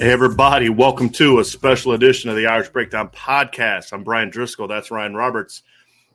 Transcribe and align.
Hey, 0.00 0.10
everybody, 0.10 0.70
welcome 0.70 1.08
to 1.10 1.38
a 1.38 1.44
special 1.44 1.92
edition 1.92 2.28
of 2.28 2.34
the 2.34 2.48
Irish 2.48 2.68
Breakdown 2.68 3.10
Podcast. 3.10 3.92
I'm 3.92 4.02
Brian 4.02 4.28
Driscoll. 4.28 4.66
That's 4.66 4.90
Ryan 4.90 5.14
Roberts. 5.14 5.62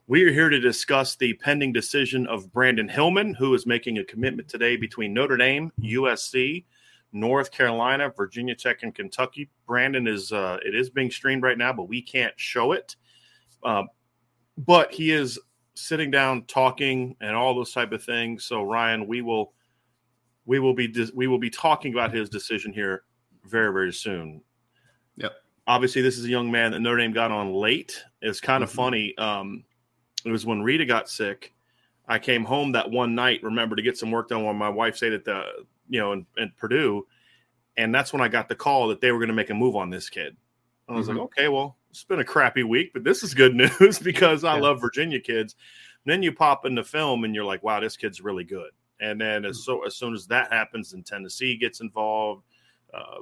We 0.05 0.25
are 0.25 0.33
here 0.33 0.49
to 0.49 0.59
discuss 0.59 1.15
the 1.15 1.33
pending 1.35 1.71
decision 1.71 2.27
of 2.27 2.51
Brandyn 2.51 2.91
Hillman, 2.91 3.35
who 3.35 3.53
is 3.53 3.65
making 3.65 3.97
a 3.97 4.03
commitment 4.03 4.49
today 4.49 4.75
between 4.75 5.13
Notre 5.13 5.37
Dame, 5.37 5.71
USC, 5.81 6.65
North 7.13 7.51
Carolina, 7.51 8.11
Virginia 8.15 8.53
Tech, 8.53 8.83
and 8.83 8.93
Kentucky. 8.93 9.49
Brandyn 9.65 10.09
is 10.09 10.33
uh, 10.33 10.57
it 10.65 10.75
is 10.75 10.89
being 10.89 11.09
streamed 11.09 11.43
right 11.43 11.57
now, 11.57 11.71
but 11.71 11.87
we 11.87 12.01
can't 12.01 12.37
show 12.37 12.73
it. 12.73 12.97
Uh, 13.63 13.83
but 14.57 14.93
he 14.93 15.11
is 15.11 15.39
sitting 15.75 16.11
down, 16.11 16.43
talking, 16.47 17.15
and 17.21 17.33
all 17.33 17.55
those 17.55 17.71
type 17.71 17.93
of 17.93 18.03
things. 18.03 18.43
So, 18.43 18.61
Ryan, 18.61 19.07
we 19.07 19.21
will 19.21 19.53
we 20.45 20.59
will 20.59 20.73
be 20.73 20.93
we 21.15 21.27
will 21.27 21.39
be 21.39 21.49
talking 21.49 21.93
about 21.93 22.13
his 22.13 22.27
decision 22.27 22.73
here 22.73 23.03
very, 23.45 23.71
very 23.71 23.93
soon. 23.93 24.41
Yep. 25.17 25.33
Obviously, 25.67 26.01
this 26.01 26.17
is 26.17 26.25
a 26.25 26.29
young 26.29 26.49
man 26.49 26.71
that 26.71 26.79
Notre 26.79 26.97
Dame 26.97 27.13
got 27.13 27.31
on 27.31 27.53
late. 27.53 28.03
It's 28.21 28.39
kind 28.39 28.63
of 28.63 28.69
mm-hmm. 28.69 28.77
funny. 28.77 29.17
Um, 29.17 29.63
it 30.25 30.31
was 30.31 30.45
when 30.45 30.61
Rita 30.61 30.85
got 30.85 31.09
sick. 31.09 31.53
I 32.07 32.17
came 32.17 32.43
home 32.43 32.71
that 32.71 32.89
one 32.89 33.13
night, 33.13 33.43
remember, 33.43 33.75
to 33.75 33.81
get 33.81 33.97
some 33.97 34.09
work 34.09 34.29
done 34.29 34.43
while 34.43 34.53
my 34.53 34.69
wife 34.69 34.97
stayed 34.97 35.13
at 35.13 35.25
the, 35.25 35.43
you 35.89 35.99
know, 35.99 36.13
in, 36.13 36.25
in 36.37 36.51
Purdue. 36.57 37.05
And 37.77 37.93
that's 37.93 38.11
when 38.11 38.21
I 38.21 38.27
got 38.27 38.49
the 38.49 38.55
call 38.55 38.87
that 38.87 38.99
they 38.99 39.11
were 39.11 39.19
going 39.19 39.29
to 39.29 39.33
make 39.33 39.51
a 39.51 39.53
move 39.53 39.75
on 39.75 39.89
this 39.89 40.09
kid. 40.09 40.35
I 40.87 40.93
was 40.93 41.07
mm-hmm. 41.07 41.17
like, 41.17 41.25
okay, 41.25 41.47
well, 41.49 41.77
it's 41.91 42.03
been 42.03 42.19
a 42.19 42.25
crappy 42.25 42.63
week, 42.63 42.91
but 42.93 43.03
this 43.03 43.23
is 43.23 43.33
good 43.33 43.55
news 43.79 43.99
because 44.03 44.43
I 44.43 44.55
yeah. 44.55 44.61
love 44.61 44.81
Virginia 44.81 45.19
kids. 45.19 45.55
And 46.05 46.11
then 46.11 46.23
you 46.23 46.33
pop 46.33 46.65
in 46.65 46.75
the 46.75 46.83
film 46.83 47.23
and 47.23 47.35
you're 47.35 47.45
like, 47.45 47.63
wow, 47.63 47.79
this 47.79 47.95
kid's 47.95 48.21
really 48.21 48.43
good. 48.43 48.71
And 48.99 49.21
then 49.21 49.45
as 49.45 49.57
mm-hmm. 49.57 49.79
so 49.81 49.85
as 49.85 49.95
soon 49.95 50.13
as 50.13 50.27
that 50.27 50.51
happens, 50.51 50.93
and 50.93 51.05
Tennessee 51.05 51.57
gets 51.57 51.79
involved, 51.79 52.43
uh, 52.93 53.21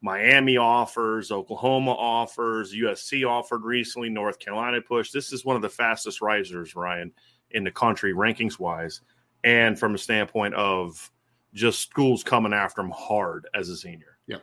Miami 0.00 0.56
offers, 0.58 1.32
Oklahoma 1.32 1.92
offers, 1.92 2.74
USC 2.74 3.26
offered 3.26 3.64
recently, 3.64 4.10
North 4.10 4.38
Carolina 4.38 4.80
push. 4.80 5.10
This 5.10 5.32
is 5.32 5.44
one 5.44 5.56
of 5.56 5.62
the 5.62 5.68
fastest 5.70 6.20
risers, 6.20 6.76
Ryan, 6.76 7.10
in 7.52 7.64
the 7.64 7.70
country 7.70 8.12
rankings 8.12 8.58
wise, 8.58 9.00
and 9.44 9.78
from 9.78 9.94
a 9.94 9.98
standpoint 9.98 10.54
of 10.54 11.10
just 11.54 11.80
schools 11.80 12.22
coming 12.22 12.52
after 12.52 12.82
him 12.82 12.90
hard 12.90 13.48
as 13.54 13.70
a 13.70 13.76
senior. 13.76 14.18
Yeah. 14.26 14.38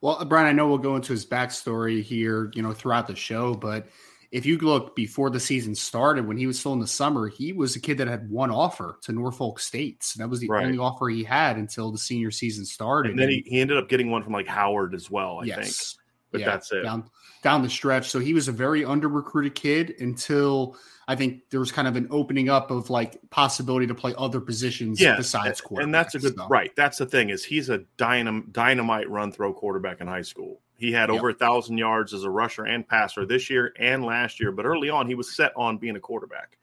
Well, 0.00 0.24
Brian, 0.24 0.46
I 0.46 0.52
know 0.52 0.68
we'll 0.68 0.78
go 0.78 0.96
into 0.96 1.12
his 1.12 1.24
backstory 1.24 2.02
here, 2.02 2.50
you 2.54 2.62
know, 2.62 2.72
throughout 2.72 3.06
the 3.06 3.14
show, 3.14 3.54
but 3.54 3.86
if 4.30 4.46
you 4.46 4.58
look 4.58 4.96
before 4.96 5.30
the 5.30 5.40
season 5.40 5.74
started, 5.74 6.26
when 6.26 6.36
he 6.36 6.46
was 6.46 6.58
still 6.58 6.72
in 6.72 6.80
the 6.80 6.86
summer, 6.86 7.28
he 7.28 7.52
was 7.52 7.76
a 7.76 7.80
kid 7.80 7.98
that 7.98 8.08
had 8.08 8.28
one 8.30 8.50
offer 8.50 8.98
to 9.02 9.12
Norfolk 9.12 9.60
State. 9.60 10.02
So 10.02 10.22
that 10.22 10.28
was 10.28 10.40
the 10.40 10.48
right. 10.48 10.64
only 10.64 10.78
offer 10.78 11.08
he 11.08 11.24
had 11.24 11.56
until 11.56 11.90
the 11.90 11.98
senior 11.98 12.30
season 12.30 12.64
started. 12.64 13.10
And 13.10 13.18
then 13.18 13.30
he, 13.30 13.44
he 13.46 13.60
ended 13.60 13.76
up 13.76 13.88
getting 13.88 14.10
one 14.10 14.22
from 14.22 14.32
like 14.32 14.46
Howard 14.46 14.94
as 14.94 15.10
well, 15.10 15.40
I 15.42 15.44
yes. 15.44 15.58
think. 15.58 16.00
But 16.32 16.40
yeah, 16.40 16.46
that's 16.46 16.72
it. 16.72 16.82
Down, 16.82 17.08
down 17.42 17.62
the 17.62 17.70
stretch. 17.70 18.10
So 18.10 18.18
he 18.18 18.34
was 18.34 18.48
a 18.48 18.52
very 18.52 18.84
under 18.84 19.08
recruited 19.08 19.54
kid 19.54 19.94
until 20.00 20.76
I 21.06 21.14
think 21.14 21.42
there 21.50 21.60
was 21.60 21.70
kind 21.70 21.86
of 21.86 21.96
an 21.96 22.08
opening 22.10 22.48
up 22.48 22.70
of 22.70 22.90
like 22.90 23.18
possibility 23.30 23.86
to 23.86 23.94
play 23.94 24.14
other 24.16 24.40
positions 24.40 25.00
yeah, 25.00 25.16
besides 25.16 25.60
quarterback. 25.60 25.84
And 25.84 25.94
that's 25.94 26.14
a 26.14 26.18
good 26.18 26.34
so. 26.36 26.48
right. 26.48 26.72
That's 26.76 26.98
the 26.98 27.06
thing 27.06 27.30
is 27.30 27.44
he's 27.44 27.68
a 27.68 27.80
dynam, 27.98 28.50
dynamite 28.52 29.08
run 29.10 29.30
throw 29.30 29.52
quarterback 29.52 30.00
in 30.00 30.06
high 30.06 30.22
school. 30.22 30.60
He 30.76 30.92
had 30.92 31.08
yep. 31.08 31.18
over 31.18 31.30
a 31.30 31.34
thousand 31.34 31.78
yards 31.78 32.12
as 32.12 32.24
a 32.24 32.30
rusher 32.30 32.64
and 32.64 32.86
passer 32.86 33.24
this 33.24 33.48
year 33.48 33.72
and 33.78 34.04
last 34.04 34.40
year, 34.40 34.52
but 34.52 34.66
early 34.66 34.90
on 34.90 35.06
he 35.06 35.14
was 35.14 35.36
set 35.36 35.52
on 35.56 35.78
being 35.78 35.96
a 35.96 36.00
quarterback. 36.00 36.58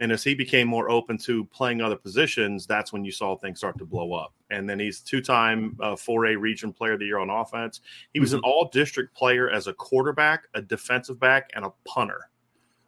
And 0.00 0.10
as 0.10 0.24
he 0.24 0.34
became 0.34 0.66
more 0.66 0.90
open 0.90 1.18
to 1.18 1.44
playing 1.46 1.82
other 1.82 1.96
positions, 1.96 2.66
that's 2.66 2.90
when 2.90 3.04
you 3.04 3.12
saw 3.12 3.36
things 3.36 3.58
start 3.58 3.76
to 3.78 3.84
blow 3.84 4.14
up. 4.14 4.32
And 4.50 4.68
then 4.68 4.80
he's 4.80 5.00
two-time 5.00 5.76
uh, 5.78 5.94
4A 5.94 6.40
region 6.40 6.72
player 6.72 6.94
of 6.94 7.00
the 7.00 7.04
year 7.04 7.18
on 7.18 7.28
offense. 7.28 7.82
He 8.14 8.18
was 8.18 8.30
mm-hmm. 8.30 8.38
an 8.38 8.44
all-district 8.44 9.14
player 9.14 9.50
as 9.50 9.66
a 9.66 9.74
quarterback, 9.74 10.48
a 10.54 10.62
defensive 10.62 11.20
back, 11.20 11.50
and 11.54 11.66
a 11.66 11.72
punter, 11.86 12.30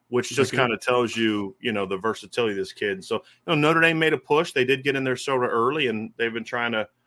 which 0.09 0.31
just 0.31 0.55
kind 0.55 0.73
of 0.73 0.81
tells 0.81 1.15
you, 1.15 1.55
you 1.61 1.73
know, 1.73 1.85
the 1.85 1.99
versatility 1.99 2.53
of 2.53 2.57
this 2.57 2.73
kid. 2.73 3.05
So, 3.05 3.17
you 3.17 3.23
know, 3.49 3.55
Notre 3.57 3.83
Dame 3.83 3.99
made 3.99 4.15
a 4.15 4.19
push. 4.19 4.53
They 4.53 4.65
did 4.65 4.83
get 4.83 4.97
in 4.97 5.05
there 5.05 5.17
sort 5.17 5.45
of 5.45 5.51
early, 5.51 5.89
and 5.89 6.13
they've 6.17 6.33
been 6.33 6.45
trying 6.45 6.73
to– 6.73 6.89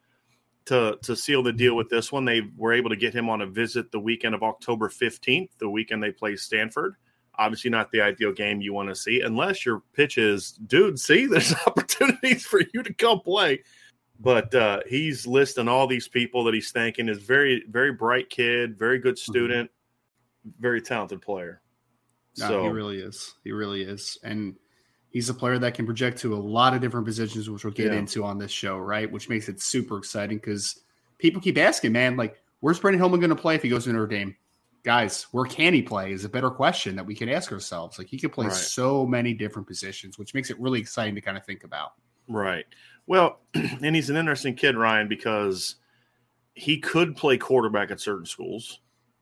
to 0.65 0.97
to 1.03 1.15
seal 1.15 1.43
the 1.43 1.53
deal 1.53 1.75
with 1.75 1.89
this 1.89 2.11
one. 2.11 2.25
They 2.25 2.41
were 2.57 2.73
able 2.73 2.89
to 2.89 2.95
get 2.95 3.13
him 3.13 3.29
on 3.29 3.41
a 3.41 3.47
visit 3.47 3.91
the 3.91 3.99
weekend 3.99 4.35
of 4.35 4.43
October 4.43 4.89
15th, 4.89 5.49
the 5.59 5.69
weekend 5.69 6.01
they 6.01 6.11
play 6.11 6.35
Stanford. 6.35 6.95
Obviously, 7.37 7.69
not 7.69 7.91
the 7.91 8.01
ideal 8.01 8.31
game 8.31 8.61
you 8.61 8.73
want 8.73 8.89
to 8.89 8.95
see, 8.95 9.21
unless 9.21 9.65
your 9.65 9.83
pitch 9.93 10.17
is, 10.17 10.53
dude, 10.67 10.99
see, 10.99 11.25
there's 11.25 11.53
opportunities 11.67 12.45
for 12.45 12.61
you 12.73 12.81
to 12.81 12.93
come 12.93 13.19
play. 13.19 13.61
But 14.19 14.55
uh, 14.55 14.79
he's 14.87 15.27
listing 15.27 15.67
all 15.67 15.87
these 15.87 16.07
people 16.07 16.45
that 16.45 16.53
he's 16.53 16.71
thanking 16.71 17.09
is 17.09 17.17
very, 17.17 17.65
very 17.69 17.91
bright 17.91 18.29
kid, 18.29 18.79
very 18.79 18.97
good 18.97 19.15
mm-hmm. 19.15 19.31
student, 19.31 19.69
mm-hmm. 19.69 20.61
very 20.61 20.81
talented 20.81 21.21
player. 21.21 21.61
No, 22.37 22.47
so 22.47 22.63
he 22.63 22.69
really 22.69 22.97
is. 22.99 23.35
He 23.43 23.51
really 23.51 23.81
is. 23.81 24.17
And 24.23 24.55
He's 25.15 25.29
a 25.29 25.33
player 25.33 25.57
that 25.59 25.75
can 25.75 25.85
project 25.85 26.17
to 26.19 26.35
a 26.35 26.35
lot 26.35 26.73
of 26.73 26.81
different 26.81 27.05
positions, 27.05 27.49
which 27.49 27.63
we'll 27.63 27.71
get 27.71 27.93
yeah. 27.93 27.99
into 27.99 28.25
on 28.25 28.37
this 28.37 28.51
show, 28.51 28.77
right? 28.77 29.09
Which 29.09 29.29
makes 29.29 29.47
it 29.47 29.61
super 29.61 29.97
exciting 29.97 30.39
because 30.39 30.81
people 31.19 31.39
keep 31.41 31.57
asking, 31.57 31.93
man, 31.93 32.17
like, 32.17 32.43
where's 32.59 32.81
Brandyn 32.81 32.97
Hillman 32.97 33.21
going 33.21 33.29
to 33.29 33.35
play 33.37 33.55
if 33.55 33.61
he 33.61 33.69
goes 33.69 33.85
to 33.85 33.93
Notre 33.93 34.07
Dame? 34.07 34.35
Guys, 34.83 35.23
where 35.31 35.45
can 35.45 35.73
he 35.73 35.81
play 35.81 36.11
is 36.11 36.25
a 36.25 36.29
better 36.29 36.49
question 36.49 36.97
that 36.97 37.05
we 37.05 37.15
can 37.15 37.29
ask 37.29 37.49
ourselves. 37.53 37.97
Like, 37.97 38.07
he 38.07 38.19
could 38.19 38.33
play 38.33 38.47
right. 38.47 38.53
so 38.53 39.05
many 39.05 39.33
different 39.33 39.69
positions, 39.69 40.19
which 40.19 40.33
makes 40.33 40.49
it 40.49 40.59
really 40.59 40.81
exciting 40.81 41.15
to 41.15 41.21
kind 41.21 41.37
of 41.37 41.45
think 41.45 41.63
about. 41.63 41.93
Right. 42.27 42.65
Well, 43.07 43.39
and 43.53 43.95
he's 43.95 44.09
an 44.09 44.17
interesting 44.17 44.53
kid, 44.53 44.75
Ryan, 44.75 45.07
because 45.07 45.75
he 46.55 46.77
could 46.77 47.15
play 47.15 47.37
quarterback 47.37 47.89
at 47.89 48.01
certain 48.01 48.25
schools, 48.25 48.81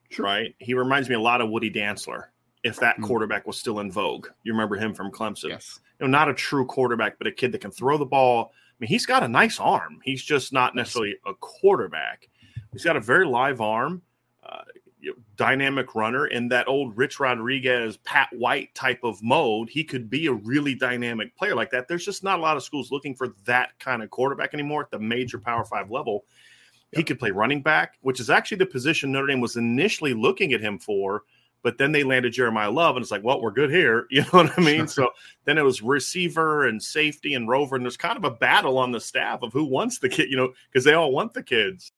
sure. 0.10 0.26
right? 0.26 0.56
He 0.58 0.74
reminds 0.74 1.08
me 1.08 1.14
a 1.14 1.22
lot 1.22 1.40
of 1.40 1.52
Woody 1.52 1.70
Dantzler 1.70 2.30
if 2.64 2.78
that 2.78 2.96
mm-hmm. 2.96 3.04
quarterback 3.04 3.46
was 3.46 3.58
still 3.58 3.80
in 3.80 3.92
vogue. 3.92 4.26
You 4.42 4.54
remember 4.54 4.76
him 4.76 4.96
from 4.96 5.12
Clemson. 5.12 5.50
Yes 5.50 5.80
know, 6.00 6.08
not 6.08 6.30
a 6.30 6.34
true 6.34 6.66
quarterback, 6.66 7.18
but 7.18 7.28
a 7.28 7.32
kid 7.32 7.52
that 7.52 7.62
can 7.62 7.72
throw 7.72 7.98
the 7.98 8.06
ball. 8.06 8.52
I 8.52 8.76
mean, 8.80 8.88
he's 8.88 9.06
got 9.06 9.24
a 9.24 9.28
nice 9.28 9.60
arm. 9.60 10.00
He's 10.04 10.24
just 10.24 10.52
not 10.52 10.76
necessarily 10.76 11.16
a 11.26 11.34
quarterback. 11.34 12.30
He's 12.72 12.84
got 12.84 12.98
a 12.98 13.02
very 13.02 13.26
live 13.26 13.62
arm, 13.62 14.02
uh, 14.44 14.64
dynamic 15.36 15.96
runner. 15.96 16.28
In 16.28 16.48
that 16.50 16.68
old 16.68 16.98
Rich 16.98 17.20
Rodriguez, 17.20 17.98
Pat 17.98 18.30
White 18.34 18.74
type 18.74 19.00
of 19.04 19.22
mode, 19.22 19.70
he 19.70 19.84
could 19.84 20.10
be 20.10 20.28
a 20.28 20.34
really 20.34 20.76
dynamic 20.76 21.36
player 21.38 21.56
like 21.56 21.70
that. 21.72 21.88
There's 21.88 22.06
just 22.06 22.24
not 22.24 22.40
a 22.40 22.42
lot 22.42 22.58
of 22.58 22.64
schools 22.64 22.92
looking 22.92 23.16
for 23.16 23.30
that 23.46 23.78
kind 23.80 24.02
of 24.02 24.10
quarterback 24.10 24.54
anymore 24.54 24.82
at 24.82 24.92
the 24.92 25.00
major 25.00 25.38
Power 25.38 25.64
Five 25.64 25.92
level. 25.92 26.26
He 26.96 27.04
could 27.04 27.20
play 27.20 27.32
running 27.32 27.62
back, 27.62 27.98
which 28.02 28.20
is 28.20 28.30
actually 28.30 28.58
the 28.58 28.66
position 28.68 29.12
Notre 29.12 29.28
Dame 29.28 29.42
was 29.42 29.56
initially 29.56 30.14
looking 30.14 30.54
at 30.54 30.62
him 30.62 30.78
for. 30.78 31.24
But 31.64 31.78
then 31.78 31.94
they 31.94 32.04
landed 32.04 32.34
Jeremiyah 32.34 32.74
Love, 32.74 32.98
and 32.98 33.04
it's 33.04 33.12
like, 33.12 33.24
well, 33.24 33.42
we're 33.42 33.52
good 33.52 33.72
here. 33.72 34.06
You 34.14 34.22
know 34.22 34.30
what 34.32 34.60
I 34.60 34.62
mean? 34.62 34.82
Sure. 34.82 34.88
So 34.88 35.10
then 35.46 35.58
it 35.58 35.64
was 35.64 35.82
receiver 35.82 36.68
and 36.68 36.84
safety 36.84 37.34
and 37.34 37.48
rover, 37.48 37.76
and 37.76 37.84
there's 37.84 37.98
kind 37.98 38.18
of 38.18 38.24
a 38.24 38.30
battle 38.30 38.78
on 38.78 38.92
the 38.92 39.00
staff 39.00 39.42
of 39.42 39.54
who 39.54 39.64
wants 39.64 40.00
the 40.00 40.10
kid, 40.10 40.30
you 40.30 40.38
know, 40.38 40.54
because 40.72 40.86
they 40.86 40.94
all 40.94 41.12
want 41.12 41.34
the 41.34 41.42
kids. 41.42 41.92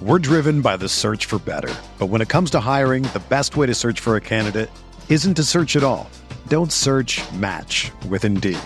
We're 0.00 0.20
driven 0.20 0.60
by 0.60 0.76
the 0.76 0.88
search 0.88 1.26
for 1.26 1.40
better. 1.40 1.74
But 1.98 2.06
when 2.06 2.20
it 2.20 2.28
comes 2.28 2.50
to 2.52 2.60
hiring, 2.60 3.02
the 3.02 3.22
best 3.28 3.56
way 3.56 3.66
to 3.66 3.74
search 3.74 3.98
for 3.98 4.14
a 4.14 4.20
candidate 4.20 4.70
isn't 5.08 5.34
to 5.34 5.42
search 5.42 5.74
at 5.74 5.82
all. 5.82 6.08
Don't 6.46 6.70
search 6.70 7.20
match 7.32 7.90
with 8.08 8.24
Indeed. 8.24 8.60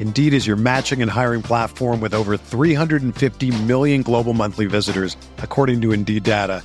Indeed 0.00 0.34
is 0.34 0.44
your 0.44 0.56
matching 0.56 1.00
and 1.00 1.08
hiring 1.08 1.42
platform 1.42 2.00
with 2.00 2.14
over 2.14 2.36
350 2.36 3.62
million 3.62 4.02
global 4.02 4.34
monthly 4.34 4.66
visitors, 4.66 5.16
according 5.38 5.80
to 5.82 5.92
Indeed 5.92 6.24
data, 6.24 6.64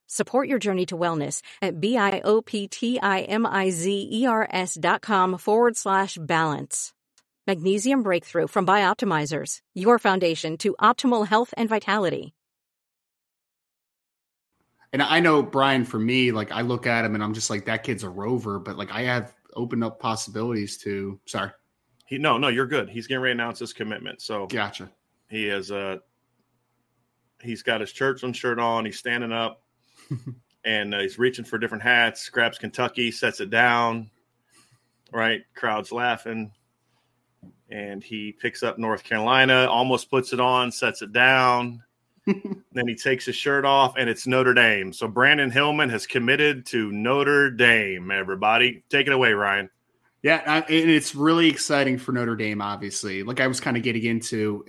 Support 0.13 0.49
your 0.49 0.59
journey 0.59 0.85
to 0.87 0.97
wellness 0.97 1.41
at 1.61 1.79
B-I-O-P-T-I-M-I-Z-E-R-S 1.79 4.77
dot 4.77 5.01
com 5.01 5.37
forward 5.37 5.77
slash 5.77 6.17
balance. 6.19 6.91
Magnesium 7.47 8.03
Breakthrough 8.03 8.47
from 8.47 8.67
Bioptimizers, 8.67 9.59
your 9.73 9.99
foundation 9.99 10.57
to 10.57 10.75
optimal 10.81 11.25
health 11.25 11.53
and 11.55 11.69
vitality. 11.69 12.35
And 14.91 15.01
I 15.01 15.21
know 15.21 15.43
Brian, 15.43 15.85
for 15.85 15.97
me, 15.97 16.33
like 16.33 16.51
I 16.51 16.59
look 16.59 16.87
at 16.87 17.05
him 17.05 17.15
and 17.15 17.23
I'm 17.23 17.33
just 17.33 17.49
like, 17.49 17.67
that 17.67 17.83
kid's 17.83 18.03
a 18.03 18.09
rover, 18.09 18.59
but 18.59 18.77
like 18.77 18.91
I 18.91 19.03
have 19.03 19.33
opened 19.55 19.85
up 19.85 20.01
possibilities 20.01 20.77
to. 20.79 21.21
Sorry. 21.25 21.51
He 22.05 22.17
no 22.17 22.37
no 22.37 22.49
you're 22.49 22.67
good. 22.67 22.89
He's 22.89 23.07
getting 23.07 23.21
ready 23.21 23.37
to 23.37 23.41
announce 23.41 23.59
his 23.59 23.71
commitment. 23.71 24.21
So 24.21 24.47
gotcha. 24.47 24.91
He 25.29 25.45
has 25.45 25.71
uh 25.71 25.99
he's 27.41 27.63
got 27.63 27.79
his 27.79 27.93
Churchland 27.93 28.35
shirt 28.35 28.59
on. 28.59 28.83
He's 28.83 28.99
standing 28.99 29.31
up, 29.31 29.60
and 30.65 30.93
uh, 30.93 30.99
he's 30.99 31.19
reaching 31.19 31.45
for 31.45 31.57
different 31.57 31.83
hats. 31.83 32.29
Grabs 32.29 32.57
Kentucky, 32.57 33.11
sets 33.11 33.39
it 33.39 33.49
down. 33.49 34.09
Right, 35.11 35.41
crowd's 35.55 35.91
laughing, 35.91 36.51
and 37.69 38.01
he 38.01 38.31
picks 38.31 38.63
up 38.63 38.77
North 38.77 39.03
Carolina. 39.03 39.67
Almost 39.69 40.09
puts 40.09 40.31
it 40.31 40.39
on, 40.39 40.71
sets 40.71 41.01
it 41.01 41.11
down 41.11 41.83
then 42.25 42.87
he 42.87 42.95
takes 42.95 43.25
his 43.25 43.35
shirt 43.35 43.65
off, 43.65 43.95
and 43.97 44.09
it's 44.09 44.27
Notre 44.27 44.53
Dame. 44.53 44.93
So 44.93 45.07
Brandyn 45.07 45.51
Hillman 45.51 45.89
has 45.89 46.05
committed 46.05 46.65
to 46.67 46.91
Notre 46.91 47.49
Dame. 47.49 48.11
Everybody, 48.11 48.83
take 48.89 49.07
it 49.07 49.13
away, 49.13 49.33
Ryan. 49.33 49.69
Yeah, 50.21 50.63
and 50.67 50.89
it's 50.89 51.15
really 51.15 51.49
exciting 51.49 51.97
for 51.97 52.11
Notre 52.11 52.35
Dame. 52.35 52.61
Obviously, 52.61 53.23
like 53.23 53.39
I 53.39 53.47
was 53.47 53.59
kind 53.59 53.75
of 53.75 53.81
getting 53.81 54.03
into, 54.03 54.63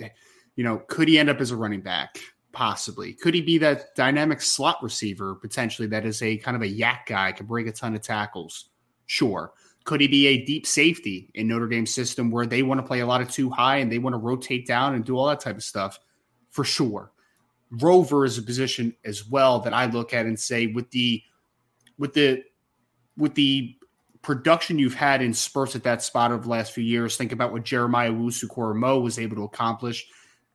you 0.56 0.64
know, 0.64 0.78
could 0.88 1.08
he 1.08 1.18
end 1.18 1.28
up 1.28 1.40
as 1.40 1.50
a 1.50 1.56
running 1.56 1.82
back? 1.82 2.18
Possibly. 2.52 3.14
Could 3.14 3.34
he 3.34 3.40
be 3.40 3.56
that 3.58 3.94
dynamic 3.94 4.42
slot 4.42 4.82
receiver 4.82 5.34
potentially? 5.34 5.88
That 5.88 6.04
is 6.04 6.20
a 6.22 6.36
kind 6.36 6.54
of 6.54 6.62
a 6.62 6.66
YAC 6.66 7.06
guy, 7.06 7.32
can 7.32 7.46
break 7.46 7.66
a 7.66 7.72
ton 7.72 7.94
of 7.94 8.02
tackles. 8.02 8.66
Sure. 9.06 9.52
Could 9.84 10.00
he 10.00 10.06
be 10.06 10.26
a 10.28 10.44
deep 10.44 10.66
safety 10.66 11.30
in 11.34 11.48
Notre 11.48 11.66
Dame 11.66 11.86
system 11.86 12.30
where 12.30 12.46
they 12.46 12.62
want 12.62 12.78
to 12.78 12.86
play 12.86 13.00
a 13.00 13.06
lot 13.06 13.20
of 13.20 13.30
too 13.30 13.50
high 13.50 13.78
and 13.78 13.90
they 13.90 13.98
want 13.98 14.14
to 14.14 14.18
rotate 14.18 14.66
down 14.66 14.94
and 14.94 15.04
do 15.04 15.16
all 15.16 15.26
that 15.26 15.40
type 15.40 15.56
of 15.56 15.64
stuff? 15.64 15.98
For 16.50 16.62
sure. 16.62 17.10
Rover 17.80 18.26
is 18.26 18.36
a 18.36 18.42
position 18.42 18.94
as 19.04 19.26
well 19.26 19.58
that 19.60 19.72
I 19.72 19.86
look 19.86 20.12
at 20.12 20.26
and 20.26 20.38
say 20.38 20.66
with 20.66 20.90
the 20.90 21.22
with 21.98 22.12
the 22.12 22.44
with 23.16 23.34
the 23.34 23.74
production 24.20 24.78
you've 24.78 24.94
had 24.94 25.22
in 25.22 25.34
spurts 25.34 25.74
at 25.74 25.82
that 25.84 26.02
spot 26.02 26.30
over 26.30 26.42
the 26.42 26.48
last 26.48 26.72
few 26.72 26.84
years, 26.84 27.16
think 27.16 27.32
about 27.32 27.52
what 27.52 27.64
Jeremiah 27.64 28.12
Owusu-Koramoah 28.12 29.02
was 29.02 29.18
able 29.18 29.36
to 29.36 29.42
accomplish. 29.42 30.06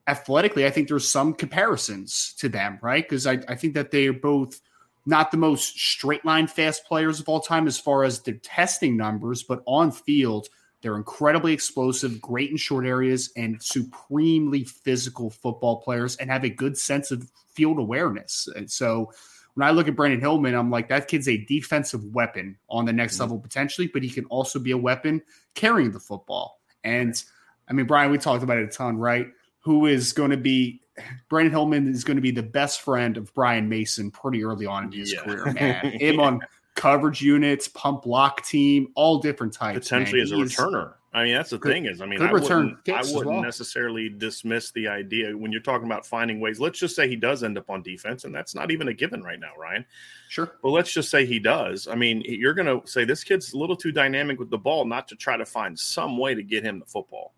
Athletically, 0.07 0.65
I 0.65 0.69
think 0.69 0.87
there's 0.87 1.09
some 1.09 1.33
comparisons 1.33 2.33
to 2.39 2.49
them, 2.49 2.79
right? 2.81 3.03
Because 3.03 3.27
I, 3.27 3.39
I 3.47 3.55
think 3.55 3.73
that 3.73 3.91
they 3.91 4.07
are 4.07 4.13
both 4.13 4.61
not 5.05 5.31
the 5.31 5.37
most 5.37 5.79
straight 5.79 6.25
line 6.25 6.47
fast 6.47 6.85
players 6.85 7.19
of 7.19 7.29
all 7.29 7.39
time 7.39 7.67
as 7.67 7.79
far 7.79 8.03
as 8.03 8.21
their 8.21 8.35
testing 8.35 8.97
numbers, 8.97 9.43
but 9.43 9.63
on 9.65 9.91
field, 9.91 10.49
they're 10.81 10.97
incredibly 10.97 11.53
explosive, 11.53 12.21
great 12.21 12.51
in 12.51 12.57
short 12.57 12.85
areas, 12.85 13.31
and 13.35 13.61
supremely 13.61 14.63
physical 14.63 15.29
football 15.29 15.81
players 15.81 16.15
and 16.17 16.29
have 16.29 16.43
a 16.43 16.49
good 16.49 16.77
sense 16.77 17.11
of 17.11 17.29
field 17.53 17.79
awareness. 17.79 18.47
And 18.55 18.69
so 18.69 19.11
when 19.55 19.67
I 19.67 19.71
look 19.71 19.87
at 19.87 19.95
Brandyn 19.95 20.19
Hillman, 20.19 20.53
I'm 20.53 20.69
like, 20.69 20.89
that 20.89 21.07
kid's 21.07 21.27
a 21.27 21.37
defensive 21.45 22.03
weapon 22.13 22.57
on 22.69 22.85
the 22.85 22.93
next 22.93 23.13
mm-hmm. 23.13 23.23
level 23.23 23.39
potentially, 23.39 23.87
but 23.87 24.03
he 24.03 24.09
can 24.09 24.25
also 24.25 24.59
be 24.59 24.71
a 24.71 24.77
weapon 24.77 25.21
carrying 25.55 25.91
the 25.91 25.99
football. 25.99 26.59
And 26.83 27.21
I 27.67 27.73
mean, 27.73 27.87
Brian, 27.87 28.11
we 28.11 28.17
talked 28.17 28.43
about 28.43 28.57
it 28.57 28.65
a 28.65 28.67
ton, 28.67 28.97
right? 28.97 29.27
Who 29.67 29.85
is 29.85 30.13
going 30.13 30.31
to 30.31 30.37
be 30.37 30.81
Brandyn 31.29 31.51
Hillman 31.51 31.87
is 31.87 32.05
going 32.05 32.15
to 32.15 32.21
be 32.21 32.31
the 32.31 32.41
best 32.41 32.81
friend 32.81 33.17
of 33.17 33.33
Brian 33.33 33.67
Mason 33.67 34.11
pretty 34.11 34.45
early 34.45 34.65
on 34.65 34.85
in 34.85 34.91
his 34.93 35.13
yeah. 35.13 35.19
career, 35.21 35.53
man. 35.53 35.91
Him 35.99 36.21
on 36.21 36.39
coverage 36.75 37.21
units, 37.21 37.67
pump 37.67 38.03
block 38.03 38.45
team, 38.45 38.87
all 38.95 39.19
different 39.19 39.51
types. 39.51 39.77
Potentially 39.77 40.19
man. 40.19 40.25
as 40.25 40.31
a 40.31 40.35
He's, 40.37 40.55
returner. 40.55 40.93
I 41.13 41.25
mean, 41.25 41.33
that's 41.33 41.49
the 41.49 41.57
good, 41.57 41.73
thing 41.73 41.85
is, 41.85 41.99
I 41.99 42.05
mean, 42.05 42.21
I 42.21 42.31
wouldn't, 42.31 42.77
I 42.87 43.01
wouldn't 43.01 43.25
well. 43.25 43.41
necessarily 43.41 44.07
dismiss 44.07 44.71
the 44.71 44.87
idea 44.87 45.35
when 45.35 45.51
you're 45.51 45.61
talking 45.61 45.85
about 45.85 46.05
finding 46.05 46.39
ways. 46.39 46.61
Let's 46.61 46.79
just 46.79 46.95
say 46.95 47.09
he 47.09 47.17
does 47.17 47.43
end 47.43 47.57
up 47.57 47.69
on 47.69 47.81
defense, 47.81 48.23
and 48.23 48.33
that's 48.33 48.55
not 48.55 48.71
even 48.71 48.87
a 48.87 48.93
given 48.93 49.21
right 49.21 49.39
now, 49.39 49.51
Ryan. 49.59 49.85
Sure. 50.29 50.57
But 50.63 50.69
let's 50.69 50.93
just 50.93 51.09
say 51.09 51.25
he 51.25 51.39
does. 51.39 51.87
I 51.87 51.95
mean, 51.95 52.21
you're 52.25 52.53
going 52.53 52.67
to 52.67 52.87
say 52.87 53.03
this 53.03 53.23
kid's 53.23 53.53
a 53.53 53.57
little 53.57 53.75
too 53.75 53.91
dynamic 53.91 54.39
with 54.39 54.49
the 54.49 54.57
ball, 54.57 54.85
not 54.85 55.07
to 55.07 55.15
try 55.15 55.37
to 55.37 55.45
find 55.45 55.77
some 55.77 56.17
way 56.17 56.35
to 56.35 56.43
get 56.43 56.63
him 56.63 56.79
the 56.79 56.85
football. 56.85 57.33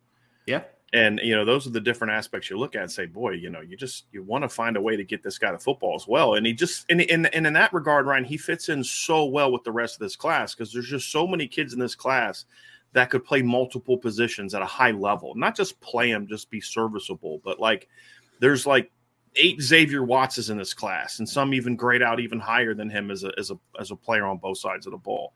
Yeah 0.45 0.63
and 0.93 1.19
you 1.23 1.35
know 1.35 1.45
those 1.45 1.67
are 1.67 1.71
the 1.71 1.79
different 1.79 2.11
aspects 2.11 2.49
you 2.49 2.57
look 2.57 2.75
at 2.75 2.81
and 2.81 2.91
say 2.91 3.05
boy 3.05 3.31
you 3.31 3.49
know 3.49 3.61
you 3.61 3.77
just 3.77 4.05
you 4.11 4.23
want 4.23 4.43
to 4.43 4.49
find 4.49 4.75
a 4.75 4.81
way 4.81 4.95
to 4.95 5.03
get 5.03 5.21
this 5.21 5.37
guy 5.37 5.51
to 5.51 5.59
football 5.59 5.95
as 5.95 6.07
well 6.07 6.33
and 6.33 6.45
he 6.45 6.53
just 6.53 6.85
and, 6.89 7.01
and, 7.01 7.33
and 7.33 7.45
in 7.45 7.53
that 7.53 7.71
regard 7.73 8.05
ryan 8.05 8.23
he 8.23 8.37
fits 8.37 8.69
in 8.69 8.83
so 8.83 9.25
well 9.25 9.51
with 9.51 9.63
the 9.63 9.71
rest 9.71 9.95
of 9.95 9.99
this 9.99 10.15
class 10.15 10.55
because 10.55 10.73
there's 10.73 10.89
just 10.89 11.11
so 11.11 11.27
many 11.27 11.47
kids 11.47 11.73
in 11.73 11.79
this 11.79 11.95
class 11.95 12.45
that 12.93 13.11
could 13.11 13.23
play 13.23 13.41
multiple 13.41 13.97
positions 13.97 14.55
at 14.55 14.61
a 14.61 14.65
high 14.65 14.91
level 14.91 15.35
not 15.35 15.55
just 15.55 15.79
play 15.79 16.11
them 16.11 16.27
just 16.27 16.49
be 16.49 16.61
serviceable 16.61 17.39
but 17.43 17.59
like 17.59 17.87
there's 18.39 18.65
like 18.65 18.91
eight 19.35 19.61
Xavier 19.61 20.03
Wattses 20.03 20.49
in 20.49 20.57
this 20.57 20.73
class, 20.73 21.19
and 21.19 21.27
some 21.27 21.53
even 21.53 21.75
grade 21.75 22.01
out 22.01 22.19
even 22.19 22.39
higher 22.39 22.73
than 22.73 22.89
him 22.89 23.11
as 23.11 23.23
a 23.23 23.31
as 23.37 23.51
a 23.51 23.59
as 23.79 23.91
a 23.91 23.95
player 23.95 24.25
on 24.25 24.37
both 24.37 24.57
sides 24.57 24.85
of 24.85 24.91
the 24.91 24.97
ball. 24.97 25.33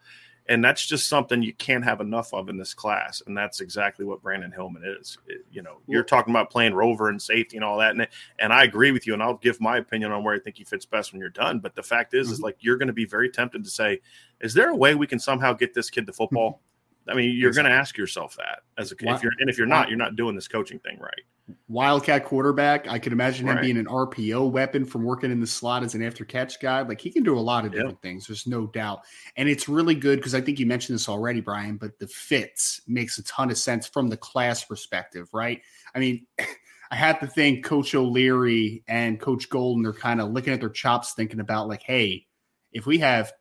And 0.50 0.64
that's 0.64 0.86
just 0.86 1.08
something 1.08 1.42
you 1.42 1.54
can't 1.54 1.86
have 1.86 2.02
enough 2.02 2.34
of 2.34 2.50
in 2.50 2.58
this 2.58 2.74
class, 2.74 3.22
and 3.26 3.38
that's 3.38 3.62
exactly 3.62 4.04
what 4.04 4.22
Brandyn 4.22 4.54
Hillman 4.54 4.84
is. 4.84 5.18
It, 5.26 5.46
you 5.50 5.62
know, 5.62 5.78
you're 5.88 6.04
talking 6.04 6.34
about 6.34 6.50
playing 6.50 6.74
rover 6.74 7.08
and 7.08 7.22
safety 7.22 7.56
and 7.56 7.64
all 7.64 7.78
that, 7.78 7.92
and 7.96 8.06
and 8.40 8.52
I 8.52 8.64
agree 8.64 8.92
with 8.92 9.08
you, 9.08 9.14
and 9.14 9.24
I'll 9.24 9.38
give 9.38 9.62
my 9.62 9.78
opinion 9.78 10.12
on 10.12 10.24
where 10.24 10.36
I 10.36 10.40
think 10.40 10.58
he 10.58 10.66
fits 10.66 10.86
best 10.86 11.14
when 11.14 11.22
you're 11.22 11.30
done. 11.30 11.60
But 11.60 11.76
the 11.76 11.84
fact 11.84 12.14
is, 12.14 12.28
mm-hmm. 12.28 12.34
is 12.34 12.42
like 12.42 12.58
you're 12.60 12.78
going 12.78 12.88
to 12.88 12.94
be 12.94 13.06
very 13.06 13.30
tempted 13.30 13.64
to 13.64 13.70
say, 13.70 14.02
"Is 14.42 14.54
there 14.54 14.70
a 14.70 14.76
way 14.76 14.96
we 14.96 15.08
can 15.08 15.20
somehow 15.20 15.54
get 15.54 15.74
this 15.74 15.90
kid 15.90 16.06
to 16.08 16.14
football?" 16.14 16.60
I 17.08 17.14
mean, 17.16 17.36
you're 17.36 17.50
exactly. 17.50 17.70
going 17.70 17.76
to 17.76 17.80
ask 17.80 17.98
yourself 17.98 18.36
that 18.38 18.60
as 18.78 18.92
a 18.92 18.96
if 19.00 19.24
you're 19.24 19.34
and 19.40 19.50
if 19.50 19.58
you're 19.58 19.68
not, 19.68 19.90
you're 19.90 19.98
not 19.98 20.16
doing 20.16 20.36
this 20.36 20.48
coaching 20.48 20.80
thing 20.80 21.00
right. 21.00 21.58
Wildcat 21.68 22.24
quarterback. 22.24 22.88
I 22.88 23.00
could 23.00 23.12
imagine 23.12 23.48
him 23.48 23.56
right. 23.56 23.62
being 23.62 23.78
an 23.78 23.86
RPO 23.86 24.50
weapon 24.50 24.86
from 24.86 25.04
working 25.04 25.30
in 25.30 25.42
the 25.42 25.48
slot 25.48 25.84
as 25.84 25.94
an 25.94 26.02
after 26.02 26.24
catch 26.24 26.62
guy. 26.62 26.82
Like 26.82 27.02
he 27.02 27.12
can 27.12 27.24
do 27.24 27.38
a 27.38 27.42
lot 27.42 27.66
of 27.66 27.74
different 27.74 28.02
things. 28.02 28.28
There's 28.28 28.48
no 28.48 28.68
doubt, 28.68 29.02
and 29.36 29.50
it's 29.50 29.68
really 29.68 29.96
good 29.96 30.20
because 30.20 30.36
I 30.36 30.42
think 30.42 30.60
you 30.60 30.66
mentioned 30.66 30.96
this 30.96 31.10
already, 31.10 31.42
Brian. 31.42 31.76
But 31.78 32.00
the 32.00 32.08
fits 32.08 32.82
makes 32.88 33.18
a 33.18 33.24
ton 33.24 33.52
of 33.52 33.58
sense 33.58 33.88
from 33.88 34.08
the 34.08 34.18
class 34.18 34.64
perspective, 34.64 35.28
right? 35.34 35.62
I 35.94 36.00
mean. 36.00 36.26
I 36.92 36.96
have 36.96 37.20
to 37.22 37.28
think 37.28 37.66
Coach 37.66 37.96
O'Leary 37.96 38.84
and 38.88 39.20
Coach 39.20 39.50
Golden 39.50 39.84
are 39.88 39.94
kind 39.94 40.22
of 40.22 40.30
looking 40.30 40.54
at 40.54 40.60
their 40.60 40.70
chops, 40.70 41.14
thinking 41.16 41.40
about 41.40 41.68
like, 41.68 41.82
hey, 41.82 42.28
if 42.72 42.86
we 42.86 43.00
have 43.00 43.34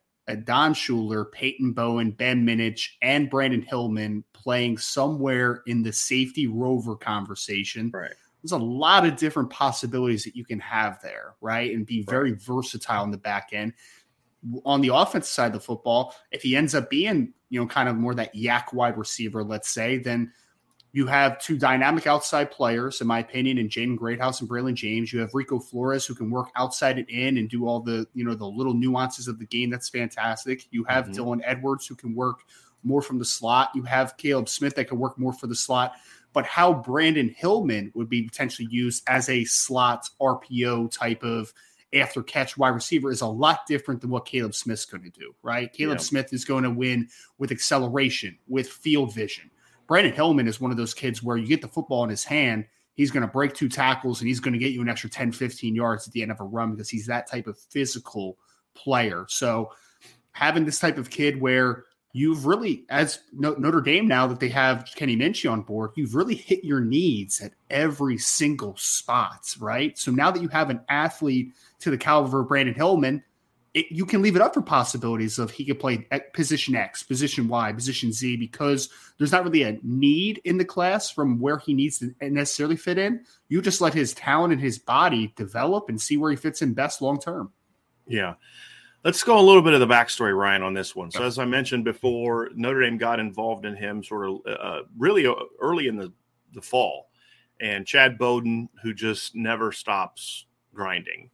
Don 0.43 0.73
Shuler, 0.73 1.31
Peyton 1.31 1.73
Bowen, 1.73 2.11
Ben 2.11 2.45
Minich, 2.45 2.89
and 3.01 3.29
Brandyn 3.29 3.63
Hillman 3.63 4.23
playing 4.33 4.77
somewhere 4.77 5.63
in 5.67 5.83
the 5.83 5.91
safety 5.91 6.47
rover 6.47 6.95
conversation. 6.95 7.91
Right. 7.93 8.13
There's 8.41 8.51
a 8.51 8.57
lot 8.57 9.05
of 9.05 9.15
different 9.15 9.49
possibilities 9.49 10.23
that 10.25 10.35
you 10.35 10.43
can 10.43 10.59
have 10.59 11.01
there, 11.01 11.35
right? 11.41 11.73
And 11.73 11.85
be 11.85 12.03
very 12.03 12.33
right. 12.33 12.41
versatile 12.41 13.03
in 13.03 13.11
the 13.11 13.17
back 13.17 13.49
end. 13.53 13.73
On 14.65 14.81
the 14.81 14.93
offensive 14.93 15.31
side 15.31 15.47
of 15.47 15.53
the 15.53 15.59
football, 15.61 16.15
if 16.31 16.41
he 16.41 16.55
ends 16.55 16.75
up 16.75 16.89
being, 16.89 17.33
you 17.49 17.59
know, 17.59 17.67
kind 17.67 17.87
of 17.87 17.95
more 17.95 18.13
that 18.15 18.35
YAC 18.35 18.73
wide 18.73 18.97
receiver, 18.97 19.43
let's 19.43 19.69
say, 19.69 19.97
then 19.97 20.31
you 20.93 21.07
have 21.07 21.39
two 21.39 21.57
dynamic 21.57 22.05
outside 22.05 22.51
players, 22.51 23.01
in 23.01 23.07
my 23.07 23.19
opinion, 23.19 23.57
in 23.57 23.67
Jaden 23.67 23.97
Greathouse 23.97 24.41
and 24.41 24.49
Braylon 24.49 24.75
James. 24.75 25.11
You 25.11 25.19
have 25.21 25.33
Rico 25.33 25.57
Flores 25.59 26.05
who 26.05 26.13
can 26.13 26.29
work 26.29 26.49
outside 26.55 26.99
and 26.99 27.09
in 27.09 27.39
and 27.39 27.49
do 27.49 27.67
all 27.67 27.79
the, 27.79 28.07
you 28.13 28.23
know, 28.23 28.35
the 28.35 28.45
little 28.45 28.75
nuances 28.75 29.27
of 29.27 29.39
the 29.39 29.45
game. 29.45 29.71
That's 29.71 29.89
fantastic. 29.89 30.67
You 30.69 30.83
have 30.83 31.05
mm-hmm. 31.05 31.19
Dylan 31.19 31.41
Edwards 31.43 31.87
who 31.87 31.95
can 31.95 32.13
work 32.13 32.41
more 32.83 33.01
from 33.01 33.17
the 33.17 33.25
slot. 33.25 33.71
You 33.73 33.81
have 33.83 34.17
Caleb 34.17 34.47
Smith 34.47 34.75
that 34.75 34.85
can 34.85 34.99
work 34.99 35.17
more 35.17 35.33
for 35.33 35.47
the 35.47 35.55
slot. 35.55 35.93
But 36.31 36.45
how 36.45 36.71
Brandyn 36.71 37.33
Hillman 37.35 37.91
would 37.95 38.09
be 38.09 38.21
potentially 38.21 38.67
used 38.69 39.03
as 39.07 39.29
a 39.29 39.45
slot 39.45 40.07
RPO 40.21 40.91
type 40.91 41.23
of 41.23 41.51
after 41.91 42.21
catch 42.21 42.55
wide 42.55 42.69
receiver 42.69 43.11
is 43.11 43.21
a 43.21 43.27
lot 43.27 43.65
different 43.67 44.01
than 44.01 44.11
what 44.11 44.25
Caleb 44.25 44.53
Smith's 44.53 44.85
going 44.85 45.03
to 45.03 45.09
do, 45.09 45.33
right? 45.41 45.73
Caleb 45.73 45.99
yeah. 45.99 46.03
Smith 46.03 46.33
is 46.33 46.45
going 46.45 46.63
to 46.63 46.71
win 46.71 47.07
with 47.39 47.51
acceleration, 47.51 48.37
with 48.47 48.67
field 48.67 49.13
vision 49.13 49.49
Brandyn 49.87 50.13
Hillman 50.13 50.47
is 50.47 50.61
one 50.61 50.71
of 50.71 50.77
those 50.77 50.93
kids 50.93 51.21
where 51.21 51.37
you 51.37 51.47
get 51.47 51.61
the 51.61 51.67
football 51.67 52.03
in 52.03 52.09
his 52.09 52.23
hand, 52.23 52.65
he's 52.95 53.11
going 53.11 53.25
to 53.25 53.31
break 53.31 53.53
two 53.53 53.69
tackles 53.69 54.21
and 54.21 54.27
he's 54.27 54.39
going 54.39 54.53
to 54.53 54.59
get 54.59 54.71
you 54.71 54.81
an 54.81 54.89
extra 54.89 55.09
10, 55.09 55.31
15 55.31 55.75
yards 55.75 56.07
at 56.07 56.13
the 56.13 56.21
end 56.21 56.31
of 56.31 56.39
a 56.39 56.43
run 56.43 56.71
because 56.71 56.89
he's 56.89 57.07
that 57.07 57.27
type 57.27 57.47
of 57.47 57.57
physical 57.57 58.37
player. 58.75 59.25
So 59.27 59.71
having 60.31 60.65
this 60.65 60.79
type 60.79 60.97
of 60.97 61.09
kid 61.09 61.39
where 61.41 61.85
you've 62.13 62.45
really, 62.45 62.85
as 62.89 63.19
Notre 63.33 63.81
Dame 63.81 64.07
now 64.07 64.27
that 64.27 64.39
they 64.39 64.49
have 64.49 64.87
Kenny 64.95 65.17
Minchey 65.17 65.51
on 65.51 65.61
board, 65.61 65.91
you've 65.95 66.15
really 66.15 66.35
hit 66.35 66.63
your 66.63 66.79
needs 66.79 67.41
at 67.41 67.53
every 67.69 68.17
single 68.17 68.75
spot, 68.77 69.55
right? 69.59 69.97
So 69.97 70.11
now 70.11 70.31
that 70.31 70.41
you 70.41 70.47
have 70.49 70.69
an 70.69 70.81
athlete 70.89 71.53
to 71.79 71.89
the 71.89 71.97
caliber 71.97 72.41
of 72.41 72.47
Brandyn 72.47 72.75
Hillman, 72.75 73.23
it, 73.73 73.87
you 73.89 74.05
can 74.05 74.21
leave 74.21 74.35
it 74.35 74.41
up 74.41 74.53
for 74.53 74.61
possibilities 74.61 75.39
of 75.39 75.49
he 75.49 75.65
could 75.65 75.79
play 75.79 76.07
position 76.33 76.75
X, 76.75 77.01
position 77.01 77.47
Y, 77.47 77.73
position 77.73 78.11
Z, 78.11 78.37
because 78.37 78.89
there's 79.17 79.31
not 79.31 79.43
really 79.43 79.63
a 79.63 79.79
need 79.81 80.41
in 80.45 80.57
the 80.57 80.65
class 80.65 81.09
from 81.09 81.39
where 81.39 81.57
he 81.57 81.73
needs 81.73 81.99
to 81.99 82.13
necessarily 82.21 82.75
fit 82.75 82.99
in. 82.99 83.25
You 83.49 83.61
just 83.61 83.81
let 83.81 83.93
his 83.93 84.13
talent 84.13 84.53
and 84.53 84.61
his 84.61 84.77
body 84.77 85.33
develop 85.35 85.89
and 85.89 85.99
see 85.99 86.17
where 86.17 86.29
he 86.29 86.37
fits 86.37 86.61
in 86.61 86.73
best 86.73 87.01
long 87.01 87.19
term. 87.19 87.51
Yeah. 88.07 88.35
Let's 89.03 89.23
go 89.23 89.39
a 89.39 89.41
little 89.41 89.61
bit 89.61 89.73
of 89.73 89.79
the 89.79 89.87
backstory, 89.87 90.37
Ryan, 90.37 90.61
on 90.61 90.73
this 90.73 90.95
one. 90.95 91.11
So, 91.11 91.23
as 91.23 91.37
I 91.37 91.43
mentioned 91.43 91.83
before, 91.83 92.51
Notre 92.55 92.81
Dame 92.81 92.97
got 92.97 93.19
involved 93.19 93.65
in 93.65 93.75
him 93.75 94.01
sort 94.01 94.29
of 94.29 94.39
uh, 94.47 94.81
really 94.97 95.27
uh, 95.27 95.33
early 95.59 95.87
in 95.87 95.97
the, 95.97 96.13
the 96.53 96.61
fall. 96.61 97.09
And 97.59 97.85
Chad 97.85 98.17
Bowden, 98.17 98.69
who 98.81 98.93
just 98.93 99.35
never 99.35 99.73
stops 99.73 100.45
grinding 100.73 101.31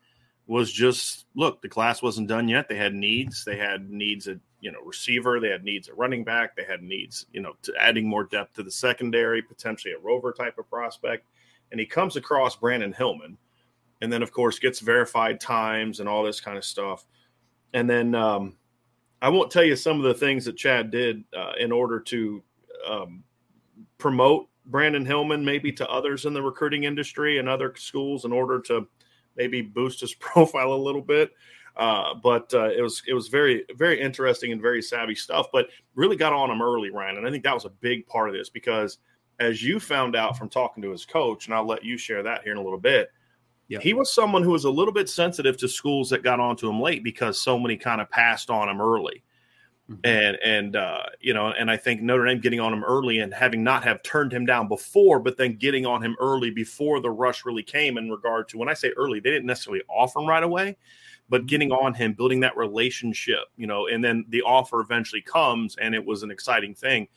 was 0.49 0.71
just 0.71 1.27
look, 1.35 1.61
the 1.61 1.69
class 1.69 2.01
wasn't 2.01 2.27
done 2.27 2.49
yet. 2.49 2.67
They 2.67 2.75
had 2.75 2.95
needs. 2.95 3.45
They 3.45 3.55
had 3.55 3.91
needs 3.91 4.27
at 4.27 4.39
you 4.61 4.71
know 4.71 4.81
receiver. 4.83 5.39
They 5.39 5.49
had 5.49 5.63
needs 5.63 5.87
at 5.87 5.97
running 5.97 6.23
back. 6.23 6.55
They 6.55 6.63
had 6.63 6.81
needs 6.81 7.27
you 7.31 7.39
know 7.39 7.53
to 7.61 7.73
adding 7.79 8.09
more 8.09 8.23
depth 8.23 8.55
to 8.55 8.63
the 8.63 8.71
secondary, 8.71 9.43
potentially 9.43 9.93
a 9.93 9.99
rover 9.99 10.33
type 10.33 10.57
of 10.57 10.67
prospect. 10.67 11.27
And 11.71 11.79
he 11.79 11.85
comes 11.85 12.15
across 12.15 12.55
Brandyn 12.55 12.95
Hillman, 12.95 13.37
and 14.01 14.11
then 14.11 14.23
of 14.23 14.31
course 14.31 14.57
gets 14.57 14.79
verified 14.79 15.39
times 15.39 15.99
and 15.99 16.09
all 16.09 16.23
this 16.23 16.41
kind 16.41 16.57
of 16.57 16.65
stuff. 16.65 17.05
And 17.75 17.87
then 17.87 18.15
um, 18.15 18.55
I 19.21 19.29
won't 19.29 19.51
tell 19.51 19.63
you 19.63 19.75
some 19.75 19.97
of 19.97 20.03
the 20.03 20.15
things 20.15 20.45
that 20.45 20.57
Chad 20.57 20.89
did 20.89 21.23
uh, 21.37 21.51
in 21.59 21.71
order 21.71 21.99
to 21.99 22.41
um, 22.89 23.23
promote 23.99 24.47
Brandyn 24.65 25.05
Hillman, 25.05 25.45
maybe 25.45 25.71
to 25.73 25.87
others 25.87 26.25
in 26.25 26.33
the 26.33 26.41
recruiting 26.41 26.85
industry 26.85 27.37
and 27.37 27.47
other 27.47 27.71
schools, 27.77 28.25
in 28.25 28.31
order 28.31 28.59
to 28.61 28.87
maybe 29.39 29.61
boost 29.61 30.01
his 30.01 30.13
profile 30.19 30.73
a 30.73 30.75
little 30.75 31.01
bit. 31.01 31.31
Uh, 31.75 32.13
but 32.21 32.53
uh, 32.53 32.69
it 32.69 32.81
was 32.81 33.01
it 33.07 33.13
was 33.13 33.29
very 33.29 33.63
very 33.75 33.99
interesting 33.99 34.51
and 34.51 34.61
very 34.61 34.81
savvy 34.81 35.15
stuff. 35.15 35.47
But 35.51 35.69
really 35.95 36.17
got 36.17 36.33
on 36.33 36.51
him 36.51 36.61
early, 36.61 36.91
Ryan, 36.91 37.17
and 37.17 37.27
I 37.27 37.31
think 37.31 37.43
that 37.45 37.53
was 37.53 37.65
a 37.65 37.69
big 37.69 38.05
part 38.05 38.29
of 38.29 38.35
this 38.35 38.49
because 38.49 38.99
as 39.39 39.63
you 39.63 39.79
found 39.79 40.15
out 40.15 40.37
from 40.37 40.49
talking 40.49 40.83
to 40.83 40.91
his 40.91 41.05
coach, 41.05 41.45
and 41.45 41.55
I'll 41.55 41.65
let 41.65 41.83
you 41.83 41.97
share 41.97 42.21
that 42.23 42.43
here 42.43 42.51
in 42.51 42.57
a 42.57 42.63
little 42.63 42.79
bit. 42.79 43.09
Yep. 43.69 43.81
He 43.83 43.93
was 43.93 44.13
someone 44.13 44.43
who 44.43 44.49
was 44.49 44.65
a 44.65 44.69
little 44.69 44.93
bit 44.93 45.07
sensitive 45.07 45.55
to 45.57 45.67
schools 45.69 46.09
that 46.09 46.23
got 46.23 46.39
onto 46.39 46.67
him 46.67 46.81
late 46.81 47.03
because 47.03 47.39
so 47.39 47.57
many 47.57 47.77
kind 47.77 48.01
of 48.01 48.09
passed 48.09 48.49
on 48.49 48.67
him 48.67 48.81
early. 48.81 49.23
Mm-hmm. 49.89 49.99
And 50.03 50.37
and 50.43 50.75
uh, 50.75 51.03
you 51.19 51.33
know, 51.33 51.47
and 51.47 51.71
I 51.71 51.77
think 51.77 52.01
Notre 52.01 52.25
Dame 52.25 52.39
getting 52.39 52.59
on 52.59 52.71
him 52.71 52.83
early 52.83 53.19
and 53.19 53.33
having 53.33 53.63
not 53.63 53.83
have 53.83 54.03
turned 54.03 54.31
him 54.31 54.45
down 54.45 54.67
before, 54.67 55.19
but 55.19 55.35
then 55.35 55.55
getting 55.55 55.85
on 55.85 56.03
him 56.03 56.15
early 56.19 56.51
before 56.51 56.99
the 56.99 57.09
rush 57.09 57.43
really 57.43 57.63
came 57.63 57.97
in 57.97 58.09
regard 58.09 58.47
to 58.49 58.59
when 58.59 58.69
I 58.69 58.75
say 58.75 58.91
early, 58.97 59.19
they 59.19 59.31
didn't 59.31 59.47
necessarily 59.47 59.81
offer 59.89 60.19
him 60.19 60.27
right 60.27 60.43
away, 60.43 60.77
but 61.27 61.41
mm-hmm. 61.41 61.47
getting 61.47 61.71
on 61.71 61.95
him, 61.95 62.13
building 62.13 62.39
that 62.41 62.55
relationship, 62.55 63.45
you 63.57 63.65
know, 63.65 63.87
and 63.87 64.03
then 64.03 64.25
the 64.29 64.43
offer 64.43 64.79
eventually 64.79 65.21
comes 65.21 65.75
and 65.77 65.95
it 65.95 66.05
was 66.05 66.21
an 66.21 66.29
exciting 66.29 66.75
thing. 66.75 67.07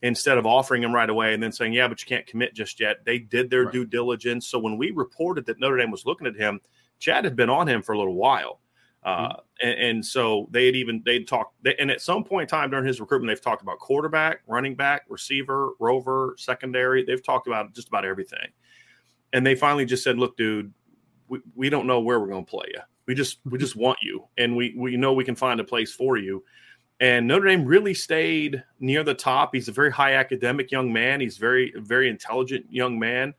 Instead 0.00 0.36
of 0.36 0.46
offering 0.46 0.82
him 0.82 0.92
right 0.92 1.10
away 1.10 1.32
and 1.32 1.40
then 1.40 1.52
saying, 1.52 1.72
Yeah, 1.74 1.86
but 1.86 2.00
you 2.00 2.06
can't 2.08 2.26
commit 2.26 2.54
just 2.54 2.80
yet, 2.80 3.04
they 3.04 3.18
did 3.18 3.50
their 3.50 3.64
right. 3.64 3.72
due 3.72 3.84
diligence. 3.84 4.48
So 4.48 4.58
when 4.58 4.78
we 4.78 4.90
reported 4.90 5.46
that 5.46 5.60
Notre 5.60 5.76
Dame 5.76 5.92
was 5.92 6.06
looking 6.06 6.26
at 6.26 6.34
him, 6.34 6.60
Chad 6.98 7.24
had 7.24 7.36
been 7.36 7.50
on 7.50 7.68
him 7.68 7.82
for 7.82 7.92
a 7.92 7.98
little 7.98 8.14
while. 8.14 8.61
Uh, 9.04 9.28
mm-hmm. 9.28 9.68
and, 9.68 9.80
and, 9.80 10.06
so 10.06 10.48
they 10.52 10.66
had 10.66 10.76
even 10.76 11.02
they'd 11.04 11.26
talked 11.26 11.54
they, 11.64 11.74
and 11.76 11.90
at 11.90 12.00
some 12.00 12.22
point 12.22 12.42
in 12.42 12.48
time 12.48 12.70
during 12.70 12.86
his 12.86 13.00
recruitment 13.00 13.28
they've 13.28 13.42
talked 13.42 13.60
about 13.60 13.80
quarterback 13.80 14.42
running 14.46 14.76
back 14.76 15.02
receiver 15.08 15.70
rover 15.80 16.34
secondary. 16.38 17.04
They've 17.04 17.22
talked 17.22 17.48
about 17.48 17.74
just 17.74 17.88
about 17.88 18.04
everything. 18.04 18.48
And 19.32 19.44
they 19.44 19.56
finally 19.56 19.86
just 19.86 20.04
said 20.04 20.18
look 20.18 20.36
dude 20.36 20.72
we, 21.26 21.40
we 21.56 21.68
don't 21.68 21.86
know 21.86 21.98
where 22.00 22.20
we're 22.20 22.28
going 22.28 22.44
to 22.44 22.50
play 22.50 22.66
you 22.72 22.80
we 23.06 23.14
just 23.14 23.38
we 23.44 23.58
just 23.58 23.76
want 23.76 23.98
you 24.02 24.24
and 24.38 24.56
we 24.56 24.74
we 24.76 24.96
know 24.96 25.12
we 25.12 25.24
can 25.24 25.34
find 25.34 25.60
a 25.60 25.64
place 25.64 25.92
for 25.92 26.16
you. 26.16 26.42
And 27.00 27.26
notre 27.26 27.48
dame 27.48 27.64
really 27.64 27.94
stayed 27.94 28.62
near 28.78 29.02
the 29.02 29.14
top. 29.14 29.50
He's 29.52 29.68
a 29.68 29.72
very 29.72 29.90
high 29.90 30.14
academic 30.14 30.70
young 30.70 30.92
man. 30.92 31.20
He's 31.20 31.36
very 31.36 31.72
very 31.76 32.08
intelligent 32.08 32.66
young 32.70 32.98
man. 32.98 33.34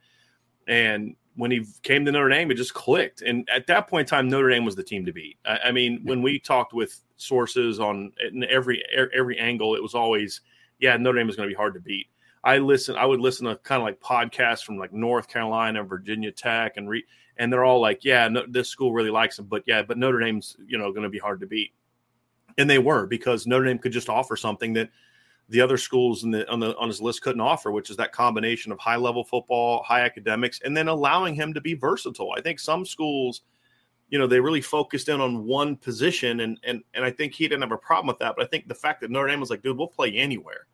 And 0.67 1.15
when 1.35 1.51
he 1.51 1.65
came 1.81 2.05
to 2.05 2.11
Notre 2.11 2.29
Dame, 2.29 2.51
it 2.51 2.55
just 2.55 2.73
clicked. 2.73 3.21
And 3.21 3.47
at 3.49 3.67
that 3.67 3.87
point 3.87 4.07
in 4.07 4.09
time, 4.09 4.29
Notre 4.29 4.49
Dame 4.49 4.65
was 4.65 4.75
the 4.75 4.83
team 4.83 5.05
to 5.05 5.13
beat. 5.13 5.37
I, 5.45 5.59
I 5.65 5.71
mean, 5.71 6.01
when 6.03 6.21
we 6.21 6.39
talked 6.39 6.73
with 6.73 6.99
sources 7.15 7.79
on 7.79 8.11
every 8.49 8.83
er, 8.97 9.09
every 9.15 9.39
angle, 9.39 9.75
it 9.75 9.81
was 9.81 9.95
always, 9.95 10.41
yeah, 10.79 10.95
Notre 10.97 11.17
Dame 11.17 11.29
is 11.29 11.35
going 11.35 11.49
to 11.49 11.53
be 11.53 11.57
hard 11.57 11.73
to 11.73 11.79
beat. 11.79 12.07
I 12.43 12.57
listen, 12.57 12.95
I 12.97 13.05
would 13.05 13.21
listen 13.21 13.47
to 13.47 13.55
kind 13.57 13.81
of 13.81 13.85
like 13.85 14.01
podcasts 14.01 14.63
from 14.63 14.77
like 14.77 14.91
North 14.93 15.27
Carolina, 15.27 15.83
Virginia 15.83 16.31
Tech, 16.31 16.77
and 16.77 16.89
re, 16.89 17.05
and 17.37 17.51
they're 17.51 17.63
all 17.63 17.79
like, 17.79 18.03
yeah, 18.03 18.27
no, 18.27 18.43
this 18.47 18.69
school 18.69 18.93
really 18.93 19.09
likes 19.09 19.37
them, 19.37 19.45
but 19.45 19.63
yeah, 19.65 19.81
but 19.81 19.97
Notre 19.97 20.19
Dame's 20.19 20.57
you 20.67 20.77
know 20.77 20.91
going 20.91 21.03
to 21.03 21.09
be 21.09 21.19
hard 21.19 21.39
to 21.39 21.47
beat, 21.47 21.71
and 22.57 22.69
they 22.69 22.79
were 22.79 23.05
because 23.07 23.47
Notre 23.47 23.65
Dame 23.65 23.79
could 23.79 23.93
just 23.93 24.09
offer 24.09 24.35
something 24.35 24.73
that 24.73 24.89
the 25.53 25.61
other 25.61 25.77
schools 25.77 26.23
the, 26.23 26.49
on 26.49 26.59
the 26.59 26.75
on 26.77 26.87
his 26.87 26.99
list 26.99 27.21
couldn't 27.21 27.39
offer, 27.39 27.71
which 27.71 27.91
is 27.91 27.97
that 27.97 28.11
combination 28.11 28.71
of 28.71 28.79
high 28.79 28.95
level 28.95 29.23
football, 29.23 29.83
high 29.83 30.01
academics, 30.01 30.59
and 30.65 30.75
then 30.75 30.87
allowing 30.87 31.35
him 31.35 31.53
to 31.53 31.61
be 31.61 31.75
versatile. 31.75 32.33
I 32.35 32.41
think 32.41 32.59
some 32.59 32.87
schools, 32.87 33.43
you 34.09 34.17
know, 34.17 34.25
they 34.25 34.39
really 34.39 34.61
focused 34.61 35.09
in 35.09 35.21
on 35.21 35.45
one 35.45 35.75
position, 35.75 36.39
and 36.39 36.59
and 36.63 36.81
and 36.95 37.05
I 37.05 37.11
think 37.11 37.35
he 37.35 37.47
didn't 37.47 37.61
have 37.61 37.71
a 37.71 37.77
problem 37.77 38.07
with 38.07 38.17
that. 38.17 38.33
But 38.35 38.45
I 38.45 38.47
think 38.47 38.67
the 38.67 38.73
fact 38.73 39.01
that 39.01 39.11
Notre 39.11 39.27
Dame 39.27 39.39
was 39.39 39.51
like, 39.51 39.61
dude, 39.61 39.77
we'll 39.77 39.87
play 39.87 40.11
anywhere. 40.13 40.65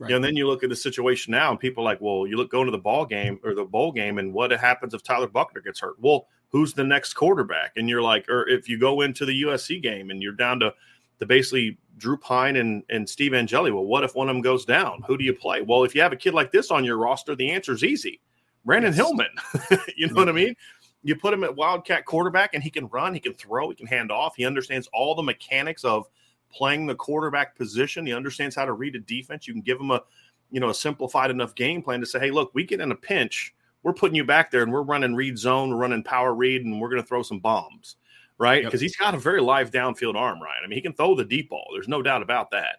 Right. 0.00 0.08
You 0.08 0.14
know, 0.14 0.16
and 0.16 0.24
then 0.24 0.36
you 0.36 0.48
look 0.48 0.64
at 0.64 0.70
the 0.70 0.76
situation 0.76 1.30
now, 1.30 1.52
and 1.52 1.60
people 1.60 1.84
are 1.84 1.90
like, 1.92 2.00
well, 2.00 2.26
you 2.26 2.36
look 2.36 2.50
going 2.50 2.66
to 2.66 2.72
the 2.72 2.78
ball 2.78 3.06
game 3.06 3.38
or 3.44 3.54
the 3.54 3.64
bowl 3.64 3.92
game, 3.92 4.18
and 4.18 4.34
what 4.34 4.50
happens 4.50 4.92
if 4.92 5.04
Tyler 5.04 5.28
Buchner 5.28 5.60
gets 5.60 5.78
hurt? 5.78 6.00
Well, 6.00 6.26
who's 6.48 6.72
the 6.72 6.82
next 6.82 7.14
quarterback? 7.14 7.74
And 7.76 7.88
you're 7.88 8.02
like, 8.02 8.28
or 8.28 8.48
if 8.48 8.68
you 8.68 8.76
go 8.76 9.02
into 9.02 9.24
the 9.24 9.42
USC 9.42 9.80
game 9.80 10.10
and 10.10 10.20
you're 10.20 10.32
down 10.32 10.58
to 10.60 10.74
to 11.20 11.26
basically 11.26 11.78
Drew 11.96 12.16
Pyne 12.16 12.56
and, 12.56 12.82
and 12.90 13.08
Steve 13.08 13.34
Angeli, 13.34 13.70
well, 13.70 13.84
what 13.84 14.04
if 14.04 14.14
one 14.14 14.28
of 14.28 14.34
them 14.34 14.42
goes 14.42 14.64
down? 14.64 15.02
Who 15.06 15.16
do 15.16 15.24
you 15.24 15.32
play? 15.32 15.62
Well, 15.62 15.84
if 15.84 15.94
you 15.94 16.02
have 16.02 16.12
a 16.12 16.16
kid 16.16 16.34
like 16.34 16.52
this 16.52 16.70
on 16.70 16.84
your 16.84 16.98
roster, 16.98 17.34
the 17.34 17.50
answer 17.50 17.72
is 17.72 17.84
easy. 17.84 18.20
Brandyn 18.66 18.94
yes. 18.94 18.96
Hillman. 18.96 19.28
you 19.96 20.06
know 20.08 20.14
yeah. 20.14 20.20
what 20.20 20.28
I 20.28 20.32
mean? 20.32 20.56
You 21.02 21.16
put 21.16 21.32
him 21.32 21.44
at 21.44 21.54
Wildcat 21.54 22.04
quarterback 22.04 22.54
and 22.54 22.62
he 22.62 22.70
can 22.70 22.88
run, 22.88 23.14
he 23.14 23.20
can 23.20 23.34
throw, 23.34 23.68
he 23.68 23.76
can 23.76 23.86
hand 23.86 24.10
off. 24.10 24.34
He 24.36 24.44
understands 24.44 24.88
all 24.92 25.14
the 25.14 25.22
mechanics 25.22 25.84
of 25.84 26.08
playing 26.50 26.86
the 26.86 26.94
quarterback 26.94 27.56
position. 27.56 28.06
He 28.06 28.12
understands 28.12 28.56
how 28.56 28.64
to 28.64 28.72
read 28.72 28.96
a 28.96 29.00
defense. 29.00 29.46
You 29.46 29.54
can 29.54 29.62
give 29.62 29.80
him 29.80 29.90
a 29.90 30.02
you 30.50 30.60
know, 30.60 30.70
a 30.70 30.74
simplified 30.74 31.30
enough 31.30 31.54
game 31.54 31.82
plan 31.82 32.00
to 32.00 32.06
say, 32.06 32.18
hey, 32.18 32.30
look, 32.30 32.50
we 32.54 32.64
get 32.64 32.80
in 32.80 32.92
a 32.92 32.96
pinch, 32.96 33.54
we're 33.82 33.92
putting 33.92 34.16
you 34.16 34.24
back 34.24 34.50
there 34.50 34.62
and 34.62 34.72
we're 34.72 34.82
running 34.82 35.14
read 35.14 35.38
zone, 35.38 35.70
we're 35.70 35.76
running 35.76 36.02
power 36.02 36.34
read, 36.34 36.64
and 36.64 36.80
we're 36.80 36.88
going 36.88 37.02
to 37.02 37.06
throw 37.06 37.22
some 37.22 37.40
bombs, 37.40 37.96
right? 38.38 38.64
Because 38.64 38.82
yep. 38.82 38.88
he's 38.88 38.96
got 38.96 39.14
a 39.14 39.18
very 39.18 39.40
live 39.40 39.70
downfield 39.70 40.14
arm, 40.14 40.40
right? 40.42 40.60
I 40.62 40.66
mean, 40.66 40.76
he 40.76 40.82
can 40.82 40.92
throw 40.92 41.14
the 41.14 41.24
deep 41.24 41.50
ball. 41.50 41.66
There's 41.72 41.88
no 41.88 42.02
doubt 42.02 42.22
about 42.22 42.50
that. 42.50 42.76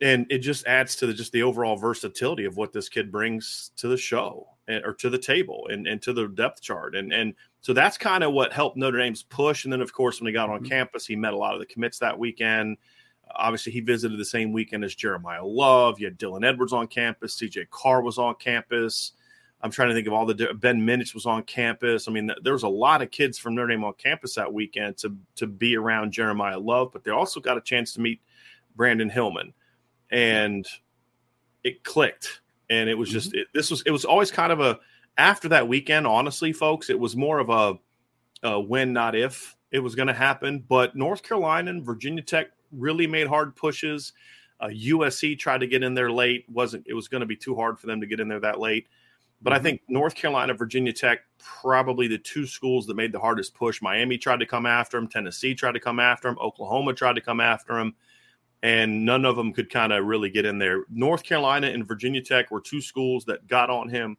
And 0.00 0.26
it 0.30 0.38
just 0.38 0.66
adds 0.66 0.94
to 0.96 1.06
the, 1.06 1.12
just 1.12 1.32
the 1.32 1.42
overall 1.42 1.76
versatility 1.76 2.44
of 2.44 2.56
what 2.56 2.72
this 2.72 2.88
kid 2.88 3.10
brings 3.10 3.72
to 3.76 3.88
the 3.88 3.96
show 3.96 4.46
and, 4.68 4.84
or 4.84 4.94
to 4.94 5.10
the 5.10 5.18
table 5.18 5.66
and, 5.70 5.88
and 5.88 6.00
to 6.02 6.12
the 6.12 6.28
depth 6.28 6.62
chart. 6.62 6.94
And, 6.94 7.12
and 7.12 7.34
so 7.62 7.72
that's 7.72 7.98
kind 7.98 8.22
of 8.22 8.32
what 8.32 8.52
helped 8.52 8.76
Notre 8.76 8.98
Dame's 8.98 9.24
push. 9.24 9.64
And 9.64 9.72
then, 9.72 9.80
of 9.80 9.92
course, 9.92 10.20
when 10.20 10.28
he 10.28 10.32
got 10.32 10.50
on 10.50 10.58
mm-hmm. 10.58 10.68
campus, 10.68 11.04
he 11.04 11.16
met 11.16 11.32
a 11.32 11.36
lot 11.36 11.54
of 11.54 11.60
the 11.60 11.66
commits 11.66 11.98
that 11.98 12.16
weekend. 12.16 12.76
Obviously, 13.34 13.72
he 13.72 13.80
visited 13.80 14.18
the 14.18 14.24
same 14.24 14.52
weekend 14.52 14.84
as 14.84 14.94
Jeremiyah 14.94 15.42
Love. 15.42 15.98
You 15.98 16.06
had 16.06 16.18
Dylan 16.18 16.46
Edwards 16.46 16.72
on 16.72 16.86
campus. 16.86 17.36
CJ 17.36 17.68
Carr 17.70 18.00
was 18.00 18.18
on 18.18 18.36
campus. 18.36 19.12
I'm 19.60 19.70
trying 19.72 19.88
to 19.88 19.94
think 19.94 20.06
of 20.06 20.12
all 20.12 20.24
the 20.24 20.54
Ben 20.54 20.80
Minich 20.80 21.14
was 21.14 21.26
on 21.26 21.42
campus. 21.42 22.06
I 22.06 22.12
mean, 22.12 22.30
there 22.42 22.52
was 22.52 22.62
a 22.62 22.68
lot 22.68 23.02
of 23.02 23.10
kids 23.10 23.38
from 23.38 23.54
Notre 23.56 23.68
Dame 23.68 23.84
on 23.84 23.94
campus 23.94 24.34
that 24.34 24.52
weekend 24.52 24.98
to 24.98 25.16
to 25.36 25.46
be 25.46 25.76
around 25.76 26.12
Jeremiyah 26.12 26.64
Love, 26.64 26.90
but 26.92 27.02
they 27.02 27.10
also 27.10 27.40
got 27.40 27.56
a 27.56 27.60
chance 27.60 27.92
to 27.94 28.00
meet 28.00 28.20
Brandyn 28.76 29.10
Hillman, 29.10 29.52
and 30.10 30.66
it 31.64 31.82
clicked. 31.82 32.40
And 32.70 32.88
it 32.88 32.96
was 32.96 33.08
just 33.08 33.30
mm-hmm. 33.30 33.40
it, 33.40 33.46
this 33.54 33.70
was 33.70 33.82
it 33.86 33.90
was 33.90 34.04
always 34.04 34.30
kind 34.30 34.52
of 34.52 34.60
a 34.60 34.78
after 35.16 35.48
that 35.48 35.66
weekend. 35.66 36.06
Honestly, 36.06 36.52
folks, 36.52 36.88
it 36.90 36.98
was 36.98 37.16
more 37.16 37.40
of 37.40 37.50
a, 37.50 38.48
a 38.48 38.60
when 38.60 38.92
not 38.92 39.16
if 39.16 39.56
it 39.70 39.80
was 39.80 39.94
going 39.94 40.08
to 40.08 40.14
happen. 40.14 40.64
But 40.68 40.94
North 40.94 41.22
Carolina 41.22 41.70
and 41.70 41.84
Virginia 41.84 42.22
Tech 42.22 42.48
really 42.70 43.06
made 43.06 43.26
hard 43.26 43.56
pushes. 43.56 44.12
Uh, 44.60 44.66
USC 44.66 45.38
tried 45.38 45.58
to 45.58 45.66
get 45.66 45.82
in 45.82 45.94
there 45.94 46.10
late. 46.10 46.44
wasn't 46.48 46.86
It 46.86 46.94
was 46.94 47.08
going 47.08 47.20
to 47.20 47.26
be 47.26 47.36
too 47.36 47.54
hard 47.54 47.78
for 47.78 47.86
them 47.86 48.00
to 48.00 48.06
get 48.06 48.20
in 48.20 48.28
there 48.28 48.40
that 48.40 48.60
late. 48.60 48.88
But 49.40 49.52
I 49.52 49.56
mm-hmm. 49.56 49.64
think 49.64 49.80
North 49.88 50.14
Carolina, 50.14 50.54
Virginia 50.54 50.92
Tech, 50.92 51.20
probably 51.38 52.08
the 52.08 52.18
two 52.18 52.46
schools 52.46 52.86
that 52.86 52.96
made 52.96 53.12
the 53.12 53.20
hardest 53.20 53.54
push. 53.54 53.80
Miami 53.80 54.18
tried 54.18 54.40
to 54.40 54.46
come 54.46 54.66
after 54.66 54.98
him. 54.98 55.08
Tennessee 55.08 55.54
tried 55.54 55.72
to 55.72 55.80
come 55.80 56.00
after 56.00 56.28
him. 56.28 56.38
Oklahoma 56.40 56.92
tried 56.92 57.14
to 57.14 57.20
come 57.20 57.40
after 57.40 57.78
him. 57.78 57.94
And 58.62 59.04
none 59.04 59.24
of 59.24 59.36
them 59.36 59.52
could 59.52 59.70
kind 59.70 59.92
of 59.92 60.04
really 60.04 60.30
get 60.30 60.44
in 60.44 60.58
there. 60.58 60.84
North 60.90 61.22
Carolina 61.22 61.68
and 61.68 61.86
Virginia 61.86 62.20
Tech 62.20 62.50
were 62.50 62.60
two 62.60 62.80
schools 62.80 63.24
that 63.26 63.46
got 63.46 63.70
on 63.70 63.88
him 63.88 64.16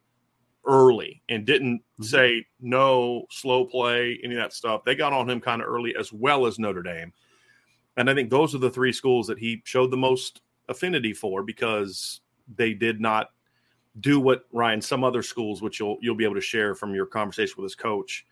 early 0.66 1.22
and 1.28 1.44
didn't 1.44 1.80
mm-hmm. 1.80 2.04
say 2.04 2.46
no, 2.58 3.26
slow 3.30 3.66
play, 3.66 4.18
any 4.24 4.34
of 4.34 4.40
that 4.40 4.54
stuff. 4.54 4.84
They 4.84 4.94
got 4.94 5.12
on 5.12 5.28
him 5.28 5.40
kind 5.40 5.60
of 5.60 5.68
early, 5.68 5.94
as 5.94 6.10
well 6.12 6.46
as 6.46 6.58
Notre 6.58 6.82
Dame. 6.82 7.12
And 7.98 8.08
I 8.08 8.14
think 8.14 8.30
those 8.30 8.54
are 8.54 8.58
the 8.58 8.70
three 8.70 8.92
schools 8.92 9.26
that 9.26 9.38
he 9.38 9.60
showed 9.64 9.90
the 9.90 9.96
most 9.96 10.40
affinity 10.68 11.12
for 11.12 11.42
because 11.42 12.22
they 12.56 12.72
did 12.72 13.00
not 13.00 13.30
do 13.98 14.20
what 14.20 14.44
Ryan 14.52 14.80
some 14.80 15.02
other 15.02 15.22
schools, 15.22 15.62
which 15.62 15.80
you'll 15.80 15.98
you'll 16.00 16.14
be 16.14 16.24
able 16.24 16.36
to 16.36 16.40
share 16.40 16.74
from 16.74 16.94
your 16.94 17.06
conversation 17.06 17.54
with 17.56 17.64
his 17.64 17.74
coach. 17.74 18.24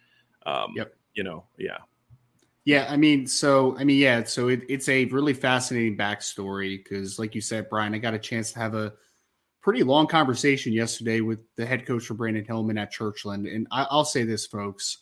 Um, 0.47 0.73
yep. 0.77 0.95
You 1.15 1.25
know, 1.25 1.45
yeah. 1.59 1.79
Yeah, 2.65 2.87
I 2.91 2.99
mean, 2.99 3.27
so 3.27 3.77
I 3.79 3.85
mean, 3.85 3.99
yeah, 3.99 4.25
so 4.25 4.49
it, 4.49 4.63
it's 4.69 4.89
a 4.91 5.07
really 5.07 5.33
fascinating 5.33 5.97
backstory 5.97 6.77
because, 6.77 7.19
like 7.19 7.35
you 7.35 7.41
said, 7.41 7.71
Brian, 7.71 7.95
I 7.95 7.99
got 7.99 8.13
a 8.13 8.19
chance 8.19 8.53
to 8.53 8.59
have 8.59 8.75
a 8.75 8.93
pretty 9.63 9.83
long 9.83 10.07
conversation 10.07 10.75
yesterday 10.75 11.23
with 11.23 11.41
the 11.57 11.65
head 11.65 11.87
coach 11.87 12.05
for 12.05 12.15
Brandyn 12.15 12.47
Hillman 12.47 12.77
at 12.77 12.93
Churchland, 12.93 13.53
and 13.53 13.67
I, 13.71 13.87
I'll 13.91 14.05
say 14.05 14.25
this, 14.25 14.47
folks, 14.47 14.99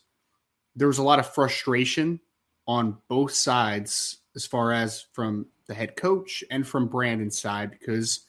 there 0.76 0.86
was 0.86 0.98
a 0.98 1.02
lot 1.02 1.18
of 1.18 1.34
frustration 1.34 2.20
on 2.68 2.98
both 3.08 3.32
sides 3.32 4.18
as 4.36 4.46
far 4.46 4.72
as 4.72 5.06
from 5.12 5.46
the 5.66 5.74
head 5.74 5.96
coach 5.96 6.44
and 6.50 6.66
from 6.66 6.88
Brandyn's 6.88 7.40
side 7.40 7.70
because 7.72 8.26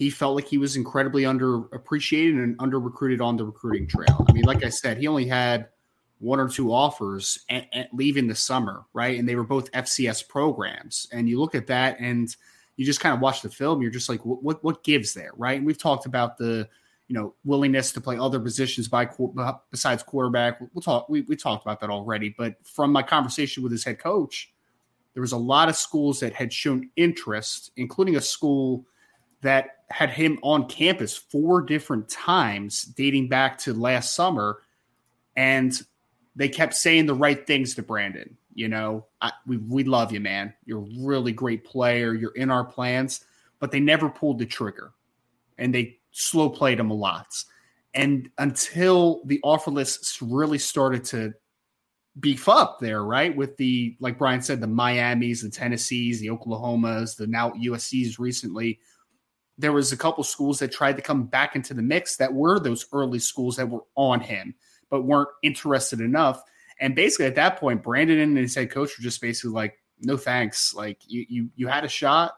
he 0.00 0.08
felt 0.08 0.34
like 0.34 0.48
he 0.48 0.56
was 0.56 0.76
incredibly 0.76 1.24
underappreciated 1.24 2.42
and 2.42 2.56
under 2.58 2.80
recruited 2.80 3.20
on 3.20 3.36
the 3.36 3.44
recruiting 3.44 3.86
trail. 3.86 4.24
I 4.26 4.32
mean, 4.32 4.44
like 4.44 4.64
I 4.64 4.70
said, 4.70 4.96
he 4.96 5.06
only 5.06 5.26
had 5.26 5.68
one 6.20 6.40
or 6.40 6.48
two 6.48 6.72
offers 6.72 7.44
at, 7.50 7.66
at 7.74 7.92
leaving 7.92 8.26
the 8.26 8.34
summer, 8.34 8.86
right? 8.94 9.18
And 9.18 9.28
they 9.28 9.34
were 9.34 9.44
both 9.44 9.70
FCS 9.72 10.26
programs. 10.26 11.06
And 11.12 11.28
you 11.28 11.38
look 11.38 11.54
at 11.54 11.66
that 11.66 12.00
and 12.00 12.34
you 12.78 12.86
just 12.86 13.00
kind 13.00 13.14
of 13.14 13.20
watch 13.20 13.42
the 13.42 13.50
film. 13.50 13.82
You're 13.82 13.90
just 13.90 14.08
like, 14.08 14.24
what, 14.24 14.42
what, 14.42 14.64
what 14.64 14.82
gives 14.84 15.12
there, 15.12 15.32
right? 15.36 15.58
And 15.58 15.66
we've 15.66 15.76
talked 15.76 16.06
about 16.06 16.38
the 16.38 16.66
you 17.08 17.14
know 17.14 17.34
willingness 17.44 17.92
to 17.92 18.00
play 18.00 18.16
other 18.16 18.40
positions 18.40 18.88
by 18.88 19.06
besides 19.70 20.02
quarterback. 20.02 20.62
We'll 20.72 20.80
talk. 20.80 21.10
We, 21.10 21.22
we 21.22 21.36
talked 21.36 21.62
about 21.62 21.78
that 21.80 21.90
already. 21.90 22.34
But 22.38 22.54
from 22.64 22.90
my 22.90 23.02
conversation 23.02 23.62
with 23.62 23.70
his 23.70 23.84
head 23.84 23.98
coach, 23.98 24.50
there 25.12 25.20
was 25.20 25.32
a 25.32 25.36
lot 25.36 25.68
of 25.68 25.76
schools 25.76 26.20
that 26.20 26.32
had 26.32 26.54
shown 26.54 26.88
interest, 26.96 27.72
including 27.76 28.16
a 28.16 28.20
school 28.22 28.86
that 29.42 29.78
had 29.90 30.10
him 30.10 30.38
on 30.42 30.68
campus 30.68 31.16
four 31.16 31.62
different 31.62 32.08
times 32.08 32.82
dating 32.82 33.28
back 33.28 33.58
to 33.58 33.74
last 33.74 34.14
summer. 34.14 34.62
And 35.36 35.80
they 36.36 36.48
kept 36.48 36.74
saying 36.74 37.06
the 37.06 37.14
right 37.14 37.46
things 37.46 37.74
to 37.74 37.82
Brandyn. 37.82 38.34
You 38.54 38.68
know, 38.68 39.06
I, 39.20 39.32
we, 39.46 39.56
we 39.56 39.84
love 39.84 40.12
you, 40.12 40.20
man. 40.20 40.52
You're 40.64 40.82
a 40.82 40.90
really 40.98 41.32
great 41.32 41.64
player. 41.64 42.14
You're 42.14 42.34
in 42.34 42.50
our 42.50 42.64
plans, 42.64 43.24
but 43.58 43.70
they 43.70 43.80
never 43.80 44.08
pulled 44.08 44.38
the 44.38 44.46
trigger 44.46 44.92
and 45.58 45.74
they 45.74 45.98
slow 46.10 46.48
played 46.50 46.80
him 46.80 46.90
a 46.90 46.94
lot. 46.94 47.26
And 47.94 48.30
until 48.38 49.22
the 49.24 49.40
offer 49.42 49.70
lists 49.70 50.20
really 50.22 50.58
started 50.58 51.04
to 51.06 51.34
beef 52.18 52.48
up 52.48 52.78
there, 52.80 53.04
right? 53.04 53.34
With 53.34 53.56
the 53.56 53.96
like 54.00 54.18
Brian 54.18 54.42
said, 54.42 54.60
the 54.60 54.66
Miami's, 54.66 55.42
the 55.42 55.50
Tennessees, 55.50 56.20
the 56.20 56.28
Oklahomas, 56.28 57.16
the 57.16 57.26
now 57.26 57.50
USC's 57.50 58.18
recently. 58.18 58.80
There 59.60 59.72
was 59.72 59.92
a 59.92 59.96
couple 59.96 60.24
schools 60.24 60.58
that 60.58 60.72
tried 60.72 60.96
to 60.96 61.02
come 61.02 61.24
back 61.24 61.54
into 61.54 61.74
the 61.74 61.82
mix 61.82 62.16
that 62.16 62.32
were 62.32 62.58
those 62.58 62.86
early 62.92 63.18
schools 63.18 63.56
that 63.56 63.68
were 63.68 63.84
on 63.94 64.20
him, 64.20 64.54
but 64.88 65.02
weren't 65.02 65.28
interested 65.42 66.00
enough. 66.00 66.42
And 66.80 66.94
basically 66.94 67.26
at 67.26 67.34
that 67.34 67.58
point, 67.58 67.82
Brandyn 67.82 68.22
and 68.22 68.38
his 68.38 68.54
head 68.54 68.70
coach 68.70 68.98
were 68.98 69.02
just 69.02 69.20
basically 69.20 69.50
like, 69.50 69.78
no 70.00 70.16
thanks. 70.16 70.74
Like 70.74 70.98
you 71.06 71.26
you 71.28 71.50
you 71.54 71.68
had 71.68 71.84
a 71.84 71.88
shot. 71.88 72.32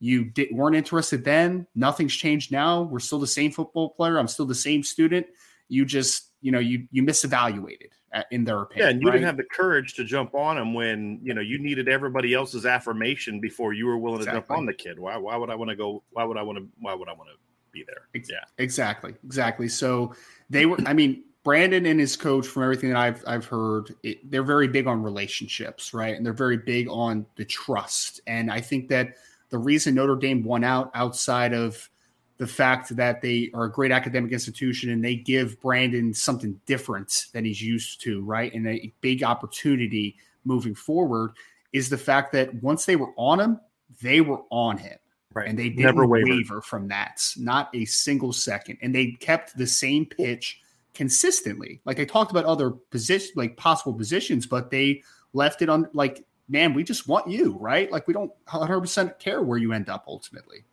You 0.00 0.24
did, 0.24 0.48
weren't 0.52 0.76
interested 0.76 1.24
then. 1.24 1.66
Nothing's 1.74 2.14
changed 2.14 2.50
now. 2.50 2.82
We're 2.82 2.98
still 2.98 3.20
the 3.20 3.26
same 3.26 3.50
football 3.50 3.90
player. 3.90 4.18
I'm 4.18 4.28
still 4.28 4.46
the 4.46 4.54
same 4.54 4.82
student. 4.82 5.26
You 5.68 5.84
just, 5.84 6.30
you 6.40 6.50
know, 6.52 6.58
you 6.58 6.88
you 6.90 7.02
misevaluated 7.02 7.92
in 8.30 8.44
their 8.44 8.62
opinion. 8.62 8.86
Yeah, 8.86 8.90
and 8.90 9.02
you 9.02 9.08
right? 9.08 9.14
didn't 9.14 9.26
have 9.26 9.36
the 9.36 9.44
courage 9.44 9.94
to 9.94 10.04
jump 10.04 10.34
on 10.34 10.58
him 10.58 10.74
when 10.74 11.20
you 11.22 11.34
know 11.34 11.40
you 11.40 11.58
needed 11.58 11.88
everybody 11.88 12.34
else's 12.34 12.66
affirmation 12.66 13.40
before 13.40 13.72
you 13.72 13.86
were 13.86 13.98
willing 13.98 14.20
exactly. 14.20 14.40
to 14.40 14.46
jump 14.46 14.58
on 14.58 14.66
the 14.66 14.74
kid. 14.74 14.98
Why? 14.98 15.16
Why 15.16 15.36
would 15.36 15.50
I 15.50 15.54
want 15.54 15.70
to 15.70 15.76
go? 15.76 16.02
Why 16.10 16.24
would 16.24 16.36
I 16.36 16.42
want 16.42 16.58
to? 16.58 16.68
Why 16.80 16.94
would 16.94 17.08
I 17.08 17.12
want 17.12 17.30
to 17.30 17.36
be 17.72 17.84
there? 17.86 18.08
Yeah, 18.28 18.44
exactly, 18.58 19.14
exactly. 19.24 19.68
So 19.68 20.14
they 20.50 20.66
were. 20.66 20.78
I 20.86 20.92
mean, 20.92 21.24
Brandyn 21.44 21.86
and 21.90 22.00
his 22.00 22.16
coach, 22.16 22.46
from 22.46 22.62
everything 22.62 22.90
that 22.90 22.98
I've 22.98 23.24
I've 23.26 23.44
heard, 23.44 23.94
it, 24.02 24.30
they're 24.30 24.42
very 24.42 24.68
big 24.68 24.86
on 24.86 25.02
relationships, 25.02 25.92
right? 25.92 26.16
And 26.16 26.24
they're 26.24 26.32
very 26.32 26.56
big 26.56 26.88
on 26.88 27.26
the 27.36 27.44
trust. 27.44 28.20
And 28.26 28.50
I 28.50 28.60
think 28.60 28.88
that 28.88 29.16
the 29.50 29.58
reason 29.58 29.94
Notre 29.94 30.16
Dame 30.16 30.42
won 30.42 30.64
out 30.64 30.90
outside 30.94 31.52
of 31.52 31.90
the 32.36 32.46
fact 32.46 32.94
that 32.96 33.22
they 33.22 33.50
are 33.54 33.64
a 33.64 33.70
great 33.70 33.92
academic 33.92 34.32
institution 34.32 34.90
and 34.90 35.04
they 35.04 35.14
give 35.14 35.60
Brandyn 35.60 36.14
something 36.14 36.60
different 36.66 37.26
than 37.32 37.44
he's 37.44 37.62
used 37.62 38.00
to, 38.02 38.22
right? 38.22 38.52
And 38.52 38.66
a 38.66 38.92
big 39.00 39.22
opportunity 39.22 40.16
moving 40.44 40.74
forward 40.74 41.32
is 41.72 41.88
the 41.88 41.98
fact 41.98 42.32
that 42.32 42.52
once 42.62 42.84
they 42.84 42.96
were 42.96 43.12
on 43.16 43.38
him, 43.38 43.60
they 44.02 44.20
were 44.20 44.42
on 44.50 44.78
him. 44.78 44.98
Right. 45.32 45.48
And 45.48 45.58
they 45.58 45.68
didn't 45.68 45.84
Never 45.84 46.06
waver 46.06 46.62
from 46.62 46.86
that, 46.88 47.20
not 47.36 47.68
a 47.74 47.84
single 47.86 48.32
second. 48.32 48.78
And 48.82 48.94
they 48.94 49.12
kept 49.12 49.56
the 49.58 49.66
same 49.66 50.06
pitch 50.06 50.60
consistently. 50.94 51.80
Like 51.84 51.98
I 51.98 52.04
talked 52.04 52.30
about 52.30 52.44
other 52.44 52.70
positions, 52.70 53.36
like 53.36 53.56
possible 53.56 53.92
positions, 53.92 54.46
but 54.46 54.70
they 54.70 55.02
left 55.32 55.60
it 55.60 55.68
on 55.68 55.88
like, 55.92 56.24
man, 56.48 56.72
we 56.72 56.84
just 56.84 57.08
want 57.08 57.28
you, 57.28 57.56
right? 57.58 57.90
Like 57.90 58.06
we 58.06 58.14
don't 58.14 58.30
100% 58.46 59.18
care 59.18 59.42
where 59.42 59.58
you 59.58 59.72
end 59.72 59.88
up 59.88 60.04
ultimately. 60.06 60.64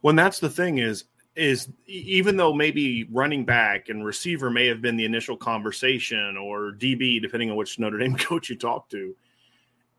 When 0.00 0.16
that's 0.16 0.40
the 0.40 0.50
thing 0.50 0.78
is 0.78 1.04
is 1.36 1.68
even 1.86 2.36
though 2.36 2.52
maybe 2.52 3.04
running 3.04 3.44
back 3.44 3.88
and 3.88 4.04
receiver 4.04 4.50
may 4.50 4.66
have 4.66 4.82
been 4.82 4.96
the 4.96 5.04
initial 5.04 5.36
conversation 5.36 6.36
or 6.36 6.72
DB, 6.72 7.22
depending 7.22 7.50
on 7.50 7.56
which 7.56 7.78
Notre 7.78 7.98
Dame 7.98 8.16
coach 8.18 8.50
you 8.50 8.56
talk 8.56 8.88
to, 8.90 9.14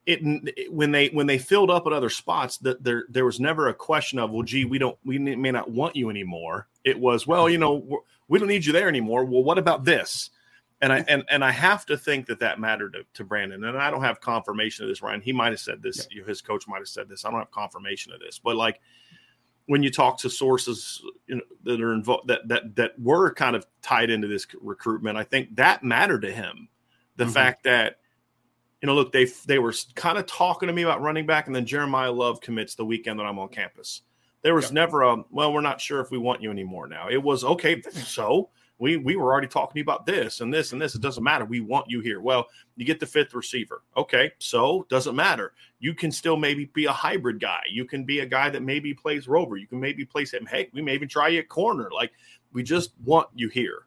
it, 0.06 0.20
it, 0.58 0.74
when 0.74 0.92
they 0.92 1.08
when 1.10 1.28
they 1.28 1.38
filled 1.38 1.70
up 1.70 1.86
at 1.88 1.94
other 1.94 2.10
spots 2.10 2.58
that 2.60 2.84
there 2.84 3.06
there 3.10 3.26
was 3.26 3.40
never 3.40 3.68
a 3.68 3.74
question 3.74 4.18
of 4.18 4.32
well 4.32 4.44
gee 4.44 4.66
we 4.66 4.80
don't 4.80 4.98
we 5.06 5.20
may 5.20 5.52
not 5.52 5.70
want 5.70 5.96
you 5.96 6.10
anymore. 6.10 6.68
It 6.84 7.00
was 7.00 7.28
well 7.28 7.50
you 7.50 7.58
know 7.58 8.04
we 8.28 8.40
don't 8.40 8.48
need 8.48 8.66
you 8.66 8.74
there 8.74 8.88
anymore. 8.88 9.26
Well 9.26 9.44
what 9.44 9.60
about 9.60 9.86
this? 9.86 10.32
And 10.82 10.92
I 10.92 11.00
mm-hmm. 11.00 11.10
and 11.10 11.24
and 11.30 11.46
I 11.46 11.52
have 11.52 11.86
to 11.86 11.98
think 11.98 12.26
that 12.28 12.40
that 12.40 12.60
mattered 12.60 12.94
to, 12.94 13.04
to 13.14 13.24
Brandyn. 13.24 13.68
And 13.68 13.78
I 13.78 13.92
don't 13.92 14.04
have 14.04 14.20
confirmation 14.20 14.84
of 14.84 14.90
this 14.90 15.04
Ryan. 15.04 15.22
He 15.22 15.34
might 15.34 15.52
have 15.52 15.60
said 15.60 15.84
this 15.84 16.08
yeah. 16.10 16.24
his 16.24 16.42
coach 16.42 16.68
might 16.68 16.80
have 16.80 16.88
said 16.88 17.08
this. 17.08 17.24
I 17.24 17.30
don't 17.30 17.40
have 17.40 17.52
confirmation 17.52 18.12
of 18.12 18.20
this. 18.20 18.40
But 18.40 18.56
like 18.56 18.82
when 19.67 19.84
you 19.84 19.91
talk 19.91 20.17
to 20.19 20.30
sources 20.30 21.02
you 21.28 21.36
know, 21.36 21.41
that 21.63 21.82
are 21.82 21.93
involved 21.93 22.28
that 22.28 22.47
that 22.47 22.76
that 22.76 22.91
were 23.00 23.34
kind 23.34 23.56
of 23.56 23.65
tied 23.82 24.10
into 24.10 24.28
this 24.28 24.45
recruitment 24.62 25.17
I 25.17 25.24
think 25.24 25.56
that 25.56 25.84
mattered 25.84 26.21
to 26.21 26.32
him 26.32 26.67
the 27.15 27.26
mm-hmm. 27.26 27.34
fact 27.34 27.63
that 27.63 27.97
you 28.82 28.88
know, 28.88 28.95
look, 28.95 29.12
they 29.12 29.26
they 29.45 29.60
were 29.60 29.74
kind 29.95 30.17
of 30.17 30.26
talking 30.26 30.67
to 30.67 30.74
me 30.74 30.82
about 30.82 31.02
running 31.02 31.26
back, 31.26 31.47
and 31.47 31.56
then 31.56 31.65
Jeremiyah 31.65 32.15
Love 32.15 32.41
commits 32.41 32.76
the 32.76 32.86
weekend 32.86 33.19
that 33.19 33.26
I'm 33.26 33.38
on 33.38 33.50
campus. 33.50 34.02
There 34.41 34.56
was 34.56 34.71
never 34.71 35.04
a 35.04 35.24
well, 35.30 35.54
we're 35.54 35.62
not 35.62 35.80
sure 35.80 36.02
if 36.02 36.10
we 36.10 36.17
want 36.17 36.41
you 36.41 36.50
anymore 36.50 36.88
now. 36.88 37.08
It 37.08 37.21
was 37.21 37.43
okay, 37.43 37.82
so 37.91 38.50
we 38.82 38.98
we 38.98 39.15
were 39.15 39.32
already 39.32 39.48
talking 39.48 39.74
to 39.74 39.78
you 39.78 39.84
about 39.84 40.08
this 40.08 40.41
and 40.41 40.52
this 40.52 40.72
and 40.72 40.82
this. 40.82 40.96
It 40.96 41.02
doesn't 41.02 41.24
matter. 41.24 41.46
We 41.46 41.60
want 41.60 41.88
you 41.88 42.00
here. 42.00 42.20
Well, 42.20 42.48
you 42.76 42.84
get 42.84 43.00
the 43.00 43.06
fifth 43.06 43.36
receiver. 43.36 43.84
Okay, 43.96 44.32
so 44.39 44.88
doesn't 44.89 45.15
matter. 45.15 45.54
You 45.80 45.94
can 45.94 46.12
still 46.12 46.36
maybe 46.36 46.65
be 46.74 46.86
a 46.86 46.91
hybrid 46.91 47.39
guy. 47.39 47.62
You 47.70 47.86
can 47.86 48.06
be 48.06 48.22
a 48.22 48.26
guy 48.26 48.50
that 48.50 48.63
maybe 48.63 48.91
plays 48.96 49.28
rover. 49.28 49.56
You 49.56 49.67
can 49.67 49.80
maybe 49.80 50.04
place 50.04 50.34
him. 50.34 50.48
Hey, 50.48 50.67
we 50.74 50.82
may 50.82 50.96
even 50.96 51.08
try 51.08 51.28
you 51.28 51.39
at 51.39 51.48
corner. 51.48 51.91
Like 51.94 52.12
we 52.54 52.63
just 52.63 52.94
want 53.06 53.30
you 53.36 53.50
here. 53.50 53.84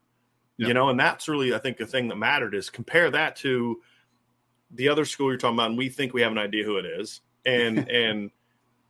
You 0.56 0.72
know, 0.72 0.88
and 0.88 1.00
that's 1.00 1.26
really 1.26 1.52
I 1.52 1.58
think 1.58 1.76
the 1.76 1.86
thing 1.86 2.06
that 2.06 2.16
mattered 2.16 2.54
is 2.54 2.70
compare 2.70 3.10
that 3.10 3.34
to 3.36 3.82
the 4.70 4.88
other 4.88 5.04
school 5.04 5.26
you're 5.26 5.38
talking 5.38 5.56
about, 5.56 5.70
and 5.70 5.78
we 5.78 5.88
think 5.88 6.14
we 6.14 6.22
have 6.22 6.30
an 6.30 6.38
idea 6.38 6.64
who 6.64 6.76
it 6.76 6.86
is, 6.86 7.20
and 7.44 7.88
and 7.90 8.30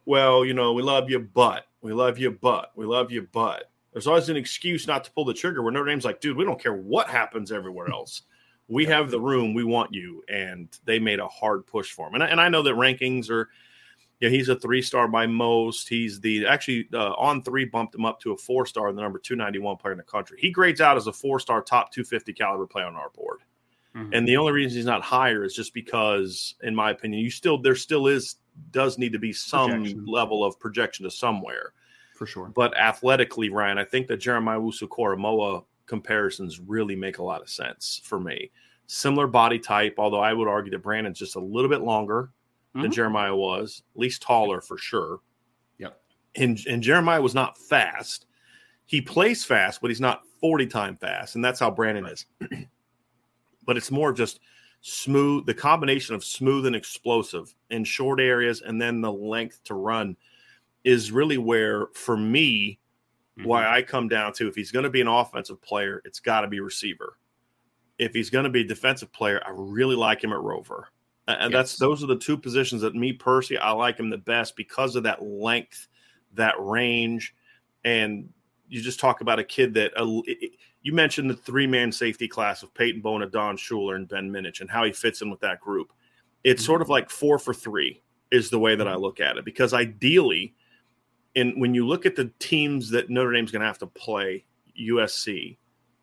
well, 0.04 0.44
you 0.44 0.52
know, 0.52 0.74
we 0.74 0.82
love 0.82 1.08
you, 1.08 1.20
but 1.20 1.64
we 1.80 1.94
love 1.94 2.18
you, 2.18 2.30
but 2.30 2.72
we 2.76 2.84
love 2.84 3.10
you, 3.10 3.26
but 3.32 3.70
there's 3.94 4.07
always 4.07 4.28
an 4.28 4.37
excuse 4.37 4.87
not 4.87 5.04
to 5.04 5.11
pull 5.12 5.24
the 5.24 5.33
trigger. 5.33 5.62
Where 5.62 5.72
Notre 5.72 5.87
Dame's 5.87 6.04
like, 6.04 6.20
dude, 6.20 6.37
we 6.37 6.44
don't 6.44 6.61
care 6.61 6.74
what 6.74 7.09
happens 7.09 7.50
everywhere 7.50 7.88
else. 7.88 8.22
We 8.68 8.85
have 8.87 9.11
the 9.11 9.20
room. 9.20 9.54
We 9.54 9.64
want 9.64 9.94
you, 9.94 10.22
and 10.28 10.68
they 10.85 10.98
made 10.98 11.20
a 11.20 11.28
hard 11.28 11.66
push 11.66 11.92
for 11.92 12.09
him. 12.09 12.14
And 12.14 12.22
I, 12.22 12.26
and 12.26 12.40
I 12.40 12.50
know 12.50 12.62
that 12.62 12.74
rankings 12.74 13.30
are. 13.30 13.48
Yeah, 14.20 14.30
he's 14.30 14.48
a 14.48 14.57
three 14.57 14.80
star 14.80 15.07
by 15.07 15.26
most. 15.26 15.88
He's 15.88 16.20
the 16.20 16.46
actually 16.46 16.88
uh, 16.94 17.12
on 17.14 17.42
three 17.42 17.64
bumped 17.64 17.94
him 17.94 18.04
up 18.04 18.20
to 18.20 18.33
a 18.33 18.37
four 18.37 18.64
star, 18.64 18.92
the 18.92 19.02
number 19.02 19.18
two 19.18 19.37
ninety 19.37 19.59
one 19.59 19.76
player 19.76 19.92
in 19.92 19.98
the 19.98 20.04
country. 20.04 20.38
He 20.40 20.50
grades 20.50 20.80
out 20.80 20.96
as 20.96 21.09
a 21.09 21.12
four 21.12 21.40
star, 21.40 21.62
top 21.62 21.92
two 21.92 22.04
fifty 22.04 22.33
caliber 22.33 22.66
player 22.66 22.87
on 22.87 22.94
our 22.94 23.11
board. 23.11 23.40
Mm-hmm. 23.94 24.14
And 24.14 24.26
the 24.26 24.37
only 24.37 24.52
reason 24.52 24.76
he's 24.76 24.87
not 24.87 25.02
higher 25.02 25.44
is 25.44 25.54
just 25.54 25.74
because, 25.74 26.54
in 26.62 26.74
my 26.74 26.90
opinion, 26.90 27.22
you 27.22 27.30
still 27.30 27.59
there 27.59 27.76
still 27.76 28.07
is 28.07 28.37
does 28.70 28.98
need 28.98 29.12
to 29.12 29.18
be 29.18 29.33
some 29.33 29.70
projection. 29.70 30.07
level 30.07 30.44
of 30.44 30.59
projection 30.59 31.04
to 31.04 31.11
somewhere. 31.11 31.72
For 32.14 32.27
sure. 32.27 32.53
But 32.55 32.77
athletically, 32.79 33.48
Ryan, 33.48 33.79
I 33.79 33.85
think 33.85 34.07
the 34.07 34.16
Jeremiah 34.16 34.61
Owusu-Koramoah 34.61 35.64
comparisons 35.87 36.61
really 36.61 36.96
make 36.96 37.18
a 37.18 37.22
lot 37.22 37.42
of 37.42 37.50
sense 37.50 38.00
for 38.05 38.20
me. 38.20 38.50
Similar 38.87 39.27
body 39.27 39.59
type, 39.59 39.94
although 39.98 40.20
I 40.20 40.33
would 40.33 40.48
argue 40.48 40.70
that 40.70 40.83
Brandyn's 40.83 41.18
just 41.18 41.37
a 41.37 41.40
little 41.40 41.68
bit 41.68 41.81
longer 41.81 42.31
mm-hmm. 42.70 42.83
than 42.83 42.92
Jeremiah 42.92 43.35
was, 43.35 43.83
at 43.94 44.00
least 44.00 44.22
taller 44.22 44.61
for 44.61 44.79
sure. 44.79 45.20
Yep. 45.79 46.00
And, 46.37 46.61
and 46.68 46.83
Jeremiah 46.83 47.20
was 47.20 47.35
not 47.35 47.59
fast. 47.59 48.27
He 48.87 49.00
plays 49.00 49.44
fast, 49.44 49.81
but 49.81 49.90
he's 49.90 50.00
not 50.00 50.22
40 50.40 50.66
time 50.66 50.96
fast. 50.96 51.35
And 51.35 51.44
that's 51.44 51.59
how 51.59 51.70
Brandyn 51.70 52.05
right. 52.05 52.12
is. 52.12 52.27
but 53.66 53.77
it's 53.77 53.90
more 53.90 54.12
just 54.12 54.40
smooth 54.83 55.46
the 55.46 55.55
combination 55.55 56.14
of 56.14 56.22
smooth 56.22 56.66
and 56.66 56.77
explosive 56.77 57.55
in 57.70 57.83
short 57.83 58.20
areas 58.20 58.61
and 58.61 58.81
then 58.81 59.00
the 59.00 59.11
length 59.11 59.64
to 59.64 59.74
run 59.74 60.14
is 60.84 61.10
really 61.10 61.38
where 61.38 61.86
for 61.94 62.16
me 62.16 62.78
mm-hmm. 63.38 63.48
why 63.48 63.68
I 63.68 63.82
come 63.82 64.08
down 64.08 64.32
to 64.34 64.48
if 64.48 64.54
he's 64.54 64.70
going 64.70 64.84
to 64.84 64.90
be 64.90 65.00
an 65.00 65.08
offensive 65.08 65.60
player 65.60 66.02
it's 66.04 66.20
got 66.20 66.42
to 66.42 66.48
be 66.48 66.60
receiver 66.60 67.18
if 67.98 68.12
he's 68.12 68.30
going 68.30 68.44
to 68.44 68.50
be 68.50 68.60
a 68.60 68.66
defensive 68.66 69.12
player 69.12 69.42
I 69.44 69.50
really 69.52 69.96
like 69.96 70.22
him 70.22 70.32
at 70.32 70.40
rover 70.40 70.88
and 71.26 71.52
yes. 71.52 71.52
that's 71.52 71.76
those 71.76 72.04
are 72.04 72.08
the 72.08 72.18
two 72.18 72.36
positions 72.36 72.82
that 72.82 72.94
me 72.94 73.12
personally 73.12 73.60
I 73.60 73.70
like 73.72 73.98
him 73.98 74.10
the 74.10 74.18
best 74.18 74.56
because 74.56 74.96
of 74.96 75.02
that 75.04 75.22
length 75.22 75.88
that 76.34 76.54
range 76.58 77.34
and 77.84 78.28
you 78.68 78.80
just 78.80 79.00
talk 79.00 79.20
about 79.20 79.38
a 79.38 79.44
kid 79.44 79.74
that 79.74 79.92
uh, 79.96 80.20
you 80.82 80.92
mentioned 80.92 81.30
the 81.30 81.34
three 81.34 81.66
man 81.66 81.92
safety 81.92 82.28
class 82.28 82.62
of 82.62 82.72
Peyton 82.74 83.00
Bowen, 83.00 83.28
Don 83.30 83.56
Shuler, 83.56 83.96
and 83.96 84.08
Ben 84.08 84.30
Minich, 84.30 84.60
and 84.60 84.70
how 84.70 84.84
he 84.84 84.92
fits 84.92 85.22
in 85.22 85.30
with 85.30 85.40
that 85.40 85.60
group. 85.60 85.92
It's 86.44 86.62
mm-hmm. 86.62 86.66
sort 86.66 86.82
of 86.82 86.88
like 86.88 87.10
four 87.10 87.38
for 87.38 87.54
three 87.54 88.02
is 88.30 88.50
the 88.50 88.58
way 88.58 88.74
that 88.74 88.88
I 88.88 88.92
mm-hmm. 88.92 89.02
look 89.02 89.20
at 89.20 89.36
it 89.36 89.44
because 89.44 89.72
ideally, 89.72 90.54
and 91.36 91.60
when 91.60 91.74
you 91.74 91.86
look 91.86 92.06
at 92.06 92.16
the 92.16 92.30
teams 92.38 92.90
that 92.90 93.10
Notre 93.10 93.32
Dame's 93.32 93.50
going 93.50 93.60
to 93.60 93.66
have 93.66 93.78
to 93.78 93.86
play, 93.86 94.44
USC 94.80 95.56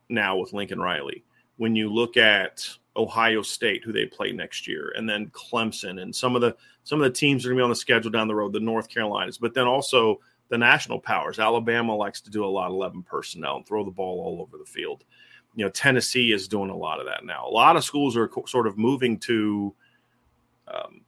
now 0.10 0.38
with 0.38 0.54
Lincoln 0.54 0.80
Riley, 0.80 1.24
when 1.58 1.76
you 1.76 1.92
look 1.92 2.18
at 2.18 2.68
Ohio 2.98 3.42
State, 3.42 3.84
who 3.84 3.94
they 3.94 4.06
play 4.06 4.32
next 4.32 4.68
year, 4.68 4.94
and 4.96 5.08
then 5.08 5.28
Clemson, 5.30 6.02
and 6.02 6.16
some 6.16 6.36
of 6.36 6.42
the 6.42 6.56
some 6.84 7.02
of 7.02 7.06
the 7.06 7.18
teams 7.18 7.46
are 7.46 7.50
going 7.50 7.58
to 7.58 7.62
be 7.62 7.64
on 7.64 7.70
the 7.70 7.76
schedule 7.76 8.12
down 8.12 8.28
the 8.28 8.36
road, 8.36 8.54
the 8.54 8.60
North 8.60 8.90
Carolinas, 8.90 9.38
but 9.38 9.54
then 9.54 9.68
also 9.68 10.20
the 10.50 10.58
national 10.58 11.00
powers. 11.00 11.40
Alabama 11.40 11.96
likes 11.96 12.20
to 12.22 12.30
do 12.30 12.44
a 12.44 12.48
lot 12.48 12.68
of 12.68 12.74
11 12.74 13.04
personnel 13.04 13.58
and 13.58 13.66
throw 13.66 13.86
the 13.86 13.92
ball 13.92 14.20
all 14.20 14.42
over 14.42 14.58
the 14.58 14.66
field. 14.66 15.04
You 15.56 15.66
know, 15.66 15.72
Tennessee 15.72 16.32
is 16.32 16.48
doing 16.48 16.70
a 16.70 16.76
lot 16.76 17.00
of 17.00 17.06
that 17.06 17.24
now. 17.24 17.48
A 17.48 17.50
lot 17.50 17.78
of 17.78 17.84
schools 17.84 18.18
are 18.18 18.28
co- 18.28 18.46
sort 18.46 18.68
of 18.68 18.78
moving 18.78 19.18
to 19.20 19.74
um, 20.68 21.02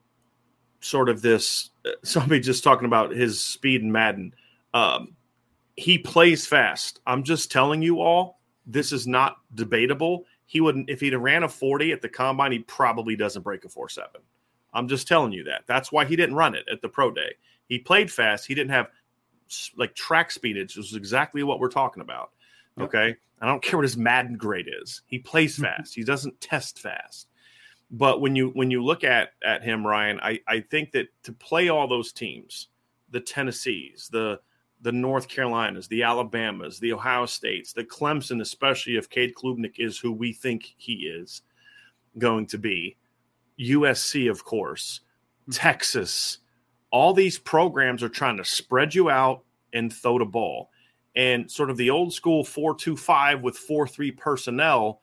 sort 0.80 1.10
of 1.10 1.22
this. 1.22 1.72
Somebody 2.04 2.40
just 2.42 2.64
talking 2.64 2.86
about 2.86 3.12
his 3.12 3.44
speed 3.44 3.82
in 3.82 3.92
Madden. 3.92 4.34
Um, 4.74 5.16
he 5.76 5.98
plays 5.98 6.46
fast. 6.46 7.00
I'm 7.06 7.24
just 7.24 7.52
telling 7.52 7.82
you 7.82 8.00
all, 8.00 8.40
this 8.66 8.92
is 8.92 9.08
not 9.08 9.38
debatable. 9.56 10.26
He 10.46 10.62
wouldn't, 10.62 10.90
if 10.90 11.00
he'd 11.00 11.16
ran 11.16 11.44
a 11.44 11.50
40 11.50 11.92
at 11.92 12.02
the 12.02 12.10
combine, 12.10 12.52
he 12.52 12.60
probably 12.60 13.16
doesn't 13.16 13.42
break 13.42 13.66
a 13.66 13.70
4 13.70 13.90
7. 13.90 14.10
I'm 14.74 14.88
just 14.88 15.08
telling 15.08 15.32
you 15.32 15.44
that. 15.46 15.64
That's 15.68 15.92
why 15.92 16.06
he 16.06 16.16
didn't 16.16 16.36
run 16.36 16.56
it 16.56 16.66
at 16.72 16.82
the 16.82 16.90
pro 16.90 17.12
day. 17.12 17.36
He 17.68 17.80
played 17.80 18.12
fast. 18.12 18.48
He 18.48 18.56
didn't 18.56 18.72
have 18.72 18.88
like 19.78 19.94
track 19.96 20.32
speed. 20.32 20.58
It's 20.58 20.74
just 20.74 20.96
exactly 20.96 21.44
what 21.44 21.60
we're 21.60 21.70
talking 21.70 22.02
about. 22.02 22.32
Yep. 22.78 22.88
Okay. 22.88 23.16
I 23.42 23.46
don't 23.46 23.62
care 23.62 23.78
what 23.78 23.84
his 23.84 23.98
Madden 23.98 24.38
grade 24.38 24.70
is. 24.82 25.02
He 25.06 25.20
plays 25.20 25.58
fast. 25.58 25.94
he 25.94 26.04
doesn't 26.04 26.40
test 26.40 26.80
fast. 26.80 27.28
But 27.94 28.22
when 28.22 28.36
you 28.36 28.50
when 28.50 28.72
you 28.72 28.84
look 28.84 29.04
at 29.04 29.34
at 29.46 29.64
him, 29.64 29.86
Ryan, 29.86 30.20
I, 30.22 30.40
I 30.48 30.62
think 30.62 30.92
that 30.94 31.08
to 31.24 31.32
play 31.32 31.70
all 31.70 31.88
those 31.88 32.12
teams, 32.12 32.70
the 33.12 33.20
Tennessees, 33.20 34.10
the 34.12 34.40
the 34.82 34.92
North 34.92 35.30
Carolinas, 35.30 35.88
the 35.88 36.02
Alabamas, 36.02 36.80
the 36.80 36.92
Ohio 36.92 37.28
States, 37.28 37.72
the 37.72 37.86
Clemson, 37.86 38.42
especially 38.42 38.98
if 38.98 39.10
Cade 39.10 39.36
Klubnik 39.36 39.76
is 39.78 40.00
who 40.00 40.12
we 40.12 40.34
think 40.34 40.74
he 40.76 41.06
is 41.06 41.44
going 42.18 42.48
to 42.48 42.58
be, 42.58 42.98
USC, 43.60 44.30
of 44.30 44.44
course, 44.44 45.02
mm-hmm. 45.44 45.52
Texas, 45.52 46.40
all 46.90 47.14
these 47.14 47.38
programs 47.38 48.02
are 48.02 48.10
trying 48.10 48.38
to 48.38 48.46
spread 48.46 48.96
you 48.96 49.12
out 49.12 49.44
and 49.72 49.94
throw 49.94 50.18
the 50.18 50.26
ball. 50.26 50.72
And 51.16 51.50
sort 51.50 51.70
of 51.70 51.78
the 51.78 51.92
old 51.92 52.12
school 52.12 52.44
4 52.44 52.76
2 52.76 52.98
5 52.98 53.42
with 53.42 53.56
4 53.56 53.88
3 53.88 54.12
personnel 54.12 55.02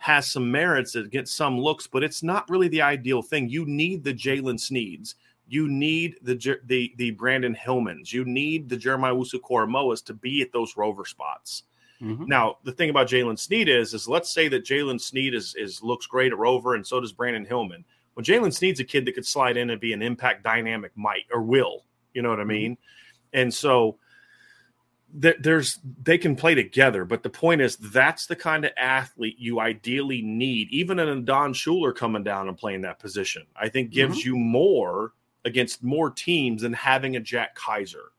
has 0.00 0.26
some 0.26 0.50
merits 0.50 0.92
that 0.92 1.10
gets 1.10 1.30
some 1.30 1.60
looks, 1.60 1.86
but 1.86 2.02
it's 2.02 2.22
not 2.22 2.48
really 2.48 2.68
the 2.68 2.80
ideal 2.80 3.20
thing. 3.20 3.50
You 3.50 3.66
need 3.66 4.02
the 4.02 4.14
Jaylen 4.14 4.58
Sneeds. 4.58 5.14
You 5.46 5.68
need 5.68 6.16
the 6.22 6.58
the 6.64 6.94
the 6.96 7.12
Brandyn 7.12 7.54
Hillmans. 7.54 8.10
You 8.10 8.24
need 8.24 8.70
the 8.70 8.78
Jeremiah 8.78 9.14
Owusu-Koramoahs 9.14 10.02
to 10.06 10.14
be 10.14 10.40
at 10.40 10.52
those 10.52 10.74
rover 10.74 11.04
spots. 11.04 11.64
Mm-hmm. 12.00 12.24
Now, 12.26 12.56
the 12.64 12.72
thing 12.72 12.88
about 12.88 13.08
Jaylen 13.08 13.38
Sneed 13.38 13.68
is, 13.68 13.92
is 13.92 14.08
let's 14.08 14.32
say 14.32 14.48
that 14.48 14.64
Jaylen 14.64 14.98
Sneed 14.98 15.34
is, 15.34 15.54
is 15.54 15.82
looks 15.82 16.06
great 16.06 16.32
at 16.32 16.38
rover, 16.38 16.76
and 16.76 16.86
so 16.86 16.98
does 16.98 17.12
Brandyn 17.12 17.46
Hillman. 17.46 17.84
Well, 18.14 18.24
Jaylen 18.24 18.54
Sneed's 18.54 18.80
a 18.80 18.84
kid 18.84 19.04
that 19.04 19.12
could 19.12 19.26
slide 19.26 19.58
in 19.58 19.68
and 19.68 19.78
be 19.78 19.92
an 19.92 20.00
impact 20.00 20.42
dynamic 20.42 20.92
might 20.96 21.26
or 21.30 21.42
will. 21.42 21.84
You 22.14 22.22
know 22.22 22.30
what 22.30 22.38
I 22.38 22.42
mm-hmm. 22.42 22.48
mean? 22.48 22.72
Mm-hmm. 22.72 23.40
And 23.40 23.52
so 23.52 23.98
there's 25.12 25.78
they 26.02 26.18
can 26.18 26.36
play 26.36 26.54
together, 26.54 27.04
but 27.04 27.22
the 27.22 27.30
point 27.30 27.60
is 27.60 27.76
that's 27.76 28.26
the 28.26 28.36
kind 28.36 28.64
of 28.64 28.72
athlete 28.76 29.36
you 29.38 29.60
ideally 29.60 30.22
need. 30.22 30.68
Even 30.70 30.98
a 30.98 31.20
Don 31.20 31.52
Shuler 31.52 31.94
coming 31.94 32.22
down 32.22 32.48
and 32.48 32.56
playing 32.56 32.82
that 32.82 32.98
position, 32.98 33.46
I 33.56 33.68
think 33.68 33.90
gives 33.90 34.20
mm-hmm. 34.20 34.28
you 34.28 34.36
more 34.36 35.12
against 35.44 35.82
more 35.82 36.10
teams 36.10 36.62
than 36.62 36.72
having 36.72 37.16
a 37.16 37.20
Jack 37.20 37.56
Kiser, 37.56 38.12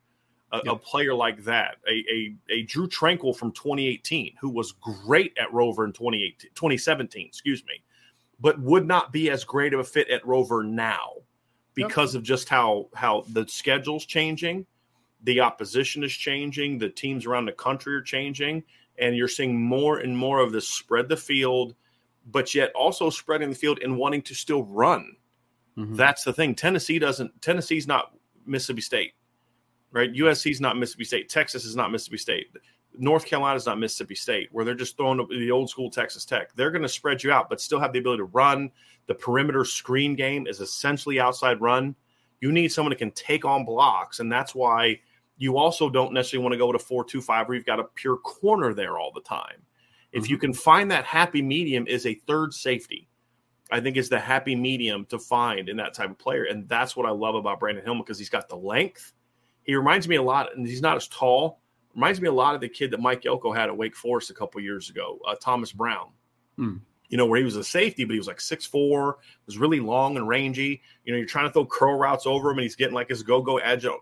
A, 0.51 0.57
a, 0.71 0.75
player 0.75 1.13
like 1.13 1.43
that, 1.43 1.75
a, 1.87 2.03
a, 2.11 2.35
a 2.49 2.63
Drue 2.63 2.87
Tranquill 2.87 3.35
from 3.35 3.51
2018, 3.51 4.33
who 4.41 4.49
was 4.49 4.71
great 4.73 5.33
at 5.39 5.53
Rover 5.53 5.85
in 5.85 5.93
2018, 5.93 6.49
2017, 6.55 7.27
excuse 7.27 7.63
me 7.65 7.83
but 8.41 8.59
would 8.59 8.87
not 8.87 9.13
be 9.13 9.29
as 9.29 9.43
great 9.43 9.73
of 9.73 9.79
a 9.79 9.83
fit 9.83 10.09
at 10.09 10.25
Rover 10.25 10.63
now 10.63 11.11
because 11.73 12.15
of 12.15 12.23
just 12.23 12.49
how 12.49 12.89
how 12.93 13.23
the 13.29 13.47
schedule's 13.47 14.05
changing, 14.05 14.65
the 15.23 15.39
opposition 15.39 16.03
is 16.03 16.13
changing, 16.13 16.77
the 16.77 16.89
teams 16.89 17.25
around 17.25 17.45
the 17.45 17.51
country 17.51 17.95
are 17.95 18.01
changing, 18.01 18.63
and 18.97 19.15
you're 19.15 19.27
seeing 19.27 19.59
more 19.59 19.99
and 19.99 20.17
more 20.17 20.39
of 20.39 20.51
this 20.51 20.67
spread 20.67 21.09
the 21.09 21.17
field, 21.17 21.75
but 22.29 22.53
yet 22.53 22.71
also 22.73 23.09
spreading 23.09 23.49
the 23.49 23.55
field 23.55 23.79
and 23.83 23.97
wanting 23.97 24.21
to 24.23 24.33
still 24.33 24.63
run. 24.63 25.15
Mm-hmm. 25.77 25.95
That's 25.95 26.23
the 26.23 26.33
thing. 26.33 26.55
Tennessee 26.55 26.99
doesn't. 26.99 27.41
Tennessee's 27.41 27.87
not 27.87 28.13
Mississippi 28.45 28.81
State, 28.81 29.13
right? 29.91 30.11
USC's 30.11 30.61
not 30.61 30.77
Mississippi 30.77 31.05
State. 31.05 31.29
Texas 31.29 31.65
is 31.65 31.75
not 31.75 31.91
Mississippi 31.91 32.17
State. 32.17 32.47
North 32.97 33.25
Carolina's 33.25 33.65
not 33.65 33.79
Mississippi 33.79 34.15
State, 34.15 34.49
where 34.51 34.65
they're 34.65 34.75
just 34.75 34.97
throwing 34.97 35.25
the 35.29 35.51
old 35.51 35.69
school 35.69 35.89
Texas 35.89 36.25
Tech. 36.25 36.53
They're 36.55 36.71
going 36.71 36.81
to 36.81 36.89
spread 36.89 37.23
you 37.23 37.31
out, 37.31 37.49
but 37.49 37.61
still 37.61 37.79
have 37.79 37.93
the 37.93 37.99
ability 37.99 38.19
to 38.19 38.25
run. 38.25 38.69
The 39.07 39.15
perimeter 39.15 39.63
screen 39.63 40.15
game 40.15 40.45
is 40.45 40.59
essentially 40.59 41.19
outside 41.19 41.61
run. 41.61 41.95
You 42.41 42.51
need 42.51 42.69
someone 42.69 42.89
that 42.89 42.99
can 42.99 43.11
take 43.11 43.45
on 43.45 43.63
blocks, 43.65 44.19
and 44.19 44.31
that's 44.31 44.53
why 44.53 44.99
you 45.41 45.57
also 45.57 45.89
don't 45.89 46.13
necessarily 46.13 46.43
want 46.43 46.53
to 46.53 46.57
go 46.59 46.71
to 46.71 46.77
four 46.77 47.03
two 47.03 47.19
five 47.19 47.47
where 47.47 47.55
you've 47.55 47.65
got 47.65 47.79
a 47.79 47.85
pure 47.95 48.17
corner 48.17 48.75
there 48.75 48.99
all 48.99 49.11
the 49.11 49.21
time. 49.21 49.63
If 50.11 50.23
mm-hmm. 50.23 50.31
you 50.31 50.37
can 50.37 50.53
find 50.53 50.91
that 50.91 51.03
happy 51.03 51.41
medium, 51.41 51.87
is 51.87 52.05
a 52.05 52.13
third 52.13 52.53
safety. 52.53 53.09
I 53.71 53.79
think 53.79 53.97
is 53.97 54.07
the 54.07 54.19
happy 54.19 54.55
medium 54.55 55.03
to 55.05 55.17
find 55.17 55.67
in 55.67 55.77
that 55.77 55.95
type 55.95 56.11
of 56.11 56.19
player, 56.19 56.43
and 56.43 56.69
that's 56.69 56.95
what 56.95 57.07
I 57.07 57.09
love 57.09 57.33
about 57.33 57.59
Brandyn 57.59 57.83
Hillman 57.83 58.03
because 58.03 58.19
he's 58.19 58.29
got 58.29 58.49
the 58.49 58.55
length. 58.55 59.13
He 59.63 59.73
reminds 59.73 60.07
me 60.07 60.17
a 60.17 60.21
lot, 60.21 60.55
and 60.55 60.67
he's 60.67 60.81
not 60.81 60.95
as 60.95 61.07
tall. 61.07 61.59
Reminds 61.95 62.21
me 62.21 62.27
a 62.27 62.33
lot 62.33 62.53
of 62.53 62.61
the 62.61 62.69
kid 62.69 62.91
that 62.91 62.99
Mike 62.99 63.25
Elko 63.25 63.51
had 63.51 63.67
at 63.67 63.75
Wake 63.75 63.95
Forest 63.95 64.29
a 64.29 64.35
couple 64.35 64.61
years 64.61 64.91
ago, 64.91 65.17
uh, 65.27 65.33
Thomas 65.41 65.71
Brown. 65.71 66.09
Hmm 66.57 66.77
you 67.11 67.17
know, 67.17 67.27
where 67.27 67.37
he 67.37 67.45
was 67.45 67.55
a 67.55 67.63
safety, 67.63 68.03
but 68.03 68.13
he 68.13 68.17
was 68.17 68.27
like 68.27 68.41
six 68.41 68.65
four, 68.65 69.17
was 69.45 69.59
really 69.59 69.79
long 69.79 70.17
and 70.17 70.27
rangy. 70.27 70.81
You 71.05 71.13
know, 71.13 71.17
you're 71.17 71.27
trying 71.27 71.45
to 71.45 71.53
throw 71.53 71.65
curl 71.65 71.99
routes 71.99 72.25
over 72.25 72.49
him, 72.49 72.57
and 72.57 72.63
he's 72.63 72.75
getting 72.75 72.95
like 72.95 73.09
his 73.09 73.21
go 73.21 73.41
go 73.41 73.59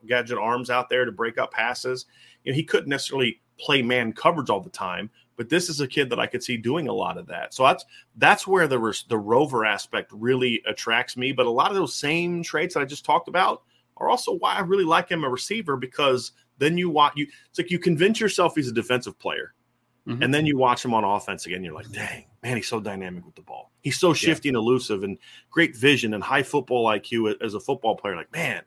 gadget 0.07 0.37
arms 0.37 0.69
out 0.69 0.89
there 0.89 1.03
to 1.03 1.11
break 1.11 1.37
up 1.37 1.51
passes. 1.51 2.05
You 2.43 2.51
know, 2.51 2.55
he 2.55 2.63
couldn't 2.63 2.87
necessarily 2.87 3.41
play 3.59 3.81
man 3.81 4.13
coverage 4.13 4.49
all 4.49 4.61
the 4.61 4.69
time, 4.69 5.09
but 5.35 5.49
this 5.49 5.67
is 5.67 5.81
a 5.81 5.87
kid 5.87 6.09
that 6.11 6.19
I 6.19 6.27
could 6.27 6.43
see 6.43 6.55
doing 6.55 6.87
a 6.87 6.93
lot 6.93 7.17
of 7.17 7.27
that. 7.27 7.53
So 7.53 7.63
that's 7.63 7.83
that's 8.15 8.47
where 8.47 8.67
the 8.67 9.03
the 9.09 9.17
rover 9.17 9.65
aspect 9.65 10.11
really 10.13 10.61
attracts 10.65 11.17
me. 11.17 11.33
But 11.33 11.47
a 11.47 11.51
lot 11.51 11.71
of 11.71 11.75
those 11.75 11.95
same 11.95 12.43
traits 12.43 12.75
that 12.75 12.81
I 12.81 12.85
just 12.85 13.05
talked 13.05 13.27
about 13.27 13.63
are 13.97 14.09
also 14.09 14.35
why 14.35 14.53
I 14.53 14.61
really 14.61 14.85
like 14.85 15.09
him 15.09 15.23
a 15.25 15.29
receiver 15.29 15.75
because 15.75 16.31
then 16.57 16.77
you 16.77 16.89
watch 16.89 17.13
you. 17.15 17.27
It's 17.49 17.59
like 17.59 17.71
you 17.71 17.79
convince 17.79 18.19
yourself 18.19 18.55
he's 18.55 18.69
a 18.69 18.73
defensive 18.73 19.19
player 19.19 19.53
Mm-hmm. 20.09 20.23
And 20.23 20.33
then 20.33 20.45
you 20.45 20.57
watch 20.57 20.83
him 20.83 20.93
on 20.93 21.03
offense 21.03 21.45
again. 21.45 21.63
You're 21.63 21.75
like, 21.75 21.91
dang, 21.91 22.25
man, 22.43 22.55
he's 22.55 22.67
so 22.67 22.79
dynamic 22.79 23.25
with 23.25 23.35
the 23.35 23.41
ball. 23.41 23.71
He's 23.81 23.99
so 23.99 24.13
shifty 24.13 24.47
yeah. 24.49 24.51
and 24.51 24.57
elusive 24.57 25.03
and 25.03 25.17
great 25.49 25.75
vision 25.75 26.13
and 26.13 26.23
high 26.23 26.43
football 26.43 26.85
IQ 26.85 27.35
as 27.41 27.53
a 27.53 27.59
football 27.59 27.95
player. 27.95 28.15
Like, 28.15 28.31
man, 28.31 28.63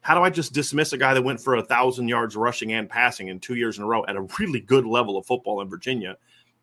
how 0.00 0.14
do 0.14 0.22
I 0.22 0.30
just 0.30 0.52
dismiss 0.52 0.92
a 0.92 0.98
guy 0.98 1.14
that 1.14 1.22
went 1.22 1.40
for 1.40 1.56
a 1.56 1.62
thousand 1.62 2.08
yards 2.08 2.36
rushing 2.36 2.72
and 2.72 2.88
passing 2.88 3.28
in 3.28 3.38
two 3.38 3.54
years 3.54 3.76
in 3.76 3.84
a 3.84 3.86
row 3.86 4.04
at 4.06 4.16
a 4.16 4.26
really 4.38 4.60
good 4.60 4.86
level 4.86 5.16
of 5.16 5.26
football 5.26 5.60
in 5.60 5.68
Virginia 5.68 6.16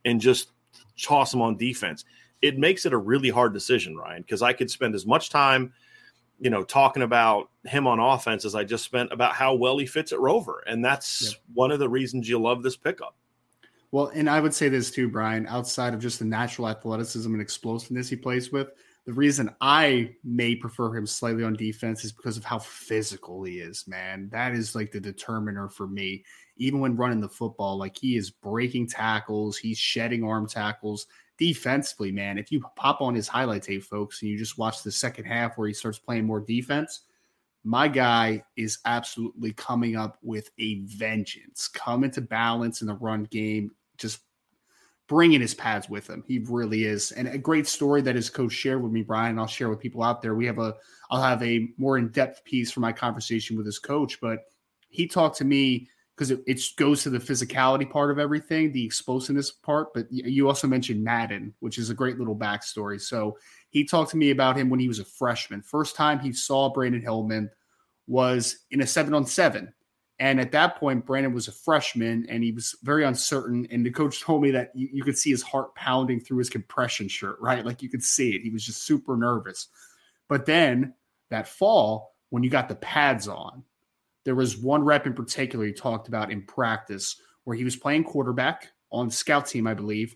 and 0.05 0.19
just 0.19 0.51
toss 0.99 1.33
him 1.33 1.41
on 1.41 1.57
defense? 1.57 2.05
It 2.41 2.57
makes 2.57 2.85
it 2.85 2.93
a 2.93 2.97
really 2.97 3.29
hard 3.29 3.53
decision, 3.53 3.95
Ryan, 3.95 4.21
because 4.21 4.41
I 4.41 4.53
could 4.53 4.69
spend 4.69 4.95
as 4.95 5.05
much 5.05 5.29
time, 5.29 5.73
you 6.39 6.49
know, 6.49 6.63
talking 6.63 7.03
about 7.03 7.49
him 7.65 7.87
on 7.87 7.99
offense 7.99 8.45
as 8.45 8.55
I 8.55 8.63
just 8.63 8.83
spent 8.83 9.11
about 9.11 9.33
how 9.33 9.53
well 9.53 9.77
he 9.77 9.85
fits 9.85 10.11
at 10.11 10.19
Rover. 10.19 10.63
And 10.67 10.83
that's 10.83 11.23
yeah. 11.23 11.37
one 11.53 11.71
of 11.71 11.79
the 11.79 11.89
reasons 11.89 12.29
you 12.29 12.39
love 12.39 12.63
this 12.63 12.77
pickup. 12.77 13.15
Well, 13.91 14.07
and 14.13 14.29
I 14.29 14.39
would 14.39 14.53
say 14.53 14.69
this 14.69 14.91
too, 14.91 15.09
Brian, 15.09 15.47
outside 15.47 15.93
of 15.93 16.01
just 16.01 16.19
the 16.19 16.25
natural 16.25 16.67
athleticism 16.67 17.31
and 17.31 17.41
explosiveness 17.41 18.09
he 18.09 18.15
plays 18.17 18.51
with, 18.51 18.69
the 19.05 19.13
reason 19.13 19.49
I 19.61 20.15
may 20.25 20.53
prefer 20.53 20.93
him 20.93 21.07
slightly 21.07 21.45
on 21.45 21.53
defense 21.53 22.03
is 22.03 22.11
because 22.11 22.35
of 22.35 22.43
how 22.43 22.59
physical 22.59 23.45
he 23.45 23.59
is, 23.59 23.87
man. 23.87 24.27
That 24.33 24.53
is 24.53 24.75
like 24.75 24.91
the 24.91 24.99
determiner 24.99 25.69
for 25.69 25.87
me. 25.87 26.25
Even 26.57 26.81
when 26.81 26.97
running 26.97 27.21
the 27.21 27.29
football, 27.29 27.77
like 27.77 27.97
he 27.97 28.17
is 28.17 28.29
breaking 28.29 28.87
tackles, 28.87 29.57
he's 29.57 29.77
shedding 29.77 30.25
arm 30.25 30.45
tackles 30.45 31.07
defensively, 31.37 32.11
man. 32.11 32.37
If 32.37 32.51
you 32.51 32.61
pop 32.75 32.99
on 32.99 33.15
his 33.15 33.29
highlight 33.29 33.63
tape, 33.63 33.83
folks, 33.83 34.21
and 34.21 34.29
you 34.29 34.37
just 34.37 34.57
watch 34.57 34.83
the 34.83 34.91
second 34.91 35.23
half 35.23 35.57
where 35.57 35.69
he 35.69 35.73
starts 35.73 35.99
playing 35.99 36.25
more 36.25 36.41
defense, 36.41 37.03
my 37.63 37.87
guy 37.87 38.43
is 38.55 38.79
absolutely 38.85 39.53
coming 39.53 39.95
up 39.95 40.17
with 40.21 40.51
a 40.59 40.81
vengeance, 40.81 41.67
coming 41.67 42.11
to 42.11 42.21
balance 42.21 42.81
in 42.81 42.87
the 42.87 42.95
run 42.95 43.23
game, 43.25 43.71
just 43.97 44.19
bringing 45.07 45.39
his 45.39 45.53
pads 45.53 45.89
with 45.89 46.07
him. 46.07 46.23
He 46.27 46.39
really 46.39 46.83
is. 46.83 47.11
And 47.13 47.27
a 47.27 47.37
great 47.37 47.67
story 47.67 48.01
that 48.01 48.15
his 48.15 48.29
coach 48.29 48.51
shared 48.51 48.83
with 48.83 48.91
me, 48.91 49.03
Brian, 49.03 49.39
I'll 49.39 49.47
share 49.47 49.69
with 49.69 49.79
people 49.79 50.03
out 50.03 50.21
there. 50.21 50.35
We 50.35 50.45
have 50.45 50.59
a, 50.59 50.75
I'll 51.09 51.21
have 51.21 51.41
a 51.43 51.69
more 51.77 51.97
in 51.97 52.09
depth 52.09 52.43
piece 52.43 52.71
for 52.71 52.81
my 52.81 52.91
conversation 52.91 53.55
with 53.55 53.65
his 53.65 53.79
coach, 53.79 54.19
but 54.19 54.39
he 54.89 55.07
talked 55.07 55.37
to 55.37 55.45
me 55.45 55.87
because 56.15 56.31
it, 56.31 56.41
it, 56.47 56.61
goes 56.77 57.03
to 57.03 57.09
the 57.11 57.19
physicality 57.19 57.89
part 57.89 58.09
of 58.09 58.17
everything, 58.17 58.71
the 58.71 58.83
explosiveness 58.83 59.51
part. 59.51 59.93
But 59.93 60.07
you 60.09 60.47
also 60.47 60.67
mentioned 60.67 61.03
Madden, 61.03 61.53
which 61.59 61.77
is 61.77 61.89
a 61.89 61.93
great 61.93 62.17
little 62.17 62.35
backstory. 62.35 62.99
So 62.99 63.37
he 63.69 63.85
talked 63.85 64.11
to 64.11 64.17
me 64.17 64.31
about 64.31 64.57
him 64.57 64.69
when 64.69 64.79
he 64.79 64.87
was 64.87 64.99
a 64.99 65.05
freshman. 65.05 65.61
First 65.61 65.95
time 65.95 66.19
he 66.19 66.33
saw 66.33 66.73
Brandyn 66.73 67.03
Hillman 67.03 67.49
was 68.07 68.65
in 68.71 68.81
a 68.81 68.87
seven 68.87 69.13
on 69.13 69.25
seven 69.25 69.71
and 70.19 70.39
at 70.39 70.51
that 70.53 70.77
point, 70.77 71.05
Brandyn 71.05 71.33
was 71.33 71.47
a 71.47 71.51
freshman 71.51 72.25
and 72.27 72.43
he 72.43 72.51
was 72.51 72.75
very 72.81 73.03
uncertain. 73.03 73.67
And 73.69 73.85
the 73.85 73.91
coach 73.91 74.21
told 74.23 74.41
me 74.41 74.51
that 74.51 74.71
you, 74.73 74.89
you, 74.91 75.03
could 75.03 75.17
see 75.17 75.29
his 75.29 75.43
heart 75.43 75.75
pounding 75.75 76.19
through 76.19 76.39
his 76.39 76.49
compression 76.49 77.07
shirt, 77.07 77.37
right? 77.39 77.65
Like 77.65 77.83
you 77.83 77.89
could 77.89 78.03
see 78.03 78.35
it. 78.35 78.41
He 78.41 78.49
was 78.49 78.65
just 78.65 78.83
super 78.83 79.15
nervous. 79.15 79.67
But 80.27 80.45
then 80.45 80.93
that 81.29 81.47
fall, 81.47 82.15
when 82.29 82.43
you 82.43 82.49
got 82.49 82.67
the 82.67 82.75
pads 82.75 83.27
on, 83.27 83.63
there 84.25 84.35
was 84.35 84.57
one 84.57 84.83
rep 84.83 85.05
in 85.05 85.13
particular 85.13 85.65
he 85.65 85.71
talked 85.71 86.07
about 86.07 86.31
in 86.31 86.41
practice 86.41 87.21
where 87.43 87.55
he 87.55 87.63
was 87.63 87.77
playing 87.77 88.03
quarterback 88.03 88.69
on 88.91 89.09
scout 89.09 89.45
team, 89.45 89.67
I 89.67 89.73
believe, 89.73 90.15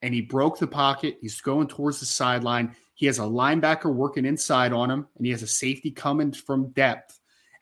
and 0.00 0.14
he 0.14 0.22
broke 0.22 0.58
the 0.58 0.66
pocket. 0.66 1.18
He's 1.20 1.40
going 1.40 1.68
towards 1.68 2.00
the 2.00 2.06
sideline. 2.06 2.74
He 2.94 3.06
has 3.06 3.18
a 3.18 3.22
linebacker 3.22 3.92
working 3.92 4.24
inside 4.24 4.72
on 4.72 4.90
him, 4.90 5.06
and 5.16 5.26
he 5.26 5.32
has 5.32 5.42
a 5.42 5.46
safety 5.46 5.90
coming 5.90 6.32
from 6.32 6.70
depth. 6.70 7.20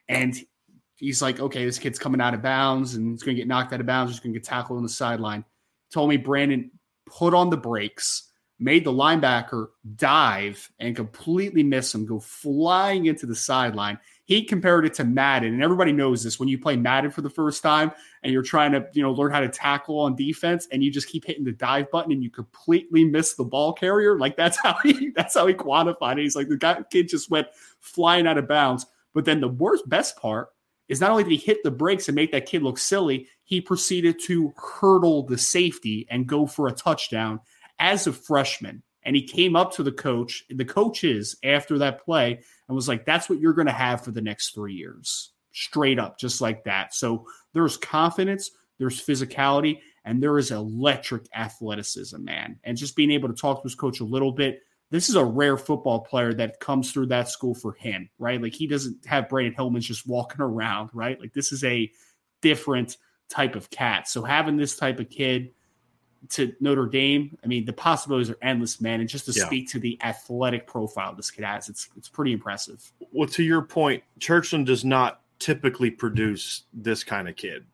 And 0.09 0.37
he's 1.01 1.23
like, 1.23 1.41
okay, 1.41 1.65
this 1.65 1.79
kid's 1.79 1.99
coming 1.99 2.21
out 2.21 2.35
of 2.35 2.43
bounds 2.43 2.95
and 2.95 3.13
he's 3.13 3.23
going 3.23 3.35
to 3.35 3.41
get 3.41 3.49
knocked 3.49 3.73
out 3.73 3.81
of 3.81 3.87
bounds. 3.87 4.13
He's 4.13 4.21
going 4.21 4.33
to 4.33 4.39
get 4.39 4.47
tackled 4.47 4.77
on 4.77 4.83
the 4.83 4.89
sideline. 4.89 5.45
Told 5.93 6.11
me 6.11 6.19
Brandyn 6.19 6.71
put 7.07 7.35
on 7.35 7.51
the 7.51 7.57
brakes, 7.57 8.29
made 8.59 8.85
the 8.85 8.93
linebacker 8.93 9.69
dive 9.97 10.71
and 10.79 10.95
completely 10.95 11.63
miss 11.63 11.95
him, 11.95 12.05
go 12.05 12.21
flying 12.21 13.07
into 13.07 13.27
the 13.27 13.35
sideline. 13.35 13.99
He 14.27 14.45
compared 14.45 14.87
it 14.87 14.95
to 14.95 15.05
Madden, 15.05 15.55
and 15.55 15.63
everybody 15.63 15.91
knows 15.91 16.23
this. 16.23 16.39
When 16.39 16.49
you 16.49 16.57
play 16.57 16.77
Madden 16.77 17.11
for 17.11 17.23
the 17.23 17.31
first 17.31 17.65
time 17.65 17.91
and 18.23 18.33
you're 18.33 18.45
trying 18.45 18.71
to, 18.73 18.87
you 18.93 19.03
know, 19.03 19.11
learn 19.11 19.33
how 19.33 19.41
to 19.41 19.49
tackle 19.49 19.99
on 19.99 20.15
defense, 20.15 20.69
and 20.71 20.85
you 20.85 20.91
just 20.93 21.09
keep 21.09 21.25
hitting 21.25 21.43
the 21.43 21.51
dive 21.51 21.91
button 21.91 22.13
and 22.13 22.23
you 22.23 22.31
completely 22.31 23.03
miss 23.05 23.35
the 23.35 23.43
ball 23.43 23.73
carrier, 23.73 24.19
like 24.19 24.37
that's 24.37 24.57
how 24.59 24.77
he 24.85 25.11
that's 25.17 25.35
how 25.35 25.49
he 25.49 25.55
quantified 25.55 26.19
it. 26.19 26.23
He's 26.23 26.37
like 26.37 26.49
the 26.49 26.57
guy, 26.57 26.81
kid 26.93 27.09
just 27.09 27.29
went 27.29 27.49
flying 27.81 28.29
out 28.29 28.39
of 28.39 28.47
bounds. 28.47 28.87
But 29.15 29.25
then 29.25 29.41
the 29.41 29.49
worst, 29.49 29.89
best 29.89 30.17
part 30.17 30.51
is 30.91 31.01
not 31.01 31.13
only 31.13 31.23
did 31.23 31.31
he 31.31 31.39
hit 31.39 31.63
the 31.63 31.71
brakes 31.71 32.09
and 32.09 32.17
make 32.17 32.33
that 32.33 32.47
kid 32.47 32.65
look 32.65 32.77
silly, 32.77 33.29
he 33.45 33.61
proceeded 33.61 34.19
to 34.25 34.53
hurdle 34.57 35.25
the 35.25 35.39
safety 35.39 36.05
and 36.11 36.27
go 36.27 36.47
for 36.47 36.67
a 36.67 36.73
touchdown 36.73 37.41
as 37.79 38.09
a 38.09 38.13
freshman. 38.13 38.83
And 39.05 39.15
he 39.15 39.23
came 39.23 39.55
up 39.55 39.73
to 39.75 39.85
the 39.85 39.93
coach, 39.93 40.45
the 40.51 40.65
coaches 40.65 41.37
after 41.45 41.79
that 41.79 42.05
play, 42.05 42.41
and 42.69 42.75
was 42.75 42.89
like, 42.89 43.07
That's 43.07 43.31
what 43.31 43.39
you're 43.39 43.55
going 43.55 43.69
to 43.69 43.73
have 43.73 44.05
for 44.05 44.11
the 44.11 44.21
next 44.21 44.51
three 44.51 44.75
years. 44.75 45.31
Straight 45.53 45.99
up, 45.99 46.19
just 46.19 46.41
like 46.41 46.65
that. 46.65 46.93
So 46.93 47.25
there's 47.55 47.77
confidence, 47.77 48.51
there's 48.79 49.01
physicality, 49.01 49.79
and 50.05 50.21
there 50.21 50.39
is 50.39 50.51
electric 50.51 51.27
athleticism, 51.35 52.23
man. 52.23 52.59
And 52.65 52.77
just 52.77 52.97
being 52.97 53.13
able 53.13 53.29
to 53.29 53.35
talk 53.35 53.59
to 53.59 53.63
his 53.63 53.77
coach 53.77 54.01
a 54.01 54.05
little 54.05 54.33
bit, 54.33 54.61
this 54.91 55.09
is 55.09 55.15
a 55.15 55.25
rare 55.25 55.57
football 55.57 56.01
player 56.01 56.35
that 56.35 56.61
comes 56.61 56.93
through 56.93 57.07
that 57.07 57.29
school 57.29 57.55
for 57.55 57.73
him, 57.75 58.11
right? 58.19 58.43
Like 58.43 58.55
he 58.55 58.67
doesn't 58.67 59.07
have 59.07 59.29
Brandyn 59.29 59.55
Hillman 59.55 59.81
just 59.81 60.07
walking 60.07 60.41
around, 60.41 60.91
right? 60.93 61.19
Like 61.21 61.33
this 61.33 61.53
is 61.53 61.63
a 61.65 61.91
different 62.41 62.97
type 63.29 63.55
of 63.55 63.71
cat. 63.71 64.09
So 64.09 64.23
having 64.23 64.57
this 64.57 64.77
type 64.77 64.99
of 64.99 65.09
kid 65.09 65.53
to 66.31 66.53
Notre 66.61 66.87
Dame, 66.87 67.39
I 67.43 67.47
mean, 67.47 67.65
the 67.65 67.73
possibilities 67.73 68.31
are 68.31 68.39
endless, 68.43 68.81
man. 68.81 69.01
And 69.01 69.09
just 69.09 69.27
to 69.27 69.33
yeah. 69.33 69.47
speak 69.47 69.71
to 69.71 69.79
the 69.79 69.97
athletic 70.03 70.67
profile 70.67 71.15
this 71.15 71.31
kid 71.31 71.45
has, 71.45 71.69
it's 71.69 71.89
it's 71.97 72.09
pretty 72.09 72.33
impressive. 72.33 72.93
Well, 73.13 73.29
to 73.29 73.43
your 73.43 73.63
point, 73.63 74.03
Churchland 74.19 74.67
does 74.67 74.85
not 74.85 75.23
typically 75.39 75.91
produce 75.91 76.65
this 76.75 77.05
kind 77.05 77.29
of 77.29 77.37
kid 77.37 77.65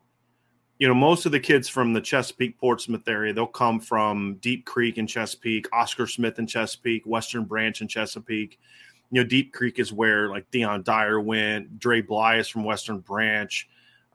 you 0.79 0.87
know, 0.87 0.93
most 0.93 1.25
of 1.25 1.31
the 1.31 1.39
kids 1.39 1.67
from 1.67 1.93
the 1.93 2.01
Chesapeake 2.01 2.57
Portsmouth 2.59 3.07
area, 3.07 3.33
they'll 3.33 3.47
come 3.47 3.79
from 3.79 4.35
Deep 4.41 4.65
Creek 4.65 4.97
in 4.97 5.07
Chesapeake, 5.07 5.67
Oscar 5.73 6.05
Smith 6.05 6.37
in 6.37 6.45
Chesapeake, 6.45 7.05
Western 7.05 7.45
Branch 7.45 7.81
in 7.81 7.87
Chesapeake. 7.87 8.59
You 9.11 9.21
know, 9.21 9.27
Deep 9.27 9.53
Creek 9.53 9.79
is 9.79 9.91
where 9.91 10.29
like 10.29 10.49
Dion 10.51 10.83
Dyer 10.83 11.19
went. 11.19 11.79
Dre 11.79 12.01
Bly 12.01 12.37
is 12.37 12.47
from 12.47 12.63
Western 12.63 12.99
Branch. 12.99 13.67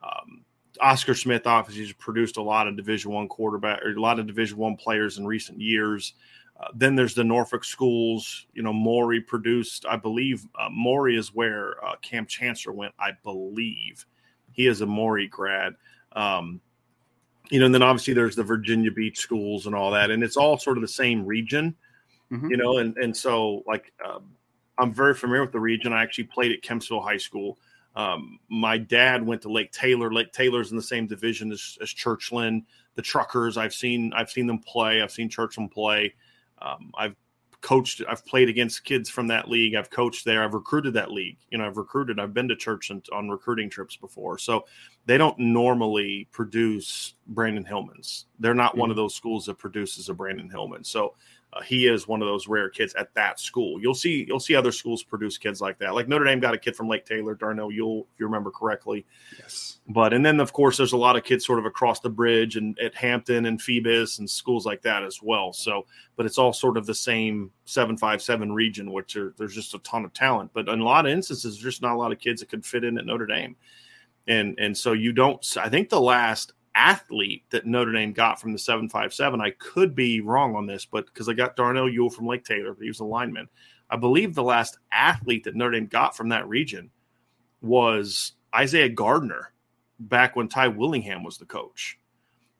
Um, 0.03 0.45
Oscar 0.81 1.15
Smith 1.15 1.47
obviously 1.47 1.85
has 1.85 1.93
produced 1.95 2.37
a 2.37 2.43
lot 2.43 2.69
of 2.69 2.77
Division 2.77 3.11
One 3.11 3.29
quarterback 3.29 3.83
or 3.83 3.91
a 3.91 4.01
lot 4.01 4.19
of 4.19 4.27
Division 4.27 4.57
One 4.57 4.77
players 4.77 5.19
in 5.19 5.27
recent 5.27 5.61
years. 5.61 6.15
Uh, 6.61 6.69
then 6.75 6.95
there's 6.95 7.15
the 7.15 7.25
Norfolk 7.25 7.65
schools. 7.65 8.47
You 8.55 8.63
know, 8.63 8.73
Maury 8.73 9.21
produced, 9.21 9.85
I 9.87 9.97
believe, 9.97 10.47
uh, 10.59 10.69
Maury 10.71 11.17
is 11.17 11.35
where 11.35 11.85
uh, 11.85 11.97
Kam 12.03 12.27
Chancellor 12.27 12.73
went. 12.73 12.95
I 13.01 13.13
believe 13.25 14.07
he 14.53 14.69
is 14.69 14.81
a 14.81 14.87
Maury 14.87 15.27
grad. 15.27 15.75
Um, 16.15 16.61
you 17.51 17.59
know, 17.59 17.67
and 17.67 17.75
then 17.75 17.83
obviously 17.83 18.15
there's 18.15 18.37
the 18.37 18.43
Virginia 18.43 18.91
Beach 18.91 19.19
schools 19.19 19.67
and 19.67 19.75
all 19.75 19.91
that, 19.91 20.11
and 20.11 20.23
it's 20.23 20.37
all 20.37 20.57
sort 20.59 20.79
of 20.79 20.83
the 20.83 20.89
same 20.89 21.27
region, 21.27 21.75
mm-hmm. 22.31 22.51
you 22.51 22.57
know, 22.57 22.79
and 22.79 22.97
and 22.97 23.17
so 23.17 23.63
like 23.67 23.93
um, 24.05 24.25
I'm 24.79 24.93
very 24.93 25.15
familiar 25.15 25.43
with 25.43 25.53
the 25.53 25.61
region. 25.61 25.93
I 25.93 26.03
actually 26.03 26.25
played 26.25 26.53
at 26.53 26.63
Kempsville 26.63 27.03
High 27.03 27.19
School. 27.19 27.59
Um, 27.95 28.39
my 28.49 28.79
dad 28.79 29.25
went 29.25 29.43
to 29.43 29.51
Lake 29.51 29.71
Taylor. 29.71 30.13
Lake 30.13 30.33
Taylor's 30.33 30.71
in 30.71 30.77
the 30.77 30.83
same 30.83 31.07
division 31.07 31.53
as, 31.53 31.77
as 31.83 31.91
Churchland. 31.91 32.65
The 32.95 33.03
Truckers, 33.03 33.57
I've 33.57 33.75
seen 33.75 34.13
I've 34.15 34.31
seen 34.31 34.47
them 34.47 34.59
play. 34.59 35.03
I've 35.03 35.13
seen 35.13 35.29
Churchland 35.29 35.73
play. 35.73 36.15
Um, 36.61 36.91
I've 36.97 37.17
coached. 37.63 38.03
I've 38.09 38.27
played 38.27 38.49
against 38.49 38.85
kids 38.85 39.09
from 39.09 39.27
that 39.29 39.49
league. 39.49 39.75
I've 39.75 39.91
coached 39.91 40.25
there. 40.25 40.45
I've 40.45 40.55
recruited 40.55 40.93
that 40.95 41.11
league. 41.11 41.39
You 41.51 41.59
know, 41.59 41.67
I've 41.67 41.79
recruited. 41.79 42.21
I've 42.21 42.35
been 42.35 42.49
to 42.49 42.57
church 42.57 42.91
on 43.13 43.29
recruiting 43.29 43.71
trips 43.71 43.97
before. 43.97 44.37
So 44.39 44.67
they 45.07 45.17
don't 45.17 45.39
normally 45.39 46.29
produce 46.33 47.15
Brandyn 47.33 47.67
Hillmans. 47.67 48.25
They're 48.39 48.55
not 48.55 48.73
mm-hmm. 48.73 48.81
one 48.81 48.91
of 48.91 48.97
those 48.97 49.15
schools 49.15 49.47
that 49.47 49.59
produces 49.59 50.09
a 50.09 50.15
Brandyn 50.15 50.51
Hillman. 50.51 50.85
So 50.85 51.15
uh, 51.53 51.61
he 51.61 51.87
is 51.87 52.09
one 52.09 52.23
of 52.23 52.29
those 52.29 52.49
rare 52.49 52.71
kids 52.71 52.95
at 52.95 53.13
that 53.15 53.39
school. 53.39 53.81
You'll 53.81 53.95
see 53.95 54.25
you'll 54.27 54.41
see 54.41 54.55
other 54.55 54.73
schools 54.73 55.03
produce 55.03 55.37
kids 55.37 55.61
like 55.61 55.79
that. 55.79 55.95
Like 55.95 56.09
Notre 56.09 56.25
Dame 56.25 56.41
got 56.41 56.55
a 56.55 56.59
kid 56.59 56.75
from 56.75 56.89
Lake 56.89 57.05
Taylor, 57.05 57.35
Darnell 57.35 57.71
Ewell, 57.71 58.07
if 58.13 58.21
you 58.21 58.27
remember 58.27 58.51
correctly. 58.51 59.05
Yes. 59.39 59.79
But 59.89 60.15
and 60.15 60.25
then 60.25 60.41
of 60.41 60.53
course 60.53 60.79
there's 60.79 60.93
a 60.93 60.97
lot 60.97 61.17
of 61.17 61.25
kids 61.25 61.45
sort 61.45 61.59
of 61.59 61.67
across 61.67 62.01
the 62.01 62.09
bridge 62.09 62.57
and 62.57 62.79
at 62.79 62.95
Hampton 62.95 63.45
and 63.47 63.61
Phoebus 63.61 64.19
and 64.19 64.29
schools 64.29 64.65
like 64.65 64.81
that 64.83 65.05
as 65.05 65.21
well. 65.23 65.53
So, 65.53 65.85
but 66.17 66.25
it's 66.25 66.39
all 66.39 66.55
sort 66.55 66.79
of 66.79 66.87
the 66.87 66.95
same 66.95 67.51
seven 67.67 67.99
five 67.99 68.23
seven 68.23 68.53
region, 68.53 68.91
which 68.91 69.17
are, 69.17 69.35
there's 69.37 69.55
just 69.55 69.75
a 69.75 69.79
ton 69.81 70.07
of 70.07 70.15
talent. 70.15 70.53
But 70.55 70.69
in 70.69 70.81
a 70.81 70.85
lot 70.85 71.05
of 71.05 71.13
instances, 71.13 71.55
there's 71.55 71.75
just 71.75 71.83
not 71.83 71.95
a 71.95 71.99
lot 71.99 72.13
of 72.13 72.19
kids 72.19 72.41
that 72.41 72.49
could 72.49 72.65
fit 72.65 72.85
in 72.85 72.97
at 72.97 73.05
Notre 73.05 73.27
Dame. 73.27 73.57
And 74.27 74.59
and 74.59 74.77
so 74.77 74.93
you 74.93 75.13
don't. 75.13 75.45
I 75.59 75.69
think 75.69 75.91
the 75.91 76.01
last 76.01 76.55
athlete 76.75 77.45
that 77.51 77.67
Notre 77.67 77.93
Dame 77.93 78.13
got 78.13 78.41
from 78.41 78.53
the 78.53 78.59
757. 78.59 79.41
I 79.41 79.51
could 79.51 79.95
be 79.95 80.21
wrong 80.21 80.57
on 80.57 80.67
this, 80.67 80.85
but 80.85 81.07
because 81.07 81.29
I 81.29 81.35
got 81.35 81.57
Darnell 81.57 81.89
Ewell 81.89 82.11
from 82.11 82.27
Lake 82.27 82.45
Taylor, 82.45 82.75
but 82.75 82.83
he 82.83 82.89
was 82.89 83.01
a 83.01 83.05
lineman. 83.05 83.49
I 83.91 83.97
believe 83.97 84.35
the 84.35 84.43
last 84.43 84.79
athlete 84.91 85.45
that 85.45 85.55
Notre 85.55 85.73
Dame 85.73 85.87
got 85.87 86.17
from 86.17 86.31
that 86.31 86.49
region 86.49 86.91
was 87.61 88.33
Isaiah 88.55 88.89
Gardner 88.89 89.53
back 89.99 90.35
when 90.35 90.49
Ty 90.49 90.69
Willingham 90.69 91.23
was 91.23 91.39
the 91.39 91.45
coach. 91.45 91.99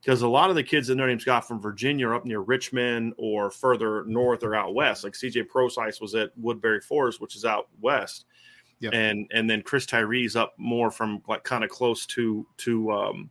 Because 0.01 0.23
a 0.23 0.29
lot 0.29 0.51
of 0.51 0.57
the 0.57 0.65
kids 0.65 0.89
that 0.89 0.97
Notre 0.97 1.11
Dame's 1.11 1.25
got 1.25 1.47
from 1.47 1.61
Virginia 1.61 2.09
are 2.09 2.15
up 2.15 2.25
near 2.25 2.41
Richmond 2.41 3.15
or 3.19 3.51
further 3.51 4.05
north 4.05 4.43
or 4.43 4.55
out 4.55 4.75
west. 4.75 5.05
Like 5.05 5.13
CJ 5.13 5.49
Prosise 5.49 6.01
was 6.01 6.17
at 6.17 6.37
Woodberry 6.37 6.83
Forest, 6.83 7.21
which 7.21 7.37
is 7.37 7.45
out 7.45 7.69
west. 7.81 8.27
Yep. 8.81 8.95
And 8.95 9.31
and 9.33 9.49
then 9.49 9.63
Chris 9.63 9.87
Tyree's 9.87 10.35
up 10.35 10.55
more 10.59 10.91
from 10.91 11.23
like 11.29 11.45
kind 11.45 11.63
of 11.63 11.71
close 11.71 12.05
to 12.07 12.45
to 12.59 12.91
um, 12.91 13.31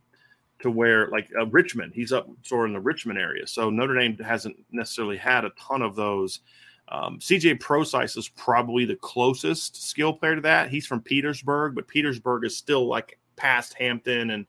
to 0.62 0.70
where 0.70 1.08
like 1.08 1.28
uh, 1.38 1.46
Richmond, 1.46 1.92
he's 1.94 2.12
up 2.12 2.28
sort 2.42 2.64
of 2.64 2.70
in 2.70 2.74
the 2.74 2.80
Richmond 2.80 3.18
area. 3.18 3.46
So 3.46 3.70
Notre 3.70 3.98
Dame 3.98 4.16
hasn't 4.18 4.56
necessarily 4.70 5.16
had 5.16 5.44
a 5.44 5.50
ton 5.50 5.82
of 5.82 5.94
those. 5.94 6.40
Um, 6.88 7.18
CJ 7.18 7.60
Prosise 7.60 8.16
is 8.16 8.28
probably 8.28 8.84
the 8.84 8.96
closest 8.96 9.88
skill 9.88 10.12
player 10.12 10.36
to 10.36 10.40
that. 10.42 10.70
He's 10.70 10.86
from 10.86 11.00
Petersburg, 11.00 11.74
but 11.74 11.88
Petersburg 11.88 12.44
is 12.44 12.56
still 12.56 12.86
like 12.86 13.18
past 13.36 13.74
Hampton 13.74 14.30
and 14.30 14.46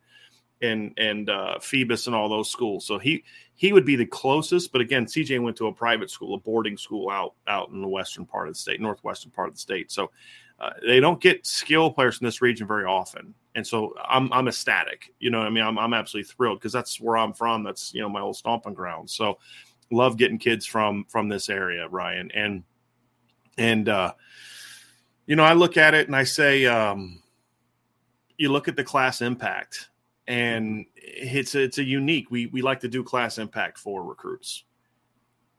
and 0.61 0.93
and 0.97 1.29
uh, 1.29 1.59
Phoebus 1.59 2.07
and 2.07 2.15
all 2.15 2.29
those 2.29 2.49
schools. 2.49 2.85
So 2.85 2.97
he 2.97 3.23
he 3.55 3.73
would 3.73 3.85
be 3.85 3.95
the 3.95 4.05
closest. 4.05 4.71
But 4.71 4.81
again, 4.81 5.05
CJ 5.05 5.41
went 5.41 5.57
to 5.57 5.67
a 5.67 5.73
private 5.73 6.09
school, 6.09 6.33
a 6.33 6.39
boarding 6.39 6.77
school 6.77 7.09
out 7.09 7.35
out 7.47 7.69
in 7.69 7.81
the 7.81 7.87
western 7.87 8.25
part 8.25 8.47
of 8.47 8.55
the 8.55 8.59
state, 8.59 8.81
northwestern 8.81 9.31
part 9.31 9.49
of 9.49 9.55
the 9.55 9.59
state. 9.59 9.91
So 9.91 10.11
uh, 10.59 10.71
they 10.85 10.99
don't 10.99 11.21
get 11.21 11.45
skill 11.45 11.91
players 11.91 12.19
in 12.19 12.25
this 12.25 12.41
region 12.41 12.67
very 12.67 12.85
often, 12.85 13.33
and 13.55 13.65
so 13.65 13.93
I'm 14.03 14.31
I'm 14.33 14.47
ecstatic. 14.47 15.13
You 15.19 15.29
know, 15.29 15.39
I 15.39 15.49
mean, 15.49 15.63
I'm 15.63 15.77
I'm 15.77 15.93
absolutely 15.93 16.31
thrilled 16.31 16.59
because 16.59 16.73
that's 16.73 16.99
where 16.99 17.17
I'm 17.17 17.33
from. 17.33 17.63
That's 17.63 17.93
you 17.93 18.01
know 18.01 18.09
my 18.09 18.21
old 18.21 18.35
stomping 18.35 18.73
ground. 18.73 19.09
So 19.09 19.37
love 19.91 20.17
getting 20.17 20.37
kids 20.37 20.65
from 20.65 21.05
from 21.07 21.29
this 21.29 21.49
area, 21.49 21.87
Ryan, 21.87 22.31
and 22.31 22.63
and 23.57 23.89
uh, 23.89 24.13
you 25.25 25.35
know 25.35 25.43
I 25.43 25.53
look 25.53 25.77
at 25.77 25.93
it 25.93 26.07
and 26.07 26.15
I 26.15 26.23
say, 26.23 26.65
um, 26.65 27.21
you 28.37 28.51
look 28.51 28.67
at 28.67 28.75
the 28.75 28.83
class 28.83 29.21
impact, 29.21 29.89
and 30.27 30.85
it's 30.95 31.55
a, 31.55 31.63
it's 31.63 31.77
a 31.77 31.83
unique. 31.83 32.31
We 32.31 32.47
we 32.47 32.61
like 32.61 32.79
to 32.81 32.87
do 32.87 33.03
class 33.03 33.37
impact 33.37 33.77
for 33.77 34.03
recruits. 34.03 34.63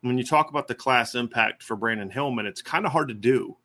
When 0.01 0.19
you 0.19 0.25
talk 0.25 0.51
about 0.51 0.69
the 0.69 0.75
class 0.75 1.15
impact 1.15 1.63
for 1.63 1.77
Brandyn 1.77 2.13
Hillman, 2.13 2.45
it's 2.45 2.61
kind 2.61 2.85
of 2.85 2.93
hard 2.93 3.09
to 3.09 3.15
do 3.15 3.57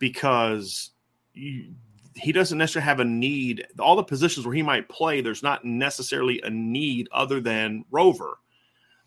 because 0.00 0.90
you, 1.34 1.74
he 2.14 2.32
doesn't 2.32 2.58
necessarily 2.58 2.86
have 2.86 3.00
a 3.00 3.04
need. 3.04 3.66
All 3.78 3.96
the 3.96 4.02
positions 4.02 4.46
where 4.46 4.54
he 4.54 4.62
might 4.62 4.88
play, 4.88 5.20
there's 5.20 5.42
not 5.42 5.64
necessarily 5.64 6.40
a 6.42 6.50
need 6.50 7.08
other 7.12 7.40
than 7.40 7.84
Rover. 7.90 8.38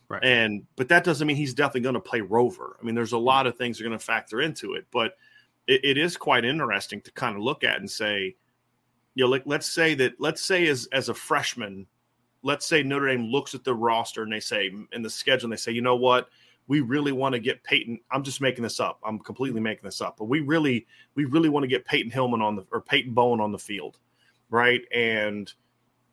Right. 0.08 0.24
And 0.24 0.64
but 0.76 0.90
that 0.90 1.04
doesn't 1.04 1.26
mean 1.26 1.38
he's 1.38 1.54
definitely 1.54 1.82
going 1.82 1.96
to 1.96 2.02
play 2.02 2.22
Rover. 2.22 2.78
I 2.80 2.86
mean, 2.86 2.96
there's 2.96 3.14
a 3.14 3.18
lot 3.18 3.48
of 3.48 3.58
things 3.58 3.78
that 3.78 3.86
are 3.86 3.88
going 3.88 3.98
to 3.98 4.06
factor 4.06 4.42
into 4.42 4.74
it, 4.74 4.86
but 4.92 5.14
it, 5.68 5.86
it 5.86 5.98
is 5.98 6.18
quite 6.18 6.44
interesting 6.44 7.02
to 7.02 7.12
kind 7.14 7.36
of 7.36 7.42
look 7.42 7.64
at 7.64 7.80
and 7.80 7.90
say, 7.90 8.36
you 9.16 9.24
know, 9.24 9.30
like 9.30 9.44
let's 9.46 9.72
say 9.72 9.94
that 9.96 10.14
let's 10.20 10.42
say 10.42 10.68
as 10.68 10.88
as 10.92 11.10
a 11.10 11.14
freshman, 11.14 11.88
let's 12.44 12.66
say 12.66 12.84
Notre 12.84 13.08
Dame 13.08 13.26
looks 13.26 13.56
at 13.56 13.64
the 13.64 13.74
roster 13.74 14.24
and 14.24 14.32
they 14.32 14.40
say 14.40 14.72
in 14.92 15.02
the 15.02 15.10
schedule 15.10 15.46
and 15.46 15.54
they 15.54 15.58
say, 15.58 15.72
you 15.72 15.82
know 15.82 15.96
what, 15.96 16.30
we 16.72 16.80
really 16.80 17.12
want 17.12 17.34
to 17.34 17.40
get 17.40 17.62
Peyton. 17.66 18.00
I'm 18.10 18.24
just 18.24 18.40
making 18.40 18.64
this 18.64 18.80
up. 18.80 19.02
I'm 19.04 19.20
completely 19.20 19.60
making 19.60 19.84
this 19.84 20.00
up, 20.00 20.16
but 20.18 20.30
we 20.30 20.40
really, 20.40 20.88
we 21.16 21.26
really 21.26 21.50
want 21.50 21.66
to 21.66 21.68
get 21.68 21.84
Peyton 21.84 22.10
Hillman 22.10 22.42
on 22.42 22.56
the 22.56 22.66
or 22.72 22.80
Peyton 22.80 23.14
Bowen 23.14 23.42
on 23.42 23.52
the 23.52 23.60
field, 23.60 23.98
right? 24.50 24.80
And 24.96 25.52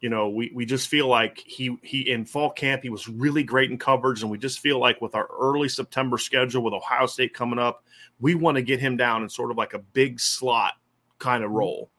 you 0.01 0.09
know, 0.09 0.31
we 0.31 0.51
we 0.53 0.67
just 0.67 0.89
feel 0.89 1.07
like 1.07 1.39
he 1.47 1.79
he 1.85 2.11
in 2.11 2.25
fall 2.25 2.51
camp 2.51 2.83
he 2.83 2.91
was 2.91 3.09
really 3.09 3.45
great 3.45 3.71
in 3.71 3.79
coverage, 3.79 4.23
and 4.23 4.33
we 4.33 4.37
just 4.37 4.59
feel 4.59 4.81
like 4.81 5.01
with 5.01 5.15
our 5.15 5.29
early 5.39 5.69
September 5.69 6.19
schedule 6.19 6.65
with 6.65 6.75
Ohio 6.75 7.07
State 7.07 7.35
coming 7.35 7.61
up, 7.61 7.85
we 8.19 8.35
want 8.35 8.57
to 8.57 8.63
get 8.63 8.81
him 8.81 8.97
down 8.97 9.23
in 9.23 9.29
sort 9.29 9.53
of 9.53 9.57
like 9.57 9.75
a 9.75 9.79
big 9.79 10.19
slot 10.19 10.73
kind 11.21 11.45
of 11.45 11.51
mm-hmm. 11.51 11.59
role. 11.59 11.91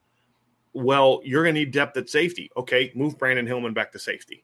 Well, 0.74 1.22
you're 1.24 1.44
going 1.44 1.56
to 1.56 1.62
need 1.62 1.72
depth 1.72 1.96
at 1.96 2.10
safety. 2.10 2.52
Okay, 2.58 2.92
move 2.94 3.18
Brandyn 3.18 3.48
Hillman 3.48 3.74
back 3.74 3.94
to 3.94 4.00
safety 4.00 4.44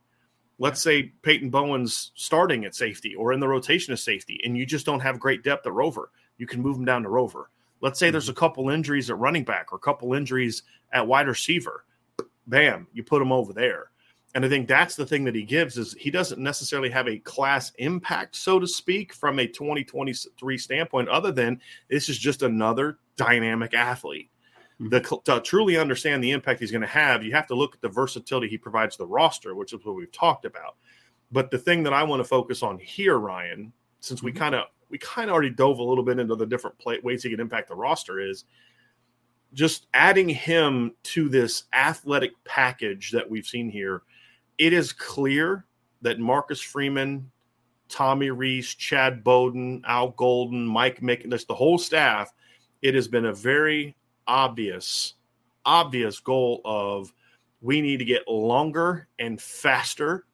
let's 0.59 0.81
say 0.81 1.11
Peyton 1.21 1.49
Bowen's 1.49 2.11
starting 2.15 2.65
at 2.65 2.75
safety 2.75 3.15
or 3.15 3.33
in 3.33 3.39
the 3.39 3.47
rotation 3.47 3.93
of 3.93 3.99
safety, 3.99 4.39
and 4.43 4.57
you 4.57 4.65
just 4.65 4.85
don't 4.85 4.99
have 5.01 5.19
great 5.19 5.43
depth 5.43 5.65
at 5.65 5.73
Rover, 5.73 6.11
you 6.37 6.47
can 6.47 6.61
move 6.61 6.77
him 6.77 6.85
down 6.85 7.03
to 7.03 7.09
Rover. 7.09 7.49
Let's 7.81 7.99
say 7.99 8.09
there's 8.09 8.29
a 8.29 8.31
mm-hmm. 8.31 8.39
couple 8.39 8.69
injuries 8.69 9.09
at 9.09 9.17
running 9.17 9.43
back 9.43 9.71
or 9.71 9.75
a 9.75 9.79
couple 9.79 10.13
injuries 10.13 10.63
at 10.91 11.07
wide 11.07 11.27
receiver. 11.27 11.85
Bam, 12.47 12.87
you 12.93 13.03
put 13.03 13.21
him 13.21 13.31
over 13.31 13.53
there. 13.53 13.91
And 14.33 14.43
I 14.43 14.49
think 14.49 14.67
that's 14.67 14.97
the 14.97 15.05
thing 15.05 15.23
that 15.23 15.35
he 15.35 15.43
gives 15.43 15.77
is 15.77 15.93
he 15.93 16.11
doesn't 16.11 16.41
necessarily 16.41 16.89
have 16.89 17.07
a 17.07 17.19
class 17.19 17.71
impact, 17.77 18.35
so 18.35 18.59
to 18.59 18.67
speak, 18.67 19.13
from 19.13 19.39
a 19.39 19.47
2023 19.47 20.57
standpoint, 20.57 21.07
other 21.07 21.31
than 21.31 21.61
this 21.89 22.09
is 22.09 22.17
just 22.17 22.43
another 22.43 22.99
dynamic 23.15 23.73
athlete. 23.73 24.29
Mm-hmm. 24.81 24.89
The, 24.89 25.21
to 25.25 25.41
truly 25.41 25.77
understand 25.77 26.23
the 26.23 26.31
impact 26.31 26.59
he's 26.59 26.71
going 26.71 26.81
to 26.81 26.87
have, 26.87 27.23
you 27.23 27.31
have 27.31 27.47
to 27.47 27.55
look 27.55 27.75
at 27.75 27.81
the 27.81 27.89
versatility 27.89 28.49
he 28.49 28.57
provides 28.57 28.97
the 28.97 29.07
roster, 29.07 29.55
which 29.55 29.73
is 29.73 29.85
what 29.85 29.95
we've 29.95 30.11
talked 30.11 30.45
about. 30.45 30.75
But 31.31 31.49
the 31.49 31.57
thing 31.57 31.83
that 31.83 31.93
I 31.93 32.03
want 32.03 32.19
to 32.19 32.25
focus 32.25 32.61
on 32.61 32.77
here, 32.77 33.17
Ryan, 33.17 33.71
since 34.01 34.21
we 34.21 34.31
mm-hmm. 34.31 34.39
kind 34.39 34.55
of 34.55 34.65
we 34.89 34.97
kind 34.99 35.29
of 35.29 35.33
already 35.33 35.49
dove 35.49 35.79
a 35.79 35.83
little 35.83 36.03
bit 36.03 36.19
into 36.19 36.35
the 36.35 36.45
different 36.45 36.77
play, 36.77 36.99
ways 37.01 37.23
he 37.23 37.29
can 37.29 37.39
impact 37.39 37.69
the 37.69 37.75
roster, 37.75 38.19
is 38.19 38.45
just 39.53 39.87
adding 39.93 40.29
him 40.29 40.93
to 41.03 41.29
this 41.29 41.63
athletic 41.73 42.31
package 42.43 43.11
that 43.11 43.27
we've 43.27 43.47
seen 43.47 43.69
here. 43.69 44.03
It 44.57 44.73
is 44.73 44.93
clear 44.93 45.65
that 46.01 46.19
Marcus 46.19 46.61
Freeman, 46.61 47.31
Tommy 47.89 48.29
Rees, 48.29 48.67
Chad 48.75 49.23
Bowden, 49.23 49.81
Al 49.87 50.09
Golden, 50.11 50.67
Mike 50.67 51.01
Mick, 51.01 51.27
the 51.47 51.55
whole 51.55 51.77
staff. 51.77 52.31
It 52.81 52.93
has 52.93 53.07
been 53.07 53.25
a 53.25 53.33
very 53.33 53.95
obvious, 54.27 55.13
obvious 55.65 56.19
goal 56.19 56.61
of 56.65 57.13
we 57.61 57.81
need 57.81 57.97
to 57.97 58.05
get 58.05 58.27
longer 58.27 59.07
and 59.17 59.41
faster, 59.41 60.25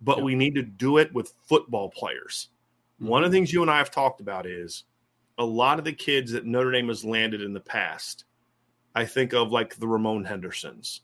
but 0.00 0.18
yeah. 0.18 0.24
we 0.24 0.34
need 0.34 0.54
to 0.56 0.62
do 0.62 0.98
it 0.98 1.12
with 1.14 1.34
football 1.48 1.90
players. 1.90 2.48
Mm-hmm. 3.00 3.10
One 3.10 3.24
of 3.24 3.30
the 3.30 3.36
things 3.36 3.52
you 3.52 3.62
and 3.62 3.70
I 3.70 3.78
have 3.78 3.90
talked 3.90 4.20
about 4.20 4.46
is 4.46 4.84
a 5.38 5.44
lot 5.44 5.78
of 5.78 5.84
the 5.84 5.92
kids 5.92 6.32
that 6.32 6.46
Notre 6.46 6.72
Dame 6.72 6.88
has 6.88 7.04
landed 7.04 7.42
in 7.42 7.52
the 7.52 7.60
past. 7.60 8.24
I 8.94 9.04
think 9.04 9.32
of 9.32 9.52
like 9.52 9.76
the 9.76 9.86
Ramon 9.86 10.24
Hendersons. 10.24 11.02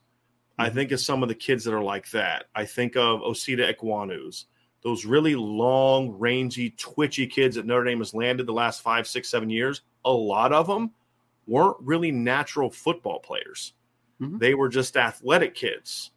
Mm-hmm. 0.59 0.61
I 0.61 0.69
think 0.69 0.91
of 0.91 0.99
some 0.99 1.23
of 1.23 1.29
the 1.29 1.35
kids 1.35 1.63
that 1.63 1.73
are 1.73 1.83
like 1.83 2.09
that. 2.11 2.45
I 2.53 2.65
think 2.65 2.97
of 2.97 3.21
Osita 3.21 3.73
Ekwonu's, 3.73 4.45
those 4.83 5.05
really 5.05 5.35
long, 5.35 6.11
rangy, 6.11 6.71
twitchy 6.71 7.27
kids 7.27 7.55
that 7.55 7.65
Notre 7.65 7.85
Dame 7.85 7.99
has 7.99 8.13
landed 8.13 8.45
the 8.45 8.53
last 8.53 8.81
five, 8.81 9.07
six, 9.07 9.29
seven 9.29 9.49
years. 9.49 9.81
A 10.05 10.11
lot 10.11 10.53
of 10.53 10.67
them 10.67 10.91
weren't 11.47 11.77
really 11.79 12.11
natural 12.11 12.69
football 12.69 13.19
players. 13.19 13.73
Mm-hmm. 14.21 14.37
They 14.37 14.53
were 14.53 14.69
just 14.69 14.97
athletic 14.97 15.55
kids. 15.55 16.11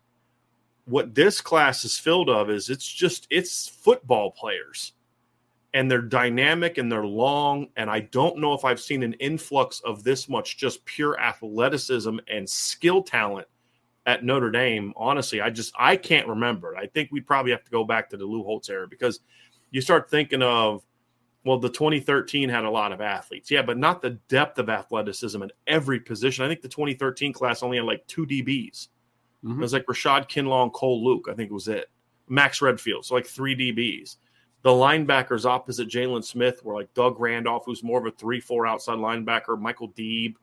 What 0.86 1.14
this 1.14 1.40
class 1.40 1.84
is 1.84 1.98
filled 1.98 2.28
of 2.28 2.50
is 2.50 2.68
it's 2.68 2.86
just 2.86 3.26
it's 3.30 3.68
football 3.68 4.32
players. 4.32 4.92
And 5.72 5.88
they're 5.88 6.02
dynamic 6.02 6.78
and 6.78 6.90
they're 6.90 7.06
long. 7.06 7.68
And 7.76 7.88
I 7.88 8.00
don't 8.00 8.38
know 8.38 8.54
if 8.54 8.64
I've 8.64 8.80
seen 8.80 9.04
an 9.04 9.12
influx 9.14 9.80
of 9.80 10.02
this 10.02 10.28
much 10.28 10.56
just 10.56 10.84
pure 10.84 11.18
athleticism 11.20 12.18
and 12.26 12.48
skill 12.48 13.04
talent 13.04 13.46
at 14.06 14.24
Notre 14.24 14.50
Dame. 14.50 14.92
Honestly, 14.96 15.40
I 15.40 15.50
just 15.50 15.72
I 15.78 15.94
can't 15.94 16.26
remember. 16.26 16.76
I 16.76 16.86
think 16.86 17.10
we 17.12 17.20
probably 17.20 17.52
have 17.52 17.64
to 17.64 17.70
go 17.70 17.84
back 17.84 18.10
to 18.10 18.16
the 18.16 18.24
Lou 18.24 18.42
Holtz 18.42 18.68
era 18.68 18.88
because 18.88 19.20
you 19.70 19.80
start 19.80 20.10
thinking 20.10 20.42
of 20.42 20.82
Well, 21.44 21.58
the 21.58 21.70
2013 21.70 22.48
had 22.48 22.64
a 22.64 22.70
lot 22.70 22.92
of 22.92 23.00
athletes. 23.00 23.50
Yeah, 23.50 23.62
but 23.62 23.78
not 23.78 24.02
the 24.02 24.10
depth 24.28 24.58
of 24.58 24.68
athleticism 24.68 25.42
in 25.42 25.50
every 25.66 25.98
position. 25.98 26.44
I 26.44 26.48
think 26.48 26.60
the 26.60 26.68
2013 26.68 27.32
class 27.32 27.62
only 27.62 27.78
had 27.78 27.86
like 27.86 28.06
two 28.06 28.26
DBs. 28.26 28.88
Mm-hmm. 29.44 29.58
It 29.58 29.62
was 29.62 29.72
like 29.72 29.86
Rashad 29.86 30.28
Kinlaw 30.28 30.64
and 30.64 30.72
Cole 30.72 31.02
Luke. 31.02 31.28
I 31.30 31.34
think 31.34 31.50
it 31.50 31.54
was 31.54 31.68
it. 31.68 31.86
Max 32.28 32.60
Redfield. 32.60 33.06
So 33.06 33.14
like 33.14 33.26
three 33.26 33.56
DBs. 33.56 34.16
The 34.62 34.70
linebackers 34.70 35.46
opposite 35.46 35.88
Jaylon 35.88 36.22
Smith 36.22 36.62
were 36.62 36.74
like 36.74 36.92
Doug 36.92 37.18
Randolph, 37.18 37.62
who's 37.64 37.82
more 37.82 37.98
of 37.98 38.06
a 38.06 38.16
3 38.16 38.40
4 38.40 38.66
outside 38.66 38.98
linebacker, 38.98 39.58
Michael 39.58 39.90
Deeb. 39.92 40.34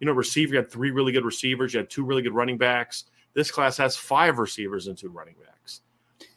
You 0.00 0.06
know, 0.06 0.12
receiver, 0.12 0.54
you 0.54 0.58
had 0.58 0.70
three 0.70 0.90
really 0.90 1.12
good 1.12 1.24
receivers, 1.24 1.74
you 1.74 1.78
had 1.78 1.90
two 1.90 2.04
really 2.04 2.22
good 2.22 2.34
running 2.34 2.56
backs. 2.56 3.04
This 3.34 3.50
class 3.50 3.76
has 3.76 3.96
five 3.96 4.38
receivers 4.38 4.86
and 4.86 4.96
two 4.96 5.10
running 5.10 5.36
backs. 5.44 5.82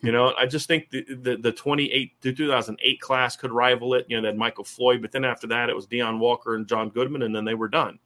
You 0.01 0.11
know, 0.11 0.34
I 0.38 0.45
just 0.45 0.67
think 0.67 0.89
the 0.89 1.03
the, 1.03 1.38
the 1.38 1.51
28 1.51 2.21
the 2.21 2.34
2008 2.34 3.01
class 3.01 3.36
could 3.36 3.51
rival 3.51 3.93
it. 3.93 4.05
You 4.09 4.19
know, 4.19 4.27
that 4.27 4.38
Michael 4.38 4.63
Floyd, 4.63 5.01
but 5.01 5.11
then 5.11 5.25
after 5.25 5.47
that, 5.47 5.69
it 5.69 5.75
was 5.75 5.88
Deion 5.88 6.19
Walker 6.19 6.55
and 6.55 6.67
John 6.67 6.89
Goodman, 6.89 7.23
and 7.23 7.36
then 7.36 7.45
they 7.45 7.55
were 7.55 7.69
done. 7.69 7.99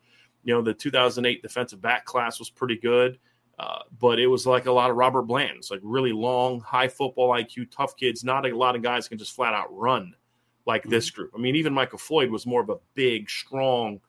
You 0.43 0.53
know, 0.53 0.61
the 0.61 0.74
2008 0.74 1.41
defensive 1.41 1.82
back 1.82 2.05
class 2.05 2.39
was 2.39 2.49
pretty 2.49 2.78
good. 2.78 3.17
Uh, 3.59 3.80
but 3.99 4.19
it 4.19 4.28
was 4.28 4.47
like 4.47 4.65
a 4.65 4.71
lot 4.71 4.89
of 4.89 4.95
Robert 4.95 5.24
Bland's, 5.24 5.69
like 5.69 5.80
really 5.84 6.11
long, 6.11 6.59
high 6.61 6.88
football 6.88 7.30
IQ, 7.30 7.69
tough 7.69 7.95
kids. 7.95 8.24
Not 8.24 8.47
a 8.47 8.57
lot 8.57 8.76
of 8.76 8.82
guys 8.82 9.07
can 9.07 9.19
just 9.19 9.36
flat 9.36 9.53
out 9.53 9.67
run 9.71 10.15
like 10.65 10.82
mm-hmm. 10.82 10.91
this 10.91 11.09
group. 11.09 11.32
I 11.36 11.38
mean, 11.38 11.55
even 11.55 11.74
Michael 11.74 11.99
Floyd 11.99 12.32
was 12.32 12.45
more 12.45 12.61
of 12.61 12.69
a 12.69 12.80
big, 12.95 13.30
strong 13.30 13.99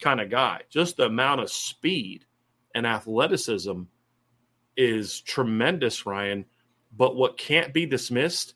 kind 0.00 0.20
of 0.20 0.30
guy. 0.30 0.62
Just 0.70 0.96
the 0.96 1.06
amount 1.06 1.42
of 1.42 1.50
speed 1.50 2.24
and 2.74 2.86
athleticism 2.86 3.82
is 4.76 5.20
tremendous, 5.20 6.06
Ryan. 6.06 6.46
But 6.96 7.16
what 7.16 7.38
can't 7.38 7.72
be 7.72 7.86
dismissed 7.86 8.54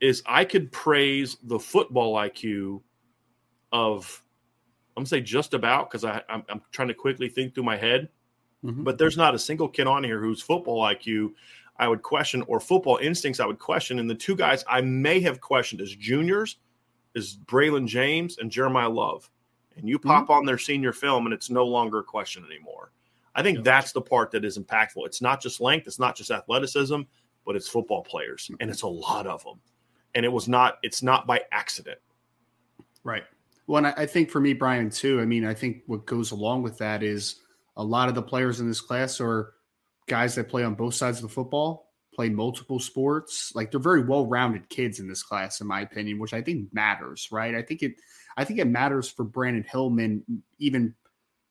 is 0.00 0.22
I 0.26 0.44
could 0.44 0.72
praise 0.72 1.36
the 1.42 1.58
football 1.58 2.14
IQ 2.14 2.80
of, 3.72 4.22
I'm 4.96 5.02
gonna 5.02 5.06
say 5.06 5.20
just 5.20 5.54
about 5.54 5.90
because 5.90 6.04
I'm, 6.04 6.42
I'm 6.48 6.62
trying 6.72 6.88
to 6.88 6.94
quickly 6.94 7.28
think 7.28 7.54
through 7.54 7.64
my 7.64 7.76
head 7.76 8.08
Mm-hmm. 8.64 8.84
But 8.84 8.98
there's 8.98 9.16
not 9.16 9.34
a 9.34 9.38
single 9.38 9.68
kid 9.68 9.86
on 9.86 10.04
here 10.04 10.20
whose 10.20 10.42
football 10.42 10.82
IQ 10.82 11.32
I 11.78 11.88
would 11.88 12.02
question 12.02 12.42
or 12.46 12.60
football 12.60 12.98
instincts 12.98 13.40
I 13.40 13.46
would 13.46 13.58
question. 13.58 13.98
And 13.98 14.10
the 14.10 14.14
two 14.14 14.36
guys 14.36 14.64
I 14.68 14.80
may 14.82 15.20
have 15.20 15.40
questioned 15.40 15.80
as 15.80 15.94
juniors 15.94 16.58
is 17.14 17.38
Braylon 17.46 17.86
James 17.86 18.38
and 18.38 18.50
Jeremiyah 18.50 18.94
Love. 18.94 19.30
And 19.76 19.88
you 19.88 19.98
pop 19.98 20.24
mm-hmm. 20.24 20.32
on 20.32 20.44
their 20.44 20.58
senior 20.58 20.92
film 20.92 21.26
and 21.26 21.32
it's 21.32 21.48
no 21.48 21.64
longer 21.64 22.00
a 22.00 22.04
question 22.04 22.44
anymore. 22.44 22.92
I 23.34 23.42
think 23.42 23.64
that's 23.64 23.92
the 23.92 24.02
part 24.02 24.32
that 24.32 24.44
is 24.44 24.58
impactful. 24.58 25.06
It's 25.06 25.22
not 25.22 25.40
just 25.40 25.60
length, 25.60 25.86
it's 25.86 26.00
not 26.00 26.16
just 26.16 26.30
athleticism, 26.30 27.00
but 27.50 27.56
it's 27.56 27.66
football 27.66 28.04
players, 28.04 28.46
hmm. 28.46 28.54
and 28.60 28.70
it's 28.70 28.82
a 28.82 28.86
lot 28.86 29.26
of 29.26 29.42
them. 29.42 29.58
And 30.14 30.24
it 30.24 30.28
was 30.28 30.46
not, 30.46 30.78
it's 30.84 31.02
not 31.02 31.26
by 31.26 31.40
accident. 31.50 31.98
Right. 33.02 33.24
Well, 33.66 33.84
and 33.84 33.88
I 33.96 34.06
think 34.06 34.30
for 34.30 34.38
me, 34.38 34.52
Brian, 34.52 34.88
too, 34.88 35.20
I 35.20 35.24
mean, 35.24 35.44
I 35.44 35.52
think 35.52 35.82
what 35.86 36.06
goes 36.06 36.30
along 36.30 36.62
with 36.62 36.78
that 36.78 37.02
is 37.02 37.40
a 37.76 37.82
lot 37.82 38.08
of 38.08 38.14
the 38.14 38.22
players 38.22 38.60
in 38.60 38.68
this 38.68 38.80
class 38.80 39.20
are 39.20 39.54
guys 40.06 40.36
that 40.36 40.48
play 40.48 40.62
on 40.62 40.76
both 40.76 40.94
sides 40.94 41.18
of 41.18 41.22
the 41.22 41.28
football, 41.28 41.90
play 42.14 42.28
multiple 42.28 42.78
sports. 42.78 43.50
Like 43.52 43.72
they're 43.72 43.80
very 43.80 44.04
well-rounded 44.04 44.68
kids 44.68 45.00
in 45.00 45.08
this 45.08 45.24
class, 45.24 45.60
in 45.60 45.66
my 45.66 45.80
opinion, 45.80 46.20
which 46.20 46.32
I 46.32 46.42
think 46.42 46.72
matters, 46.72 47.30
right? 47.32 47.56
I 47.56 47.62
think 47.62 47.82
it 47.82 47.94
I 48.36 48.44
think 48.44 48.60
it 48.60 48.68
matters 48.68 49.10
for 49.10 49.24
Brandyn 49.24 49.66
Hillman 49.68 50.22
even 50.60 50.94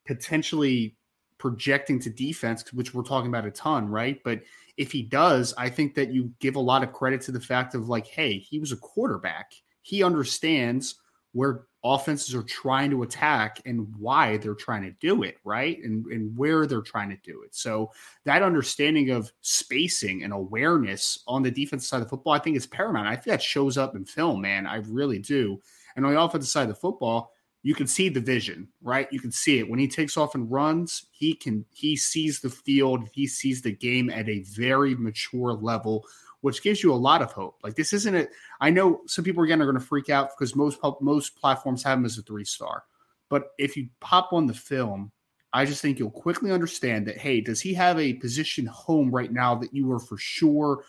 potentially 0.08 0.96
projecting 1.40 2.00
to 2.00 2.10
defense, 2.10 2.64
which 2.72 2.94
we're 2.94 3.04
talking 3.04 3.28
about 3.28 3.46
a 3.46 3.52
ton, 3.52 3.90
right? 3.90 4.22
But 4.24 4.44
if 4.80 4.94
he 4.94 5.02
does, 5.02 5.54
I 5.58 5.70
think 5.70 5.94
that 5.96 6.14
you 6.14 6.32
give 6.40 6.56
a 6.56 6.62
lot 6.62 6.84
of 6.84 6.94
credit 6.94 7.20
to 7.24 7.34
the 7.34 7.42
fact 7.42 7.76
of 7.76 7.90
like, 7.90 8.08
hey, 8.08 8.40
he 8.40 8.60
was 8.60 8.72
a 8.72 8.78
quarterback. 8.78 9.52
He 9.82 10.04
understands 10.04 10.96
where 11.34 11.66
offenses 11.84 12.34
are 12.34 12.44
trying 12.44 12.90
to 12.92 13.04
attack 13.04 13.62
and 13.66 13.94
why 13.98 14.38
they're 14.38 14.56
trying 14.56 14.84
to 14.84 14.92
do 15.02 15.24
it, 15.24 15.36
right? 15.44 15.84
And, 15.84 16.06
and 16.06 16.36
where 16.38 16.66
they're 16.66 16.82
trying 16.82 17.10
to 17.10 17.18
do 17.24 17.44
it. 17.44 17.54
So 17.54 17.92
that 18.24 18.42
understanding 18.42 19.10
of 19.10 19.30
spacing 19.42 20.24
and 20.24 20.32
awareness 20.32 21.24
on 21.28 21.44
the 21.44 21.52
defensive 21.52 21.88
side 21.88 21.98
of 21.98 22.04
the 22.04 22.10
football, 22.10 22.32
I 22.32 22.40
think 22.40 22.56
is 22.56 22.66
paramount. 22.66 23.06
I 23.06 23.16
think 23.16 23.26
that 23.26 23.44
shows 23.44 23.78
up 23.78 23.98
in 23.98 24.06
film, 24.06 24.40
man. 24.40 24.66
I 24.66 24.78
really 24.78 25.20
do. 25.20 25.60
And 25.98 26.06
on 26.06 26.14
the 26.14 26.22
offensive 26.22 26.50
side 26.50 26.64
of 26.64 26.70
the 26.70 26.76
football, 26.76 27.34
you 27.62 27.76
can 27.76 27.88
see 27.88 28.10
the 28.10 28.22
vision, 28.22 28.70
right? 28.82 29.12
You 29.12 29.20
can 29.20 29.32
see 29.32 29.60
it 29.60 29.70
when 29.70 29.80
he 29.80 29.88
takes 29.88 30.16
off 30.16 30.36
and 30.36 30.50
runs. 30.50 31.08
He 31.12 31.34
can 31.34 31.66
he 31.74 31.96
sees 31.96 32.40
the 32.40 32.50
field, 32.50 33.10
he 33.12 33.28
sees 33.28 33.62
the 33.62 33.72
game 33.72 34.10
at 34.10 34.30
a 34.30 34.44
very 34.44 34.96
mature 34.96 35.54
level 35.54 36.06
which 36.42 36.64
gives 36.64 36.82
you 36.82 36.94
a 36.94 36.96
lot 36.96 37.22
of 37.22 37.32
hope. 37.32 37.58
Like 37.64 37.76
this 37.76 37.94
isn't 37.94 38.16
it. 38.16 38.32
I 38.62 38.70
know 38.70 39.02
some 39.08 39.26
people 39.26 39.44
again 39.44 39.62
are 39.62 39.66
going 39.66 39.80
to 39.80 39.86
freak 39.86 40.10
out 40.10 40.30
because 40.30 40.56
most 40.56 40.80
most 41.02 41.36
platforms 41.36 41.84
have 41.84 41.98
him 41.98 42.06
as 42.06 42.18
a 42.18 42.22
three 42.22 42.46
star, 42.46 42.84
but 43.30 43.52
if 43.58 43.76
you 43.76 43.90
pop 44.00 44.34
on 44.34 44.48
the 44.48 44.54
film, 44.54 45.12
I 45.52 45.66
just 45.66 45.82
think 45.82 46.00
you'll 46.00 46.12
quickly 46.12 46.52
understand 46.52 47.08
that. 47.08 47.18
Hey, 47.18 47.42
does 47.42 47.60
he 47.60 47.74
have 47.74 48.00
a 48.00 48.14
position 48.14 48.66
home 48.68 49.12
right 49.12 49.32
now 49.32 49.56
that 49.56 49.74
you 49.74 49.92
are 49.92 50.00
for 50.00 50.18
sure 50.18 50.84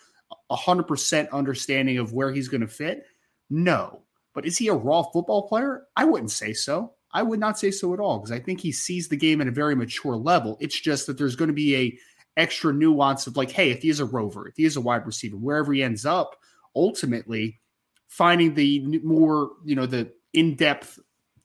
hundred 0.50 0.84
percent 0.84 1.28
understanding 1.30 1.98
of 1.98 2.12
where 2.12 2.32
he's 2.32 2.48
going 2.48 2.60
to 2.60 2.68
fit? 2.68 3.04
No, 3.48 4.02
but 4.35 4.47
is 4.47 4.59
he 4.59 4.68
a 4.68 4.74
raw 4.74 5.03
football 5.03 5.49
player? 5.49 5.87
I 5.97 6.05
wouldn't 6.05 6.31
say 6.31 6.53
so. 6.53 6.95
I 7.12 7.22
would 7.22 7.41
not 7.41 7.59
say 7.59 7.70
so 7.70 7.93
at 7.93 8.01
all 8.01 8.18
because 8.18 8.33
I 8.33 8.39
think 8.39 8.61
he 8.61 8.72
sees 8.72 9.09
the 9.09 9.16
game 9.16 9.41
at 9.41 9.49
a 9.49 9.53
very 9.53 9.74
mature 9.74 10.16
level. 10.16 10.57
It's 10.61 10.78
just 10.78 11.07
that 11.07 11.18
there's 11.18 11.37
going 11.37 11.49
to 11.49 11.55
be 11.55 11.76
a 11.76 11.99
extra 12.37 12.72
nuance 12.72 13.26
of 13.26 13.37
like, 13.37 13.51
hey, 13.51 13.70
if 13.70 13.83
he 13.83 13.89
is 13.89 14.01
a 14.01 14.05
rover, 14.05 14.47
if 14.47 14.57
he 14.57 14.64
is 14.64 14.76
a 14.76 14.81
wide 14.81 15.07
receiver, 15.07 15.37
wherever 15.37 15.72
he 15.72 15.83
ends 15.83 16.07
up, 16.07 16.37
ultimately 16.76 17.61
finding 18.09 18.55
the 18.55 19.01
more, 19.03 19.51
you 19.64 19.74
know, 19.74 19.87
the 19.87 20.12
in 20.33 20.55
depth 20.55 20.99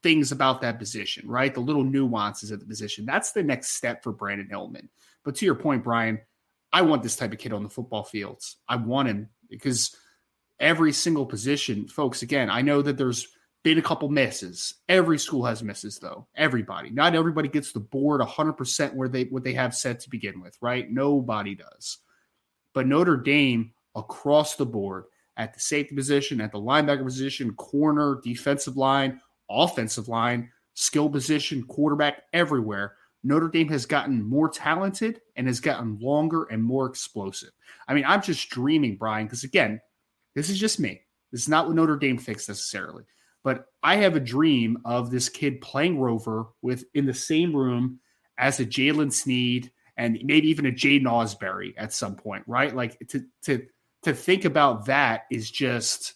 things 0.03 0.31
about 0.31 0.61
that 0.61 0.77
position, 0.77 1.27
right? 1.27 1.53
The 1.53 1.61
little 1.61 1.83
nuances 1.83 2.51
of 2.51 2.59
the 2.59 2.65
position. 2.65 3.05
That's 3.05 3.31
the 3.31 3.41
next 3.41 3.71
step 3.71 4.03
for 4.03 4.13
Brandyn 4.13 4.49
Hillman. 4.49 4.89
But 5.23 5.35
to 5.35 5.45
your 5.45 5.55
point, 5.55 5.83
Brian, 5.83 6.21
I 6.71 6.83
want 6.83 7.01
this 7.01 7.15
type 7.15 7.31
of 7.31 7.39
kid 7.39 7.53
on 7.53 7.63
the 7.63 7.69
football 7.69 8.03
fields. 8.03 8.57
I 8.69 8.75
want 8.75 9.07
him 9.07 9.29
because 9.49 9.95
every 10.59 10.91
single 10.91 11.25
position, 11.25 11.87
folks, 11.87 12.21
again, 12.21 12.49
I 12.49 12.61
know 12.61 12.81
that 12.81 12.97
there's 12.97 13.27
been 13.63 13.77
a 13.79 13.81
couple 13.81 14.09
misses. 14.09 14.75
Every 14.87 15.17
school 15.17 15.43
has 15.45 15.63
misses, 15.63 15.97
though. 15.97 16.27
Everybody, 16.35 16.91
not 16.91 17.15
everybody 17.15 17.49
gets 17.49 17.71
the 17.71 17.79
board 17.79 18.21
100% 18.21 18.93
where 18.93 19.09
they 19.09 19.23
what 19.25 19.43
they 19.43 19.53
have 19.53 19.75
set 19.75 19.99
to 20.01 20.09
begin 20.09 20.39
with, 20.39 20.55
right? 20.61 20.89
Nobody 20.91 21.55
does. 21.55 21.97
But 22.73 22.87
Notre 22.87 23.17
Dame 23.17 23.73
across 23.95 24.55
the 24.55 24.65
board 24.65 25.05
at 25.37 25.53
the 25.53 25.59
safety 25.59 25.95
position, 25.95 26.41
at 26.41 26.51
the 26.51 26.59
linebacker 26.59 27.03
position, 27.03 27.53
corner, 27.55 28.19
defensive 28.23 28.77
line, 28.77 29.19
offensive 29.49 30.07
line, 30.07 30.51
skill 30.75 31.09
position, 31.09 31.63
quarterback, 31.63 32.23
everywhere. 32.33 32.95
Notre 33.23 33.49
Dame 33.49 33.69
has 33.69 33.87
gotten 33.87 34.23
more 34.23 34.49
talented 34.49 35.21
and 35.35 35.47
has 35.47 35.59
gotten 35.59 35.97
longer 35.99 36.43
and 36.51 36.63
more 36.63 36.85
explosive. 36.85 37.49
I 37.87 37.95
mean, 37.95 38.05
I'm 38.07 38.21
just 38.21 38.49
dreaming, 38.51 38.97
Brian, 38.97 39.25
because 39.25 39.43
again, 39.43 39.81
this 40.35 40.49
is 40.49 40.59
just 40.59 40.79
me. 40.79 41.01
This 41.31 41.41
is 41.41 41.49
not 41.49 41.67
what 41.67 41.75
Notre 41.75 41.97
Dame 41.97 42.17
thinks 42.17 42.47
necessarily. 42.47 43.03
But 43.43 43.65
I 43.83 43.97
have 43.97 44.15
a 44.15 44.19
dream 44.19 44.79
of 44.85 45.11
this 45.11 45.29
kid 45.29 45.61
playing 45.61 45.99
Rover 45.99 46.47
with 46.61 46.85
in 46.93 47.05
the 47.05 47.13
same 47.13 47.55
room 47.55 47.99
as 48.37 48.59
a 48.59 48.65
Jaylen 48.65 49.13
Sneed 49.13 49.71
and 49.97 50.19
maybe 50.23 50.49
even 50.49 50.65
a 50.65 50.71
Jaiden 50.71 51.03
Ausberry 51.03 51.73
at 51.77 51.93
some 51.93 52.15
point, 52.15 52.43
right? 52.47 52.75
Like 52.75 52.97
to 53.09 53.23
to 53.43 53.65
to 54.03 54.13
think 54.13 54.45
about 54.45 54.85
that 54.85 55.23
is 55.31 55.49
just 55.49 56.15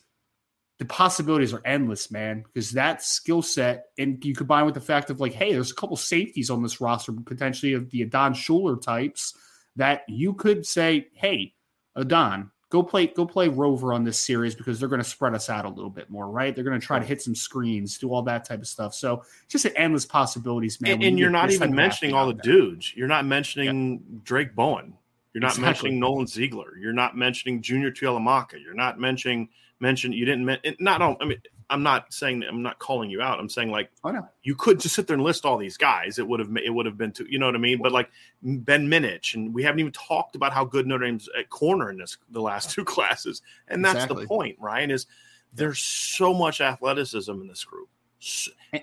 the 0.80 0.86
possibilities 0.86 1.54
are 1.54 1.62
endless, 1.66 2.10
man. 2.10 2.44
Because 2.44 2.72
that 2.72 3.04
skill 3.04 3.42
set, 3.42 3.88
and 3.98 4.24
you 4.24 4.34
combine 4.34 4.66
with 4.66 4.74
the 4.74 4.82
fact 4.82 5.10
of 5.10 5.20
like, 5.20 5.34
hey, 5.34 5.54
there's 5.54 5.72
a 5.72 5.76
couple 5.76 5.98
safeties 5.98 6.50
on 6.50 6.64
this 6.64 6.82
roster, 6.82 7.12
potentially 7.12 7.74
of 7.74 7.90
the 7.92 8.02
Adon 8.02 8.34
Shuler 8.34 8.82
types, 8.82 9.36
that 9.76 10.02
you 10.08 10.34
could 10.34 10.66
say, 10.66 11.08
hey, 11.14 11.54
Adon, 11.96 12.52
go 12.70 12.84
play 12.84 13.08
go 13.08 13.26
play 13.26 13.48
rover 13.48 13.94
on 13.94 14.04
this 14.04 14.18
series 14.18 14.56
because 14.56 14.80
they're 14.80 14.90
going 14.90 15.02
to 15.02 15.08
spread 15.08 15.34
us 15.34 15.50
out 15.50 15.66
a 15.66 15.70
little 15.70 15.90
bit 15.90 16.10
more, 16.10 16.30
right? 16.30 16.54
They're 16.56 16.64
going 16.64 16.80
to 16.80 16.86
try 16.86 17.00
to 17.00 17.06
hit 17.06 17.22
some 17.22 17.36
screens, 17.36 17.98
do 17.98 18.14
all 18.14 18.22
that 18.24 18.46
type 18.46 18.60
of 18.60 18.68
stuff. 18.68 18.94
So 18.94 19.24
just 19.48 19.66
an 19.66 19.76
endless 19.76 20.06
possibilities, 20.06 20.80
man. 20.80 20.94
And, 20.94 21.04
and 21.04 21.20
you're 21.20 21.30
not 21.30 21.52
even 21.52 21.74
mentioning 21.74 22.14
all 22.14 22.28
the 22.28 22.34
there. 22.34 22.44
dudes. 22.44 22.94
You're 22.96 23.08
not 23.08 23.26
mentioning 23.26 23.94
yeah. 23.94 24.20
Drayk 24.24 24.56
Bowen. 24.56 24.94
You're 25.34 25.42
not 25.42 25.52
exactly. 25.52 25.66
mentioning 25.66 26.00
Nolan 26.00 26.28
Ziegler. 26.28 26.78
You're 26.78 26.94
not 26.94 27.16
mentioning 27.16 27.62
Junior 27.62 27.92
Tuihalamaka. 27.92 28.62
You're 28.64 28.74
not 28.74 29.00
mentioning 29.00 29.50
mention. 29.80 30.12
You 30.12 30.26
didn't 30.26 30.46
mention 30.46 30.76
not 30.80 31.02
all. 31.02 31.18
I 31.22 31.26
mean, 31.26 31.42
I'm 31.70 31.84
not 31.84 32.12
saying 32.12 32.44
I'm 32.48 32.62
not 32.62 32.80
calling 32.80 33.10
you 33.10 33.22
out. 33.22 33.40
I'm 33.40 33.50
saying 33.50 33.70
like 33.70 33.92
oh, 34.04 34.12
no. 34.12 34.28
you 34.42 34.56
could 34.56 34.80
just 34.80 34.96
sit 34.96 35.08
there 35.08 35.14
and 35.14 35.24
list 35.24 35.46
all 35.46 35.58
these 35.58 35.78
guys. 35.78 36.18
It 36.18 36.28
would 36.28 36.40
have 36.40 36.50
it 36.58 36.74
would 36.74 36.86
have 36.86 36.98
been 36.98 37.12
too, 37.12 37.28
you 37.30 37.38
know 37.38 37.46
what 37.46 37.56
I 37.56 37.60
mean. 37.60 37.80
But 37.82 37.92
like 37.92 38.10
Ben 38.42 38.88
Minich, 38.88 39.36
and 39.36 39.54
we 39.54 39.64
haven't 39.64 39.80
even 39.80 39.92
talked 39.92 40.36
about 40.36 40.52
how 40.52 40.66
good 40.66 40.88
Notre 40.88 41.06
Dame's 41.06 41.30
at 41.38 41.50
corner 41.50 41.92
in 41.92 41.98
this 41.98 42.18
the 42.32 42.42
last 42.42 42.72
two 42.72 42.84
classes. 42.86 43.42
And 43.68 43.86
that's 43.86 43.96
exactly. 43.96 44.24
the 44.24 44.28
point, 44.28 44.58
Ryan. 44.60 44.92
Is 44.92 45.06
there's 45.54 45.80
so 45.80 46.34
much 46.34 46.62
athleticism 46.62 47.32
in 47.32 47.48
this 47.48 47.64
group, 47.64 47.90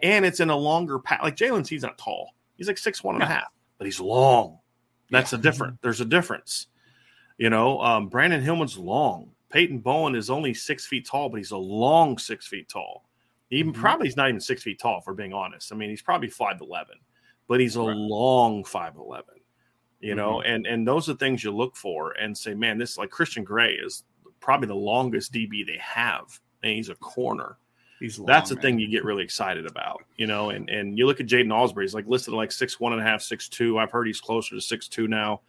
and 0.03 0.25
it's 0.25 0.41
in 0.41 0.51
a 0.51 0.57
longer 0.57 0.99
path. 0.99 1.23
Like 1.23 1.37
Jaylen, 1.37 1.67
he's 1.67 1.83
not 1.83 1.99
tall. 1.99 2.35
He's 2.57 2.69
like 2.69 2.79
six 2.79 3.03
one 3.03 3.17
and 3.17 3.25
a 3.25 3.27
half, 3.27 3.53
but 3.79 3.87
he's 3.87 4.01
long. 4.01 4.61
That's 5.11 5.33
yeah. 5.33 5.39
a 5.39 5.43
different. 5.43 5.83
There's 5.83 6.01
a 6.01 6.07
difference. 6.07 6.69
You 7.39 7.51
know, 7.51 7.81
um, 7.83 8.09
Brandyn 8.09 8.43
Hillman's 8.43 8.79
long. 8.79 9.33
Peyton 9.51 9.79
Bowen 9.79 10.15
is 10.15 10.31
only 10.31 10.55
six 10.55 10.87
feet 10.87 11.07
tall, 11.07 11.29
but 11.29 11.39
he's 11.39 11.53
a 11.53 11.57
long 11.57 12.19
six 12.19 12.47
feet 12.47 12.69
tall. 12.69 13.05
Even 13.51 13.73
mm-hmm. 13.73 13.81
probably 13.81 14.07
he's 14.07 14.17
not 14.17 14.29
even 14.29 14.41
six 14.41 14.63
feet 14.63 14.79
tall, 14.79 15.01
for 15.01 15.15
being 15.15 15.33
honest. 15.33 15.73
I 15.73 15.77
mean, 15.77 15.91
he's 15.91 16.03
probably 16.03 16.29
five 16.29 16.61
eleven, 16.61 16.97
but 17.49 17.61
he's 17.61 17.77
a 17.77 17.81
right. 17.81 17.97
long 17.97 18.65
five 18.65 18.97
eleven. 18.97 19.35
You 20.01 20.11
mm-hmm. 20.11 20.17
know, 20.17 20.41
and 20.43 20.67
and 20.67 20.87
those 20.87 21.09
are 21.09 21.15
things 21.15 21.45
you 21.45 21.55
look 21.55 21.77
for 21.77 22.13
and 22.13 22.37
say, 22.37 22.55
man, 22.55 22.79
this 22.79 22.99
like 22.99 23.11
Christian 23.11 23.45
Gray 23.45 23.75
is 23.75 24.05
probably 24.41 24.69
the 24.69 24.75
longest 24.75 25.33
DB 25.33 25.65
they 25.67 25.79
have, 25.81 26.41
and 26.63 26.73
he's 26.73 26.89
a 26.89 26.97
corner. 26.97 27.59
He's 28.01 28.19
long, 28.19 28.27
That's 28.27 28.51
the 28.51 28.57
man. 28.57 28.63
thing 28.63 28.79
you 28.79 28.89
get 28.89 29.05
really 29.05 29.25
excited 29.25 29.65
about, 29.65 30.03
you 30.17 30.27
know. 30.27 30.51
And 30.51 30.69
and 30.69 30.99
you 30.99 31.07
look 31.07 31.21
at 31.21 31.27
Jaiden 31.27 31.47
Ausberry, 31.47 31.83
he's 31.83 31.95
like 31.95 32.07
listed 32.07 32.35
like 32.35 32.53
six 32.53 32.79
one 32.79 32.93
and 32.93 33.01
a 33.01 33.05
half, 33.05 33.23
six 33.23 33.49
two. 33.49 33.79
I've 33.79 33.91
heard 33.91 34.07
he's 34.07 34.21
closer 34.21 34.55
to 34.55 34.61
six 34.61 34.89
two 34.89 35.09
now, 35.09 35.41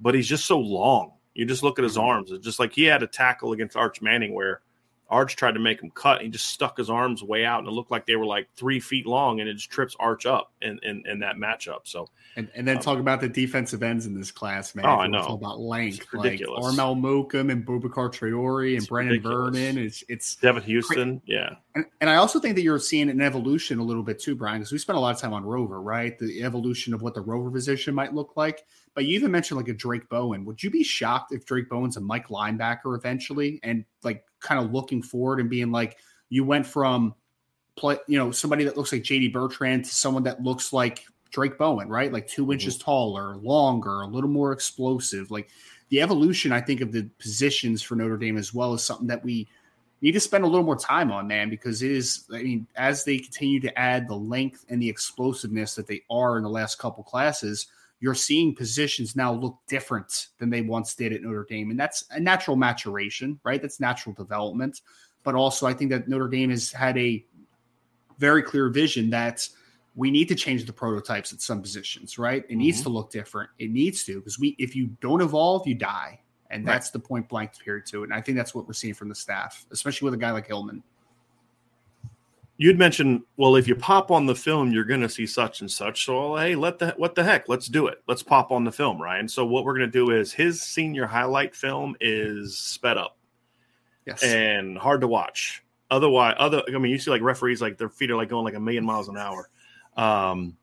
but 0.00 0.14
he's 0.14 0.28
just 0.28 0.44
so 0.44 0.58
long. 0.58 1.12
You 1.38 1.44
just 1.44 1.62
look 1.62 1.78
at 1.78 1.84
his 1.84 1.92
mm-hmm. 1.92 2.08
arms. 2.08 2.32
It's 2.32 2.44
just 2.44 2.58
like 2.58 2.72
he 2.72 2.82
had 2.82 3.04
a 3.04 3.06
tackle 3.06 3.52
against 3.52 3.76
Arch 3.76 4.02
Manning 4.02 4.34
where 4.34 4.60
Arch 5.08 5.36
tried 5.36 5.52
to 5.52 5.60
make 5.60 5.80
him 5.80 5.90
cut. 5.90 6.20
He 6.20 6.28
just 6.28 6.46
stuck 6.46 6.76
his 6.76 6.90
arms 6.90 7.22
way 7.22 7.44
out, 7.44 7.60
and 7.60 7.68
it 7.68 7.70
looked 7.70 7.92
like 7.92 8.06
they 8.06 8.16
were 8.16 8.26
like 8.26 8.48
three 8.56 8.80
feet 8.80 9.06
long, 9.06 9.38
and 9.38 9.48
it 9.48 9.54
just 9.54 9.70
trips 9.70 9.94
Arch 10.00 10.26
up 10.26 10.52
in 10.60 10.80
in, 10.82 11.04
in 11.06 11.20
that 11.20 11.36
matchup. 11.36 11.82
So, 11.84 12.08
and, 12.36 12.50
and 12.56 12.66
then 12.66 12.78
um, 12.78 12.82
talk 12.82 12.98
about 12.98 13.20
the 13.20 13.28
defensive 13.28 13.84
ends 13.84 14.04
in 14.04 14.14
this 14.14 14.30
class, 14.30 14.74
man. 14.74 14.84
Oh, 14.84 14.96
I 14.96 15.06
know. 15.06 15.20
Talk 15.22 15.40
about 15.40 15.60
length, 15.60 16.06
like 16.12 16.40
Armel 16.40 16.96
Mukam 16.96 17.52
and 17.52 17.64
Boubacar 17.64 18.12
Traore 18.12 18.70
and 18.70 18.78
it's 18.78 18.88
Brennan 18.88 19.12
ridiculous. 19.12 19.56
Vernon. 19.56 19.78
It's 19.78 20.04
it's 20.08 20.36
Devan 20.36 20.62
Houstan, 20.62 21.22
yeah. 21.24 21.54
And, 21.74 21.86
and 22.00 22.10
I 22.10 22.16
also 22.16 22.40
think 22.40 22.56
that 22.56 22.62
you're 22.62 22.80
seeing 22.80 23.08
an 23.08 23.20
evolution 23.20 23.78
a 23.78 23.84
little 23.84 24.02
bit 24.02 24.18
too, 24.18 24.34
Brian, 24.34 24.58
because 24.58 24.72
we 24.72 24.78
spent 24.78 24.98
a 24.98 25.00
lot 25.00 25.14
of 25.14 25.20
time 25.20 25.32
on 25.32 25.44
Rover, 25.44 25.80
right? 25.80 26.18
The 26.18 26.42
evolution 26.42 26.92
of 26.92 27.00
what 27.00 27.14
the 27.14 27.22
Rover 27.22 27.50
position 27.50 27.94
might 27.94 28.12
look 28.12 28.36
like. 28.36 28.66
But 28.98 29.04
you 29.04 29.14
even 29.14 29.30
mentioned 29.30 29.58
like 29.58 29.68
a 29.68 29.74
Drayk 29.74 30.08
Bowen. 30.08 30.44
Would 30.44 30.60
you 30.60 30.70
be 30.70 30.82
shocked 30.82 31.32
if 31.32 31.46
Drayk 31.46 31.68
Bowen's 31.68 31.96
a 31.96 32.00
Mike 32.00 32.26
linebacker 32.30 32.96
eventually, 32.96 33.60
and 33.62 33.84
like 34.02 34.24
kind 34.40 34.58
of 34.58 34.72
looking 34.72 35.02
forward 35.02 35.38
and 35.38 35.48
being 35.48 35.70
like, 35.70 35.98
you 36.30 36.42
went 36.42 36.66
from 36.66 37.14
play, 37.76 37.96
you 38.08 38.18
know, 38.18 38.32
somebody 38.32 38.64
that 38.64 38.76
looks 38.76 38.90
like 38.90 39.04
JD 39.04 39.32
Bertrand 39.32 39.84
to 39.84 39.94
someone 39.94 40.24
that 40.24 40.42
looks 40.42 40.72
like 40.72 41.04
Drayk 41.30 41.56
Bowen, 41.58 41.88
right? 41.88 42.12
Like 42.12 42.26
2 42.26 42.42
mm-hmm. 42.42 42.50
inches 42.50 42.76
taller, 42.76 43.36
longer, 43.36 44.00
a 44.00 44.06
little 44.08 44.28
more 44.28 44.50
explosive. 44.50 45.30
Like 45.30 45.48
the 45.90 46.02
evolution, 46.02 46.50
I 46.50 46.60
think, 46.60 46.80
of 46.80 46.90
the 46.90 47.08
positions 47.20 47.80
for 47.80 47.94
Notre 47.94 48.16
Dame 48.16 48.36
as 48.36 48.52
well 48.52 48.74
is 48.74 48.82
something 48.82 49.06
that 49.06 49.22
we 49.22 49.46
need 50.00 50.10
to 50.10 50.18
spend 50.18 50.42
a 50.42 50.48
little 50.48 50.66
more 50.66 50.74
time 50.74 51.12
on, 51.12 51.28
man, 51.28 51.50
because 51.50 51.82
it 51.82 51.92
is, 51.92 52.24
I 52.34 52.42
mean, 52.42 52.66
as 52.74 53.04
they 53.04 53.18
continue 53.18 53.60
to 53.60 53.78
add 53.78 54.08
the 54.08 54.16
length 54.16 54.64
and 54.68 54.82
the 54.82 54.88
explosiveness 54.88 55.76
that 55.76 55.86
they 55.86 56.02
are 56.10 56.36
in 56.36 56.42
the 56.42 56.50
last 56.50 56.80
couple 56.80 57.04
classes, 57.04 57.68
you're 58.00 58.14
seeing 58.14 58.54
positions 58.54 59.16
now 59.16 59.32
look 59.32 59.58
different 59.68 60.28
than 60.38 60.50
they 60.50 60.62
once 60.62 60.94
did 60.94 61.12
at 61.12 61.22
Notre 61.22 61.46
Dame. 61.48 61.70
And 61.70 61.78
that's 61.78 62.04
a 62.10 62.20
natural 62.20 62.56
maturation, 62.56 63.40
right? 63.44 63.60
That's 63.60 63.80
natural 63.80 64.14
development. 64.14 64.82
But 65.24 65.34
also, 65.34 65.66
I 65.66 65.74
think 65.74 65.90
that 65.90 66.08
Notre 66.08 66.28
Dame 66.28 66.50
has 66.50 66.70
had 66.70 66.96
a 66.96 67.24
very 68.18 68.42
clear 68.42 68.68
vision 68.68 69.10
that 69.10 69.48
we 69.96 70.10
need 70.10 70.28
to 70.28 70.34
change 70.34 70.64
the 70.64 70.72
prototypes 70.72 71.32
at 71.32 71.40
some 71.40 71.60
positions, 71.60 72.18
right? 72.18 72.44
It 72.44 72.50
mm-hmm. 72.50 72.58
needs 72.58 72.82
to 72.82 72.88
look 72.88 73.10
different. 73.10 73.50
It 73.58 73.70
needs 73.70 74.04
to, 74.04 74.20
because 74.20 74.38
we 74.38 74.54
if 74.58 74.76
you 74.76 74.86
don't 75.00 75.20
evolve, 75.20 75.66
you 75.66 75.74
die. 75.74 76.20
And 76.50 76.64
right. 76.64 76.74
that's 76.74 76.90
the 76.90 76.98
point 76.98 77.28
blank 77.28 77.58
period 77.58 77.84
to 77.86 78.02
it. 78.02 78.04
And 78.04 78.14
I 78.14 78.22
think 78.22 78.38
that's 78.38 78.54
what 78.54 78.66
we're 78.66 78.72
seeing 78.72 78.94
from 78.94 79.08
the 79.08 79.14
staff, 79.14 79.66
especially 79.70 80.06
with 80.06 80.14
a 80.14 80.18
guy 80.18 80.30
like 80.30 80.46
Hillman 80.46 80.82
you'd 82.58 82.78
mentioned, 82.78 83.22
well, 83.36 83.56
if 83.56 83.66
you 83.66 83.74
pop 83.74 84.10
on 84.10 84.26
the 84.26 84.34
film, 84.34 84.72
you're 84.72 84.84
going 84.84 85.00
to 85.00 85.08
see 85.08 85.26
such 85.26 85.60
and 85.60 85.70
such. 85.70 86.04
So, 86.04 86.36
hey, 86.36 86.54
let 86.54 86.78
the 86.78 86.90
what 86.98 87.14
the 87.14 87.24
heck? 87.24 87.48
Let's 87.48 87.68
do 87.68 87.86
it. 87.86 88.02
Let's 88.06 88.22
pop 88.22 88.50
on 88.50 88.64
the 88.64 88.72
film, 88.72 89.00
Ryan. 89.00 89.28
So, 89.28 89.46
what 89.46 89.64
we're 89.64 89.78
going 89.78 89.90
to 89.90 89.98
do 89.98 90.10
is 90.10 90.32
his 90.32 90.60
senior 90.60 91.06
highlight 91.06 91.56
film 91.56 91.96
is 92.00 92.58
sped 92.58 92.98
up, 92.98 93.16
yes, 94.04 94.22
and 94.22 94.76
hard 94.76 95.00
to 95.00 95.08
watch. 95.08 95.64
Otherwise, 95.90 96.34
other 96.38 96.62
I 96.68 96.78
mean, 96.78 96.92
you 96.92 96.98
see 96.98 97.10
like 97.10 97.22
referees 97.22 97.62
like 97.62 97.78
their 97.78 97.88
feet 97.88 98.10
are 98.10 98.16
like 98.16 98.28
going 98.28 98.44
like 98.44 98.54
a 98.54 98.60
million 98.60 98.84
miles 98.84 99.08
an 99.08 99.16
hour. 99.16 99.48
Um, 99.96 100.56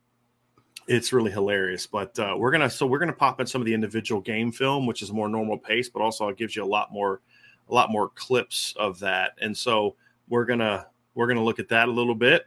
it's 0.87 1.11
really 1.11 1.31
hilarious. 1.31 1.87
But 1.87 2.19
uh, 2.19 2.35
we're 2.37 2.51
gonna 2.51 2.69
so 2.69 2.85
we're 2.85 2.99
gonna 2.99 3.13
pop 3.13 3.39
in 3.39 3.47
some 3.47 3.61
of 3.61 3.65
the 3.65 3.73
individual 3.73 4.21
game 4.21 4.51
film, 4.51 4.85
which 4.85 5.01
is 5.01 5.11
more 5.11 5.29
normal 5.29 5.57
pace, 5.57 5.89
but 5.89 6.01
also 6.01 6.27
it 6.27 6.37
gives 6.37 6.55
you 6.55 6.63
a 6.63 6.65
lot 6.65 6.91
more 6.91 7.21
a 7.69 7.73
lot 7.73 7.89
more 7.89 8.09
clips 8.09 8.75
of 8.77 8.99
that. 8.99 9.31
And 9.41 9.57
so 9.57 9.95
we're 10.27 10.45
gonna 10.45 10.87
we're 11.15 11.27
going 11.27 11.37
to 11.37 11.43
look 11.43 11.59
at 11.59 11.69
that 11.69 11.87
a 11.87 11.91
little 11.91 12.15
bit 12.15 12.45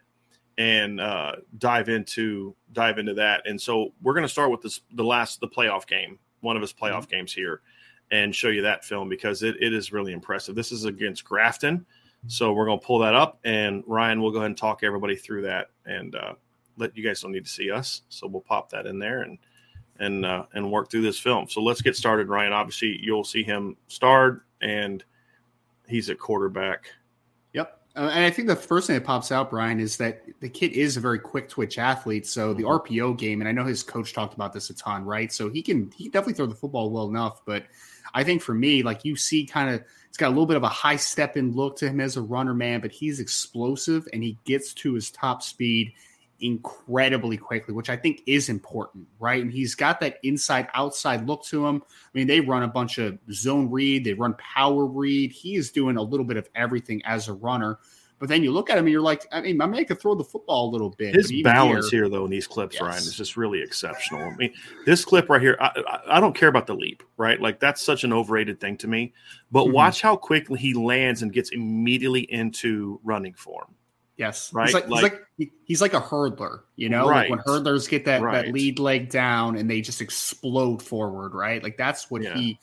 and 0.59 1.01
uh, 1.01 1.33
dive 1.59 1.89
into 1.89 2.55
dive 2.73 2.99
into 2.99 3.15
that. 3.15 3.43
And 3.47 3.61
so 3.61 3.93
we're 4.03 4.15
going 4.15 4.25
to 4.25 4.29
start 4.29 4.51
with 4.51 4.61
this 4.61 4.81
the 4.93 5.05
last 5.05 5.41
the 5.41 5.49
playoff 5.49 5.87
game, 5.87 6.19
one 6.41 6.57
of 6.57 6.63
his 6.63 6.73
playoff 6.73 7.03
mm-hmm. 7.03 7.17
games 7.17 7.33
here, 7.33 7.63
and 8.11 8.35
show 8.35 8.49
you 8.49 8.63
that 8.63 8.85
film 8.85 9.09
because 9.09 9.43
it, 9.43 9.57
it 9.61 9.73
is 9.73 9.93
really 9.93 10.13
impressive. 10.13 10.55
This 10.55 10.73
is 10.73 10.85
against 10.85 11.25
Grafton, 11.25 11.87
so 12.27 12.53
we're 12.53 12.67
going 12.67 12.81
to 12.81 12.87
pull 12.87 12.99
that 12.99 13.15
up, 13.15 13.39
and 13.45 13.83
Ryan 13.87 14.21
will 14.21 14.31
go 14.31 14.39
ahead 14.39 14.47
and 14.47 14.57
talk 14.57 14.83
everybody 14.83 15.17
through 15.17 15.43
that, 15.43 15.71
and 15.87 16.15
uh, 16.15 16.35
let 16.77 16.97
you 16.97 17.05
guys 17.05 17.21
don't 17.21 17.33
need 17.33 17.45
to 17.45 17.51
see 17.51 17.71
us, 17.71 18.03
so 18.09 18.27
we'll 18.27 18.43
pop 18.43 18.71
that 18.71 18.87
in 18.87 18.99
there 18.99 19.23
and 19.23 19.39
and 20.01 20.27
uh, 20.27 20.45
and 20.55 20.71
work 20.71 20.91
through 20.91 21.03
this 21.03 21.19
film. 21.19 21.49
So 21.49 21.63
let's 21.63 21.83
get 21.83 21.97
started, 21.97 22.29
Ryan. 22.29 22.53
Obviously, 22.53 22.99
you'll 23.01 23.25
see 23.25 23.43
him 23.43 23.77
start, 23.87 24.43
and 24.61 25.05
he's 25.87 26.09
a 26.09 26.15
quarterback. 26.15 26.91
Uh, 27.97 28.11
and 28.15 28.25
I 28.25 28.31
think 28.31 28.49
the 28.49 28.57
first 28.57 28.87
thing 28.87 28.95
that 28.95 29.05
pops 29.05 29.33
out, 29.33 29.51
Brian, 29.51 29.81
is 29.81 29.97
that 29.97 30.23
the 30.41 30.49
kid 30.49 30.73
is 30.73 30.97
a 30.97 31.01
very 31.01 31.19
quick 31.19 31.49
twitch 31.49 31.79
athlete. 31.79 32.27
So 32.27 32.55
the 32.55 32.65
mm-hmm. 32.65 32.95
RPO 32.95 33.19
game, 33.19 33.41
and 33.41 33.49
I 33.49 33.53
know 33.53 33.65
his 33.65 33.83
coach 33.83 34.13
talked 34.13 34.35
about 34.35 34.53
this 34.53 34.71
a 34.71 34.75
ton, 34.75 35.05
right? 35.05 35.33
So 35.33 35.51
he 35.51 35.63
can 35.63 35.91
he 35.97 36.05
can 36.05 36.13
definitely 36.13 36.35
throw 36.35 36.47
the 36.47 36.55
football 36.55 36.91
well 36.91 37.09
enough. 37.09 37.43
But 37.45 37.65
I 38.15 38.25
think 38.25 38.43
for 38.43 38.55
me, 38.55 38.83
like 38.83 39.05
you 39.05 39.17
see, 39.17 39.45
kind 39.45 39.75
of 39.75 39.83
it's 40.09 40.17
got 40.17 40.29
a 40.29 40.31
little 40.31 40.47
bit 40.47 40.57
of 40.57 40.63
a 40.63 40.69
high 40.69 40.97
step 40.97 41.37
in 41.37 41.53
look 41.53 41.77
to 41.79 41.89
him 41.89 42.01
as 42.01 42.17
a 42.17 42.23
runner, 42.23 42.55
man. 42.55 42.81
But 42.81 42.93
he's 42.93 43.21
explosive 43.21 44.07
and 44.13 44.23
he 44.23 44.39
gets 44.45 44.73
to 44.75 44.95
his 44.95 45.11
top 45.11 45.43
speed 45.43 45.93
incredibly 46.41 47.37
quickly, 47.37 47.75
which 47.75 47.91
I 47.91 47.97
think 47.97 48.23
is 48.27 48.49
important, 48.49 49.07
right? 49.19 49.43
And 49.43 49.53
he's 49.53 49.75
got 49.75 50.01
that 50.01 50.19
inside 50.23 50.69
outside 50.75 51.27
look 51.27 51.45
to 51.47 51.67
him. 51.67 51.83
I 51.87 52.19
mean, 52.19 52.27
they 52.27 52.41
run 52.41 52.63
a 52.63 52.69
bunch 52.69 52.99
of 52.99 53.19
zone 53.33 53.71
read, 53.71 54.05
they 54.05 54.15
run 54.15 54.35
power 54.35 54.87
read. 54.87 55.33
He 55.33 55.57
is 55.57 55.71
doing 55.71 55.97
a 55.97 56.03
little 56.03 56.27
bit 56.27 56.37
of 56.37 56.49
everything 56.55 57.03
as 57.05 57.29
a 57.29 57.33
runner. 57.33 57.79
But 58.19 58.29
then 58.29 58.43
you 58.43 58.51
look 58.51 58.69
at 58.69 58.77
him 58.77 58.85
and 58.85 58.93
you're 58.93 59.01
like, 59.01 59.27
I 59.31 59.41
mean, 59.41 59.57
my 59.57 59.67
man 59.67 59.85
could 59.85 60.01
throw 60.01 60.15
the 60.17 60.25
football 60.25 60.69
a 60.69 60.71
little 60.71 60.91
bit. 60.91 61.15
His 61.15 61.33
balance 61.43 61.89
here, 61.89 62.03
here, 62.03 62.09
though, 62.09 62.25
in 62.25 62.31
these 62.31 62.49
clips, 62.49 62.75
yes. 62.75 62.83
Ryan, 62.83 62.99
is 62.99 63.15
just 63.15 63.37
really 63.37 63.63
exceptional. 63.63 64.23
I 64.23 64.35
mean, 64.35 64.53
this 64.87 65.05
clip 65.05 65.29
right 65.29 65.41
here, 65.41 65.57
I, 65.61 65.71
I, 65.87 66.17
I, 66.17 66.21
don't 66.21 66.35
care 66.35 66.49
about 66.49 66.67
the 66.67 66.75
leap, 66.75 67.05
right? 67.17 67.41
Like 67.41 67.61
that's 67.61 67.81
such 67.81 68.03
an 68.03 68.13
overrated 68.13 68.61
thing 68.61 68.77
to 68.79 68.89
me. 68.89 69.13
But 69.53 69.65
mm-hmm. 69.65 69.75
watch 69.75 70.03
how 70.03 70.17
quickly 70.17 70.59
he 70.59 70.75
lands 70.75 71.23
and 71.23 71.33
gets 71.33 71.51
immediately 71.51 72.23
into 72.23 73.01
running 73.05 73.35
form. 73.35 73.73
Yes, 74.19 74.53
right. 74.53 74.67
He's 74.67 74.75
like, 74.75 74.89
like, 74.89 75.13
he's 75.37 75.49
like, 75.49 75.53
he's 75.65 75.81
like 75.81 75.95
a 75.95 76.01
hurdler, 76.01 76.63
you 76.75 76.89
know, 76.89 77.09
right. 77.09 77.31
like 77.31 77.31
when 77.31 77.39
hurdlers 77.47 77.89
get 77.89 78.05
that 78.07 78.21
right. 78.21 78.47
that 78.47 78.53
lead 78.53 78.81
leg 78.81 79.11
down 79.11 79.57
and 79.57 79.71
they 79.71 79.81
just 79.81 80.01
explode 80.01 80.83
forward, 80.83 81.35
right? 81.35 81.63
Like 81.63 81.77
that's 81.77 82.11
what 82.11 82.23
yeah. 82.23 82.35
he 82.35 82.59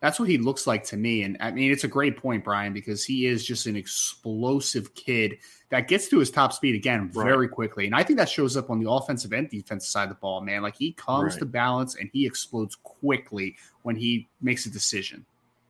that's 0.00 0.18
what 0.18 0.28
he 0.28 0.36
looks 0.36 0.66
like 0.66 0.82
to 0.84 0.96
me. 0.96 1.22
And 1.22 1.36
I 1.40 1.52
mean, 1.52 1.70
it's 1.70 1.84
a 1.84 1.88
great 1.88 2.16
point, 2.16 2.42
Brian, 2.42 2.72
because 2.72 3.04
he 3.04 3.26
is 3.26 3.46
just 3.46 3.66
an 3.66 3.76
explosive 3.76 4.94
kid 4.94 5.38
that 5.70 5.86
gets 5.86 6.08
to 6.08 6.18
his 6.18 6.30
top 6.30 6.52
speed 6.52 6.74
again 6.74 7.08
very 7.12 7.46
right. 7.46 7.50
quickly. 7.50 7.86
And 7.86 7.94
I 7.94 8.02
think 8.02 8.18
that 8.18 8.28
shows 8.28 8.56
up 8.56 8.68
on 8.68 8.82
the 8.82 8.90
offensive 8.90 9.32
and 9.32 9.48
defensive 9.48 9.88
side 9.88 10.04
of 10.04 10.08
the 10.10 10.14
ball, 10.16 10.40
man. 10.40 10.62
Like 10.62 10.76
he 10.76 10.92
comes 10.92 11.34
right. 11.34 11.38
to 11.38 11.46
balance 11.46 11.94
and 11.94 12.10
he 12.12 12.26
explodes 12.26 12.76
quickly 12.82 13.56
when 13.82 13.94
he 13.94 14.28
makes 14.40 14.66
a 14.66 14.70
decision. 14.70 15.24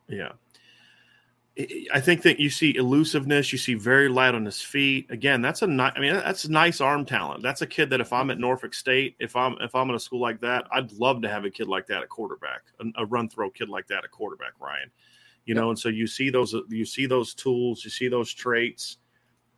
Yeah. 0.08 0.32
I 1.58 2.00
think 2.00 2.20
that 2.22 2.38
you 2.38 2.50
see 2.50 2.76
elusiveness. 2.76 3.50
You 3.50 3.56
see 3.56 3.74
very 3.74 4.10
light 4.10 4.34
on 4.34 4.44
his 4.44 4.60
feet. 4.60 5.10
Again, 5.10 5.40
that's 5.40 5.62
a 5.62 5.66
nice. 5.66 5.92
I 5.96 6.00
mean, 6.00 6.12
that's 6.12 6.46
nice 6.48 6.82
arm 6.82 7.06
talent. 7.06 7.42
That's 7.42 7.62
a 7.62 7.66
kid 7.66 7.88
that 7.90 8.00
if 8.00 8.12
I'm 8.12 8.30
at 8.30 8.38
Norfolk 8.38 8.74
State, 8.74 9.16
if 9.20 9.34
I'm 9.34 9.56
if 9.60 9.74
I'm 9.74 9.88
in 9.88 9.96
a 9.96 10.00
school 10.00 10.20
like 10.20 10.40
that, 10.40 10.66
I'd 10.70 10.92
love 10.92 11.22
to 11.22 11.30
have 11.30 11.46
a 11.46 11.50
kid 11.50 11.66
like 11.66 11.86
that 11.86 12.02
at 12.02 12.10
quarterback, 12.10 12.64
a, 12.80 13.02
a 13.02 13.06
run 13.06 13.30
throw 13.30 13.48
kid 13.48 13.70
like 13.70 13.86
that 13.86 14.04
at 14.04 14.10
quarterback, 14.10 14.52
Ryan. 14.60 14.90
You 15.46 15.54
know, 15.54 15.70
and 15.70 15.78
so 15.78 15.88
you 15.88 16.06
see 16.06 16.28
those 16.28 16.54
you 16.68 16.84
see 16.84 17.06
those 17.06 17.32
tools, 17.32 17.84
you 17.84 17.90
see 17.90 18.08
those 18.08 18.34
traits, 18.34 18.98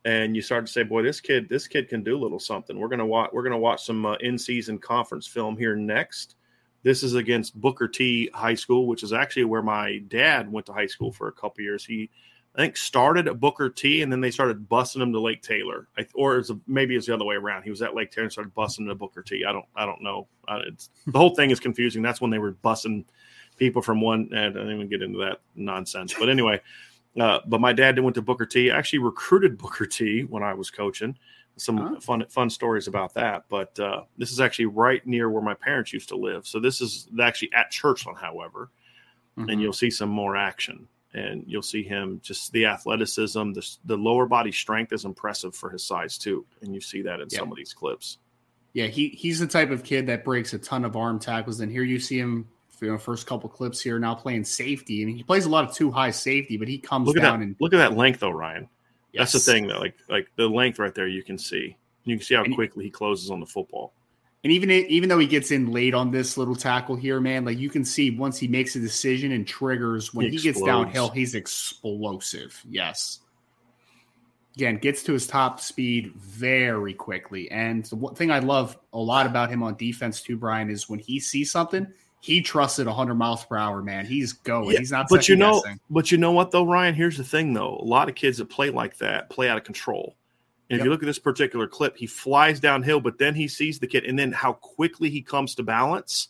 and 0.05 0.37
you 0.37 0.41
start 0.41 0.67
to 0.67 0.71
say, 0.71 0.83
"Boy, 0.83 1.01
this 1.01 1.19
kid, 1.19 1.49
this 1.49 1.67
kid 1.67 1.89
can 1.89 2.01
do 2.01 2.15
a 2.15 2.21
little 2.21 2.39
something." 2.39 2.79
We're 2.79 2.87
gonna 2.87 3.05
watch. 3.05 3.31
We're 3.33 3.43
gonna 3.43 3.57
watch 3.57 3.83
some 3.83 4.05
uh, 4.05 4.15
in 4.21 4.37
season 4.37 4.77
conference 4.77 5.27
film 5.27 5.57
here 5.57 5.75
next 5.75 6.35
this 6.83 7.03
is 7.03 7.15
against 7.15 7.59
Booker 7.59 7.87
T 7.87 8.29
High 8.33 8.55
School, 8.55 8.87
which 8.87 9.03
is 9.03 9.13
actually 9.13 9.45
where 9.45 9.61
my 9.61 9.99
dad 10.07 10.51
went 10.51 10.65
to 10.67 10.73
high 10.73 10.87
school 10.87 11.11
for 11.11 11.27
a 11.27 11.31
couple 11.31 11.63
years. 11.63 11.85
He, 11.85 12.09
I 12.55 12.61
think, 12.61 12.77
started 12.77 13.27
at 13.27 13.39
Booker 13.39 13.69
T, 13.69 14.01
and 14.01 14.11
then 14.11 14.21
they 14.21 14.31
started 14.31 14.67
busing 14.67 15.01
him 15.01 15.11
to 15.13 15.19
Lake 15.19 15.41
Taylor, 15.41 15.87
I, 15.97 16.05
or 16.15 16.37
it's 16.37 16.49
a, 16.49 16.59
maybe 16.67 16.95
it's 16.95 17.07
the 17.07 17.13
other 17.13 17.25
way 17.25 17.35
around. 17.35 17.63
He 17.63 17.69
was 17.69 17.81
at 17.81 17.95
Lake 17.95 18.11
Taylor 18.11 18.25
and 18.25 18.31
started 18.31 18.55
busing 18.55 18.87
to 18.87 18.95
Booker 18.95 19.21
T. 19.21 19.45
I 19.45 19.51
don't, 19.51 19.65
I 19.75 19.85
don't 19.85 20.01
know. 20.01 20.27
it's 20.47 20.89
the 21.05 21.19
whole 21.19 21.35
thing 21.35 21.51
is 21.51 21.59
confusing. 21.59 22.01
That's 22.01 22.21
when 22.21 22.31
they 22.31 22.39
were 22.39 22.53
busing 22.53 23.05
people 23.57 23.81
from 23.81 24.01
one. 24.01 24.29
And 24.33 24.57
I 24.57 24.61
don't 24.61 24.73
even 24.73 24.89
get 24.89 25.01
into 25.01 25.19
that 25.19 25.41
nonsense. 25.55 26.15
But 26.17 26.29
anyway, 26.29 26.61
uh, 27.19 27.39
but 27.45 27.61
my 27.61 27.73
dad 27.73 27.99
went 27.99 28.15
to 28.15 28.21
Booker 28.21 28.45
T. 28.45 28.71
I 28.71 28.77
actually 28.77 28.99
recruited 28.99 29.57
Booker 29.57 29.85
T 29.85 30.21
when 30.23 30.43
I 30.43 30.53
was 30.53 30.71
coaching 30.71 31.17
some 31.59 31.77
huh? 31.77 31.99
fun 31.99 32.25
fun 32.29 32.49
stories 32.49 32.87
about 32.87 33.13
that. 33.13 33.43
But 33.49 33.79
uh, 33.79 34.03
this 34.17 34.31
is 34.31 34.39
actually 34.39 34.67
right 34.67 35.05
near 35.05 35.29
where 35.29 35.43
my 35.43 35.53
parents 35.53 35.93
used 35.93 36.09
to 36.09 36.15
live. 36.15 36.47
So 36.47 36.59
this 36.59 36.81
is 36.81 37.07
actually 37.21 37.51
at 37.53 37.71
Churchland, 37.71 38.17
however, 38.17 38.69
mm-hmm. 39.37 39.49
and 39.49 39.61
you'll 39.61 39.73
see 39.73 39.91
some 39.91 40.09
more 40.09 40.35
action. 40.35 40.87
and 41.13 41.43
you'll 41.47 41.61
see 41.61 41.83
him 41.83 42.19
just 42.23 42.51
the 42.51 42.65
athleticism, 42.65 43.53
the, 43.53 43.77
the 43.85 43.97
lower 43.97 44.25
body 44.25 44.51
strength 44.51 44.93
is 44.93 45.05
impressive 45.05 45.55
for 45.55 45.69
his 45.69 45.83
size 45.83 46.17
too, 46.17 46.45
and 46.61 46.73
you 46.73 46.81
see 46.81 47.01
that 47.03 47.19
in 47.19 47.27
yeah. 47.31 47.39
some 47.39 47.51
of 47.51 47.57
these 47.57 47.73
clips. 47.73 48.17
Yeah, 48.73 48.85
he 48.85 49.09
he's 49.09 49.39
the 49.39 49.47
type 49.47 49.71
of 49.71 49.83
kid 49.83 50.07
that 50.07 50.23
breaks 50.23 50.53
a 50.53 50.59
ton 50.59 50.85
of 50.85 50.95
arm 50.95 51.19
tackles, 51.19 51.59
and 51.59 51.71
here 51.71 51.83
you 51.83 51.99
see 51.99 52.19
him. 52.19 52.47
You 52.81 52.91
know, 52.91 52.97
first 52.97 53.27
couple 53.27 53.49
clips 53.49 53.81
here 53.81 53.99
now 53.99 54.15
playing 54.15 54.45
safety, 54.45 55.03
and 55.03 55.13
he 55.13 55.21
plays 55.21 55.45
a 55.45 55.49
lot 55.49 55.65
of 55.67 55.75
two 55.75 55.91
high 55.91 56.11
safety, 56.11 56.55
but 56.55 56.69
he 56.69 56.77
comes 56.77 57.07
look 57.07 57.17
down 57.17 57.39
that, 57.39 57.45
and 57.45 57.55
look 57.59 57.73
at 57.73 57.77
that 57.77 57.97
length 57.97 58.21
though, 58.21 58.29
Ryan. 58.29 58.69
Yes. 59.11 59.31
That's 59.31 59.45
the 59.45 59.51
thing 59.51 59.67
that 59.67 59.79
like 59.79 59.95
like 60.07 60.27
the 60.35 60.47
length 60.47 60.79
right 60.79 60.93
there 60.93 61.07
you 61.07 61.23
can 61.23 61.37
see. 61.37 61.75
You 62.03 62.17
can 62.17 62.25
see 62.25 62.35
how 62.35 62.43
and 62.43 62.55
quickly 62.55 62.85
he 62.85 62.91
closes 62.91 63.31
on 63.31 63.39
the 63.39 63.45
football. 63.45 63.93
And 64.43 64.53
even 64.53 64.71
even 64.71 65.09
though 65.09 65.19
he 65.19 65.27
gets 65.27 65.51
in 65.51 65.71
late 65.71 65.93
on 65.93 66.11
this 66.11 66.37
little 66.37 66.55
tackle 66.55 66.95
here, 66.95 67.19
man, 67.19 67.43
like 67.43 67.57
you 67.57 67.69
can 67.69 67.83
see 67.83 68.11
once 68.11 68.37
he 68.37 68.47
makes 68.47 68.75
a 68.75 68.79
decision 68.79 69.33
and 69.33 69.45
triggers 69.45 70.13
when 70.13 70.27
he, 70.27 70.37
he 70.37 70.43
gets 70.43 70.61
downhill, 70.61 71.09
he's 71.09 71.35
explosive. 71.35 72.61
Yes. 72.69 73.19
Again, 74.55 74.77
gets 74.77 75.03
to 75.03 75.13
his 75.13 75.27
top 75.27 75.59
speed 75.59 76.13
very 76.15 76.93
quickly. 76.93 77.49
And 77.51 77.85
the 77.85 77.95
one 77.95 78.15
thing 78.15 78.31
I 78.31 78.39
love 78.39 78.77
a 78.93 78.97
lot 78.97 79.25
about 79.25 79.49
him 79.49 79.61
on 79.61 79.75
defense 79.75 80.21
too, 80.21 80.37
Brian, 80.37 80.69
is 80.69 80.89
when 80.89 80.99
he 80.99 81.19
sees 81.19 81.51
something, 81.51 81.87
he 82.21 82.41
trusted 82.41 82.85
it 82.85 82.89
100 82.89 83.15
miles 83.15 83.45
per 83.45 83.57
hour, 83.57 83.81
man. 83.81 84.05
He's 84.05 84.33
going. 84.33 84.71
Yeah, 84.71 84.79
he's 84.79 84.91
not. 84.91 85.07
But 85.09 85.29
you 85.29 85.35
know, 85.35 85.61
guessing. 85.61 85.79
but 85.89 86.11
you 86.11 86.17
know 86.17 86.31
what 86.31 86.51
though, 86.51 86.65
Ryan? 86.65 86.93
Here's 86.93 87.17
the 87.17 87.23
thing 87.23 87.53
though. 87.53 87.77
A 87.77 87.85
lot 87.85 88.09
of 88.09 88.15
kids 88.15 88.37
that 88.37 88.49
play 88.49 88.69
like 88.69 88.97
that 88.97 89.29
play 89.29 89.49
out 89.49 89.57
of 89.57 89.63
control. 89.63 90.15
And 90.69 90.77
yep. 90.77 90.81
if 90.81 90.85
you 90.85 90.91
look 90.91 91.01
at 91.01 91.07
this 91.07 91.19
particular 91.19 91.67
clip, 91.67 91.97
he 91.97 92.05
flies 92.05 92.59
downhill, 92.59 92.99
but 92.99 93.17
then 93.17 93.33
he 93.33 93.47
sees 93.47 93.79
the 93.79 93.87
kid, 93.87 94.05
and 94.05 94.19
then 94.19 94.31
how 94.31 94.53
quickly 94.53 95.09
he 95.09 95.21
comes 95.21 95.55
to 95.55 95.63
balance, 95.63 96.27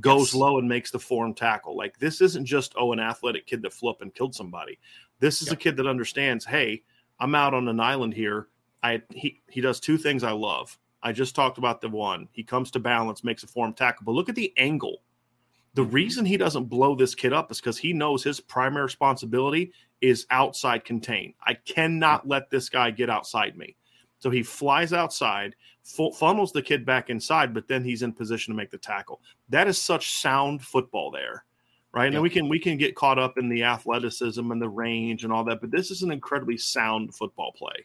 goes 0.00 0.28
yes. 0.28 0.34
low 0.34 0.58
and 0.58 0.68
makes 0.68 0.90
the 0.90 0.98
form 0.98 1.34
tackle. 1.34 1.76
Like 1.76 1.98
this 1.98 2.20
isn't 2.20 2.46
just 2.46 2.74
oh 2.78 2.92
an 2.92 3.00
athletic 3.00 3.46
kid 3.46 3.62
that 3.62 3.72
flew 3.72 3.90
up 3.90 4.00
and 4.00 4.14
killed 4.14 4.34
somebody. 4.34 4.78
This 5.18 5.42
is 5.42 5.48
yep. 5.48 5.54
a 5.54 5.56
kid 5.56 5.76
that 5.76 5.86
understands. 5.86 6.44
Hey, 6.44 6.82
I'm 7.18 7.34
out 7.34 7.54
on 7.54 7.68
an 7.68 7.80
island 7.80 8.14
here. 8.14 8.48
I 8.82 9.02
he 9.10 9.40
he 9.48 9.60
does 9.60 9.80
two 9.80 9.98
things 9.98 10.22
I 10.22 10.32
love. 10.32 10.78
I 11.02 11.12
just 11.12 11.34
talked 11.34 11.58
about 11.58 11.80
the 11.80 11.88
one. 11.88 12.28
He 12.30 12.44
comes 12.44 12.70
to 12.72 12.78
balance, 12.78 13.24
makes 13.24 13.42
a 13.42 13.48
form 13.48 13.74
tackle. 13.74 14.04
But 14.04 14.12
look 14.12 14.28
at 14.28 14.36
the 14.36 14.52
angle. 14.56 15.02
The 15.74 15.84
reason 15.84 16.24
he 16.24 16.36
doesn't 16.36 16.66
blow 16.66 16.94
this 16.94 17.14
kid 17.14 17.32
up 17.32 17.50
is 17.50 17.60
because 17.60 17.78
he 17.78 17.92
knows 17.92 18.22
his 18.22 18.40
primary 18.40 18.84
responsibility 18.84 19.72
is 20.00 20.26
outside 20.30 20.84
contain. 20.84 21.34
I 21.46 21.54
cannot 21.54 22.28
let 22.28 22.50
this 22.50 22.68
guy 22.68 22.90
get 22.90 23.08
outside 23.08 23.56
me. 23.56 23.76
So 24.18 24.30
he 24.30 24.42
flies 24.42 24.92
outside, 24.92 25.56
funnels 25.82 26.52
the 26.52 26.62
kid 26.62 26.84
back 26.84 27.10
inside, 27.10 27.52
but 27.52 27.66
then 27.66 27.82
he's 27.82 28.02
in 28.02 28.12
position 28.12 28.52
to 28.52 28.56
make 28.56 28.70
the 28.70 28.78
tackle. 28.78 29.20
That 29.48 29.66
is 29.66 29.80
such 29.80 30.12
sound 30.20 30.62
football 30.62 31.10
there, 31.10 31.44
right? 31.92 32.12
And 32.12 32.22
we 32.22 32.30
can 32.30 32.48
we 32.48 32.60
can 32.60 32.76
get 32.76 32.94
caught 32.94 33.18
up 33.18 33.36
in 33.36 33.48
the 33.48 33.64
athleticism 33.64 34.52
and 34.52 34.62
the 34.62 34.68
range 34.68 35.24
and 35.24 35.32
all 35.32 35.42
that, 35.44 35.60
but 35.60 35.72
this 35.72 35.90
is 35.90 36.02
an 36.02 36.12
incredibly 36.12 36.56
sound 36.56 37.14
football 37.14 37.52
play. 37.52 37.84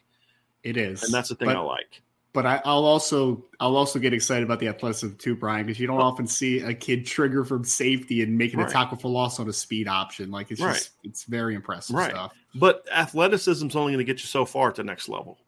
It 0.62 0.76
is, 0.76 1.02
and 1.02 1.12
that's 1.12 1.30
the 1.30 1.34
thing 1.34 1.46
but, 1.46 1.56
I 1.56 1.60
like. 1.60 2.02
But 2.34 2.44
I, 2.46 2.60
will 2.64 2.84
also 2.84 3.46
I'll 3.58 3.76
also 3.76 3.98
get 3.98 4.12
excited 4.12 4.44
about 4.44 4.60
the 4.60 4.68
athleticism 4.68 5.16
too, 5.16 5.34
Brian, 5.34 5.66
because 5.66 5.80
you 5.80 5.86
don't 5.86 6.00
often 6.00 6.26
see 6.26 6.60
a 6.60 6.74
kid 6.74 7.06
trigger 7.06 7.44
from 7.44 7.64
safety 7.64 8.22
and 8.22 8.36
making 8.36 8.60
right. 8.60 8.68
a 8.68 8.72
tackle 8.72 8.98
for 8.98 9.08
loss 9.08 9.40
on 9.40 9.48
a 9.48 9.52
speed 9.52 9.88
option. 9.88 10.30
Like 10.30 10.50
it's 10.50 10.60
right. 10.60 10.74
just 10.74 10.90
it's 11.02 11.24
very 11.24 11.54
impressive 11.54 11.96
right. 11.96 12.10
stuff. 12.10 12.34
But 12.54 12.86
athleticism 12.92 13.66
is 13.66 13.76
only 13.76 13.92
going 13.92 14.04
to 14.04 14.12
get 14.12 14.20
you 14.20 14.26
so 14.26 14.44
far 14.44 14.68
at 14.68 14.74
the 14.74 14.84
next 14.84 15.08
level 15.08 15.38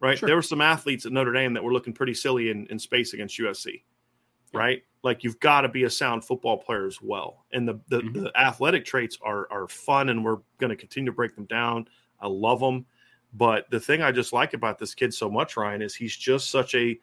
right? 0.00 0.18
Sure. 0.18 0.26
There 0.26 0.36
were 0.36 0.42
some 0.42 0.60
athletes 0.60 1.06
at 1.06 1.12
Notre 1.12 1.32
Dame 1.32 1.54
that 1.54 1.64
were 1.64 1.72
looking 1.72 1.92
pretty 1.92 2.14
silly 2.14 2.50
in, 2.50 2.66
in 2.68 2.78
space 2.78 3.14
against 3.14 3.38
USC, 3.38 3.82
right? 4.52 4.82
Like 5.02 5.24
you've 5.24 5.40
got 5.40 5.62
to 5.62 5.68
be 5.68 5.84
a 5.84 5.90
sound 5.90 6.24
football 6.24 6.58
player 6.58 6.86
as 6.86 7.00
well. 7.00 7.44
And 7.52 7.68
the 7.68 7.80
the, 7.88 8.00
mm-hmm. 8.00 8.24
the 8.24 8.38
athletic 8.38 8.84
traits 8.84 9.18
are 9.22 9.50
are 9.50 9.68
fun, 9.68 10.08
and 10.08 10.24
we're 10.24 10.38
going 10.58 10.70
to 10.70 10.76
continue 10.76 11.10
to 11.10 11.14
break 11.14 11.34
them 11.34 11.46
down. 11.46 11.88
I 12.20 12.28
love 12.28 12.60
them, 12.60 12.86
but 13.36 13.68
the 13.70 13.80
thing 13.80 14.02
I 14.02 14.12
just 14.12 14.32
like 14.32 14.54
about 14.54 14.78
this 14.78 14.94
kid 14.94 15.12
so 15.12 15.30
much, 15.30 15.56
Ryan, 15.56 15.82
is 15.82 15.94
he's 15.94 16.16
just 16.16 16.50
such 16.50 16.74
a 16.74 16.98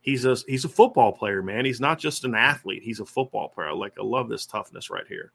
he's 0.00 0.24
a 0.24 0.36
he's 0.46 0.64
a 0.64 0.68
football 0.68 1.12
player, 1.12 1.42
man. 1.42 1.64
He's 1.64 1.80
not 1.80 1.98
just 1.98 2.24
an 2.24 2.34
athlete; 2.34 2.82
he's 2.82 3.00
a 3.00 3.06
football 3.06 3.48
player. 3.48 3.72
Like 3.72 3.94
I 3.98 4.02
love 4.02 4.28
this 4.28 4.46
toughness 4.46 4.90
right 4.90 5.06
here. 5.06 5.32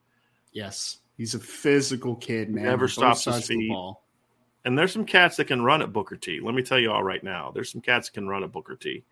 Yes, 0.52 0.98
he's 1.18 1.36
a 1.36 1.40
physical 1.40 2.16
kid, 2.16 2.50
man. 2.50 2.66
Never 2.66 2.88
stops 2.88 3.26
his 3.26 3.48
feet. 3.48 3.72
And 4.64 4.78
there's 4.78 4.92
some 4.92 5.06
cats 5.06 5.38
that 5.38 5.48
can 5.48 5.64
run 5.64 5.82
at 5.82 5.94
Booker 5.94 6.16
T. 6.16 6.40
Let 6.40 6.54
me 6.54 6.62
tell 6.62 6.78
you 6.78 6.92
all 6.92 7.04
right 7.04 7.24
now. 7.24 7.52
There's 7.52 7.72
some 7.72 7.82
cats 7.82 8.10
that 8.10 8.14
can 8.14 8.28
run 8.28 8.44
at 8.44 8.52
Booker 8.52 8.76
T. 8.76 9.04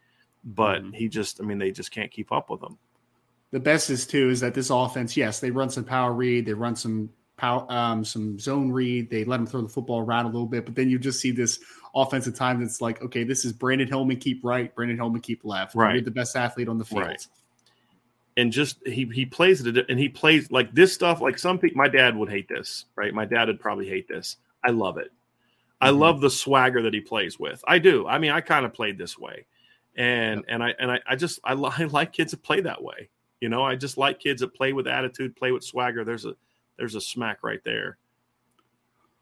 But 0.43 0.83
mm-hmm. 0.83 0.91
he 0.91 1.07
just, 1.07 1.41
I 1.41 1.43
mean, 1.43 1.57
they 1.57 1.71
just 1.71 1.89
can't 1.89 2.11
keep 2.11 2.31
up 2.31 2.51
with 2.51 2.61
him. 2.61 2.77
The 3.51 3.59
best 3.59 3.89
is 3.89 4.05
too 4.05 4.29
is 4.29 4.41
that 4.41 4.53
this 4.53 4.69
offense, 4.69 5.17
yes, 5.17 5.39
they 5.39 5.49
run 5.49 5.71
some 5.71 5.83
power 5.83 6.13
read, 6.13 6.45
they 6.45 6.53
run 6.53 6.75
some 6.75 7.09
power, 7.39 7.65
um, 7.69 8.03
some 8.03 8.39
zone 8.39 8.71
read, 8.71 9.09
they 9.09 9.23
let 9.23 9.39
him 9.39 9.47
throw 9.47 9.61
the 9.61 9.69
football 9.69 9.99
around 9.99 10.25
a 10.25 10.29
little 10.29 10.47
bit, 10.47 10.65
but 10.65 10.75
then 10.75 10.89
you 10.89 10.99
just 10.99 11.19
see 11.19 11.31
this 11.31 11.59
offensive 11.95 12.35
time 12.35 12.59
that's 12.59 12.81
like, 12.81 13.01
okay, 13.01 13.23
this 13.23 13.45
is 13.45 13.53
Brandyn 13.53 13.87
Hillman 13.87 14.17
keep 14.17 14.43
right, 14.43 14.73
Brandyn 14.75 14.95
Hillman 14.95 15.21
keep 15.21 15.43
left. 15.43 15.75
Right, 15.75 15.95
You're 15.95 16.03
the 16.03 16.11
best 16.11 16.35
athlete 16.35 16.69
on 16.69 16.77
the 16.77 16.85
field. 16.85 17.03
Right. 17.03 17.27
And 18.37 18.53
just 18.53 18.77
he 18.87 19.05
he 19.13 19.25
plays 19.25 19.65
it, 19.65 19.89
and 19.89 19.99
he 19.99 20.07
plays 20.07 20.49
like 20.49 20.73
this 20.73 20.93
stuff. 20.93 21.19
Like 21.19 21.37
some 21.37 21.57
people, 21.57 21.77
my 21.77 21.89
dad 21.89 22.15
would 22.15 22.29
hate 22.29 22.47
this, 22.47 22.85
right? 22.95 23.13
My 23.13 23.25
dad 23.25 23.49
would 23.49 23.59
probably 23.59 23.89
hate 23.89 24.07
this. 24.07 24.37
I 24.63 24.69
love 24.69 24.97
it 24.97 25.11
I 25.81 25.89
mm-hmm. 25.89 25.99
love 25.99 26.21
the 26.21 26.29
swagger 26.29 26.81
that 26.81 26.93
he 26.93 27.01
plays 27.01 27.39
with. 27.39 27.63
I 27.67 27.79
do. 27.79 28.07
I 28.07 28.17
mean, 28.19 28.31
I 28.31 28.41
kind 28.41 28.65
of 28.65 28.73
played 28.73 28.97
this 28.97 29.17
way, 29.17 29.45
and 29.95 30.39
yep. 30.39 30.45
and 30.49 30.63
I 30.63 30.73
and 30.79 30.91
I, 30.91 30.99
I 31.07 31.15
just 31.15 31.39
I, 31.43 31.53
I 31.77 31.83
like 31.85 32.13
kids 32.13 32.31
that 32.31 32.43
play 32.43 32.61
that 32.61 32.83
way. 32.83 33.09
You 33.41 33.49
know, 33.49 33.63
I 33.63 33.75
just 33.75 33.97
like 33.97 34.19
kids 34.19 34.41
that 34.41 34.53
play 34.53 34.73
with 34.73 34.87
attitude, 34.87 35.35
play 35.35 35.51
with 35.51 35.63
swagger. 35.63 36.03
There's 36.03 36.25
a 36.25 36.35
there's 36.79 36.95
a 36.95 37.01
smack 37.01 37.43
right 37.43 37.59
there. 37.63 37.97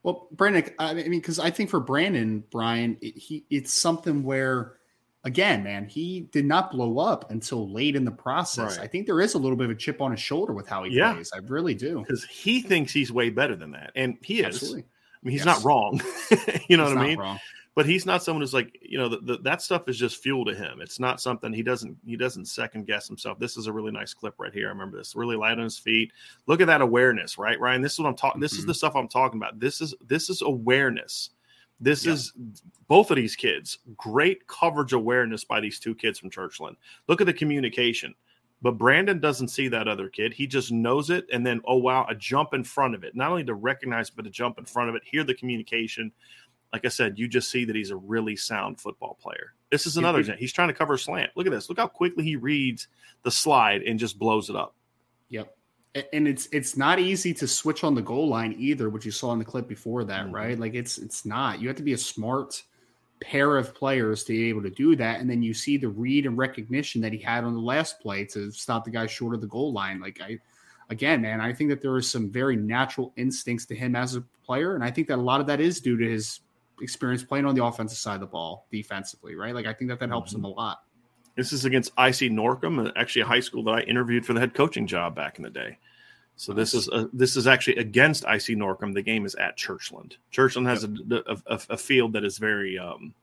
Well, 0.04 0.30
Brandyn, 0.34 0.74
I 0.80 0.94
mean, 0.94 1.12
because 1.12 1.40
I 1.40 1.50
think 1.50 1.70
for 1.70 1.82
Brandyn, 1.82 2.44
Brian, 2.50 2.98
it, 3.02 3.18
he 3.18 3.46
it's 3.50 3.74
something 3.74 4.24
where, 4.24 4.78
again, 5.26 5.64
man, 5.64 5.86
he 5.86 6.22
did 6.32 6.46
not 6.46 6.72
blow 6.72 7.00
up 7.00 7.30
until 7.30 7.70
late 7.70 7.96
in 7.98 8.06
the 8.06 8.12
process. 8.12 8.78
Right. 8.78 8.86
I 8.86 8.88
think 8.88 9.06
there 9.06 9.20
is 9.20 9.34
a 9.34 9.38
little 9.38 9.58
bit 9.58 9.66
of 9.66 9.72
a 9.72 9.76
chip 9.76 10.02
on 10.02 10.12
his 10.12 10.22
shoulder 10.22 10.54
with 10.54 10.68
how 10.68 10.84
he 10.86 10.96
yeah. 10.96 11.14
plays. 11.14 11.32
I 11.34 11.40
really 11.40 11.76
do 11.76 12.00
because 12.00 12.24
he 12.24 12.62
thinks 12.62 12.94
he's 12.94 13.12
way 13.12 13.30
better 13.30 13.56
than 13.56 13.72
that, 13.72 13.92
and 13.96 14.18
he 14.22 14.40
is. 14.40 14.46
Absolutely 14.46 14.86
mean, 15.28 15.34
he's 15.34 15.46
yes. 15.46 15.58
not 15.58 15.64
wrong. 15.64 16.02
you 16.68 16.78
know 16.78 16.86
he's 16.86 16.96
what 16.96 17.04
I 17.04 17.08
mean? 17.08 17.20
Wrong. 17.20 17.40
But 17.78 17.86
he's 17.86 18.08
not 18.08 18.24
someone 18.24 18.42
who's 18.42 18.56
like, 18.56 18.76
you 18.82 18.98
know, 18.98 19.08
the, 19.08 19.20
the, 19.20 19.38
that 19.44 19.62
stuff 19.62 19.88
is 19.88 20.00
just 20.00 20.24
fuel 20.24 20.44
to 20.46 20.56
him. 20.56 20.82
It's 20.82 21.00
not 21.00 21.22
something 21.22 21.54
he 21.54 21.62
doesn't 21.62 21.96
he 22.08 22.18
doesn't 22.18 22.46
second 22.46 22.88
guess 22.88 23.08
himself. 23.08 23.38
This 23.38 23.56
is 23.56 23.68
a 23.68 23.72
really 23.72 23.92
nice 23.92 24.16
clip 24.16 24.34
right 24.40 24.52
here. 24.52 24.66
I 24.66 24.70
remember 24.70 24.98
this. 24.98 25.16
Really 25.16 25.36
light 25.36 25.60
on 25.60 25.64
his 25.64 25.78
feet. 25.78 26.12
Look 26.48 26.60
at 26.60 26.66
that 26.66 26.82
awareness, 26.82 27.38
right, 27.38 27.60
Ryan? 27.60 27.84
This 27.84 27.94
is 27.94 28.00
what 28.00 28.08
I'm 28.08 28.16
talking. 28.16 28.40
Mm-hmm. 28.40 28.42
This 28.42 28.54
is 28.54 28.62
mm-hmm. 28.62 28.70
the 28.70 28.74
stuff 28.74 28.96
I'm 28.96 29.08
talking 29.08 29.38
about. 29.40 29.60
This 29.60 29.80
is 29.80 29.94
this 30.08 30.32
is 30.32 30.42
awareness. 30.42 31.30
This 31.80 32.04
yeah. 32.04 32.14
is 32.14 32.34
both 32.88 33.12
of 33.12 33.16
these 33.16 33.36
kids. 33.36 33.78
Great 33.96 34.48
coverage 34.48 34.94
awareness 34.94 35.44
by 35.44 35.60
these 35.60 35.80
two 35.80 35.94
kids 35.94 36.18
from 36.18 36.32
Churchland. 36.32 36.78
Look 37.08 37.22
at 37.22 37.28
the 37.28 37.34
communication. 37.34 38.16
But 38.62 38.80
Brandyn 38.80 39.22
doesn't 39.22 39.50
see 39.50 39.68
that 39.68 39.88
other 39.88 40.10
kid. 40.10 40.34
He 40.34 40.48
just 40.48 40.72
knows 40.72 41.12
it. 41.12 41.28
And 41.32 41.46
then, 41.46 41.62
oh, 41.66 41.78
wow, 41.78 42.08
a 42.10 42.16
jump 42.16 42.56
in 42.56 42.64
front 42.64 42.96
of 42.96 43.04
it. 43.04 43.16
Not 43.16 43.30
only 43.30 43.44
to 43.44 43.54
recognize, 43.54 44.10
but 44.10 44.26
to 44.26 44.32
jump 44.32 44.58
in 44.58 44.66
front 44.66 44.90
of 44.90 44.96
it, 44.96 45.04
hear 45.06 45.24
the 45.24 45.36
communication. 45.36 46.12
Like 46.74 46.86
I 46.86 46.90
said, 46.90 47.18
you 47.18 47.28
just 47.28 47.50
see 47.50 47.66
that 47.66 47.76
he's 47.76 47.92
a 47.92 47.96
really 47.96 48.36
sound 48.36 48.80
football 48.80 49.18
player. 49.22 49.54
This 49.72 49.86
is 49.86 49.98
another 49.98 50.20
example. 50.20 50.40
He's 50.40 50.54
trying 50.54 50.68
to 50.68 50.74
cover 50.74 50.96
a 50.96 51.00
slant. 51.00 51.32
Look 51.36 51.48
at 51.48 51.52
this. 51.52 51.70
Look 51.70 51.80
how 51.80 51.88
quickly 51.88 52.24
he 52.24 52.36
reads 52.36 52.88
the 53.24 53.32
slide 53.32 53.84
and 53.84 54.00
just 54.00 54.20
blows 54.20 54.50
it 54.50 54.56
up. 54.56 54.76
Yep. 55.30 55.56
And 56.14 56.28
it's 56.28 56.48
it's 56.52 56.78
not 56.78 57.00
easy 57.00 57.34
to 57.36 57.48
switch 57.48 57.84
on 57.84 57.96
the 57.96 58.02
goal 58.02 58.28
line 58.28 58.54
either, 58.58 58.90
which 58.90 59.06
you 59.06 59.12
saw 59.12 59.34
in 59.34 59.40
the 59.40 59.46
clip 59.46 59.68
before 59.68 60.04
that, 60.04 60.26
mm-hmm. 60.26 60.36
right? 60.36 60.60
Like 60.60 60.76
it's 60.76 60.98
it's 60.98 61.26
not. 61.26 61.60
You 61.60 61.68
have 61.70 61.78
to 61.78 61.84
be 61.84 61.94
a 61.94 61.98
smart– 61.98 62.64
pair 63.20 63.58
of 63.58 63.74
players 63.74 64.24
to 64.24 64.34
be 64.34 64.50
able 64.50 64.62
to 64.62 64.70
do 64.70 64.96
that. 64.96 65.20
And 65.20 65.30
then 65.30 65.42
you 65.42 65.54
see 65.54 65.78
the 65.78 65.90
read 65.90 66.26
and 66.26 66.38
recognition 66.38 67.02
that 67.02 67.14
he 67.14 67.20
had 67.20 67.44
on 67.44 67.54
the 67.54 67.60
last 67.60 68.00
play 68.00 68.26
to 68.26 68.52
stop 68.52 68.86
the 68.86 68.92
guy 68.92 69.08
short 69.08 69.34
of 69.34 69.42
the 69.42 69.48
goal 69.48 69.74
line. 69.74 70.00
Like 70.00 70.20
I 70.22 70.40
again, 70.90 71.22
man, 71.22 71.42
I 71.42 71.54
think 71.54 71.70
that 71.70 71.82
there 71.82 71.98
is 71.98 72.10
some 72.10 72.30
very 72.30 72.56
natural 72.56 73.14
instincts 73.18 73.66
to 73.68 73.76
him 73.76 73.96
as 73.96 74.16
a 74.16 74.24
player. 74.46 74.76
And 74.76 74.84
I 74.84 74.92
think 74.92 75.08
that 75.08 75.18
a 75.18 75.22
lot 75.22 75.42
of 75.42 75.48
that 75.48 75.60
is 75.60 75.82
due 75.82 75.98
to 75.98 76.10
his 76.10 76.42
experience 76.82 77.24
playing 77.24 77.46
on 77.46 77.56
the 77.56 77.64
offensive 77.64 77.98
side 77.98 78.16
of 78.16 78.22
the 78.22 78.28
ball 78.28 78.68
defensively, 78.72 79.36
right? 79.36 79.54
Like 79.54 79.66
I 79.66 79.74
think 79.74 79.90
that 79.90 80.00
that 80.00 80.10
helps 80.10 80.32
mm-hmm. 80.32 80.40
him 80.40 80.46
a 80.46 80.50
lot. 80.50 80.84
This 81.36 81.54
is 81.54 81.66
against 81.66 81.92
IC 81.92 82.32
Norcom, 82.32 82.92
actually 82.96 83.22
a 83.22 83.26
high 83.26 83.40
school 83.40 83.64
that 83.66 83.72
I 83.72 83.82
interviewed 83.82 84.26
for 84.26 84.34
the 84.34 84.40
head 84.40 84.56
coaching 84.56 84.88
job 84.88 85.16
back 85.16 85.38
in 85.38 85.44
the 85.44 85.52
day. 85.52 85.78
So 86.36 86.54
this 86.54 86.74
is 86.74 86.88
a, 86.90 87.10
this 87.14 87.36
is 87.36 87.48
actually 87.48 87.78
against 87.78 88.24
IC 88.24 88.58
Norcom. 88.58 88.94
The 88.94 89.02
game 89.02 89.26
is 89.26 89.36
at 89.36 89.58
Churchland. 89.58 90.18
Churchland 90.32 90.68
has 90.68 90.84
yep. 90.84 91.24
a, 91.28 91.54
a, 91.54 91.60
a, 91.72 91.78
field 91.78 92.14
that 92.14 92.24
is 92.24 92.38
very 92.38 92.78
um, 92.78 93.14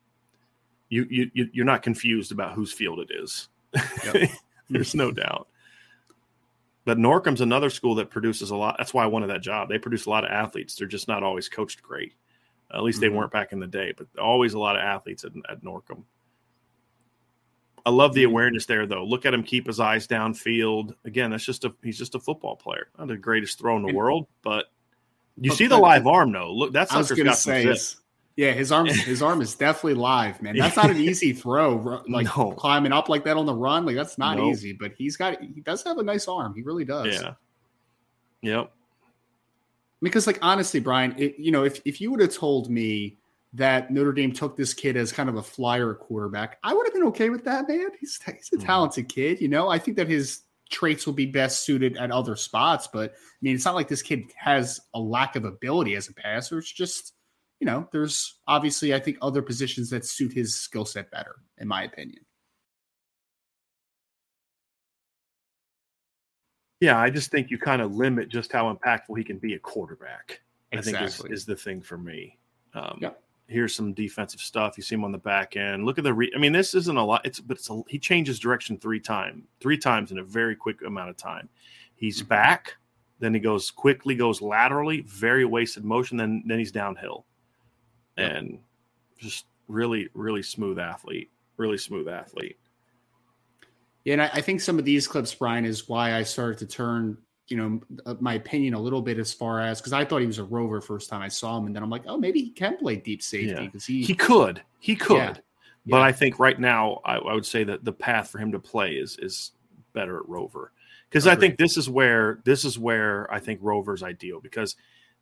you 0.89 1.07
you 1.09 1.49
you're 1.53 1.65
not 1.65 1.83
confused 1.83 2.33
about 2.33 2.55
whose 2.55 2.73
field 2.73 2.99
it 2.99 3.11
is. 3.13 3.49
Yep. 4.05 4.31
There's 4.71 4.95
no 4.95 5.13
doubt. 5.13 5.49
But 6.85 6.99
Norcom's 6.99 7.41
another 7.41 7.71
school 7.71 7.95
that 7.97 8.11
produces 8.11 8.51
a 8.51 8.57
lot. 8.57 8.77
That's 8.79 8.93
why 8.93 9.05
I 9.05 9.07
wanted 9.07 9.29
that 9.29 9.43
job. 9.43 9.69
They 9.69 9.79
produce 9.79 10.07
a 10.07 10.11
lot 10.11 10.25
of 10.25 10.31
athletes. 10.31 10.75
They're 10.75 10.89
just 10.89 11.09
not 11.09 11.23
always 11.23 11.49
coached 11.49 11.83
great. 11.83 12.15
At 12.75 12.83
least 12.83 12.97
mm-hmm. 12.97 13.13
they 13.13 13.17
weren't 13.17 13.33
back 13.33 13.53
in 13.53 13.61
the 13.61 13.67
day. 13.67 13.93
But 13.97 14.09
always 14.21 14.55
a 14.55 14.59
lot 14.59 14.77
of 14.77 14.83
athletes 14.83 15.25
at, 15.25 15.33
at 15.49 15.63
Norcom. 15.63 16.03
I 17.87 17.91
love 17.91 18.15
the 18.15 18.23
mm-hmm. 18.23 18.31
awareness 18.31 18.67
there, 18.67 18.87
though. 18.87 19.05
Look 19.05 19.27
at 19.27 19.35
him 19.35 19.43
keep 19.43 19.67
his 19.67 19.79
eyes 19.79 20.07
downfield. 20.07 20.95
Again, 21.05 21.31
that's 21.31 21.45
just 21.45 21.65
a 21.65 21.75
he's 21.83 21.99
just 21.99 22.15
a 22.15 22.21
football 22.21 22.57
player. 22.57 22.89
Not 22.99 23.09
the 23.09 23.17
greatest 23.17 23.59
throw 23.59 23.77
in 23.77 23.83
the 23.83 23.93
world, 23.93 24.27
but 24.43 24.67
You 25.37 25.51
see 25.53 25.67
the 25.67 25.79
live 25.79 26.07
arm 26.07 26.33
though. 26.33 26.53
Look, 26.53 26.73
that's 26.73 26.93
I 26.93 26.99
was 26.99 27.11
going 27.11 27.27
to 27.27 27.35
say. 27.35 27.75
Yeah, 28.37 28.51
his 28.51 28.73
arm, 28.73 28.87
his 28.89 29.23
arm 29.23 29.41
is 29.41 29.55
definitely 29.55 29.95
live, 29.95 30.43
man. 30.43 30.57
That's 30.57 30.77
not 30.77 30.91
an 30.91 30.97
easy 31.01 31.33
throw, 31.33 32.03
like 32.09 32.27
no. 32.37 32.51
climbing 32.53 32.93
up 32.93 33.09
like 33.09 33.23
that 33.25 33.37
on 33.37 33.47
the 33.47 33.55
run. 33.55 33.87
Like 33.87 33.95
that's 33.95 34.19
not 34.19 34.39
nope. 34.39 34.51
easy. 34.51 34.73
But 34.73 34.93
he's 34.97 35.17
got, 35.17 35.41
he 35.41 35.61
does 35.61 35.85
have 35.85 35.99
a 35.99 36.03
nice 36.03 36.27
arm. 36.27 36.53
He 36.55 36.63
really 36.63 36.85
does. 36.85 37.15
Yeah. 37.15 37.35
Yep. 38.43 38.73
Because, 40.05 40.27
like, 40.27 40.39
honestly, 40.43 40.81
Brian, 40.81 41.15
it, 41.19 41.37
you 41.39 41.51
know, 41.51 41.65
if 41.65 41.81
if 41.85 42.01
you 42.01 42.11
would 42.11 42.21
have 42.21 42.35
told 42.35 42.71
me 42.71 43.19
that 43.55 43.91
Notre 43.91 44.13
Dame 44.13 44.33
took 44.33 44.57
this 44.57 44.75
kid 44.75 44.97
as 44.97 45.13
kind 45.13 45.29
of 45.29 45.37
a 45.37 45.43
flyer 45.43 45.95
quarterback, 45.95 46.59
I 46.63 46.75
would 46.75 46.87
have 46.87 46.95
been 46.95 47.05
okay 47.05 47.31
with 47.31 47.45
that, 47.45 47.69
man. 47.69 47.89
He's 47.99 48.21
he's 48.25 48.51
a 48.53 48.57
mm-hmm. 48.57 48.67
talented 48.67 49.09
kid, 49.09 49.41
you 49.41 49.49
know. 49.49 49.69
I 49.69 49.79
think 49.79 49.97
that 49.97 50.09
his 50.09 50.43
traits 50.71 51.07
will 51.07 51.15
be 51.15 51.27
best 51.27 51.65
suited 51.65 51.97
at 51.97 52.11
other 52.11 52.37
spots. 52.37 52.89
But 52.93 53.13
I 53.13 53.17
mean, 53.43 53.55
it's 53.55 53.65
not 53.65 53.75
like 53.75 53.89
this 53.89 54.03
kid 54.03 54.25
has 54.37 54.81
a 54.95 55.01
lack 55.01 55.37
of 55.37 55.45
ability 55.45 55.95
as 55.95 56.09
a 56.09 56.15
passer. 56.15 56.59
It's 56.59 56.73
just, 56.73 57.15
you 57.61 57.67
know, 57.67 57.89
there's 57.93 58.41
obviously, 58.47 58.95
I 58.95 59.01
think, 59.01 59.19
other 59.23 59.43
positions 59.43 59.91
that 59.91 60.05
suit 60.05 60.33
his 60.33 60.55
skill 60.55 60.85
set 60.85 61.11
better, 61.11 61.37
in 61.59 61.69
my 61.69 61.85
opinion. 61.85 62.25
Yeah, 66.81 66.99
I 66.99 67.11
just 67.11 67.31
think 67.31 67.51
you 67.51 67.59
kind 67.59 67.81
of 67.81 67.95
limit 67.95 68.29
just 68.29 68.53
how 68.53 68.73
impactful 68.73 69.17
he 69.17 69.25
can 69.25 69.39
be 69.39 69.55
a 69.55 69.59
quarterback. 69.59 70.41
Exactly. 70.73 70.99
I 70.99 71.09
think 71.09 71.31
is, 71.33 71.41
is 71.41 71.47
the 71.47 71.57
thing 71.57 71.81
for 71.81 71.97
me. 71.97 72.39
Um, 72.75 72.99
yep 73.01 73.21
here's 73.47 73.75
some 73.75 73.93
defensive 73.93 74.41
stuff. 74.41 74.77
You 74.77 74.83
see 74.83 74.95
him 74.95 75.05
on 75.05 75.13
the 75.13 75.19
back 75.19 75.57
end. 75.57 75.85
Look 75.85 75.99
at 75.99 76.05
the. 76.05 76.15
Re- 76.15 76.33
I 76.35 76.39
mean, 76.39 76.53
this 76.53 76.75
isn't 76.75 76.97
a 76.97 77.05
lot. 77.05 77.25
It's 77.25 77.41
but 77.41 77.57
it's 77.57 77.71
a, 77.71 77.83
he 77.89 77.99
changes 77.99 78.39
direction 78.39 78.79
three 78.79 79.01
times, 79.01 79.45
three 79.61 79.79
times 79.79 80.13
in 80.13 80.19
a 80.19 80.25
very 80.25 80.57
quick 80.57 80.83
amount 80.83 81.11
of 81.11 81.17
time. 81.17 81.49
He's 81.97 82.21
mm-hmm. 82.21 82.29
back, 82.29 82.77
then 83.21 83.35
he 83.35 83.41
goes 83.41 83.71
quickly, 83.71 84.15
goes 84.15 84.41
laterally, 84.41 85.03
very 85.03 85.45
wasted 85.45 85.85
motion. 85.85 86.17
Then 86.17 86.43
then 86.47 86.59
he's 86.59 86.73
downhill, 86.73 87.25
and 88.17 88.59
just 89.19 89.47
really 89.69 90.09
really 90.15 90.43
smooth 90.43 90.79
athlete, 90.79 91.31
really 91.57 91.79
smooth 91.79 92.09
athlete. 92.09 92.59
Yeah, 94.05 94.15
and 94.15 94.23
I, 94.23 94.31
I 94.35 94.41
think 94.41 94.61
some 94.61 94.79
of 94.79 94.85
these 94.85 95.09
clips, 95.09 95.35
Brian, 95.35 95.65
is 95.65 95.89
why 95.89 96.15
I 96.15 96.23
started 96.23 96.59
to 96.59 96.67
turn 96.67 97.19
you 97.49 97.57
know 97.57 97.81
uh, 98.07 98.15
my 98.21 98.35
opinion 98.35 98.75
a 98.75 98.81
little 98.81 99.03
bit 99.03 99.19
as 99.19 99.33
far 99.33 99.61
as 99.61 99.81
because 99.81 99.93
I 99.93 100.05
thought 100.05 100.21
he 100.21 100.27
was 100.27 100.39
a 100.39 100.45
rover 100.45 100.81
first 100.81 101.11
time 101.11 101.23
I 101.23 101.29
saw 101.29 101.59
him, 101.59 101.67
and 101.67 101.77
then 101.77 101.83
I'm 101.83 101.91
like, 101.91 102.05
oh, 102.07 102.17
maybe 102.17 102.41
he 102.41 102.51
can 102.51 102.77
play 102.77 102.97
deep 102.97 103.23
safety 103.23 103.67
because 103.67 103.89
yeah. 103.89 103.97
he 103.97 104.05
he 104.05 104.15
could 104.15 104.63
he 104.79 104.97
could, 104.97 105.17
yeah. 105.17 105.35
but 105.87 105.99
yeah. 105.99 106.05
I 106.05 106.13
think 106.13 106.39
right 106.39 106.59
now 106.59 107.01
I, 107.05 107.17
I, 107.17 107.35
would 107.35 107.47
say 107.47 107.65
that 107.65 107.85
the 107.85 107.93
path 107.93 108.31
for 108.31 108.39
him 108.39 108.53
to 108.53 108.59
play 108.59 108.93
is 108.93 109.19
is 109.19 109.53
better 109.93 110.19
at 110.19 110.29
rover 110.29 110.73
because 111.09 111.27
I 111.27 111.37
think 111.37 111.57
this 111.59 111.77
is 111.77 111.89
where 111.89 112.41
this 112.45 112.65
is 112.65 112.79
where 112.79 113.33
I 113.33 113.39
think 113.39 113.61
rover's 113.63 114.03
ideal 114.03 114.41
because 114.41 114.77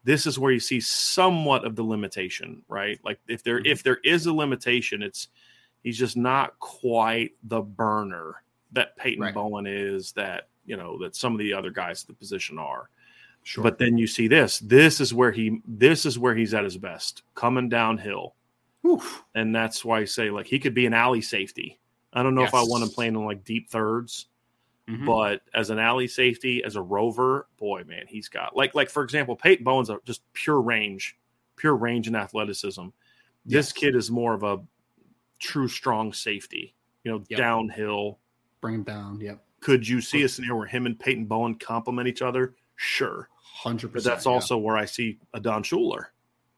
this 0.05 0.27
is 0.27 0.39
where 0.39 0.53
you 0.53 0.61
see 0.61 0.81
somewhat 0.81 1.65
of 1.65 1.77
the 1.77 1.83
limitation, 1.83 2.63
right? 2.69 2.99
Like 3.05 3.21
if 3.29 3.43
there 3.43 3.59
mm-hmm. 3.59 3.67
if 3.67 3.83
there 3.83 3.99
is 4.05 4.27
a 4.27 4.33
limitation, 4.33 5.03
it's 5.03 5.29
he's 5.83 5.99
just 5.99 6.17
not 6.17 6.59
quite 6.61 7.33
the 7.43 7.61
burner 7.61 8.37
that 8.73 8.97
Peyton 8.97 9.23
right. 9.23 9.35
Bowen 9.35 9.67
is 9.67 10.13
that 10.13 10.49
you 10.65 10.77
know 10.77 10.99
that 10.99 11.17
some 11.17 11.33
of 11.33 11.39
the 11.39 11.53
other 11.53 11.71
guys 11.71 12.03
at 12.03 12.09
the 12.09 12.15
position 12.15 12.59
are. 12.59 12.89
Sure. 13.45 13.65
But 13.65 13.79
then 13.79 13.99
you 13.99 14.07
see 14.07 14.29
this. 14.29 14.61
This 14.61 15.01
is 15.01 15.13
where 15.13 15.33
he. 15.33 15.61
This 15.67 16.07
is 16.07 16.19
where 16.19 16.35
he's 16.35 16.55
at 16.55 16.65
his 16.65 16.77
best, 16.77 17.23
coming 17.35 17.69
downhill. 17.69 18.35
Oof. 18.87 19.25
And 19.35 19.55
that's 19.55 19.85
why 19.85 20.01
I 20.01 20.05
say 20.05 20.31
like 20.31 20.47
he 20.47 20.59
could 20.59 20.75
be 20.75 20.87
an 20.87 20.95
alley 20.95 21.23
safety. 21.23 21.79
I 22.13 22.23
don't 22.23 22.35
know 22.35 22.43
yes. 22.43 22.51
if 22.51 22.55
I 22.55 22.63
want 22.63 22.83
him 22.83 22.91
playing 22.91 23.15
in 23.15 23.25
like 23.25 23.45
deep 23.45 23.71
3rds 23.71 24.27
mm-hmm. 24.89 25.07
but 25.07 25.43
as 25.55 25.71
an 25.71 25.79
alley 25.79 26.09
safety, 26.09 26.63
as 26.65 26.77
a 26.77 26.83
rover, 26.83 27.49
boy, 27.59 27.85
man, 27.87 28.05
he's 28.07 28.29
got 28.29 28.57
like 28.57 28.75
like 28.75 28.91
for 28.91 29.03
example, 29.03 29.37
Peyton 29.37 29.65
Bowen's 29.65 29.91
a 29.91 29.99
just 30.05 30.23
pure 30.33 30.61
range, 30.61 31.17
pure 31.57 31.75
range 31.75 32.07
and 32.07 32.17
athleticism. 32.17 32.87
This 33.45 33.69
yes. 33.69 33.73
kid 33.73 33.97
is 33.97 34.11
more 34.11 34.35
of 34.35 34.43
a 34.43 34.59
true 35.39 35.69
strong 35.69 36.13
safety. 36.13 36.75
You 37.05 37.13
know, 37.13 37.25
yep. 37.29 37.39
downhill, 37.39 38.19
bring 38.63 38.77
him 38.77 38.83
down. 38.85 39.21
Yep. 39.21 39.45
Could 39.61 39.87
you 39.87 40.01
see 40.01 40.23
a 40.23 40.29
scenario 40.29 40.57
where 40.57 40.67
him 40.67 40.87
and 40.87 40.99
Peyton 40.99 41.27
Bowen 41.27 41.57
complement 41.57 42.09
each 42.09 42.23
other? 42.23 42.55
Sure. 42.77 43.29
100%. 43.63 43.93
But 43.93 44.05
that's 44.05 44.25
also 44.25 44.57
yeah. 44.57 44.65
where 44.65 44.77
I 44.79 44.87
see 44.87 45.19
a 45.35 45.41
Don 45.41 45.63
Shuler, 45.63 46.07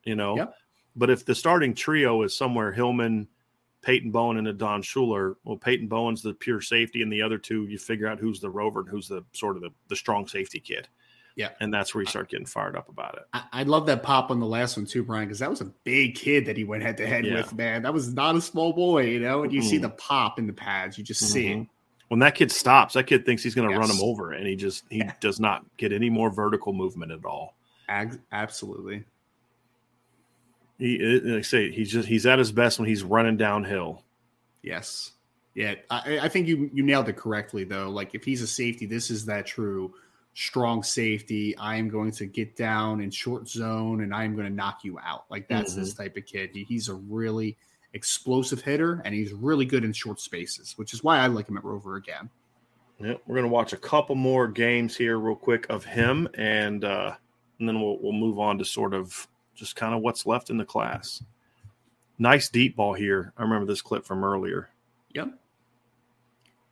you 0.05 0.15
know? 0.15 0.37
Yep. 0.37 0.55
But 0.97 1.11
if 1.11 1.25
the 1.25 1.35
starting 1.35 1.75
trio 1.75 2.23
is 2.23 2.37
somewhere 2.37 2.73
Hillman, 2.73 3.27
Peyton 3.83 4.11
Bowen, 4.11 4.39
and 4.39 4.49
a 4.49 4.53
Don 4.53 4.83
Shuler, 4.83 5.35
well, 5.45 5.57
Peyton 5.57 5.89
Bowen's 5.89 6.23
the 6.23 6.33
pure 6.33 6.61
safety, 6.61 7.03
and 7.03 7.13
the 7.13 7.21
other 7.21 7.37
two, 7.37 7.65
you 7.65 7.79
figure 7.79 8.07
out 8.07 8.21
who's 8.21 8.41
the 8.41 8.49
rover 8.49 8.81
and 8.81 8.89
who's 8.89 9.09
the 9.09 9.25
sort 9.33 9.57
of 9.57 9.63
the, 9.63 9.71
the 9.89 9.97
strong 9.97 10.27
safety 10.29 10.61
kid. 10.61 10.89
Yeah. 11.37 11.51
And 11.61 11.75
that's 11.75 11.95
where 11.95 12.03
you 12.03 12.07
start 12.07 12.31
getting 12.31 12.47
fired 12.47 12.77
up 12.77 12.89
about 12.89 13.17
it. 13.17 13.25
I, 13.33 13.43
I 13.53 13.63
love 13.65 13.87
that 13.87 14.05
pop 14.05 14.31
on 14.31 14.39
the 14.39 14.47
last 14.47 14.77
one 14.77 14.87
too, 14.87 15.03
Brian, 15.03 15.27
because 15.27 15.41
that 15.41 15.51
was 15.51 15.61
a 15.61 15.73
big 15.83 16.15
kid 16.15 16.47
that 16.47 16.57
he 16.57 16.63
went 16.63 16.85
head 16.85 16.97
to 16.99 17.07
head 17.07 17.25
with, 17.25 17.53
man. 17.53 17.83
That 17.83 17.93
was 17.93 18.15
not 18.15 18.37
a 18.37 18.41
small 18.41 18.73
boy, 18.73 19.07
you 19.07 19.19
know? 19.19 19.43
And 19.43 19.53
you 19.53 19.61
mm-hmm. 19.61 19.69
see 19.69 19.79
the 19.79 19.91
pop 19.91 20.39
in 20.39 20.47
the 20.47 20.53
pads, 20.53 20.97
you 20.97 21.03
just 21.03 21.25
mm-hmm. 21.25 21.33
see 21.33 21.49
it 21.49 21.67
when 22.15 22.21
that 22.21 22.37
kid 22.37 22.53
stops, 22.53 22.95
that 22.95 23.09
kid 23.09 23.27
thinks 23.27 23.43
he's 23.43 23.57
going 23.57 23.67
to 23.67 23.75
yes. 23.75 23.81
run 23.81 23.91
him 23.91 24.01
over, 24.01 24.31
and 24.31 24.47
he 24.47 24.55
just 24.55 24.85
he 24.89 25.03
does 25.19 25.41
not 25.41 25.65
get 25.79 25.93
any 25.93 26.11
more 26.11 26.31
vertical 26.31 26.73
movement 26.73 27.11
at 27.11 27.25
all. 27.25 27.57
absolutely. 28.31 29.03
He, 30.79 30.97
like 31.25 31.39
I 31.39 31.43
say, 31.43 31.73
he's 31.73 31.91
just 31.91 32.07
he's 32.07 32.25
at 32.25 32.39
his 32.39 32.53
best 32.53 32.79
when 32.79 32.89
he's 32.89 33.03
running 33.03 33.37
downhill. 33.37 34.05
Yes. 34.63 35.11
Yeah, 35.57 35.75
I, 35.91 36.21
I 36.23 36.29
think 36.29 36.47
you 36.47 36.71
you 36.73 36.85
nailed 36.85 37.09
it 37.09 37.17
correctly 37.17 37.65
though. 37.65 37.91
Like 37.91 38.15
if 38.15 38.23
he's 38.23 38.43
a 38.43 38.47
safety, 38.47 38.87
this 38.87 39.11
is 39.11 39.27
that 39.27 39.45
true 39.45 39.93
strong 40.35 40.85
safety. 40.85 41.57
I 41.57 41.75
am 41.75 41.89
going 41.89 42.13
to 42.13 42.27
get 42.27 42.55
down 42.55 43.01
in 43.01 43.11
short 43.11 43.49
zone 43.49 44.03
and 44.03 44.15
I 44.15 44.23
am 44.23 44.37
going 44.37 44.47
to 44.47 44.55
knock 44.55 44.85
you 44.85 45.01
out. 45.01 45.25
Like 45.31 45.49
that's 45.49 45.73
mm-hmm. 45.73 45.81
this 45.81 45.95
type 45.95 46.17
of 46.17 46.27
kid. 46.27 46.51
He, 46.53 46.63
he's 46.63 46.89
a 46.89 46.95
really 46.95 47.57
explosive 47.95 48.61
hitter, 48.61 49.01
and 49.05 49.15
he's 49.15 49.33
really 49.33 49.65
good 49.65 49.85
in 49.85 49.93
short 49.93 50.21
spaces, 50.21 50.75
which 50.77 50.93
is 50.93 51.03
why 51.03 51.19
I 51.19 51.29
like 51.29 51.49
him 51.49 51.57
at 51.57 51.65
Rover 51.65 51.97
again. 51.97 52.29
Yeah, 52.99 53.15
we're 53.27 53.37
gonna 53.37 53.49
watch 53.49 53.73
a 53.73 53.77
couple 53.77 54.15
more 54.15 54.47
games 54.47 54.97
here, 54.97 55.19
real 55.19 55.35
quick, 55.35 55.67
of 55.71 55.85
him, 55.85 56.29
and 56.35 56.85
uh, 56.85 57.15
and 57.59 57.69
then 57.69 57.81
we'll 57.81 57.99
we'll 58.01 58.13
move 58.13 58.39
on 58.39 58.59
to 58.59 58.65
sort 58.65 58.95
of 58.95 59.27
just 59.55 59.77
kind 59.77 59.95
of 59.95 60.03
what's 60.03 60.27
left 60.27 60.51
in 60.51 60.59
the 60.59 60.65
class. 60.65 61.23
Nice 62.19 62.49
deep 62.49 62.77
ball 62.77 62.95
here. 62.95 63.33
I 63.37 63.43
remember 63.43 63.67
this 63.67 63.83
clip 63.83 64.05
from 64.05 64.23
earlier. 64.23 64.69
Yep. 65.15 65.39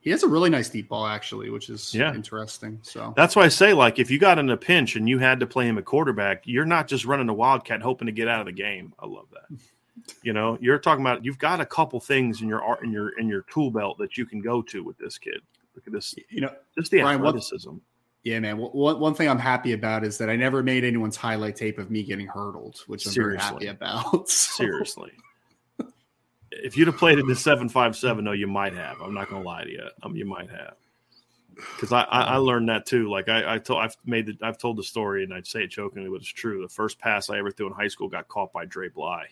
He 0.00 0.10
has 0.10 0.24
a 0.24 0.28
really 0.28 0.50
nice 0.50 0.68
deep 0.68 0.88
ball, 0.88 1.06
actually, 1.06 1.50
which 1.50 1.68
is 1.70 1.94
yeah. 1.94 2.12
interesting. 2.12 2.80
So 2.82 3.12
that's 3.16 3.36
why 3.36 3.44
I 3.44 3.48
say, 3.48 3.72
like, 3.72 4.00
if 4.00 4.10
you 4.10 4.18
got 4.18 4.38
in 4.38 4.50
a 4.50 4.56
pinch 4.56 4.96
and 4.96 5.08
you 5.08 5.18
had 5.18 5.38
to 5.40 5.46
play 5.46 5.66
him 5.66 5.78
at 5.78 5.84
quarterback, 5.84 6.42
you're 6.44 6.64
not 6.64 6.88
just 6.88 7.04
running 7.04 7.28
a 7.28 7.34
wildcat 7.34 7.82
hoping 7.82 8.06
to 8.06 8.12
get 8.12 8.26
out 8.26 8.40
of 8.40 8.46
the 8.46 8.52
game. 8.52 8.94
I 8.98 9.06
love 9.06 9.26
that. 9.32 9.58
You 10.22 10.32
know, 10.32 10.57
you're 10.61 10.78
talking 10.78 11.05
about 11.05 11.24
you've 11.24 11.38
got 11.38 11.61
a 11.61 11.66
couple 11.66 12.01
things 12.01 12.40
in 12.40 12.49
your 12.49 12.62
art 12.62 12.82
in 12.82 12.93
your 12.93 13.18
in 13.18 13.28
your 13.28 13.43
tool 13.43 13.70
belt 13.70 13.99
that 13.99 14.16
you 14.16 14.24
can 14.24 14.40
go 14.40 14.62
to 14.62 14.82
with 14.82 14.99
this 14.99 15.18
kid. 15.18 15.40
Look 15.74 15.86
at 15.86 15.93
this. 15.93 16.14
You 16.30 16.43
know, 16.43 16.55
just 16.76 16.90
the 16.90 17.01
Brian, 17.01 17.18
athleticism. 17.18 17.70
What, 17.70 17.80
yeah, 18.22 18.38
man. 18.40 18.59
One, 18.59 19.01
one 19.01 19.14
thing 19.14 19.28
I'm 19.28 19.38
happy 19.38 19.72
about 19.72 20.05
is 20.05 20.18
that 20.18 20.30
I 20.30 20.36
never 20.36 20.62
made 20.62 20.84
anyone's 20.84 21.16
highlight 21.16 21.57
tape 21.57 21.78
of 21.78 21.90
me 21.90 22.05
getting 22.05 22.26
hurdled, 22.26 22.78
which 22.86 23.07
I'm 23.07 23.12
Seriously. 23.12 23.49
very 23.49 23.66
happy 23.66 23.66
about. 23.66 24.28
So. 24.28 24.64
Seriously. 24.64 25.12
if 26.51 26.76
you'd 26.76 26.86
have 26.86 26.97
played 26.97 27.18
in 27.18 27.26
the 27.26 27.34
seven 27.34 27.68
five 27.68 27.97
seven, 27.97 28.24
no, 28.24 28.32
you 28.32 28.47
might 28.47 28.74
have. 28.74 29.01
I'm 29.01 29.14
not 29.14 29.28
gonna 29.28 29.45
lie 29.45 29.64
to 29.64 29.70
you. 29.70 29.88
Um, 30.03 30.14
you 30.14 30.24
might 30.24 30.51
have. 30.51 30.74
Because 31.55 31.93
I, 31.93 32.03
I, 32.03 32.20
I, 32.22 32.36
learned 32.36 32.68
that 32.70 32.86
too. 32.86 33.11
Like 33.11 33.28
I, 33.28 33.55
I 33.55 33.59
told, 33.59 33.82
I've 33.82 33.97
made 34.07 34.26
the, 34.26 34.38
I've 34.43 34.57
told 34.57 34.78
the 34.78 34.82
story, 34.82 35.24
and 35.24 35.34
I'd 35.34 35.47
say 35.47 35.64
it 35.64 35.70
jokingly, 35.70 36.09
but 36.09 36.16
it's 36.16 36.26
true. 36.26 36.62
The 36.62 36.68
first 36.68 36.99
pass 36.99 37.28
I 37.28 37.38
ever 37.38 37.51
threw 37.51 37.66
in 37.66 37.72
high 37.72 37.88
school 37.88 38.09
got 38.09 38.28
caught 38.28 38.53
by 38.53 38.64
Dre 38.64 38.88
Bly. 38.88 39.26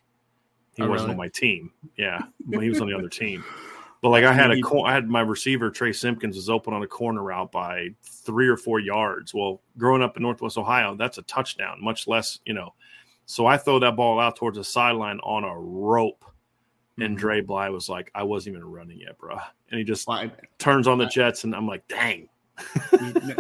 He 0.77 0.83
oh, 0.83 0.89
wasn't 0.89 1.09
really? 1.09 1.13
on 1.13 1.19
my 1.19 1.29
team. 1.29 1.73
Yeah, 1.97 2.23
when 2.47 2.63
he 2.63 2.69
was 2.69 2.81
on 2.81 2.89
the 2.89 2.97
other 2.97 3.09
team. 3.09 3.45
But 4.03 4.11
like 4.11 4.25
I 4.25 4.33
had 4.33 4.51
a, 4.51 4.61
I 4.85 4.93
had 4.93 5.09
my 5.09 5.21
receiver 5.21 5.71
Trey 5.71 5.93
Simpkins 5.93 6.37
was 6.37 6.49
open 6.49 6.73
on 6.73 6.83
a 6.83 6.87
corner 6.87 7.23
route 7.23 7.53
by 7.53 7.89
three 8.03 8.49
or 8.49 8.57
four 8.57 8.81
yards. 8.81 9.35
Well, 9.35 9.61
growing 9.77 10.03
up 10.03 10.17
in 10.17 10.23
Northwest 10.23 10.57
Ohio, 10.57 10.95
that's 10.95 11.19
a 11.19 11.23
touchdown, 11.23 11.79
much 11.83 12.07
less 12.09 12.39
you 12.47 12.55
know. 12.55 12.75
So 13.27 13.47
I 13.47 13.59
throw 13.59 13.79
that 13.81 13.97
ball 13.97 14.19
out 14.19 14.37
towards 14.37 14.57
the 14.57 14.65
sideline 14.65 15.21
on 15.21 15.45
a 15.45 15.55
rope, 15.55 16.25
and 16.97 17.11
mm-hmm. 17.11 17.17
Dre 17.17 17.41
Bly 17.43 17.69
was 17.69 17.91
like, 17.91 18.11
"I 18.15 18.23
wasn't 18.23 18.57
even 18.57 18.67
running 18.67 19.01
yet, 19.01 19.19
bro," 19.19 19.37
and 19.71 19.79
he 19.79 19.85
just 19.85 20.09
turns 20.59 20.89
on 20.89 20.97
the 20.97 21.07
Jets, 21.07 21.45
and 21.45 21.55
I'm 21.55 21.67
like, 21.67 21.87
"Dang." 21.87 22.29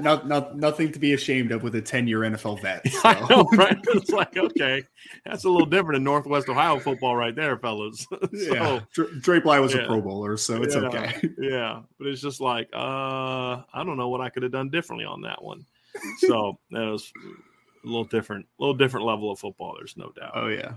No, 0.01 0.23
no, 0.25 0.53
nothing 0.55 0.93
to 0.93 0.99
be 0.99 1.12
ashamed 1.12 1.53
of 1.53 1.62
with 1.62 1.75
a 1.75 1.83
10 1.83 2.07
year 2.07 2.21
NFL 2.21 2.62
vet. 2.62 2.87
So. 2.91 3.09
I 3.09 3.29
know, 3.29 3.45
right? 3.53 3.79
It's 3.89 4.11
like, 4.11 4.37
okay, 4.37 4.83
that's 5.25 5.45
a 5.45 5.49
little 5.49 5.66
different 5.66 5.97
in 5.97 6.05
Northwest 6.05 6.49
Ohio 6.49 6.79
football 6.79 7.16
right 7.16 7.35
there, 7.35 7.57
fellas. 7.57 8.07
so, 8.11 8.29
yeah. 8.33 8.81
Dre 9.21 9.41
Bly 9.41 9.59
was 9.61 9.75
yeah. 9.75 9.83
a 9.83 9.87
Pro 9.87 10.01
Bowler, 10.01 10.37
so 10.37 10.62
it's 10.62 10.75
yeah. 10.75 10.83
okay. 10.83 11.21
Yeah. 11.39 11.81
But 11.99 12.09
it's 12.09 12.21
just 12.21 12.41
like, 12.41 12.68
uh, 12.75 13.62
I 13.73 13.85
don't 13.85 13.97
know 13.97 14.09
what 14.09 14.21
I 14.21 14.29
could 14.29 14.43
have 14.43 14.53
done 14.53 14.68
differently 14.68 15.07
on 15.07 15.23
that 15.23 15.43
one. 15.43 15.64
So 16.18 16.59
that 16.73 16.81
was 16.81 17.11
a 17.85 17.87
little 17.87 18.05
different, 18.05 18.47
a 18.59 18.62
little 18.62 18.77
different 18.77 19.07
level 19.07 19.31
of 19.31 19.39
football. 19.39 19.75
There's 19.79 19.97
no 19.97 20.11
doubt. 20.11 20.33
Oh, 20.35 20.49
yeah. 20.49 20.73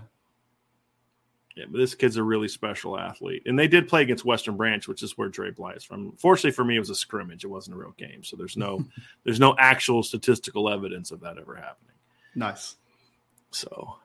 Yeah, 1.54 1.66
but 1.70 1.78
this 1.78 1.94
kid's 1.94 2.16
a 2.16 2.22
really 2.22 2.48
special 2.48 2.98
athlete. 2.98 3.42
And 3.46 3.56
they 3.56 3.68
did 3.68 3.86
play 3.86 4.02
against 4.02 4.24
Western 4.24 4.56
Branch, 4.56 4.88
which 4.88 5.04
is 5.04 5.16
where 5.16 5.28
Dre 5.28 5.50
Bly 5.50 5.74
is 5.74 5.84
from. 5.84 6.12
Fortunately 6.16 6.50
for 6.50 6.64
me, 6.64 6.76
it 6.76 6.80
was 6.80 6.90
a 6.90 6.96
scrimmage. 6.96 7.44
It 7.44 7.48
wasn't 7.48 7.76
a 7.76 7.78
real 7.78 7.94
game. 7.96 8.24
So 8.24 8.36
there's 8.36 8.56
no 8.56 8.84
there's 9.24 9.40
no 9.40 9.54
actual 9.58 10.02
statistical 10.02 10.68
evidence 10.68 11.10
of 11.12 11.20
that 11.20 11.38
ever 11.38 11.54
happening. 11.54 11.94
Nice. 12.34 12.76
So 13.52 13.96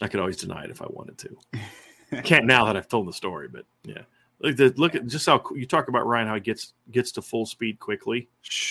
I 0.00 0.06
could 0.06 0.20
always 0.20 0.36
deny 0.36 0.64
it 0.64 0.70
if 0.70 0.80
I 0.80 0.86
wanted 0.88 1.18
to. 1.18 1.36
I 2.12 2.20
can't 2.22 2.46
now 2.46 2.64
that 2.66 2.76
I've 2.76 2.88
told 2.88 3.08
the 3.08 3.12
story, 3.12 3.48
but 3.48 3.64
yeah. 3.84 4.02
Look, 4.40 4.56
the, 4.56 4.72
look 4.76 4.94
at 4.94 5.08
just 5.08 5.26
how 5.26 5.42
you 5.52 5.66
talk 5.66 5.88
about 5.88 6.06
Ryan, 6.06 6.28
how 6.28 6.34
he 6.34 6.40
gets 6.40 6.74
gets 6.92 7.10
to 7.12 7.22
full 7.22 7.44
speed 7.44 7.80
quickly. 7.80 8.28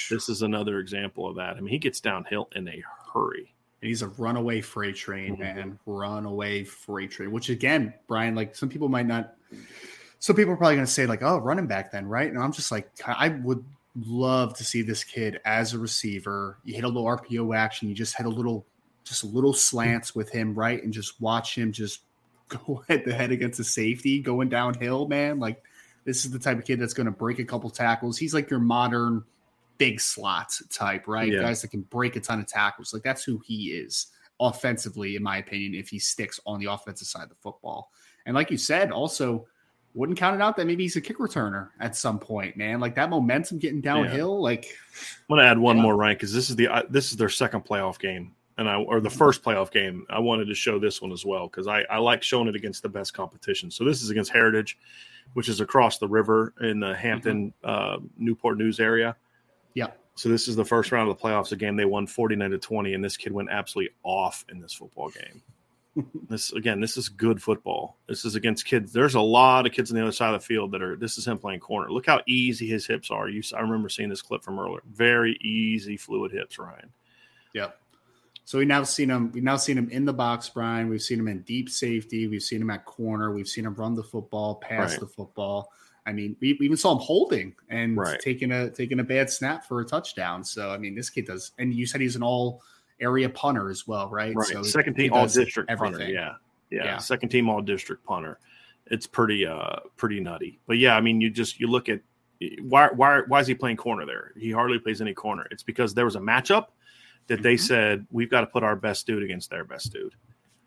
This 0.10 0.30
is 0.30 0.42
another 0.42 0.80
example 0.80 1.28
of 1.28 1.36
that. 1.36 1.58
I 1.58 1.60
mean, 1.60 1.74
he 1.74 1.78
gets 1.78 2.00
downhill 2.00 2.48
in 2.56 2.70
a 2.70 2.82
hurry. 3.14 3.54
He's 3.82 4.02
a 4.02 4.08
runaway 4.08 4.62
freight 4.62 4.96
train, 4.96 5.34
mm-hmm. 5.34 5.42
man. 5.42 5.80
Runaway 5.86 6.64
freight 6.64 7.12
train. 7.12 7.32
Which 7.32 7.50
again, 7.50 7.94
Brian, 8.08 8.36
like 8.36 8.56
some 8.56 8.70
people 8.70 8.90
might 8.90 9.06
not. 9.06 9.36
Some 10.20 10.36
people 10.36 10.54
are 10.54 10.58
probably 10.58 10.76
going 10.76 10.86
to 10.86 10.92
say 10.92 11.06
like, 11.06 11.22
"Oh, 11.22 11.38
running 11.38 11.68
back 11.68 11.92
then, 11.92 12.08
right?" 12.08 12.30
And 12.30 12.42
I'm 12.42 12.52
just 12.52 12.72
like, 12.72 12.90
I 13.06 13.30
would 13.30 13.64
love 14.06 14.56
to 14.58 14.64
see 14.64 14.82
this 14.82 15.04
kid 15.04 15.40
as 15.46 15.74
a 15.74 15.80
receiver. 15.80 16.58
You 16.64 16.76
hit 16.76 16.84
a 16.84 16.88
little 16.88 17.06
RPO 17.06 17.56
action. 17.56 17.88
You 17.88 17.96
just 17.96 18.18
hit 18.18 18.26
a 18.26 18.30
little, 18.30 18.66
just 19.04 19.24
a 19.24 19.28
little 19.28 19.54
slants 19.54 20.16
with 20.16 20.32
him, 20.32 20.56
right? 20.56 20.84
And 20.84 20.92
just 20.92 21.20
watch 21.22 21.56
him 21.56 21.72
just 21.72 22.02
go 22.50 22.84
head 22.88 23.06
to 23.06 23.14
head 23.14 23.32
against 23.32 23.60
a 23.60 23.64
safety 23.64 24.20
going 24.20 24.50
downhill, 24.50 25.08
man. 25.08 25.40
Like 25.40 25.64
this 26.06 26.26
is 26.26 26.32
the 26.32 26.40
type 26.40 26.58
of 26.58 26.66
kid 26.66 26.80
that's 26.80 26.94
going 26.94 27.06
to 27.06 27.12
break 27.12 27.40
a 27.40 27.46
couple 27.46 27.70
tackles. 27.70 28.18
He's 28.18 28.34
like 28.34 28.50
your 28.50 28.60
modern 28.60 29.24
big 29.78 30.00
slot 30.00 30.54
type, 30.70 31.08
right? 31.08 31.32
Yeah. 31.32 31.42
Guys 31.42 31.62
that 31.62 31.70
can 31.70 31.82
break 31.82 32.16
a 32.16 32.20
ton 32.20 32.40
of 32.40 32.48
tackles. 32.48 32.94
Like 32.94 33.04
that's 33.04 33.24
who 33.24 33.42
he 33.46 33.72
is 33.72 34.08
offensively, 34.40 35.16
in 35.16 35.24
my 35.24 35.38
opinion, 35.38 35.74
if 35.74 35.90
he 35.90 36.00
sticks 36.00 36.40
on 36.46 36.60
the 36.60 36.72
offensive 36.72 37.08
side 37.08 37.24
of 37.24 37.30
the 37.30 37.36
football. 37.36 37.92
And 38.26 38.36
like 38.36 38.52
you 38.52 38.58
said, 38.58 38.92
also 38.92 39.48
wouldn't 39.94 40.18
count 40.18 40.36
it 40.36 40.42
out 40.42 40.56
that 40.58 40.68
maybe 40.68 40.84
he's 40.84 40.96
a 40.96 41.02
kick 41.02 41.18
returner 41.18 41.70
at 41.80 41.96
some 41.96 42.20
point, 42.20 42.56
man. 42.56 42.80
Like 42.80 42.96
that 42.96 43.10
momentum 43.10 43.58
getting 43.58 43.82
downhill. 43.82 44.36
Yeah. 44.36 44.44
Like 44.44 44.78
I'm 45.30 45.36
gonna 45.36 45.48
add 45.48 45.58
one 45.58 45.78
more 45.78 45.96
rank 45.96 46.20
because 46.20 46.34
this 46.34 46.50
is 46.50 46.56
the 46.56 46.68
uh, 46.68 46.84
this 46.90 47.12
is 47.12 47.18
their 47.18 47.30
second 47.30 47.66
playoff 47.66 47.98
game, 47.98 48.34
and 48.58 48.70
I 48.70 48.76
or 48.76 49.00
the 49.00 49.10
first 49.10 49.44
playoff 49.44 49.72
game. 49.72 50.06
I 50.10 50.20
wanted 50.20 50.46
to 50.46 50.54
show 50.54 50.78
this 50.78 51.02
one 51.02 51.12
as 51.12 51.26
well 51.26 51.48
because 51.48 51.68
I 51.68 51.82
I 51.90 51.98
like 51.98 52.22
showing 52.22 52.48
it 52.48 52.56
against 52.56 52.84
the 52.84 52.90
best 52.90 53.14
competition. 53.14 53.72
So 53.72 53.84
this 53.84 54.04
is 54.04 54.12
against 54.12 54.32
Heritage, 54.32 54.78
which 55.34 55.50
is 55.50 55.62
across 55.62 55.98
the 55.98 56.08
river 56.08 56.54
in 56.62 56.80
the 56.80 56.96
Hampton 56.96 57.54
mm-hmm. 57.64 58.04
uh, 58.04 58.06
Newport 58.18 58.58
News 58.58 58.80
area. 58.80 59.16
Yeah. 59.78 59.92
So 60.16 60.28
this 60.28 60.48
is 60.48 60.56
the 60.56 60.66
first 60.66 60.92
round 60.92 61.08
of 61.08 61.16
the 61.16 61.24
playoffs. 61.24 61.52
A 61.52 61.56
game 61.56 61.76
they 61.76 61.86
won 61.86 62.08
49 62.08 62.50
to 62.50 62.58
20, 62.58 62.96
and 62.96 63.06
this 63.06 63.16
kid 63.16 63.32
went 63.32 63.52
absolutely 63.52 63.94
off 64.02 64.44
in 64.50 64.60
this 64.60 64.74
football 64.74 65.12
game. 65.12 65.44
this 66.30 66.52
again, 66.54 66.82
this 66.82 66.98
is 66.98 67.10
good 67.10 67.40
football. 67.40 67.96
This 68.08 68.26
is 68.26 68.34
against 68.34 68.66
kids. 68.66 68.92
There's 68.92 69.14
a 69.14 69.22
lot 69.22 69.68
of 69.68 69.74
kids 69.74 69.92
on 69.92 69.96
the 69.96 70.02
other 70.02 70.12
side 70.12 70.34
of 70.34 70.42
the 70.42 70.46
field 70.48 70.72
that 70.72 70.82
are. 70.82 70.96
This 70.96 71.20
is 71.20 71.28
him 71.28 71.38
playing 71.38 71.60
corner. 71.60 71.92
Look 71.92 72.08
how 72.08 72.22
easy 72.26 72.68
his 72.68 72.88
hips 72.88 73.12
are. 73.12 73.30
You, 73.30 73.44
I 73.56 73.62
remember 73.62 73.88
seeing 73.88 74.10
this 74.10 74.24
clip 74.24 74.44
from 74.44 74.58
earlier. 74.58 74.82
Very 74.92 75.38
easy, 75.42 75.96
fluid 75.96 76.32
hips, 76.32 76.58
Ryan. 76.58 76.92
Yeah. 77.54 77.70
So 78.46 78.58
we 78.58 78.66
now 78.66 78.82
seen 78.82 79.12
him. 79.12 79.32
We've 79.32 79.44
now 79.44 79.58
seen 79.58 79.78
him 79.78 79.90
in 79.92 80.06
the 80.06 80.14
box, 80.14 80.50
Brian. 80.50 80.90
We've 80.90 81.04
seen 81.04 81.20
him 81.20 81.28
in 81.28 81.44
deep 81.44 81.70
safety. 81.70 82.26
We've 82.26 82.42
seen 82.42 82.64
him 82.64 82.72
at 82.72 82.86
corner. 82.86 83.32
We've 83.32 83.48
seen 83.48 83.68
him 83.68 83.76
run 83.76 83.94
the 83.94 84.04
football, 84.04 84.56
pass 84.56 84.92
right. 84.94 85.00
the 85.02 85.06
football. 85.08 85.72
I 86.08 86.14
mean, 86.14 86.38
we, 86.40 86.54
we, 86.54 86.66
even 86.66 86.78
saw 86.78 86.94
him 86.94 87.00
holding 87.00 87.54
and 87.70 87.98
right. 87.98 88.20
taking 88.20 88.54
a 88.54 88.70
taking 88.70 89.02
a 89.02 89.04
bad 89.04 89.30
snap 89.30 89.66
for 89.66 89.82
a 89.82 89.86
touchdown. 89.86 90.42
So 90.44 90.72
I 90.72 90.78
mean, 90.78 90.96
this 90.96 91.10
kid 91.10 91.28
does. 91.28 91.52
And 91.60 91.74
you 91.74 91.86
said 91.86 92.00
he's 92.00 92.16
an 92.16 92.24
all 92.24 92.62
area 93.02 93.30
punter 93.30 93.70
as 93.70 93.86
well, 93.86 94.10
right? 94.10 94.34
Right. 94.34 94.48
So 94.48 94.64
Second 94.64 94.96
team 94.96 95.12
all 95.12 95.28
district 95.28 95.70
punter. 95.78 96.10
Yeah. 96.10 96.36
yeah. 96.72 96.86
yeah. 96.86 96.98
Second 96.98 97.30
team 97.30 97.50
all 97.50 97.62
district 97.62 98.06
punter. 98.06 98.40
It's 98.86 99.06
pretty 99.06 99.46
uh 99.46 99.82
pretty 99.98 100.22
nutty. 100.22 100.60
But 100.66 100.78
yeah, 100.78 100.96
I 100.96 101.02
mean, 101.02 101.20
you 101.20 101.30
just 101.30 101.60
you 101.60 101.68
look 101.68 101.90
at 101.90 102.00
why 102.62 102.88
why 102.96 103.22
why 103.28 103.42
is 103.42 103.48
he 103.48 103.54
playing 103.54 103.76
corner 103.76 104.06
there? 104.06 104.32
He 104.38 104.50
hardly 104.50 104.80
plays 104.80 105.02
any 105.02 105.14
corner. 105.14 105.46
It's 105.52 105.64
because 105.64 105.94
there 105.94 106.06
was 106.06 106.16
a 106.16 106.22
matchup 106.22 106.68
that 107.28 107.36
mm-hmm. 107.36 107.44
they 107.44 107.58
said 107.58 108.08
we've 108.12 108.32
got 108.32 108.42
to 108.42 108.48
put 108.48 108.64
our 108.64 108.78
best 108.78 109.06
dude 109.08 109.24
against 109.24 109.50
their 109.50 109.66
best 109.66 109.92
dude. 109.92 110.16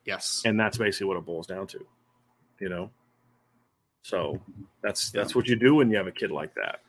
Yes. 0.05 0.43
And 0.45 0.61
that's 0.61 0.77
basically 0.77 1.07
what 1.07 1.17
it 1.17 1.25
boils 1.25 1.47
down 1.47 1.67
to. 1.69 1.87
You 2.59 2.69
know. 2.69 2.91
So 4.03 4.41
that's 4.83 5.11
that's 5.11 5.35
what 5.35 5.47
you 5.47 5.57
do 5.57 5.75
when 5.77 5.91
you 5.91 5.97
have 5.97 6.07
a 6.07 6.13
kid 6.13 6.31
like 6.31 6.55
that. 6.55 6.81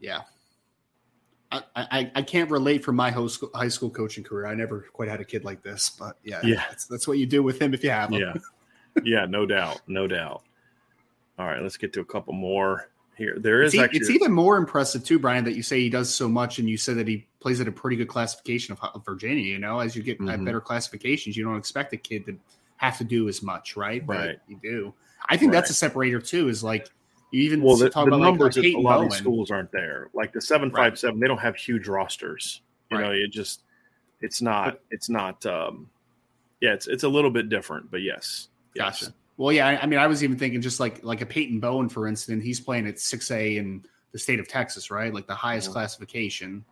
Yeah. 0.00 0.22
I, 1.50 1.62
I, 1.76 2.10
I 2.14 2.22
can't 2.22 2.50
relate 2.50 2.82
from 2.82 2.96
my 2.96 3.10
high 3.10 3.26
school, 3.26 3.50
high 3.54 3.68
school 3.68 3.90
coaching 3.90 4.24
career. 4.24 4.46
I 4.46 4.54
never 4.54 4.86
quite 4.94 5.10
had 5.10 5.20
a 5.20 5.24
kid 5.24 5.44
like 5.44 5.62
this, 5.62 5.90
but 5.90 6.16
yeah, 6.24 6.40
yeah, 6.42 6.64
that's, 6.70 6.86
that's 6.86 7.06
what 7.06 7.18
you 7.18 7.26
do 7.26 7.42
with 7.42 7.60
him 7.60 7.74
if 7.74 7.84
you 7.84 7.90
have 7.90 8.10
him. 8.10 8.20
Yeah, 8.22 8.32
yeah, 9.04 9.26
no 9.26 9.44
doubt, 9.44 9.82
no 9.86 10.06
doubt. 10.06 10.44
All 11.38 11.46
right, 11.46 11.60
let's 11.60 11.76
get 11.76 11.92
to 11.92 12.00
a 12.00 12.06
couple 12.06 12.32
more 12.32 12.88
here. 13.18 13.36
There 13.38 13.62
is 13.62 13.74
it's, 13.74 13.82
actually 13.82 13.98
it's 13.98 14.08
even 14.08 14.32
more 14.32 14.56
impressive 14.56 15.04
too, 15.04 15.18
Brian, 15.18 15.44
that 15.44 15.54
you 15.54 15.62
say 15.62 15.78
he 15.78 15.90
does 15.90 16.14
so 16.14 16.26
much, 16.26 16.58
and 16.58 16.70
you 16.70 16.78
said 16.78 16.96
that 16.96 17.06
he 17.06 17.26
plays 17.40 17.60
at 17.60 17.68
a 17.68 17.72
pretty 17.72 17.96
good 17.96 18.08
classification 18.08 18.74
of, 18.80 19.04
Virginia. 19.04 19.44
You 19.44 19.58
know, 19.58 19.80
as 19.80 19.94
you 19.94 20.02
get 20.02 20.18
mm-hmm. 20.18 20.46
better 20.46 20.60
classifications, 20.60 21.36
you 21.36 21.44
don't 21.44 21.58
expect 21.58 21.92
a 21.92 21.98
kid 21.98 22.24
to 22.26 22.38
have 22.76 22.96
to 22.96 23.04
do 23.04 23.28
as 23.28 23.42
much, 23.42 23.76
right? 23.76 24.06
But 24.06 24.16
right. 24.16 24.38
You 24.48 24.58
do. 24.62 24.94
I 25.28 25.36
think 25.36 25.52
right. 25.52 25.58
that's 25.58 25.70
a 25.70 25.74
separator 25.74 26.20
too. 26.20 26.48
Is 26.48 26.62
like 26.62 26.88
you 27.30 27.42
even 27.42 27.62
well, 27.62 27.76
the, 27.76 27.90
talk 27.90 28.06
the 28.06 28.14
about 28.14 28.20
numbers 28.24 28.56
like, 28.56 28.66
a 28.66 28.76
lot 28.76 28.98
Bowen. 28.98 29.06
of 29.06 29.14
schools 29.14 29.50
aren't 29.50 29.72
there. 29.72 30.08
Like 30.14 30.32
the 30.32 30.40
seven 30.40 30.70
five 30.70 30.98
seven, 30.98 31.20
they 31.20 31.28
don't 31.28 31.38
have 31.38 31.56
huge 31.56 31.88
rosters. 31.88 32.62
You 32.90 32.98
right. 32.98 33.04
know, 33.04 33.12
it 33.12 33.30
just 33.30 33.62
it's 34.20 34.42
not 34.42 34.80
it's 34.90 35.08
not. 35.08 35.44
um 35.46 35.88
Yeah, 36.60 36.74
it's 36.74 36.86
it's 36.86 37.04
a 37.04 37.08
little 37.08 37.30
bit 37.30 37.48
different, 37.48 37.90
but 37.90 38.02
yes, 38.02 38.48
gotcha. 38.76 39.06
Yes. 39.06 39.14
Well, 39.38 39.52
yeah, 39.52 39.66
I, 39.66 39.82
I 39.82 39.86
mean, 39.86 39.98
I 39.98 40.06
was 40.06 40.22
even 40.22 40.38
thinking 40.38 40.60
just 40.60 40.78
like 40.78 41.02
like 41.02 41.22
a 41.22 41.26
Peyton 41.26 41.58
Bowen, 41.58 41.88
for 41.88 42.06
instance, 42.06 42.44
he's 42.44 42.60
playing 42.60 42.86
at 42.86 43.00
six 43.00 43.30
A 43.30 43.56
in 43.56 43.84
the 44.12 44.18
state 44.18 44.38
of 44.38 44.46
Texas, 44.46 44.90
right? 44.90 45.12
Like 45.12 45.26
the 45.26 45.34
highest 45.34 45.68
yeah. 45.68 45.72
classification, 45.72 46.64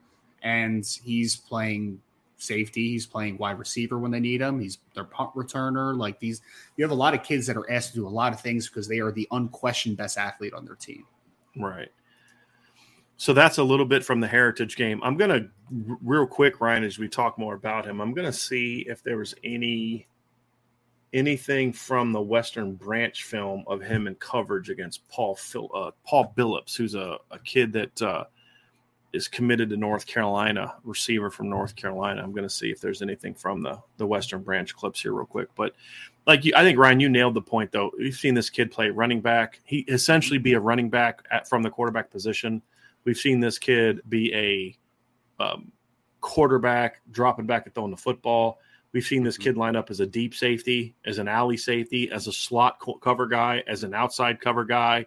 and 0.43 0.87
he's 1.03 1.37
playing 1.37 2.01
safety. 2.43 2.91
He's 2.91 3.07
playing 3.07 3.39
wide 3.39 3.59
receiver 3.59 3.99
when 3.99 4.11
they 4.11 4.21
need 4.21 4.41
him. 4.41 4.61
He's 4.61 4.79
their 4.95 5.05
punt 5.05 5.35
returner. 5.35 5.97
Like 5.97 6.19
these, 6.19 6.43
you 6.77 6.85
have 6.85 6.91
a 6.91 6.95
lot 6.95 7.15
of 7.15 7.23
kids 7.23 7.47
that 7.47 7.57
are 7.57 7.71
asked 7.71 7.91
to 7.91 7.97
do 7.97 8.07
a 8.07 8.09
lot 8.09 8.33
of 8.33 8.41
things 8.41 8.69
because 8.69 8.89
they 8.89 9.01
are 9.01 9.13
the 9.13 9.29
unquestioned 9.31 9.97
best 9.97 10.19
athlete 10.19 10.55
on 10.55 10.65
their 10.65 10.77
team. 10.77 11.05
Right. 11.57 11.89
So 13.17 13.35
that's 13.35 13.59
a 13.59 13.63
little 13.63 13.85
bit 13.85 14.03
from 14.03 14.21
the 14.21 14.27
heritage 14.27 14.77
game. 14.77 15.01
I'm 15.03 15.17
gonna 15.17 15.49
real 15.71 16.27
quick, 16.27 16.61
Ryan, 16.61 16.85
as 16.85 16.99
we 16.99 17.07
talk 17.07 17.39
more 17.39 17.55
about 17.55 17.85
him. 17.85 18.01
I'm 18.01 18.15
gonna 18.15 18.33
see 18.33 18.87
if 18.89 19.03
there 19.03 19.19
was 19.19 19.35
any 19.45 20.09
anything 21.13 21.73
from 21.73 22.13
the 22.13 22.21
Western 22.21 22.75
Branch 22.75 23.23
film 23.23 23.65
of 23.67 23.83
him 23.83 24.07
in 24.07 24.15
coverage 24.15 24.71
against 24.71 25.07
Paul 25.09 25.35
Phil, 25.35 25.69
uh, 25.75 25.91
Paul 26.07 26.33
Billups, 26.37 26.77
who's 26.77 26.95
a, 26.95 27.19
a 27.31 27.39
kid 27.41 27.73
that 27.73 28.01
uh, 28.01 28.25
is 29.13 29.29
committed 29.29 29.71
to 29.71 29.77
North 29.77 30.07
Carolina, 30.07 30.75
receiver 30.85 31.31
from 31.31 31.49
North 31.49 31.75
Carolina. 31.75 32.23
I'm 32.23 32.33
going 32.33 32.45
to 32.45 32.55
see 32.55 32.71
if 32.71 32.81
there's 32.81 33.03
anything 33.03 33.35
from 33.35 33.63
the 33.63 33.81
the 33.97 34.07
Western 34.07 34.43
Branch 34.43 34.75
clips 34.75 35.01
here 35.01 35.13
real 35.13 35.27
quick. 35.27 35.49
But 35.57 35.75
like 36.27 36.45
you, 36.45 36.53
I 36.55 36.63
think 36.63 36.79
Ryan, 36.79 37.01
you 37.01 37.09
nailed 37.09 37.35
the 37.35 37.43
point 37.43 37.73
though. 37.73 37.91
We've 37.99 38.15
seen 38.15 38.35
this 38.35 38.51
kid 38.51 38.71
play 38.71 38.91
running 38.91 39.21
back. 39.21 39.61
He 39.65 39.81
essentially 39.89 40.39
be 40.39 40.53
a 40.55 40.61
running 40.61 40.91
back 40.91 41.23
at, 41.31 41.49
from 41.49 41.63
the 41.63 41.71
quarterback 41.71 42.11
position. 42.11 42.63
We've 43.05 43.17
seen 43.17 43.41
this 43.41 43.59
kid 43.59 44.01
be 44.09 44.35
a 44.35 45.43
um, 45.43 45.73
quarterback, 46.21 47.01
dropping 47.11 47.47
back 47.47 47.67
and 47.67 47.75
throwing 47.75 47.91
the 47.91 47.97
football. 47.97 48.61
We've 48.93 49.05
seen 49.05 49.23
this 49.23 49.39
kid 49.39 49.57
line 49.57 49.77
up 49.77 49.91
as 49.91 50.01
a 50.01 50.07
deep 50.07 50.35
safety, 50.35 50.97
as 51.07 51.19
an 51.19 51.29
alley 51.29 51.57
safety, 51.57 52.11
as 52.11 52.27
a 52.27 52.33
slot 52.33 52.79
cover 53.01 53.27
guy, 53.27 53.63
as 53.69 53.85
an 53.85 53.95
outside 53.95 54.41
cover 54.41 54.65
guy. 54.65 55.07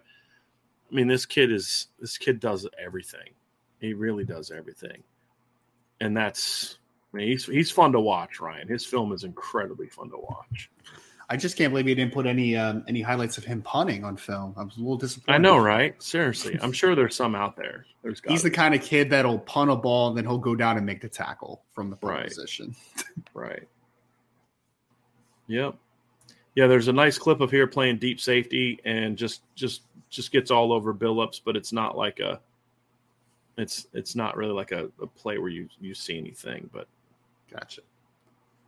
I 0.90 0.94
mean, 0.94 1.06
this 1.06 1.26
kid 1.26 1.52
is 1.52 1.88
this 2.00 2.16
kid 2.16 2.40
does 2.40 2.66
everything. 2.82 3.34
He 3.80 3.94
really 3.94 4.24
does 4.24 4.50
everything, 4.50 5.02
and 6.00 6.16
that's. 6.16 6.78
I 7.12 7.18
mean, 7.18 7.28
he's 7.28 7.46
he's 7.46 7.70
fun 7.70 7.92
to 7.92 8.00
watch, 8.00 8.40
Ryan. 8.40 8.66
His 8.66 8.84
film 8.84 9.12
is 9.12 9.24
incredibly 9.24 9.88
fun 9.88 10.10
to 10.10 10.16
watch. 10.16 10.70
I 11.28 11.36
just 11.36 11.56
can't 11.56 11.72
believe 11.72 11.86
he 11.86 11.94
didn't 11.94 12.12
put 12.12 12.26
any 12.26 12.56
um, 12.56 12.84
any 12.88 13.00
highlights 13.00 13.38
of 13.38 13.44
him 13.44 13.62
punting 13.62 14.04
on 14.04 14.16
film. 14.16 14.54
I 14.56 14.64
was 14.64 14.76
a 14.76 14.80
little 14.80 14.96
disappointed. 14.96 15.36
I 15.36 15.38
know, 15.38 15.56
right? 15.56 16.00
Seriously, 16.02 16.58
I'm 16.60 16.72
sure 16.72 16.94
there's 16.94 17.16
some 17.16 17.34
out 17.34 17.56
there. 17.56 17.86
There's 18.02 18.20
he's 18.26 18.42
the 18.42 18.50
kind 18.50 18.74
of 18.74 18.82
kid 18.82 19.10
that'll 19.10 19.38
punt 19.38 19.70
a 19.70 19.76
ball 19.76 20.08
and 20.08 20.16
then 20.16 20.24
he'll 20.24 20.38
go 20.38 20.54
down 20.54 20.76
and 20.76 20.84
make 20.84 21.00
the 21.00 21.08
tackle 21.08 21.62
from 21.72 21.90
the 21.90 21.96
right. 22.02 22.26
position. 22.26 22.74
right. 23.34 23.66
Yep. 25.46 25.76
Yeah, 26.54 26.66
there's 26.66 26.88
a 26.88 26.92
nice 26.92 27.18
clip 27.18 27.40
of 27.40 27.50
here 27.50 27.66
playing 27.66 27.98
deep 27.98 28.20
safety 28.20 28.78
and 28.84 29.16
just 29.16 29.42
just 29.54 29.82
just 30.10 30.30
gets 30.30 30.50
all 30.50 30.72
over 30.72 30.92
Billups, 30.92 31.40
but 31.44 31.56
it's 31.56 31.72
not 31.72 31.96
like 31.96 32.20
a 32.20 32.40
it's 33.56 33.86
it's 33.92 34.16
not 34.16 34.36
really 34.36 34.52
like 34.52 34.72
a, 34.72 34.90
a 35.00 35.06
play 35.06 35.38
where 35.38 35.48
you 35.48 35.68
you 35.80 35.94
see 35.94 36.18
anything, 36.18 36.68
but 36.72 36.88
gotcha. 37.52 37.82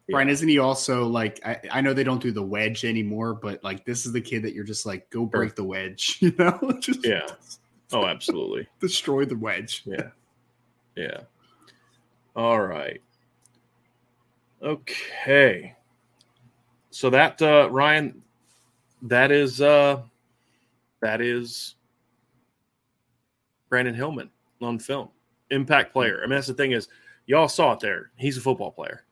Yeah. 0.07 0.15
Brian, 0.15 0.29
isn't 0.29 0.49
he 0.49 0.59
also 0.59 1.07
like 1.07 1.41
I, 1.45 1.59
I 1.71 1.81
know 1.81 1.93
they 1.93 2.05
don't 2.05 2.23
do 2.23 2.31
the 2.31 2.43
wedge 2.43 2.85
anymore, 2.85 3.35
but 3.35 3.63
like 3.65 3.85
this 3.85 4.07
is 4.07 4.13
the 4.13 4.21
kid 4.21 4.43
that 4.45 4.55
you're 4.55 4.65
just 4.65 4.87
like 4.87 5.11
go 5.11 5.27
break 5.27 5.57
the 5.57 5.65
wedge, 5.65 6.19
you 6.21 6.33
know? 6.39 6.59
just, 6.81 7.05
yeah. 7.05 7.27
Oh, 7.93 8.05
absolutely. 8.05 8.67
destroy 8.81 9.25
the 9.27 9.37
wedge. 9.37 9.85
Yeah. 9.87 10.09
Yeah. 10.97 11.21
All 12.35 12.61
right. 12.61 13.01
Okay. 14.61 15.73
So 16.91 17.11
that 17.11 17.41
uh 17.41 17.69
Ryan, 17.71 18.23
that 19.03 19.31
is 19.31 19.61
uh 19.61 20.03
that 21.01 21.21
is 21.21 21.77
Brandyn 23.71 23.95
Hillman 23.95 24.31
on 24.61 24.79
film. 24.79 25.09
Impact 25.51 25.93
player. 25.93 26.19
I 26.19 26.23
mean, 26.23 26.31
that's 26.31 26.47
the 26.47 26.55
thing 26.55 26.73
is, 26.73 26.89
y'all 27.27 27.49
saw 27.49 27.73
it 27.73 27.81
there. 27.81 28.11
He's 28.17 28.37
a 28.37 28.41
football 28.41 28.71
player. 28.71 29.05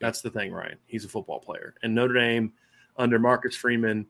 That's 0.00 0.20
the 0.20 0.30
thing, 0.30 0.52
Ryan. 0.52 0.78
He's 0.86 1.04
a 1.04 1.08
football 1.08 1.40
player, 1.40 1.74
and 1.82 1.94
Notre 1.94 2.14
Dame 2.14 2.52
under 2.96 3.18
Marcus 3.18 3.56
Freeman 3.56 4.06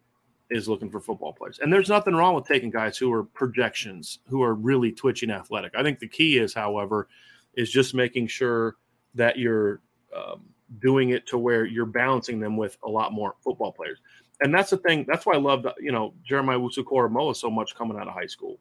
is 0.50 0.68
looking 0.68 0.90
for 0.90 1.00
football 1.00 1.32
players. 1.32 1.60
And 1.60 1.72
there's 1.72 1.88
nothing 1.88 2.14
wrong 2.14 2.34
with 2.34 2.44
taking 2.44 2.70
guys 2.70 2.98
who 2.98 3.12
are 3.12 3.22
projections, 3.22 4.18
who 4.28 4.42
are 4.42 4.54
really 4.54 4.90
twitching 4.90 5.30
athletic. 5.30 5.72
I 5.76 5.82
think 5.82 6.00
the 6.00 6.08
key 6.08 6.38
is, 6.38 6.52
however, 6.52 7.08
is 7.54 7.70
just 7.70 7.94
making 7.94 8.26
sure 8.26 8.76
that 9.14 9.38
you're 9.38 9.80
um, 10.16 10.42
doing 10.80 11.10
it 11.10 11.26
to 11.28 11.38
where 11.38 11.66
you're 11.66 11.86
balancing 11.86 12.40
them 12.40 12.56
with 12.56 12.78
a 12.84 12.88
lot 12.88 13.12
more 13.12 13.36
football 13.44 13.72
players. 13.72 13.98
And 14.40 14.52
that's 14.52 14.70
the 14.70 14.78
thing. 14.78 15.04
That's 15.06 15.26
why 15.26 15.34
I 15.34 15.38
love, 15.38 15.66
you 15.78 15.92
know, 15.92 16.14
Jeremiah 16.24 16.58
Owusu-Koramoah 16.58 17.36
so 17.36 17.50
much 17.50 17.76
coming 17.76 17.96
out 17.96 18.08
of 18.08 18.14
high 18.14 18.26
school, 18.26 18.58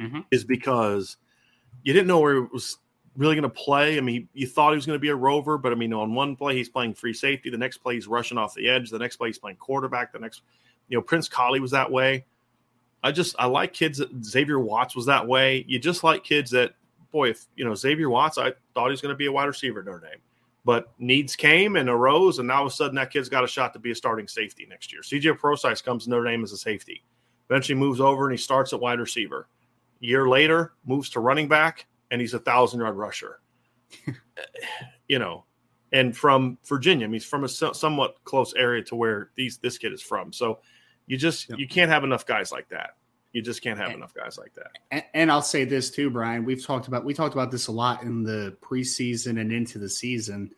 mm-hmm. 0.00 0.20
is 0.30 0.44
because 0.44 1.16
you 1.82 1.92
didn't 1.92 2.06
know 2.06 2.20
where 2.20 2.34
he 2.34 2.40
was 2.52 2.78
really 3.16 3.34
going 3.34 3.42
to 3.42 3.48
play. 3.48 3.98
I 3.98 4.00
mean, 4.00 4.28
you 4.32 4.46
thought 4.46 4.70
he 4.70 4.76
was 4.76 4.86
going 4.86 4.96
to 4.96 5.00
be 5.00 5.08
a 5.08 5.16
rover, 5.16 5.58
but 5.58 5.72
I 5.72 5.74
mean, 5.74 5.92
on 5.92 6.14
one 6.14 6.36
play 6.36 6.56
he's 6.56 6.68
playing 6.68 6.94
free 6.94 7.12
safety, 7.12 7.50
the 7.50 7.58
next 7.58 7.78
play 7.78 7.94
he's 7.94 8.06
rushing 8.06 8.38
off 8.38 8.54
the 8.54 8.68
edge, 8.68 8.90
the 8.90 8.98
next 8.98 9.16
play 9.16 9.28
he's 9.28 9.38
playing 9.38 9.56
quarterback, 9.56 10.12
the 10.12 10.18
next, 10.18 10.42
you 10.88 10.96
know, 10.96 11.02
Prince 11.02 11.28
Kollie 11.28 11.60
was 11.60 11.72
that 11.72 11.90
way. 11.90 12.24
I 13.02 13.12
just 13.12 13.36
I 13.38 13.46
like 13.46 13.72
kids 13.72 13.98
that 13.98 14.24
Xavier 14.24 14.58
Watts 14.58 14.96
was 14.96 15.06
that 15.06 15.26
way. 15.26 15.64
You 15.68 15.78
just 15.78 16.02
like 16.02 16.24
kids 16.24 16.50
that, 16.52 16.72
boy, 17.12 17.30
if 17.30 17.46
you 17.56 17.64
know 17.64 17.74
Xavier 17.74 18.10
Watts, 18.10 18.38
I 18.38 18.52
thought 18.74 18.86
he 18.86 18.90
was 18.90 19.00
going 19.00 19.14
to 19.14 19.16
be 19.16 19.26
a 19.26 19.32
wide 19.32 19.44
receiver 19.44 19.80
at 19.80 19.86
Notre 19.86 20.00
Dame, 20.00 20.20
but 20.64 20.92
needs 20.98 21.36
came 21.36 21.76
and 21.76 21.88
arose, 21.88 22.38
and 22.38 22.48
now 22.48 22.58
all 22.58 22.66
of 22.66 22.72
a 22.72 22.74
sudden 22.74 22.96
that 22.96 23.12
kid's 23.12 23.28
got 23.28 23.44
a 23.44 23.48
shot 23.48 23.72
to 23.74 23.78
be 23.78 23.92
a 23.92 23.94
starting 23.94 24.26
safety 24.26 24.66
next 24.68 24.92
year. 24.92 25.02
CJ 25.02 25.38
Prosise 25.38 25.80
comes 25.80 26.04
to 26.04 26.10
Notre 26.10 26.24
Dame 26.24 26.42
as 26.42 26.52
a 26.52 26.56
safety, 26.56 27.04
eventually 27.48 27.78
moves 27.78 28.00
over 28.00 28.24
and 28.24 28.36
he 28.36 28.42
starts 28.42 28.72
at 28.72 28.80
wide 28.80 28.98
receiver. 28.98 29.46
Year 30.00 30.28
later, 30.28 30.72
moves 30.86 31.10
to 31.10 31.20
running 31.20 31.48
back, 31.48 31.86
and 32.10 32.20
he's 32.20 32.34
a 32.34 32.38
thousand 32.38 32.80
yard 32.80 32.96
rusher. 32.96 33.40
you 35.08 35.18
know, 35.18 35.44
and 35.92 36.16
from 36.16 36.58
Virginia, 36.66 37.06
I 37.06 37.08
mean, 37.08 37.14
he's 37.14 37.24
from 37.24 37.44
a 37.44 37.48
somewhat 37.48 38.16
close 38.24 38.54
area 38.54 38.82
to 38.84 38.96
where 38.96 39.30
these 39.36 39.58
this 39.58 39.78
kid 39.78 39.92
is 39.92 40.02
from. 40.02 40.32
So 40.32 40.60
you 41.06 41.16
just 41.16 41.48
yep. 41.48 41.58
you 41.58 41.66
can't 41.66 41.90
have 41.90 42.04
enough 42.04 42.26
guys 42.26 42.52
like 42.52 42.68
that. 42.68 42.90
You 43.32 43.42
just 43.42 43.62
can't 43.62 43.78
have 43.78 43.88
and, 43.88 43.96
enough 43.96 44.14
guys 44.14 44.38
like 44.38 44.54
that. 44.54 44.70
And, 44.90 45.04
and, 45.14 45.32
I'll 45.32 45.42
say 45.42 45.64
this 45.64 45.90
too, 45.90 46.10
Brian. 46.10 46.44
We've 46.44 46.64
talked 46.64 46.88
about 46.88 47.04
we 47.04 47.14
talked 47.14 47.34
about 47.34 47.50
this 47.50 47.66
a 47.68 47.72
lot 47.72 48.02
in 48.02 48.22
the 48.22 48.56
preseason 48.62 49.40
and 49.40 49.52
into 49.52 49.78
the 49.78 49.88
season. 49.88 50.50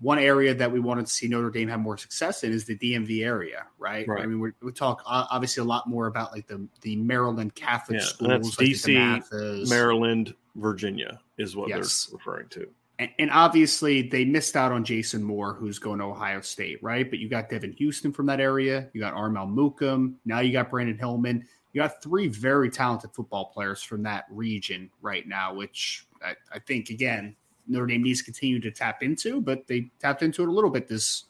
One 0.00 0.18
area 0.18 0.54
that 0.54 0.72
we 0.72 0.80
wanted 0.80 1.06
to 1.06 1.12
see 1.12 1.28
Notre 1.28 1.50
Dame 1.50 1.68
have 1.68 1.80
more 1.80 1.98
success 1.98 2.42
in 2.42 2.52
is 2.52 2.64
the 2.64 2.76
DMV 2.76 3.24
area, 3.24 3.66
right? 3.78 4.08
right. 4.08 4.22
I 4.22 4.26
mean, 4.26 4.40
we, 4.40 4.50
we 4.62 4.72
talk 4.72 5.02
uh, 5.06 5.26
obviously 5.30 5.60
a 5.60 5.64
lot 5.64 5.86
more 5.88 6.06
about 6.06 6.32
like 6.32 6.46
the 6.46 6.66
the 6.80 6.96
Maryland 6.96 7.54
Catholic 7.54 8.00
yeah, 8.00 8.06
schools, 8.06 8.56
that's 8.56 8.58
like 8.58 8.68
DC, 8.68 9.68
Maryland, 9.68 10.34
Virginia 10.56 11.20
is 11.38 11.56
what 11.56 11.68
yes. 11.68 12.06
they're 12.06 12.16
referring 12.16 12.48
to. 12.48 12.68
And, 12.98 13.10
and, 13.18 13.30
obviously, 13.30 14.02
they 14.02 14.26
missed 14.26 14.56
out 14.56 14.72
on 14.72 14.84
Jason 14.84 15.22
Moore, 15.22 15.54
who's 15.54 15.78
going 15.78 16.00
to 16.00 16.04
Ohio 16.04 16.42
State, 16.42 16.82
right? 16.82 17.08
But 17.08 17.18
you 17.18 17.30
got 17.30 17.48
Devan 17.48 17.78
Houstan 17.78 18.14
from 18.14 18.26
that 18.26 18.40
area. 18.40 18.90
You 18.92 19.00
got 19.00 19.14
Armel 19.14 19.46
Mukam. 19.46 20.16
Now 20.26 20.40
you 20.40 20.52
got 20.52 20.70
Brandyn 20.70 20.98
Hillman. 20.98 21.46
You 21.72 21.80
got 21.80 22.02
three 22.02 22.28
very 22.28 22.68
talented 22.68 23.14
football 23.14 23.46
players 23.54 23.82
from 23.82 24.02
that 24.02 24.24
region 24.30 24.90
right 25.00 25.26
now, 25.26 25.54
which 25.54 26.06
I, 26.22 26.34
I 26.52 26.58
think, 26.58 26.90
again, 26.90 27.36
Notre 27.70 27.86
Dame 27.86 28.02
needs 28.02 28.18
to 28.20 28.24
continue 28.24 28.60
to 28.60 28.70
tap 28.70 29.02
into, 29.02 29.40
but 29.40 29.66
they 29.66 29.90
tapped 29.98 30.22
into 30.22 30.42
it 30.42 30.48
a 30.48 30.52
little 30.52 30.70
bit 30.70 30.88
this 30.88 31.24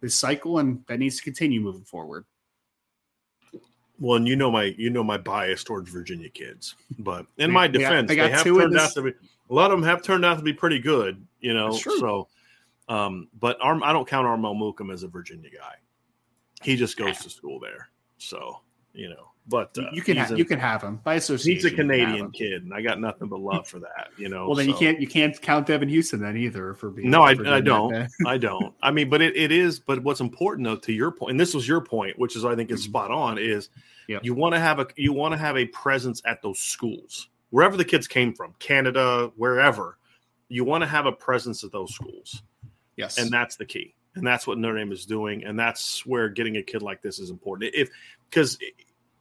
this 0.00 0.14
cycle, 0.14 0.58
and 0.58 0.84
that 0.86 0.98
needs 0.98 1.16
to 1.16 1.22
continue 1.22 1.60
moving 1.60 1.84
forward. 1.84 2.24
Well, 3.98 4.16
and 4.16 4.28
you 4.28 4.36
know 4.36 4.50
my 4.50 4.74
you 4.76 4.90
know 4.90 5.02
my 5.02 5.16
bias 5.16 5.64
towards 5.64 5.90
Virginia 5.90 6.28
kids, 6.28 6.74
but 6.98 7.26
in 7.38 7.50
my 7.50 7.66
defense, 7.66 8.08
they 8.08 8.16
have 8.16 8.44
turned 8.44 8.76
out 8.76 8.92
to 8.92 9.02
be 9.02 9.10
a 9.48 9.54
lot 9.54 9.70
of 9.70 9.78
them 9.78 9.88
have 9.88 10.02
turned 10.02 10.24
out 10.24 10.36
to 10.36 10.44
be 10.44 10.52
pretty 10.52 10.78
good. 10.78 11.26
You 11.40 11.54
know, 11.54 11.72
so 11.72 12.28
um, 12.88 13.28
but 13.38 13.56
Arm, 13.60 13.82
I 13.82 13.92
don't 13.92 14.06
count 14.06 14.26
Armel 14.26 14.54
Mukam 14.54 14.92
as 14.92 15.02
a 15.02 15.08
Virginia 15.08 15.50
guy. 15.50 15.74
He 16.62 16.76
just 16.76 16.96
goes 16.96 17.18
to 17.20 17.30
school 17.30 17.58
there, 17.58 17.88
so 18.18 18.60
you 18.92 19.08
know. 19.08 19.30
But 19.48 19.78
uh, 19.78 19.90
you 19.92 20.02
can 20.02 20.16
ha- 20.16 20.34
you 20.34 20.44
can 20.44 20.58
have 20.58 20.82
him 20.82 20.96
by 21.04 21.14
association. 21.14 21.62
He's 21.62 21.72
a 21.72 21.74
Canadian 21.74 22.32
kid, 22.32 22.64
and 22.64 22.74
I 22.74 22.82
got 22.82 23.00
nothing 23.00 23.28
but 23.28 23.38
love 23.38 23.68
for 23.68 23.78
that. 23.78 24.08
You 24.16 24.28
know. 24.28 24.46
well, 24.46 24.56
then 24.56 24.66
so. 24.66 24.72
you 24.72 24.76
can't 24.76 25.00
you 25.00 25.06
can't 25.06 25.40
count 25.40 25.68
Devan 25.68 25.90
Houstan 25.90 26.20
then 26.20 26.36
either 26.36 26.74
for 26.74 26.90
being. 26.90 27.10
No, 27.10 27.22
I, 27.22 27.36
I 27.46 27.60
don't. 27.60 28.08
I 28.26 28.38
don't. 28.38 28.74
I 28.82 28.90
mean, 28.90 29.08
but 29.08 29.22
it, 29.22 29.36
it 29.36 29.52
is. 29.52 29.78
But 29.78 30.02
what's 30.02 30.20
important 30.20 30.66
though, 30.66 30.76
to 30.76 30.92
your 30.92 31.12
point, 31.12 31.32
and 31.32 31.40
this 31.40 31.54
was 31.54 31.68
your 31.68 31.80
point, 31.80 32.18
which 32.18 32.34
is 32.34 32.44
I 32.44 32.56
think 32.56 32.72
is 32.72 32.80
mm-hmm. 32.80 32.90
spot 32.90 33.10
on, 33.12 33.38
is 33.38 33.68
yep. 34.08 34.24
you 34.24 34.34
want 34.34 34.54
to 34.54 34.58
have 34.58 34.80
a 34.80 34.88
you 34.96 35.12
want 35.12 35.32
to 35.32 35.38
have 35.38 35.56
a 35.56 35.66
presence 35.66 36.20
at 36.24 36.42
those 36.42 36.58
schools 36.58 37.28
wherever 37.50 37.76
the 37.76 37.84
kids 37.84 38.08
came 38.08 38.34
from, 38.34 38.52
Canada, 38.58 39.30
wherever. 39.36 39.96
You 40.48 40.64
want 40.64 40.82
to 40.82 40.88
have 40.88 41.06
a 41.06 41.12
presence 41.12 41.62
at 41.62 41.70
those 41.70 41.94
schools. 41.94 42.42
Yes, 42.96 43.18
and 43.18 43.30
that's 43.30 43.56
the 43.56 43.64
key 43.64 43.94
and 44.16 44.26
that's 44.26 44.46
what 44.46 44.58
Notre 44.58 44.78
Dame 44.78 44.92
is 44.92 45.04
doing, 45.04 45.44
and 45.44 45.58
that's 45.58 46.04
where 46.06 46.28
getting 46.30 46.56
a 46.56 46.62
kid 46.62 46.82
like 46.82 47.02
this 47.02 47.18
is 47.18 47.30
important. 47.30 47.74
If 47.74 47.90
because 48.30 48.58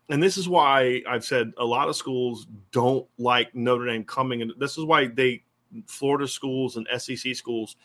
and 0.09 0.21
this 0.21 0.37
is 0.37 0.47
why 0.47 1.01
I've 1.07 1.25
said 1.25 1.53
a 1.57 1.65
lot 1.65 1.89
of 1.89 1.95
schools 1.95 2.47
don't 2.71 3.07
like 3.17 3.53
Notre 3.55 3.85
Dame 3.85 4.03
coming 4.03 4.41
and 4.41 4.53
this 4.57 4.77
is 4.77 4.85
why 4.85 5.07
they 5.07 5.43
Florida 5.87 6.27
schools 6.27 6.77
and 6.77 6.87
SEC 6.97 7.35
schools 7.35 7.75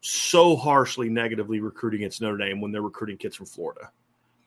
so 0.00 0.56
harshly 0.56 1.08
negatively 1.08 1.60
recruit 1.60 1.94
against 1.94 2.20
Notre 2.20 2.38
Dame 2.38 2.60
when 2.60 2.72
they're 2.72 2.82
recruiting 2.82 3.16
kids 3.16 3.36
from 3.36 3.46
Florida. 3.46 3.90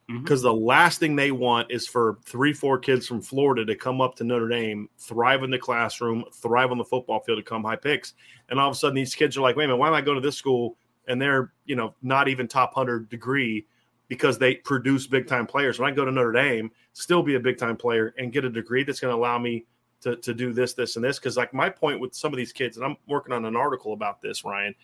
Because 0.08 0.42
mm-hmm. 0.42 0.48
the 0.48 0.66
last 0.66 1.00
thing 1.00 1.16
they 1.16 1.32
want 1.32 1.72
is 1.72 1.88
for 1.88 2.18
three, 2.26 2.52
four 2.52 2.78
kids 2.78 3.08
from 3.08 3.22
Florida 3.22 3.66
to 3.66 3.76
come 3.76 4.02
up 4.02 4.16
to 4.16 4.24
Notre 4.24 4.50
Dame, 4.50 4.90
thrive 5.00 5.44
in 5.44 5.50
the 5.50 5.58
classroom, 5.58 6.26
thrive 6.34 6.72
on 6.72 6.78
the 6.78 6.84
football 6.84 7.22
field, 7.22 7.38
to 7.38 7.44
come 7.44 7.64
high 7.64 7.78
picks. 7.78 8.14
And 8.50 8.60
all 8.60 8.70
of 8.70 8.76
a 8.76 8.78
sudden, 8.78 8.96
these 8.96 9.16
kids 9.16 9.38
are 9.38 9.42
like, 9.42 9.56
wait 9.56 9.66
a 9.66 9.68
minute, 9.68 9.78
why 9.78 9.88
am 9.88 9.94
I 9.94 10.02
going 10.02 10.22
to 10.22 10.28
this 10.28 10.36
school? 10.36 10.78
And 11.08 11.22
they're, 11.22 11.54
you 11.66 11.76
know, 11.76 11.96
not 12.02 12.28
even 12.28 12.48
top 12.48 12.76
100 12.76 13.10
degree 13.10 13.66
because 14.08 14.38
they 14.38 14.56
produce 14.56 15.08
big 15.08 15.28
time 15.28 15.48
players. 15.48 15.80
When 15.80 15.92
I 15.92 15.96
go 15.96 16.06
to 16.06 16.12
Notre 16.12 16.32
Dame, 16.32 16.72
still 16.94 17.24
be 17.24 17.36
a 17.36 17.40
big 17.40 17.58
time 17.58 17.78
player 17.78 18.14
and 18.18 18.32
get 18.32 18.46
a 18.46 18.50
degree 18.50 18.84
that's 18.84 19.00
going 19.00 19.12
to 19.12 19.18
allow 19.18 19.38
me 19.38 19.66
to, 20.02 20.16
to 20.18 20.34
do 20.34 20.54
this, 20.54 20.74
this, 20.74 20.96
and 20.96 21.04
this. 21.04 21.20
Because 21.20 21.38
like 21.38 21.54
my 21.54 21.70
point 21.70 22.00
with 22.00 22.14
some 22.14 22.34
of 22.34 22.38
these 22.38 22.54
kids, 22.54 22.78
and 22.78 22.86
I'm 22.86 22.98
working 23.08 23.34
on 23.34 23.46
an 23.46 23.56
article 23.56 23.94
about 23.94 24.22
this, 24.22 24.44
Ryan, 24.44 24.76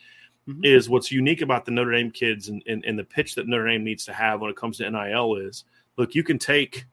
mm-hmm. 0.47 0.63
is 0.63 0.89
what's 0.89 1.11
unique 1.11 1.41
about 1.41 1.65
the 1.65 1.71
Notre 1.71 1.91
Dame 1.91 2.11
kids 2.11 2.49
and, 2.49 2.63
and, 2.67 2.83
and 2.85 2.97
the 2.97 3.03
pitch 3.03 3.35
that 3.35 3.47
Notre 3.47 3.67
Dame 3.67 3.83
needs 3.83 4.05
to 4.05 4.13
have 4.13 4.41
when 4.41 4.49
it 4.49 4.55
comes 4.55 4.77
to 4.77 4.89
NIL 4.89 5.35
is 5.35 5.65
look, 5.97 6.15
you 6.15 6.23
can 6.23 6.39
take 6.39 6.85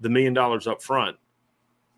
the 0.00 0.08
million 0.08 0.34
dollars 0.34 0.66
up 0.66 0.82
front, 0.82 1.16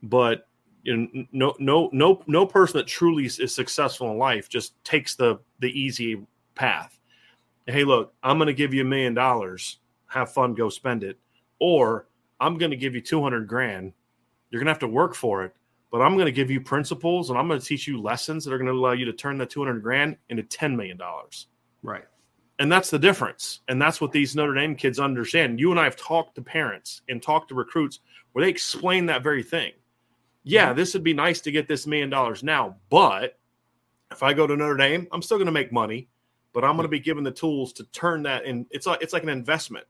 but 0.02 0.48
you 0.82 0.96
know, 0.96 1.24
no 1.32 1.54
no 1.58 1.90
no 1.92 2.22
no 2.26 2.46
person 2.46 2.78
that 2.78 2.86
truly 2.86 3.24
is 3.24 3.54
successful 3.54 4.10
in 4.12 4.18
life 4.18 4.48
just 4.48 4.72
takes 4.84 5.16
the 5.16 5.38
the 5.58 5.68
easy 5.68 6.24
path. 6.54 6.95
Hey, 7.66 7.84
look, 7.84 8.14
I'm 8.22 8.38
going 8.38 8.46
to 8.46 8.54
give 8.54 8.72
you 8.72 8.82
a 8.82 8.84
million 8.84 9.14
dollars 9.14 9.78
have 10.06 10.32
fun, 10.32 10.54
go 10.54 10.68
spend 10.68 11.04
it. 11.04 11.18
Or 11.60 12.06
I'm 12.40 12.58
going 12.58 12.70
to 12.70 12.76
give 12.76 12.94
you 12.94 13.00
200 13.00 13.46
grand. 13.46 13.92
You're 14.50 14.60
going 14.60 14.66
to 14.66 14.72
have 14.72 14.80
to 14.80 14.88
work 14.88 15.14
for 15.14 15.44
it, 15.44 15.54
but 15.90 16.00
I'm 16.00 16.14
going 16.14 16.26
to 16.26 16.32
give 16.32 16.50
you 16.50 16.60
principles 16.60 17.30
and 17.30 17.38
I'm 17.38 17.48
going 17.48 17.60
to 17.60 17.66
teach 17.66 17.86
you 17.86 18.00
lessons 18.00 18.44
that 18.44 18.52
are 18.52 18.58
going 18.58 18.68
to 18.68 18.72
allow 18.72 18.92
you 18.92 19.04
to 19.06 19.12
turn 19.12 19.38
that 19.38 19.50
200 19.50 19.82
grand 19.82 20.16
into 20.28 20.42
$10 20.42 20.76
million. 20.76 20.98
Right. 21.82 22.04
And 22.58 22.72
that's 22.72 22.90
the 22.90 22.98
difference. 22.98 23.60
And 23.68 23.80
that's 23.80 24.00
what 24.00 24.12
these 24.12 24.34
Notre 24.34 24.54
Dame 24.54 24.76
kids 24.76 24.98
understand. 24.98 25.60
You 25.60 25.70
and 25.70 25.80
I 25.80 25.84
have 25.84 25.96
talked 25.96 26.36
to 26.36 26.42
parents 26.42 27.02
and 27.08 27.22
talked 27.22 27.48
to 27.48 27.54
recruits 27.54 28.00
where 28.32 28.44
they 28.44 28.50
explain 28.50 29.06
that 29.06 29.22
very 29.22 29.42
thing. 29.42 29.72
Yeah, 30.42 30.68
mm-hmm. 30.68 30.76
this 30.76 30.94
would 30.94 31.02
be 31.02 31.12
nice 31.12 31.40
to 31.42 31.50
get 31.50 31.68
this 31.68 31.86
million 31.86 32.08
dollars 32.08 32.42
now, 32.42 32.76
but 32.88 33.38
if 34.12 34.22
I 34.22 34.32
go 34.32 34.46
to 34.46 34.56
Notre 34.56 34.76
Dame, 34.76 35.08
I'm 35.10 35.20
still 35.20 35.38
going 35.38 35.46
to 35.46 35.52
make 35.52 35.72
money, 35.72 36.08
but 36.56 36.64
I'm 36.64 36.74
going 36.74 36.84
to 36.84 36.88
be 36.88 37.00
given 37.00 37.22
the 37.22 37.30
tools 37.30 37.74
to 37.74 37.84
turn 37.92 38.22
that 38.22 38.46
in. 38.46 38.64
It's 38.70 38.86
like 38.86 39.02
it's 39.02 39.12
like 39.12 39.22
an 39.22 39.28
investment. 39.28 39.84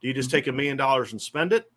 Do 0.00 0.06
you 0.06 0.14
just 0.14 0.28
mm-hmm. 0.28 0.36
take 0.36 0.46
a 0.46 0.52
million 0.52 0.76
dollars 0.76 1.10
and 1.10 1.20
spend 1.20 1.52
it? 1.52 1.68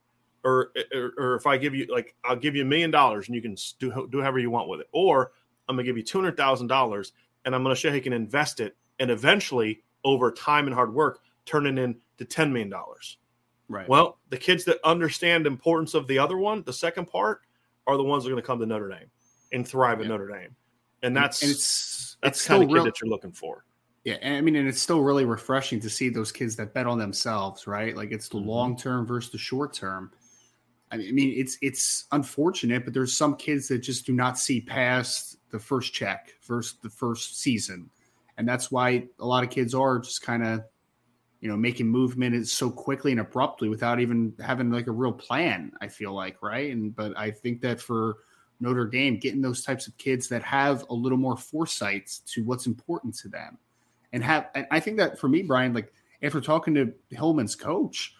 Or, 0.43 0.71
or, 0.93 1.13
or, 1.17 1.35
if 1.35 1.47
I 1.47 1.57
give 1.57 1.73
you 1.73 1.87
like 1.89 2.13
I'll 2.23 2.35
give 2.35 2.55
you 2.55 2.61
a 2.61 2.65
million 2.65 2.91
dollars 2.91 3.25
and 3.25 3.33
you 3.33 3.41
can 3.41 3.57
do 3.79 4.07
do 4.11 4.21
however 4.21 4.37
you 4.37 4.51
want 4.51 4.69
with 4.69 4.81
it, 4.81 4.87
or 4.91 5.31
I'm 5.67 5.75
gonna 5.75 5.83
give 5.83 5.97
you 5.97 6.03
two 6.03 6.19
hundred 6.19 6.37
thousand 6.37 6.67
dollars 6.67 7.13
and 7.43 7.55
I'm 7.55 7.63
gonna 7.63 7.73
show 7.73 7.91
you 7.91 8.01
can 8.01 8.13
invest 8.13 8.59
it 8.59 8.77
and 8.99 9.09
eventually 9.09 9.81
over 10.03 10.31
time 10.31 10.67
and 10.67 10.75
hard 10.75 10.93
work 10.93 11.21
turn 11.47 11.65
it 11.65 11.79
into 11.79 12.25
ten 12.29 12.53
million 12.53 12.69
dollars. 12.69 13.17
Right. 13.67 13.89
Well, 13.89 14.19
the 14.29 14.37
kids 14.37 14.63
that 14.65 14.77
understand 14.83 15.45
the 15.45 15.49
importance 15.49 15.95
of 15.95 16.07
the 16.07 16.19
other 16.19 16.37
one, 16.37 16.61
the 16.67 16.73
second 16.73 17.07
part, 17.07 17.41
are 17.87 17.97
the 17.97 18.03
ones 18.03 18.23
that 18.23 18.29
are 18.29 18.33
going 18.33 18.43
to 18.43 18.45
come 18.45 18.59
to 18.59 18.67
Notre 18.67 18.89
Dame 18.89 19.09
and 19.51 19.67
thrive 19.67 19.97
yeah. 19.97 20.05
at 20.05 20.09
Notre 20.09 20.27
Dame, 20.27 20.55
and 21.01 21.17
that's 21.17 21.41
and 21.41 21.49
it's 21.49 22.17
that's 22.21 22.41
it's 22.41 22.47
kind 22.47 22.61
of 22.61 22.69
kid 22.69 22.75
real, 22.75 22.83
that 22.83 23.01
you're 23.01 23.09
looking 23.09 23.31
for. 23.31 23.65
Yeah, 24.05 24.17
and 24.21 24.37
I 24.37 24.41
mean, 24.41 24.55
and 24.55 24.67
it's 24.67 24.81
still 24.81 25.01
really 25.01 25.25
refreshing 25.25 25.79
to 25.79 25.89
see 25.89 26.09
those 26.09 26.31
kids 26.31 26.55
that 26.57 26.75
bet 26.75 26.85
on 26.85 26.99
themselves, 26.99 27.65
right? 27.65 27.97
Like 27.97 28.11
it's 28.11 28.29
the 28.29 28.37
mm-hmm. 28.37 28.49
long 28.49 28.77
term 28.77 29.05
versus 29.05 29.31
the 29.31 29.39
short 29.39 29.73
term. 29.73 30.11
I 30.91 30.97
mean, 30.97 31.33
it's 31.35 31.57
it's 31.63 32.05
unfortunate, 32.11 32.85
but 32.85 32.93
there's 32.93 33.17
some 33.17 33.35
kids 33.35 33.67
that 33.69 33.79
just 33.79 34.05
do 34.05 34.13
not 34.13 34.37
see 34.37 34.61
past 34.61 35.37
the 35.49 35.57
first 35.57 35.91
check 35.91 36.35
versus 36.47 36.77
the 36.83 36.89
first 36.89 37.41
season, 37.41 37.89
and 38.37 38.47
that's 38.47 38.71
why 38.71 39.07
a 39.19 39.25
lot 39.25 39.43
of 39.43 39.49
kids 39.49 39.73
are 39.73 39.97
just 39.97 40.21
kind 40.21 40.45
of, 40.45 40.63
you 41.41 41.49
know, 41.49 41.57
making 41.57 41.87
movement 41.87 42.47
so 42.47 42.69
quickly 42.69 43.11
and 43.11 43.19
abruptly 43.19 43.69
without 43.69 43.99
even 43.99 44.33
having 44.39 44.69
like 44.69 44.85
a 44.85 44.91
real 44.91 45.13
plan. 45.13 45.71
I 45.81 45.87
feel 45.87 46.13
like, 46.13 46.43
right? 46.43 46.71
And 46.71 46.95
but 46.95 47.17
I 47.17 47.31
think 47.31 47.59
that 47.61 47.81
for 47.81 48.17
Notre 48.59 48.85
Dame, 48.85 49.17
getting 49.17 49.41
those 49.41 49.63
types 49.63 49.87
of 49.87 49.97
kids 49.97 50.27
that 50.29 50.43
have 50.43 50.85
a 50.91 50.93
little 50.93 51.17
more 51.17 51.35
foresight 51.35 52.11
to 52.27 52.43
what's 52.43 52.67
important 52.67 53.15
to 53.15 53.29
them 53.29 53.57
and 54.15 54.23
have. 54.23 54.49
And 54.55 54.65
I 54.71 54.79
think 54.79 54.97
that 54.97 55.19
for 55.19 55.27
me, 55.27 55.43
Brian, 55.43 55.73
like 55.73 55.91
after 56.23 56.41
talking 56.41 56.73
to 56.75 56.93
Hillman's 57.11 57.55
coach, 57.55 58.15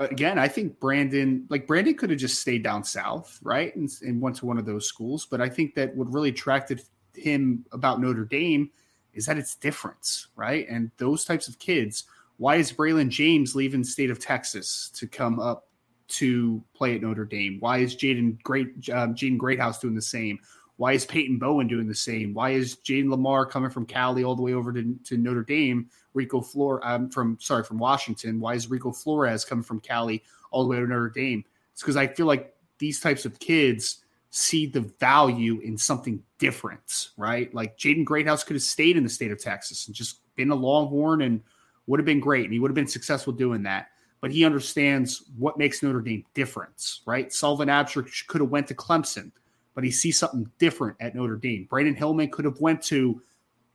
again, 0.00 0.38
I 0.38 0.48
think 0.48 0.78
Brandyn, 0.80 1.46
like 1.48 1.66
Brandyn, 1.66 1.96
could 1.96 2.10
have 2.10 2.18
just 2.18 2.40
stayed 2.40 2.64
down 2.64 2.82
south, 2.84 3.38
right, 3.42 3.74
and, 3.76 3.88
and 4.02 4.20
went 4.20 4.36
to 4.36 4.46
one 4.46 4.58
of 4.58 4.66
those 4.66 4.86
schools. 4.86 5.26
But 5.30 5.40
I 5.40 5.48
think 5.48 5.74
that 5.76 5.96
what 5.96 6.12
really 6.12 6.30
attracted 6.30 6.82
him 7.14 7.64
about 7.72 8.00
Notre 8.00 8.24
Dame 8.24 8.70
is 9.14 9.26
that 9.26 9.38
it's 9.38 9.54
difference, 9.54 10.26
right? 10.36 10.68
And 10.68 10.90
those 10.98 11.24
types 11.24 11.48
of 11.48 11.58
kids. 11.58 12.04
Why 12.36 12.56
is 12.56 12.72
Braylon 12.72 13.08
James 13.08 13.56
leaving 13.56 13.82
state 13.82 14.10
of 14.10 14.20
Texas 14.20 14.90
to 14.94 15.08
come 15.08 15.40
up 15.40 15.68
to 16.08 16.62
play 16.74 16.94
at 16.94 17.02
Notre 17.02 17.24
Dame? 17.24 17.56
Why 17.58 17.78
is 17.78 17.96
Jaden 17.96 18.40
Great 18.42 18.68
um, 18.90 19.14
Jaden 19.14 19.38
Greathouse 19.38 19.80
doing 19.80 19.94
the 19.94 20.02
same? 20.02 20.38
Why 20.78 20.92
is 20.92 21.04
Peyton 21.04 21.38
Bowen 21.38 21.66
doing 21.66 21.88
the 21.88 21.94
same? 21.94 22.32
Why 22.32 22.50
is 22.50 22.76
Jayden 22.76 23.08
Limar 23.08 23.50
coming 23.50 23.68
from 23.68 23.84
Cali 23.84 24.22
all 24.22 24.36
the 24.36 24.42
way 24.42 24.54
over 24.54 24.72
to, 24.72 24.96
to 25.04 25.16
Notre 25.16 25.42
Dame? 25.42 25.90
Rico 26.14 26.40
Flor 26.40 26.84
um, 26.86 27.10
from 27.10 27.36
sorry 27.40 27.64
from 27.64 27.78
Washington. 27.78 28.40
Why 28.40 28.54
is 28.54 28.70
Rico 28.70 28.92
Flores 28.92 29.44
coming 29.44 29.64
from 29.64 29.80
Cali 29.80 30.22
all 30.52 30.62
the 30.62 30.68
way 30.68 30.76
to 30.76 30.86
Notre 30.86 31.10
Dame? 31.10 31.44
It's 31.72 31.82
because 31.82 31.96
I 31.96 32.06
feel 32.06 32.26
like 32.26 32.54
these 32.78 33.00
types 33.00 33.24
of 33.24 33.40
kids 33.40 34.04
see 34.30 34.66
the 34.66 34.82
value 35.00 35.60
in 35.60 35.76
something 35.76 36.22
different, 36.38 37.08
right? 37.16 37.52
Like 37.52 37.76
Jaden 37.76 38.04
Greathouse 38.04 38.44
could 38.44 38.54
have 38.54 38.62
stayed 38.62 38.96
in 38.96 39.02
the 39.02 39.08
state 39.08 39.32
of 39.32 39.40
Texas 39.40 39.88
and 39.88 39.96
just 39.96 40.20
been 40.36 40.50
a 40.50 40.54
Longhorn 40.54 41.22
and 41.22 41.40
would 41.88 41.98
have 41.98 42.06
been 42.06 42.20
great, 42.20 42.44
and 42.44 42.52
he 42.52 42.60
would 42.60 42.70
have 42.70 42.76
been 42.76 42.86
successful 42.86 43.32
doing 43.32 43.64
that. 43.64 43.88
But 44.20 44.30
he 44.30 44.44
understands 44.44 45.24
what 45.36 45.58
makes 45.58 45.82
Notre 45.82 46.00
Dame 46.00 46.24
different, 46.34 47.00
right? 47.04 47.32
Sullivan 47.32 47.68
Absher 47.68 48.08
could 48.28 48.40
have 48.40 48.50
went 48.50 48.68
to 48.68 48.74
Clemson 48.74 49.32
but 49.78 49.84
he 49.84 49.92
sees 49.92 50.18
something 50.18 50.50
different 50.58 50.96
at 50.98 51.14
Notre 51.14 51.36
Dame. 51.36 51.68
Brandyn 51.70 51.94
Hillman 51.94 52.30
could 52.30 52.44
have 52.44 52.60
went 52.60 52.82
to 52.86 53.22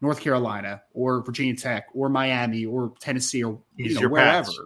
North 0.01 0.19
Carolina 0.19 0.81
or 0.93 1.23
Virginia 1.23 1.55
Tech 1.55 1.87
or 1.93 2.09
Miami 2.09 2.65
or 2.65 2.91
Tennessee 2.99 3.41
or 3.41 3.61
you 3.77 3.93
know, 3.93 4.09
wherever. 4.09 4.43
Paths. 4.43 4.59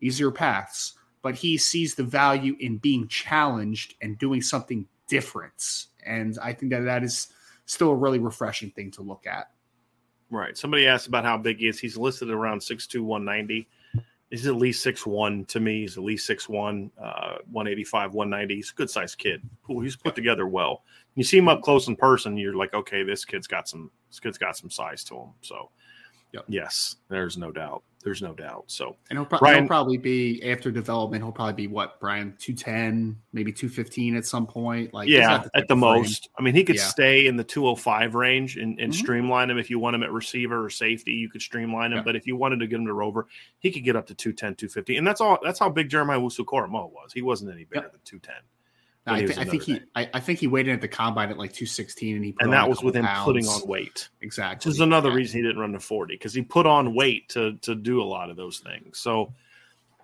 Easier 0.00 0.32
paths. 0.32 0.94
But 1.22 1.36
he 1.36 1.56
sees 1.56 1.94
the 1.94 2.02
value 2.02 2.56
in 2.58 2.78
being 2.78 3.06
challenged 3.06 3.94
and 4.02 4.18
doing 4.18 4.42
something 4.42 4.88
different. 5.06 5.84
And 6.04 6.36
I 6.42 6.52
think 6.52 6.72
that 6.72 6.80
that 6.80 7.04
is 7.04 7.28
still 7.66 7.90
a 7.90 7.96
really 7.96 8.18
refreshing 8.18 8.72
thing 8.72 8.90
to 8.90 9.02
look 9.02 9.24
at. 9.24 9.52
Right. 10.30 10.58
Somebody 10.58 10.88
asked 10.88 11.06
about 11.06 11.24
how 11.24 11.38
big 11.38 11.58
he 11.58 11.68
is. 11.68 11.78
He's 11.78 11.96
listed 11.96 12.28
around 12.28 12.58
6'2, 12.58 13.02
190 13.02 13.68
he's 14.30 14.46
at 14.46 14.56
least 14.56 14.82
six 14.82 15.06
one 15.06 15.44
to 15.46 15.60
me. 15.60 15.82
He's 15.82 15.96
at 15.96 16.04
least 16.04 16.26
six 16.26 16.48
one, 16.48 16.90
uh, 17.02 17.36
one 17.50 17.66
eighty 17.66 17.84
five, 17.84 18.14
one 18.14 18.30
ninety. 18.30 18.56
He's 18.56 18.70
a 18.70 18.74
good 18.74 18.90
sized 18.90 19.18
kid. 19.18 19.42
Cool. 19.66 19.80
He's 19.80 19.96
put 19.96 20.14
together 20.14 20.46
well. 20.46 20.82
You 21.14 21.24
see 21.24 21.38
him 21.38 21.48
up 21.48 21.62
close 21.62 21.88
in 21.88 21.96
person, 21.96 22.36
you're 22.36 22.56
like, 22.56 22.74
okay, 22.74 23.02
this 23.02 23.24
kid's 23.24 23.46
got 23.46 23.68
some. 23.68 23.90
This 24.10 24.20
kid's 24.20 24.38
got 24.38 24.56
some 24.56 24.70
size 24.70 25.04
to 25.04 25.16
him. 25.16 25.28
So, 25.40 25.70
yep. 26.32 26.44
yes, 26.48 26.96
there's 27.08 27.36
no 27.36 27.50
doubt. 27.50 27.82
There's 28.06 28.22
no 28.22 28.34
doubt. 28.34 28.64
So, 28.68 28.94
and 29.10 29.18
he'll, 29.18 29.26
pro- 29.26 29.40
Brian, 29.40 29.64
he'll 29.64 29.66
probably 29.66 29.96
be 29.96 30.40
after 30.48 30.70
development. 30.70 31.24
He'll 31.24 31.32
probably 31.32 31.54
be 31.54 31.66
what 31.66 31.98
Brian 31.98 32.36
two 32.38 32.54
ten, 32.54 33.20
maybe 33.32 33.52
two 33.52 33.68
fifteen 33.68 34.14
at 34.14 34.24
some 34.24 34.46
point. 34.46 34.94
Like 34.94 35.08
yeah, 35.08 35.38
the 35.38 35.50
at 35.56 35.66
the 35.66 35.74
most. 35.74 36.28
I 36.38 36.42
mean, 36.42 36.54
he 36.54 36.62
could 36.62 36.76
yeah. 36.76 36.84
stay 36.84 37.26
in 37.26 37.36
the 37.36 37.42
two 37.42 37.64
hundred 37.64 37.80
five 37.80 38.14
range 38.14 38.58
and, 38.58 38.78
and 38.78 38.92
mm-hmm. 38.92 39.00
streamline 39.00 39.50
him 39.50 39.58
if 39.58 39.70
you 39.70 39.80
want 39.80 39.96
him 39.96 40.04
at 40.04 40.12
receiver 40.12 40.64
or 40.64 40.70
safety. 40.70 41.14
You 41.14 41.28
could 41.28 41.42
streamline 41.42 41.90
him, 41.90 41.98
yeah. 41.98 42.04
but 42.04 42.14
if 42.14 42.28
you 42.28 42.36
wanted 42.36 42.60
to 42.60 42.68
get 42.68 42.78
him 42.78 42.86
to 42.86 42.92
rover, 42.92 43.26
he 43.58 43.72
could 43.72 43.82
get 43.82 43.96
up 43.96 44.06
to 44.06 44.14
210, 44.14 44.54
250. 44.54 44.98
and 44.98 45.04
that's 45.04 45.20
all. 45.20 45.38
That's 45.42 45.58
how 45.58 45.68
big 45.68 45.88
Jeremiah 45.88 46.20
Owusu-Koramoah 46.20 46.92
was. 46.92 47.12
He 47.12 47.22
wasn't 47.22 47.50
any 47.50 47.64
bigger 47.64 47.86
yep. 47.86 47.92
than 47.92 48.00
two 48.04 48.20
ten. 48.20 48.36
I, 49.06 49.20
th- 49.24 49.38
I, 49.38 49.44
think 49.44 49.62
he, 49.62 49.80
I, 49.94 50.10
I, 50.14 50.20
think 50.20 50.40
he 50.40 50.48
weighed 50.48 50.66
in 50.66 50.74
at 50.74 50.80
the 50.80 50.88
combine 50.88 51.30
at 51.30 51.38
like 51.38 51.52
216, 51.52 52.16
and 52.16 52.24
he 52.24 52.34
and 52.40 52.52
that 52.52 52.68
was 52.68 52.82
with 52.82 52.96
him 52.96 53.04
pounds. 53.04 53.24
putting 53.24 53.46
on 53.46 53.66
weight. 53.66 54.08
Exactly. 54.20 54.68
This 54.68 54.76
is 54.76 54.80
another 54.80 55.10
yeah. 55.10 55.16
reason 55.16 55.38
he 55.38 55.46
didn't 55.46 55.60
run 55.60 55.72
to 55.72 55.80
40 55.80 56.14
because 56.14 56.34
he 56.34 56.42
put 56.42 56.66
on 56.66 56.92
weight 56.94 57.28
to 57.30 57.56
to 57.58 57.76
do 57.76 58.02
a 58.02 58.04
lot 58.04 58.30
of 58.30 58.36
those 58.36 58.58
things. 58.58 58.98
So, 58.98 59.32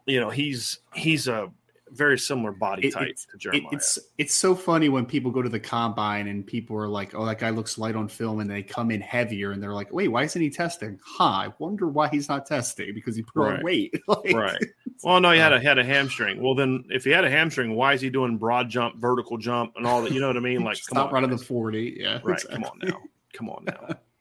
you 0.06 0.20
know, 0.20 0.30
he's 0.30 0.78
he's 0.94 1.26
a 1.26 1.50
very 1.92 2.18
similar 2.18 2.52
body 2.52 2.90
type 2.90 3.08
it, 3.08 3.20
to 3.30 3.38
Jeremiah. 3.38 3.68
It, 3.72 3.74
it's 3.76 3.98
it's 4.18 4.34
so 4.34 4.54
funny 4.54 4.88
when 4.88 5.04
people 5.04 5.30
go 5.30 5.42
to 5.42 5.48
the 5.48 5.60
combine 5.60 6.28
and 6.28 6.46
people 6.46 6.76
are 6.76 6.88
like, 6.88 7.14
"Oh, 7.14 7.24
that 7.26 7.38
guy 7.38 7.50
looks 7.50 7.78
light 7.78 7.96
on 7.96 8.08
film," 8.08 8.40
and 8.40 8.50
they 8.50 8.62
come 8.62 8.90
in 8.90 9.00
heavier, 9.00 9.52
and 9.52 9.62
they're 9.62 9.74
like, 9.74 9.92
"Wait, 9.92 10.08
why 10.08 10.24
isn't 10.24 10.40
he 10.40 10.50
testing?" 10.50 10.98
Huh? 11.04 11.24
I 11.24 11.52
wonder 11.58 11.88
why 11.88 12.08
he's 12.08 12.28
not 12.28 12.46
testing 12.46 12.94
because 12.94 13.16
he 13.16 13.22
put 13.22 13.40
right. 13.40 13.58
on 13.58 13.64
weight. 13.64 13.94
like, 14.08 14.32
right. 14.32 14.64
Well, 15.02 15.20
no, 15.20 15.32
he 15.32 15.38
had 15.38 15.52
a 15.52 15.60
had 15.60 15.78
a 15.78 15.84
hamstring. 15.84 16.42
Well, 16.42 16.54
then 16.54 16.84
if 16.90 17.04
he 17.04 17.10
had 17.10 17.24
a 17.24 17.30
hamstring, 17.30 17.74
why 17.74 17.94
is 17.94 18.00
he 18.00 18.10
doing 18.10 18.38
broad 18.38 18.68
jump, 18.68 18.96
vertical 18.96 19.36
jump, 19.36 19.72
and 19.76 19.86
all 19.86 20.02
that? 20.02 20.12
You 20.12 20.20
know 20.20 20.28
what 20.28 20.36
I 20.36 20.40
mean? 20.40 20.62
Like, 20.72 20.76
stop 20.76 21.08
on, 21.08 21.14
running 21.14 21.30
guys. 21.30 21.40
the 21.40 21.46
forty. 21.46 21.96
Yeah. 21.98 22.20
Right. 22.22 22.34
Exactly. 22.34 22.54
Come 22.54 22.64
on 22.64 22.78
now. 22.82 23.00
Come 23.32 23.50
on 23.50 23.64
now. 23.64 23.96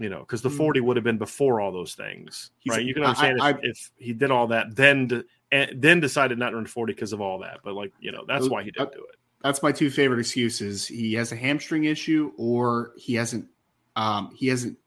you 0.00 0.08
know, 0.08 0.20
because 0.20 0.40
the 0.40 0.48
hmm. 0.48 0.56
40 0.56 0.80
would 0.80 0.96
have 0.96 1.04
been 1.04 1.18
before 1.18 1.60
all 1.60 1.70
those 1.70 1.94
things, 1.94 2.50
He's, 2.60 2.70
right? 2.70 2.84
You 2.84 2.94
can 2.94 3.04
understand 3.04 3.40
I, 3.42 3.50
if, 3.50 3.56
I, 3.56 3.60
if, 3.62 3.90
he 3.98 4.12
did 4.14 4.30
all 4.30 4.46
that, 4.46 4.74
then 4.74 5.08
to, 5.10 5.24
and 5.52 5.70
then 5.82 6.00
decided 6.00 6.38
not 6.38 6.50
to 6.50 6.56
run 6.56 6.64
40 6.64 6.94
because 6.94 7.12
of 7.12 7.20
all 7.20 7.38
that. 7.40 7.58
But 7.62 7.74
like, 7.74 7.92
you 8.00 8.10
know, 8.10 8.24
that's 8.26 8.48
why 8.48 8.62
he 8.62 8.70
didn't 8.70 8.92
do 8.92 9.00
it. 9.00 9.16
That's 9.42 9.62
my 9.62 9.72
two 9.72 9.90
favorite 9.90 10.20
excuses. 10.20 10.86
He 10.86 11.14
has 11.14 11.32
a 11.32 11.36
hamstring 11.36 11.84
issue 11.84 12.32
or 12.36 12.92
he 12.96 13.14
hasn't 13.14 13.46
um 13.96 14.30
he 14.34 14.46
hasn't 14.46 14.78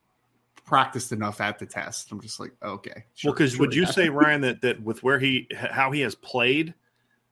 practiced 0.66 1.12
enough 1.12 1.42
at 1.42 1.60
the 1.60 1.66
test. 1.66 2.12
I'm 2.12 2.22
just 2.22 2.40
like, 2.40 2.52
okay. 2.64 3.06
Sure, 3.16 3.30
well, 3.30 3.34
because 3.36 3.52
sure 3.54 3.62
would 3.62 3.76
you 3.76 3.86
say, 3.86 4.10
Ryan, 4.22 4.42
that 4.42 4.62
that 4.62 4.82
with 4.82 5.04
where 5.04 5.20
he 5.20 5.48
how 5.56 5.92
he 5.92 6.02
has 6.02 6.16
played, 6.16 6.74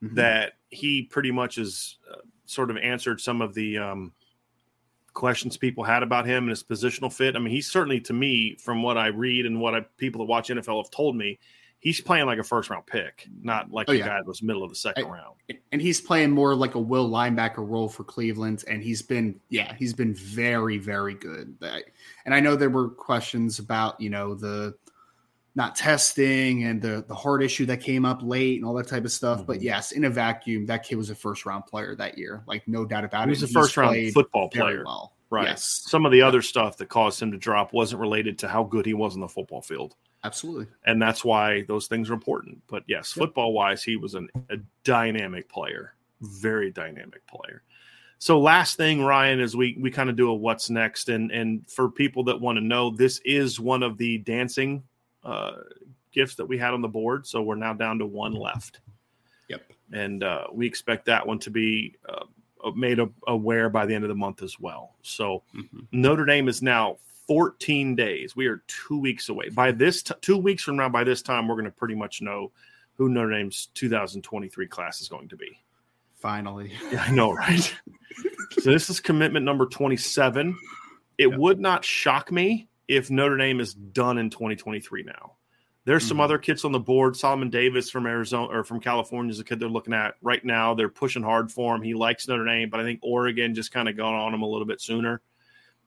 mm-hmm. 0.03 0.15
that 0.15 0.53
he 0.69 1.03
pretty 1.03 1.31
much 1.31 1.55
has 1.55 1.97
uh, 2.11 2.17
sort 2.45 2.69
of 2.69 2.77
answered 2.77 3.21
some 3.21 3.41
of 3.41 3.53
the 3.53 3.77
um 3.77 4.13
questions 5.13 5.57
people 5.57 5.83
had 5.83 6.03
about 6.03 6.25
him 6.25 6.43
and 6.43 6.49
his 6.49 6.63
positional 6.63 7.11
fit. 7.11 7.35
I 7.35 7.39
mean, 7.39 7.51
he's 7.51 7.69
certainly 7.69 7.99
to 8.01 8.13
me, 8.13 8.55
from 8.55 8.81
what 8.81 8.97
I 8.97 9.07
read 9.07 9.45
and 9.45 9.59
what 9.59 9.75
I, 9.75 9.81
people 9.97 10.19
that 10.19 10.25
watch 10.25 10.49
NFL 10.49 10.83
have 10.83 10.91
told 10.91 11.15
me, 11.15 11.39
he's 11.81 11.99
playing 11.99 12.27
like 12.27 12.39
a 12.39 12.43
first 12.43 12.69
round 12.69 12.85
pick, 12.85 13.27
not 13.41 13.71
like 13.71 13.89
oh, 13.89 13.91
a 13.91 13.95
yeah. 13.95 14.07
guy 14.07 14.17
that 14.17 14.27
was 14.27 14.41
middle 14.41 14.63
of 14.63 14.69
the 14.69 14.75
second 14.75 15.05
I, 15.05 15.09
round. 15.09 15.35
And 15.71 15.81
he's 15.81 15.99
playing 15.99 16.31
more 16.31 16.55
like 16.55 16.75
a 16.75 16.79
will 16.79 17.09
linebacker 17.09 17.67
role 17.67 17.89
for 17.89 18.03
Cleveland. 18.03 18.63
And 18.67 18.81
he's 18.81 19.01
been, 19.01 19.39
yeah, 19.49 19.73
he's 19.75 19.93
been 19.93 20.13
very, 20.13 20.77
very 20.77 21.15
good. 21.15 21.57
And 22.25 22.33
I 22.33 22.39
know 22.39 22.55
there 22.55 22.69
were 22.69 22.89
questions 22.89 23.59
about, 23.59 23.99
you 23.99 24.09
know, 24.09 24.35
the 24.35 24.75
not 25.53 25.75
testing 25.75 26.63
and 26.63 26.81
the 26.81 27.03
the 27.09 27.15
heart 27.15 27.43
issue 27.43 27.65
that 27.65 27.81
came 27.81 28.05
up 28.05 28.21
late 28.23 28.55
and 28.57 28.65
all 28.65 28.73
that 28.75 28.87
type 28.87 29.03
of 29.03 29.11
stuff. 29.11 29.39
Mm-hmm. 29.39 29.47
But 29.47 29.61
yes, 29.61 29.91
in 29.91 30.05
a 30.05 30.09
vacuum, 30.09 30.65
that 30.67 30.83
kid 30.83 30.95
was 30.95 31.09
a 31.09 31.15
first 31.15 31.45
round 31.45 31.65
player 31.65 31.93
that 31.95 32.17
year. 32.17 32.43
Like 32.47 32.65
no 32.67 32.85
doubt 32.85 33.03
about 33.03 33.27
he 33.27 33.33
it. 33.33 33.37
He 33.37 33.43
was 33.43 33.51
a 33.51 33.53
first 33.53 33.75
round 33.75 34.13
football 34.13 34.49
player. 34.49 34.83
Well. 34.85 35.13
Right. 35.29 35.47
Yes. 35.47 35.83
Some 35.85 36.05
of 36.05 36.11
the 36.11 36.21
other 36.21 36.41
stuff 36.41 36.75
that 36.77 36.89
caused 36.89 37.21
him 37.21 37.31
to 37.31 37.37
drop 37.37 37.71
wasn't 37.71 38.01
related 38.01 38.37
to 38.39 38.49
how 38.49 38.65
good 38.65 38.85
he 38.85 38.93
was 38.93 39.15
on 39.15 39.21
the 39.21 39.29
football 39.29 39.61
field. 39.61 39.95
Absolutely. 40.23 40.67
And 40.85 41.01
that's 41.01 41.25
why 41.25 41.63
those 41.63 41.87
things 41.87 42.09
are 42.09 42.13
important. 42.13 42.61
But 42.67 42.83
yes, 42.87 43.15
yep. 43.15 43.25
football 43.25 43.53
wise, 43.53 43.83
he 43.83 43.95
was 43.95 44.13
an, 44.13 44.29
a 44.49 44.57
dynamic 44.83 45.49
player, 45.49 45.93
very 46.21 46.71
dynamic 46.71 47.25
player. 47.27 47.63
So 48.19 48.39
last 48.39 48.77
thing, 48.77 49.03
Ryan, 49.03 49.39
is 49.39 49.57
we 49.57 49.75
we 49.79 49.89
kind 49.89 50.07
of 50.07 50.15
do 50.15 50.29
a 50.29 50.33
what's 50.33 50.69
next, 50.69 51.09
and 51.09 51.31
and 51.31 51.67
for 51.67 51.89
people 51.89 52.23
that 52.25 52.39
want 52.39 52.57
to 52.57 52.63
know, 52.63 52.91
this 52.91 53.19
is 53.25 53.59
one 53.59 53.81
of 53.81 53.97
the 53.97 54.19
dancing 54.19 54.83
uh, 55.23 55.53
gifts 56.11 56.35
that 56.35 56.45
we 56.45 56.55
had 56.55 56.75
on 56.75 56.81
the 56.81 56.87
board. 56.87 57.25
So 57.25 57.41
we're 57.41 57.55
now 57.55 57.73
down 57.73 57.97
to 57.97 58.05
one 58.05 58.33
left. 58.33 58.81
Yep. 59.47 59.63
And 59.91 60.23
uh, 60.23 60.45
we 60.51 60.67
expect 60.67 61.05
that 61.05 61.25
one 61.25 61.39
to 61.39 61.49
be 61.49 61.95
uh, 62.07 62.25
made 62.75 62.99
aware 63.25 63.69
by 63.69 63.87
the 63.87 63.95
end 63.95 64.03
of 64.03 64.09
the 64.09 64.15
month 64.15 64.43
as 64.43 64.59
well. 64.59 64.93
So 65.01 65.41
mm-hmm. 65.55 65.79
Notre 65.91 66.25
Dame 66.25 66.47
is 66.47 66.61
now 66.61 66.97
14 67.31 67.95
days. 67.95 68.35
We 68.35 68.47
are 68.47 68.61
two 68.67 68.99
weeks 68.99 69.29
away. 69.29 69.47
By 69.47 69.71
this, 69.71 70.03
t- 70.03 70.13
two 70.19 70.35
weeks 70.35 70.63
from 70.63 70.75
now, 70.75 70.89
by 70.89 71.05
this 71.05 71.21
time, 71.21 71.47
we're 71.47 71.55
going 71.55 71.63
to 71.63 71.71
pretty 71.71 71.95
much 71.95 72.21
know 72.21 72.51
who 72.95 73.07
Notre 73.07 73.31
Dame's 73.31 73.69
2023 73.73 74.67
class 74.67 74.99
is 74.99 75.07
going 75.07 75.29
to 75.29 75.37
be. 75.37 75.57
Finally. 76.19 76.73
Yeah, 76.91 77.05
I 77.07 77.11
know, 77.13 77.31
right? 77.31 77.73
so 78.59 78.69
this 78.69 78.89
is 78.89 78.99
commitment 78.99 79.45
number 79.45 79.65
27. 79.65 80.57
It 81.17 81.29
yep. 81.29 81.39
would 81.39 81.57
not 81.57 81.85
shock 81.85 82.33
me 82.33 82.67
if 82.89 83.09
Notre 83.09 83.37
Dame 83.37 83.61
is 83.61 83.75
done 83.75 84.17
in 84.17 84.29
2023 84.29 85.03
now. 85.03 85.35
There's 85.85 86.03
mm-hmm. 86.03 86.09
some 86.09 86.19
other 86.19 86.37
kids 86.37 86.65
on 86.65 86.73
the 86.73 86.81
board. 86.81 87.15
Solomon 87.15 87.49
Davis 87.49 87.89
from 87.89 88.07
Arizona 88.07 88.47
or 88.47 88.65
from 88.65 88.81
California 88.81 89.31
is 89.31 89.39
a 89.39 89.45
kid 89.45 89.61
they're 89.61 89.69
looking 89.69 89.93
at 89.93 90.15
right 90.21 90.43
now. 90.43 90.73
They're 90.73 90.89
pushing 90.89 91.23
hard 91.23 91.49
for 91.49 91.73
him. 91.77 91.81
He 91.81 91.93
likes 91.93 92.27
Notre 92.27 92.43
Dame, 92.43 92.69
but 92.69 92.81
I 92.81 92.83
think 92.83 92.99
Oregon 93.01 93.55
just 93.55 93.71
kind 93.71 93.87
of 93.87 93.95
got 93.95 94.13
on 94.13 94.33
him 94.33 94.41
a 94.41 94.47
little 94.47 94.67
bit 94.67 94.81
sooner. 94.81 95.21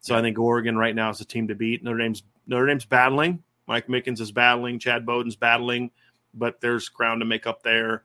So 0.05 0.15
I 0.15 0.21
think 0.21 0.39
Oregon 0.39 0.77
right 0.77 0.95
now 0.95 1.09
is 1.09 1.17
the 1.17 1.25
team 1.25 1.49
to 1.49 1.55
beat. 1.55 1.83
Notre 1.83 1.97
Dame's 1.97 2.23
Notre 2.47 2.67
Dame's 2.67 2.85
battling. 2.85 3.43
Mike 3.67 3.87
Mickens 3.87 4.21
is 4.21 4.33
battling. 4.33 4.79
Chad 4.79 5.07
Bowden's 5.07 5.35
battling, 5.35 5.91
but 6.35 6.61
there's 6.61 6.91
ground 6.91 7.23
to 7.23 7.25
make 7.25 7.47
up 7.47 7.63
there. 7.63 8.03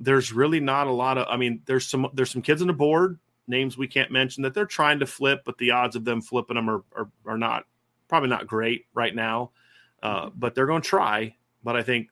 There's 0.00 0.32
really 0.32 0.58
not 0.58 0.86
a 0.86 0.90
lot 0.90 1.18
of. 1.18 1.26
I 1.28 1.36
mean, 1.36 1.60
there's 1.66 1.86
some 1.86 2.08
there's 2.14 2.30
some 2.30 2.40
kids 2.40 2.62
on 2.62 2.68
the 2.68 2.72
board 2.72 3.18
names 3.46 3.76
we 3.76 3.86
can't 3.86 4.10
mention 4.10 4.42
that 4.44 4.54
they're 4.54 4.64
trying 4.64 5.00
to 5.00 5.06
flip, 5.06 5.42
but 5.44 5.58
the 5.58 5.70
odds 5.72 5.96
of 5.96 6.06
them 6.06 6.22
flipping 6.22 6.54
them 6.54 6.70
are 6.70 6.82
are, 6.96 7.10
are 7.26 7.36
not 7.36 7.66
probably 8.08 8.30
not 8.30 8.46
great 8.46 8.86
right 8.94 9.14
now. 9.14 9.50
Uh, 10.02 10.30
but 10.34 10.54
they're 10.54 10.64
going 10.64 10.80
to 10.80 10.88
try. 10.88 11.36
But 11.62 11.76
I 11.76 11.82
think 11.82 12.08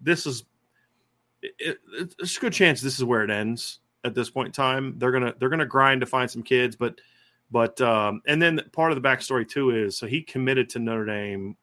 this 0.00 0.24
is 0.24 0.44
it, 1.42 1.78
it's 1.92 2.36
a 2.36 2.40
good 2.40 2.52
chance 2.52 2.80
this 2.80 2.96
is 2.96 3.04
where 3.04 3.24
it 3.24 3.30
ends 3.30 3.80
at 4.04 4.14
this 4.14 4.30
point 4.30 4.46
in 4.46 4.52
time. 4.52 5.00
They're 5.00 5.10
gonna 5.10 5.34
they're 5.36 5.48
gonna 5.48 5.66
grind 5.66 6.02
to 6.02 6.06
find 6.06 6.30
some 6.30 6.44
kids, 6.44 6.76
but 6.76 7.00
but 7.50 7.80
um, 7.80 8.20
and 8.26 8.40
then 8.40 8.60
part 8.72 8.92
of 8.92 9.00
the 9.00 9.08
backstory 9.08 9.48
too 9.48 9.70
is 9.70 9.96
so 9.96 10.06
he 10.06 10.22
committed 10.22 10.68
to 10.70 10.78
Notre 10.78 11.06
Dame 11.06 11.56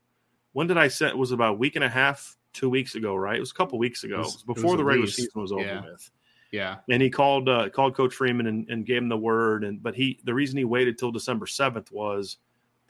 when 0.56 0.68
did 0.68 0.78
I 0.78 0.88
say 0.88 1.07
it 1.07 1.18
was 1.18 1.34
about 1.34 1.56
a 1.56 1.57
week 1.57 1.76
and 1.76 1.84
a 1.84 1.90
half, 1.90 2.38
two 2.53 2.70
weeks 2.70 2.95
ago, 2.95 3.14
right? 3.14 3.36
It 3.36 3.41
was 3.41 3.52
a 3.52 3.56
couple 3.56 3.78
weeks 3.78 4.06
ago, 4.06 4.20
was, 4.20 4.41
before 4.44 4.78
the 4.78 4.86
regular 4.86 5.06
least. 5.06 5.18
season 5.18 5.41
was 5.41 5.52
over 5.52 5.62
yeah. 5.62 5.82
with. 5.82 6.10
Yeah, 6.52 6.78
and 6.90 7.02
he 7.02 7.10
called 7.10 7.49
uh, 7.49 7.68
called 7.70 7.94
Coach 7.94 8.16
Freeman 8.16 8.48
and, 8.48 8.70
and 8.70 8.86
gave 8.86 8.99
him 8.99 9.10
the 9.10 9.18
word. 9.18 9.66
And 9.66 9.84
but 9.84 9.95
he 9.95 10.18
the 10.24 10.34
reason 10.34 10.57
he 10.57 10.64
waited 10.64 10.98
till 10.98 11.12
December 11.12 11.45
seventh 11.45 11.91
was 11.91 12.38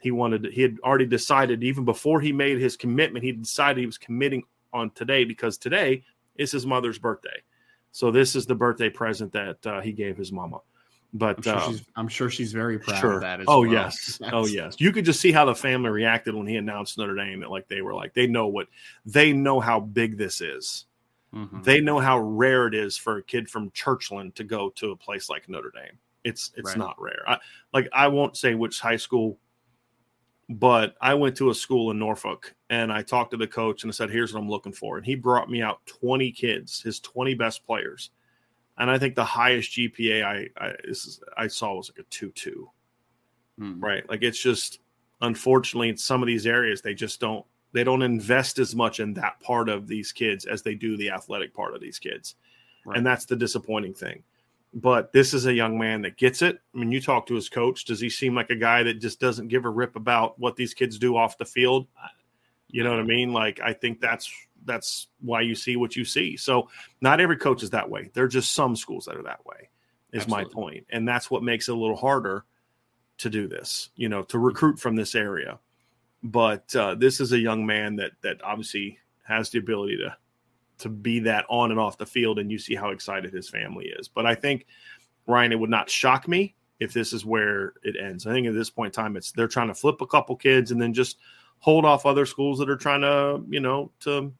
he 0.00 0.12
wanted 0.12 0.44
to, 0.44 0.50
he 0.52 0.62
had 0.62 0.76
already 0.84 1.06
decided 1.06 1.64
even 1.64 1.84
before 1.84 2.20
he 2.20 2.32
made 2.32 2.60
his 2.60 2.76
commitment 2.76 3.24
he 3.24 3.32
decided 3.32 3.80
he 3.80 3.86
was 3.86 3.98
committing 3.98 4.44
on 4.72 4.90
today 4.90 5.24
because 5.24 5.58
today 5.58 6.04
is 6.36 6.52
his 6.52 6.66
mother's 6.66 6.98
birthday. 6.98 7.42
So 7.90 8.12
this 8.12 8.36
is 8.36 8.46
the 8.46 8.54
birthday 8.54 8.90
present 8.90 9.32
that 9.32 9.66
uh, 9.66 9.80
he 9.80 9.90
gave 9.90 10.16
his 10.16 10.30
mama. 10.30 10.60
But 11.12 11.36
I'm 11.38 11.42
sure, 11.42 11.56
um, 11.56 11.72
she's, 11.72 11.84
I'm 11.96 12.08
sure 12.08 12.30
she's 12.30 12.52
very 12.52 12.78
proud 12.78 13.00
sure. 13.00 13.12
of 13.14 13.20
that. 13.22 13.40
oh 13.46 13.60
well. 13.60 13.72
yes, 13.72 14.18
oh 14.32 14.46
yes. 14.46 14.76
You 14.78 14.92
could 14.92 15.04
just 15.04 15.20
see 15.20 15.32
how 15.32 15.44
the 15.44 15.54
family 15.54 15.90
reacted 15.90 16.34
when 16.34 16.46
he 16.46 16.56
announced 16.56 16.98
Notre 16.98 17.14
Dame. 17.14 17.40
That 17.40 17.50
like 17.50 17.68
they 17.68 17.80
were 17.80 17.94
like 17.94 18.12
they 18.14 18.26
know 18.26 18.48
what 18.48 18.68
they 19.04 19.32
know 19.32 19.60
how 19.60 19.80
big 19.80 20.18
this 20.18 20.40
is. 20.40 20.86
Mm-hmm. 21.34 21.62
They 21.62 21.80
know 21.80 21.98
how 21.98 22.18
rare 22.18 22.66
it 22.66 22.74
is 22.74 22.96
for 22.96 23.18
a 23.18 23.22
kid 23.22 23.48
from 23.48 23.70
Churchland 23.70 24.34
to 24.34 24.44
go 24.44 24.70
to 24.76 24.92
a 24.92 24.96
place 24.96 25.28
like 25.28 25.48
Notre 25.48 25.70
Dame. 25.70 25.98
It's 26.24 26.52
it's 26.56 26.70
right. 26.70 26.78
not 26.78 27.00
rare. 27.00 27.22
I, 27.26 27.38
like 27.72 27.88
I 27.92 28.08
won't 28.08 28.36
say 28.36 28.54
which 28.54 28.80
high 28.80 28.96
school, 28.96 29.38
but 30.48 30.96
I 31.00 31.14
went 31.14 31.36
to 31.36 31.50
a 31.50 31.54
school 31.54 31.90
in 31.90 31.98
Norfolk 31.98 32.54
and 32.68 32.92
I 32.92 33.02
talked 33.02 33.30
to 33.30 33.36
the 33.36 33.46
coach 33.46 33.84
and 33.84 33.90
I 33.90 33.94
said, 33.94 34.10
"Here's 34.10 34.34
what 34.34 34.40
I'm 34.40 34.50
looking 34.50 34.72
for." 34.72 34.96
And 34.96 35.06
he 35.06 35.14
brought 35.14 35.48
me 35.48 35.62
out 35.62 35.84
20 35.86 36.32
kids, 36.32 36.82
his 36.82 37.00
20 37.00 37.34
best 37.34 37.64
players 37.64 38.10
and 38.78 38.90
I 38.90 38.98
think 38.98 39.14
the 39.14 39.24
highest 39.24 39.72
GPA 39.72 40.24
I 40.24 40.48
I, 40.58 40.72
is, 40.84 41.20
I 41.36 41.46
saw 41.46 41.74
was 41.74 41.90
like 41.90 42.06
a 42.06 42.08
two 42.10 42.30
two, 42.32 42.70
hmm. 43.58 43.80
right? 43.80 44.08
Like 44.08 44.22
it's 44.22 44.40
just 44.40 44.80
unfortunately 45.22 45.88
in 45.88 45.96
some 45.96 46.22
of 46.22 46.26
these 46.26 46.46
areas 46.46 46.82
they 46.82 46.92
just 46.92 47.20
don't 47.20 47.44
they 47.72 47.84
don't 47.84 48.02
invest 48.02 48.58
as 48.58 48.74
much 48.74 49.00
in 49.00 49.14
that 49.14 49.40
part 49.40 49.68
of 49.68 49.86
these 49.86 50.12
kids 50.12 50.44
as 50.44 50.62
they 50.62 50.74
do 50.74 50.96
the 50.96 51.10
athletic 51.10 51.54
part 51.54 51.74
of 51.74 51.80
these 51.80 51.98
kids, 51.98 52.36
right. 52.84 52.96
and 52.96 53.06
that's 53.06 53.24
the 53.24 53.36
disappointing 53.36 53.94
thing. 53.94 54.22
But 54.74 55.12
this 55.12 55.32
is 55.32 55.46
a 55.46 55.54
young 55.54 55.78
man 55.78 56.02
that 56.02 56.18
gets 56.18 56.42
it. 56.42 56.58
I 56.74 56.78
mean, 56.78 56.92
you 56.92 57.00
talk 57.00 57.26
to 57.26 57.34
his 57.34 57.48
coach. 57.48 57.86
Does 57.86 57.98
he 57.98 58.10
seem 58.10 58.34
like 58.34 58.50
a 58.50 58.56
guy 58.56 58.82
that 58.82 59.00
just 59.00 59.20
doesn't 59.20 59.48
give 59.48 59.64
a 59.64 59.70
rip 59.70 59.96
about 59.96 60.38
what 60.38 60.56
these 60.56 60.74
kids 60.74 60.98
do 60.98 61.16
off 61.16 61.38
the 61.38 61.46
field? 61.46 61.86
You 62.68 62.84
know 62.84 62.90
what 62.90 63.00
I 63.00 63.04
mean? 63.04 63.32
Like 63.32 63.60
I 63.60 63.72
think 63.72 64.00
that's 64.00 64.30
that's 64.66 65.08
why 65.20 65.40
you 65.40 65.54
see 65.54 65.76
what 65.76 65.96
you 65.96 66.04
see. 66.04 66.36
So 66.36 66.68
not 67.00 67.20
every 67.20 67.36
coach 67.36 67.62
is 67.62 67.70
that 67.70 67.88
way. 67.88 68.10
There 68.12 68.24
are 68.24 68.28
just 68.28 68.52
some 68.52 68.76
schools 68.76 69.06
that 69.06 69.16
are 69.16 69.22
that 69.22 69.44
way. 69.46 69.70
Is 70.12 70.22
Absolutely. 70.22 70.44
my 70.44 70.50
point, 70.50 70.86
and 70.90 71.06
that's 71.06 71.30
what 71.30 71.42
makes 71.42 71.68
it 71.68 71.72
a 71.72 71.78
little 71.78 71.96
harder 71.96 72.44
to 73.18 73.28
do 73.28 73.48
this. 73.48 73.90
You 73.96 74.08
know, 74.08 74.22
to 74.24 74.38
recruit 74.38 74.78
from 74.78 74.96
this 74.96 75.14
area. 75.14 75.58
But 76.22 76.74
uh, 76.76 76.94
this 76.94 77.20
is 77.20 77.32
a 77.32 77.38
young 77.38 77.66
man 77.66 77.96
that 77.96 78.12
that 78.22 78.42
obviously 78.42 78.98
has 79.24 79.50
the 79.50 79.58
ability 79.58 79.98
to 79.98 80.16
to 80.78 80.88
be 80.88 81.20
that 81.20 81.44
on 81.48 81.70
and 81.70 81.80
off 81.80 81.98
the 81.98 82.06
field, 82.06 82.38
and 82.38 82.50
you 82.50 82.58
see 82.58 82.74
how 82.74 82.90
excited 82.90 83.32
his 83.32 83.48
family 83.48 83.86
is. 83.86 84.08
But 84.08 84.26
I 84.26 84.34
think 84.34 84.66
Ryan, 85.26 85.52
it 85.52 85.58
would 85.58 85.70
not 85.70 85.90
shock 85.90 86.28
me 86.28 86.54
if 86.78 86.92
this 86.92 87.12
is 87.12 87.24
where 87.24 87.74
it 87.82 87.96
ends. 88.00 88.26
I 88.26 88.32
think 88.32 88.46
at 88.46 88.54
this 88.54 88.70
point 88.70 88.96
in 88.96 89.02
time, 89.02 89.16
it's 89.16 89.32
they're 89.32 89.48
trying 89.48 89.68
to 89.68 89.74
flip 89.74 90.00
a 90.00 90.06
couple 90.06 90.36
kids 90.36 90.70
and 90.70 90.80
then 90.80 90.94
just 90.94 91.18
hold 91.58 91.84
off 91.84 92.06
other 92.06 92.26
schools 92.26 92.58
that 92.58 92.70
are 92.70 92.76
trying 92.76 93.00
to, 93.00 93.42
you 93.48 93.60
know, 93.60 93.90
to 94.00 94.32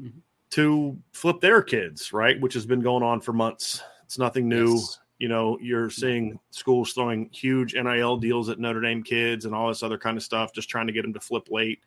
mm-hmm. 0.00 0.18
to 0.50 0.98
flip 1.12 1.40
their 1.40 1.62
kids, 1.62 2.12
right? 2.12 2.40
Which 2.40 2.54
has 2.54 2.66
been 2.66 2.80
going 2.80 3.02
on 3.02 3.20
for 3.20 3.32
months. 3.32 3.82
It's 4.04 4.18
nothing 4.18 4.48
new. 4.48 4.74
Yes. 4.74 4.98
You 5.18 5.28
know, 5.28 5.58
you're 5.62 5.88
seeing 5.88 6.38
schools 6.50 6.92
throwing 6.92 7.30
huge 7.32 7.74
NIL 7.74 8.18
deals 8.18 8.50
at 8.50 8.58
Notre 8.58 8.82
Dame 8.82 9.02
kids 9.02 9.46
and 9.46 9.54
all 9.54 9.68
this 9.68 9.82
other 9.82 9.96
kind 9.96 10.16
of 10.16 10.22
stuff, 10.22 10.52
just 10.52 10.68
trying 10.68 10.86
to 10.86 10.92
get 10.92 11.02
them 11.02 11.14
to 11.14 11.20
flip 11.20 11.48
late. 11.50 11.80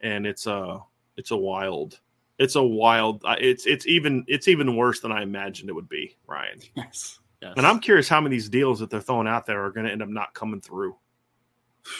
And 0.00 0.26
it's 0.26 0.46
a 0.46 0.80
it's 1.16 1.30
a 1.30 1.36
wild, 1.36 2.00
it's 2.38 2.56
a 2.56 2.62
wild. 2.62 3.22
It's 3.38 3.66
it's 3.66 3.86
even 3.86 4.24
it's 4.26 4.48
even 4.48 4.76
worse 4.76 5.00
than 5.00 5.12
I 5.12 5.22
imagined 5.22 5.70
it 5.70 5.74
would 5.74 5.88
be, 5.88 6.16
Ryan. 6.26 6.58
Yes. 6.74 7.20
Yes. 7.40 7.54
And 7.56 7.66
I'm 7.66 7.78
curious 7.78 8.08
how 8.08 8.20
many 8.20 8.34
of 8.34 8.40
these 8.40 8.48
deals 8.48 8.80
that 8.80 8.88
they're 8.88 9.00
throwing 9.00 9.28
out 9.28 9.44
there 9.44 9.64
are 9.64 9.70
going 9.70 9.84
to 9.86 9.92
end 9.92 10.02
up 10.02 10.08
not 10.08 10.32
coming 10.32 10.62
through 10.62 10.96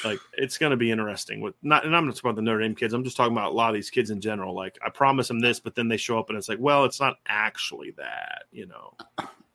like 0.04 0.18
it's 0.34 0.58
going 0.58 0.70
to 0.70 0.76
be 0.76 0.90
interesting 0.90 1.40
with 1.40 1.54
not 1.62 1.84
and 1.84 1.94
i'm 1.94 2.06
not 2.06 2.14
talking 2.14 2.30
about 2.30 2.36
the 2.36 2.42
notre 2.42 2.60
dame 2.60 2.74
kids 2.74 2.94
i'm 2.94 3.04
just 3.04 3.16
talking 3.16 3.32
about 3.32 3.52
a 3.52 3.54
lot 3.54 3.68
of 3.68 3.74
these 3.74 3.90
kids 3.90 4.10
in 4.10 4.20
general 4.20 4.54
like 4.54 4.78
i 4.84 4.88
promise 4.88 5.28
them 5.28 5.40
this 5.40 5.60
but 5.60 5.74
then 5.74 5.88
they 5.88 5.96
show 5.96 6.18
up 6.18 6.28
and 6.28 6.38
it's 6.38 6.48
like 6.48 6.58
well 6.60 6.84
it's 6.84 7.00
not 7.00 7.16
actually 7.28 7.90
that 7.92 8.44
you 8.50 8.66
know 8.66 8.94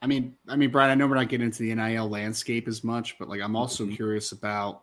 i 0.01 0.07
mean 0.07 0.35
i 0.47 0.55
mean 0.55 0.69
brian 0.69 0.91
i 0.91 0.95
know 0.95 1.07
we're 1.07 1.15
not 1.15 1.29
getting 1.29 1.45
into 1.45 1.63
the 1.63 1.73
nil 1.73 2.07
landscape 2.07 2.67
as 2.67 2.83
much 2.83 3.17
but 3.17 3.27
like 3.27 3.41
i'm 3.41 3.55
also 3.55 3.83
mm-hmm. 3.85 3.95
curious 3.95 4.31
about 4.31 4.81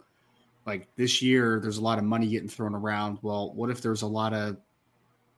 like 0.67 0.89
this 0.97 1.23
year 1.23 1.61
there's 1.61 1.79
a 1.79 1.83
lot 1.83 1.99
of 1.99 2.05
money 2.05 2.27
getting 2.27 2.49
thrown 2.49 2.75
around 2.75 3.19
well 3.23 3.53
what 3.55 3.71
if 3.71 3.81
there's 3.81 4.03
a 4.03 4.07
lot 4.07 4.33
of 4.33 4.57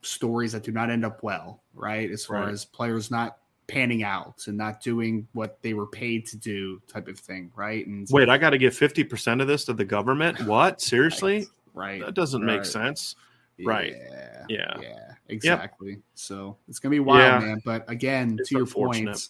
stories 0.02 0.52
that 0.52 0.62
do 0.62 0.72
not 0.72 0.90
end 0.90 1.04
up 1.04 1.22
well 1.22 1.60
right 1.74 2.10
as 2.10 2.24
far 2.24 2.44
right. 2.44 2.48
as 2.48 2.64
players 2.64 3.10
not 3.10 3.38
panning 3.68 4.02
out 4.02 4.42
and 4.46 4.56
not 4.56 4.80
doing 4.80 5.28
what 5.34 5.58
they 5.62 5.74
were 5.74 5.86
paid 5.86 6.26
to 6.26 6.36
do 6.38 6.80
type 6.88 7.06
of 7.06 7.18
thing 7.18 7.52
right 7.54 7.86
and 7.86 8.08
wait 8.10 8.28
i 8.28 8.38
got 8.38 8.50
to 8.50 8.58
give 8.58 8.72
50% 8.72 9.42
of 9.42 9.46
this 9.46 9.66
to 9.66 9.74
the 9.74 9.84
government 9.84 10.40
what 10.46 10.80
seriously 10.80 11.46
right, 11.74 12.00
right. 12.00 12.06
that 12.06 12.14
doesn't 12.14 12.44
right. 12.44 12.56
make 12.56 12.64
sense 12.64 13.14
right 13.64 13.94
yeah 13.94 14.44
yeah 14.48 14.80
yeah 14.80 15.12
exactly 15.28 15.90
yep. 15.90 15.98
so 16.14 16.56
it's 16.66 16.78
gonna 16.78 16.90
be 16.90 17.00
wild 17.00 17.42
yeah. 17.42 17.48
man 17.48 17.62
but 17.64 17.84
again 17.90 18.36
it's 18.38 18.48
to 18.48 18.56
your 18.56 18.66
point 18.66 19.28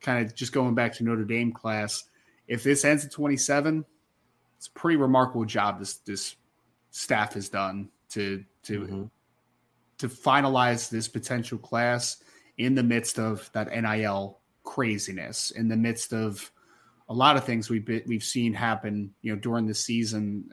kind 0.00 0.24
of 0.24 0.34
just 0.34 0.52
going 0.52 0.74
back 0.74 0.94
to 0.94 1.04
notre 1.04 1.24
dame 1.24 1.52
class 1.52 2.04
if 2.48 2.62
this 2.62 2.84
ends 2.84 3.04
at 3.04 3.12
27 3.12 3.84
it's 4.56 4.68
a 4.68 4.70
pretty 4.70 4.96
remarkable 4.96 5.44
job 5.44 5.78
this 5.78 5.96
this 5.98 6.36
staff 6.90 7.34
has 7.34 7.50
done 7.50 7.90
to 8.08 8.42
to 8.62 8.80
mm-hmm. 8.80 9.02
to 9.98 10.08
finalize 10.08 10.88
this 10.88 11.08
potential 11.08 11.58
class 11.58 12.22
in 12.58 12.74
the 12.74 12.82
midst 12.82 13.18
of 13.18 13.50
that 13.52 13.68
NIL 13.68 14.38
craziness, 14.62 15.50
in 15.50 15.68
the 15.68 15.76
midst 15.76 16.12
of 16.12 16.50
a 17.08 17.14
lot 17.14 17.36
of 17.36 17.44
things 17.44 17.68
we've 17.68 17.84
been, 17.84 18.02
we've 18.06 18.24
seen 18.24 18.52
happen, 18.52 19.12
you 19.22 19.32
know, 19.32 19.40
during 19.40 19.66
the 19.66 19.74
season. 19.74 20.48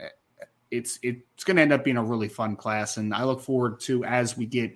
It's 0.70 1.00
it's 1.04 1.44
going 1.44 1.58
to 1.58 1.62
end 1.62 1.74
up 1.74 1.84
being 1.84 1.98
a 1.98 2.04
really 2.04 2.30
fun 2.30 2.56
class, 2.56 2.98
and 2.98 3.14
I 3.14 3.24
look 3.24 3.42
forward 3.42 3.80
to 3.82 4.04
as 4.06 4.38
we 4.38 4.46
get 4.46 4.74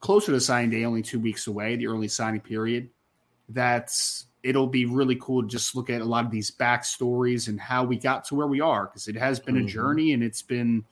closer 0.00 0.32
to 0.32 0.40
signing 0.40 0.70
day, 0.70 0.84
only 0.84 1.02
two 1.02 1.20
weeks 1.20 1.46
away, 1.46 1.76
the 1.76 1.86
early 1.86 2.08
signing 2.08 2.40
period. 2.40 2.90
That's 3.48 4.26
it'll 4.42 4.66
be 4.66 4.86
really 4.86 5.16
cool 5.16 5.42
to 5.42 5.48
just 5.48 5.74
look 5.74 5.90
at 5.90 6.00
a 6.00 6.04
lot 6.04 6.24
of 6.24 6.30
these 6.30 6.50
backstories 6.50 7.48
and 7.48 7.60
how 7.60 7.84
we 7.84 7.98
got 7.98 8.24
to 8.24 8.34
where 8.34 8.46
we 8.46 8.60
are 8.60 8.86
because 8.86 9.08
it 9.08 9.16
has 9.16 9.40
been 9.40 9.56
mm-hmm. 9.56 9.66
a 9.66 9.68
journey 9.68 10.12
and 10.12 10.22
it's 10.22 10.42
been 10.42 10.84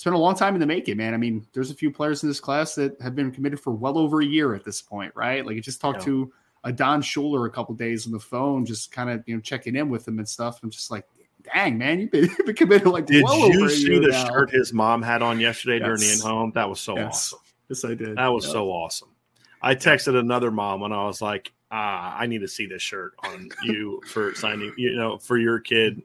it's 0.00 0.04
been 0.06 0.14
a 0.14 0.18
long 0.18 0.34
time 0.34 0.54
in 0.54 0.60
the 0.60 0.66
making, 0.66 0.96
man. 0.96 1.12
I 1.12 1.18
mean, 1.18 1.46
there's 1.52 1.70
a 1.70 1.74
few 1.74 1.90
players 1.90 2.22
in 2.22 2.30
this 2.30 2.40
class 2.40 2.74
that 2.76 2.98
have 3.02 3.14
been 3.14 3.30
committed 3.30 3.60
for 3.60 3.70
well 3.70 3.98
over 3.98 4.22
a 4.22 4.24
year 4.24 4.54
at 4.54 4.64
this 4.64 4.80
point, 4.80 5.12
right? 5.14 5.44
Like, 5.44 5.58
I 5.58 5.60
just 5.60 5.78
talked 5.78 5.98
yeah. 5.98 6.06
to 6.06 6.32
a 6.64 6.72
Don 6.72 7.02
Shuler 7.02 7.46
a 7.46 7.50
couple 7.50 7.74
days 7.74 8.06
on 8.06 8.12
the 8.12 8.18
phone, 8.18 8.64
just 8.64 8.92
kind 8.92 9.10
of 9.10 9.22
you 9.26 9.34
know 9.34 9.42
checking 9.42 9.76
in 9.76 9.90
with 9.90 10.08
him 10.08 10.18
and 10.18 10.26
stuff. 10.26 10.58
I'm 10.62 10.70
just 10.70 10.90
like, 10.90 11.06
dang, 11.52 11.76
man, 11.76 12.00
you've 12.00 12.10
been, 12.10 12.24
you've 12.38 12.46
been 12.46 12.56
committed 12.56 12.86
like. 12.88 13.04
Did 13.04 13.24
well 13.24 13.50
you 13.50 13.68
see 13.68 13.98
the 13.98 14.08
now. 14.08 14.24
shirt 14.24 14.50
his 14.50 14.72
mom 14.72 15.02
had 15.02 15.20
on 15.20 15.38
yesterday 15.38 15.76
yes. 15.76 15.84
during 15.84 16.00
the 16.00 16.12
in 16.14 16.20
home? 16.20 16.52
That 16.54 16.70
was 16.70 16.80
so 16.80 16.96
yes. 16.96 17.06
awesome. 17.06 17.38
Yes, 17.68 17.84
I 17.84 17.94
did. 17.94 18.16
That 18.16 18.28
was 18.28 18.46
yeah. 18.46 18.52
so 18.52 18.70
awesome. 18.70 19.10
I 19.60 19.74
texted 19.74 20.18
another 20.18 20.50
mom 20.50 20.82
and 20.82 20.94
I 20.94 21.04
was 21.04 21.20
like, 21.20 21.52
ah, 21.70 22.16
I 22.18 22.26
need 22.26 22.40
to 22.40 22.48
see 22.48 22.64
this 22.64 22.80
shirt 22.80 23.12
on 23.22 23.50
you 23.64 24.00
for 24.06 24.34
signing, 24.34 24.72
you 24.78 24.96
know, 24.96 25.18
for 25.18 25.36
your 25.36 25.60
kid. 25.60 26.00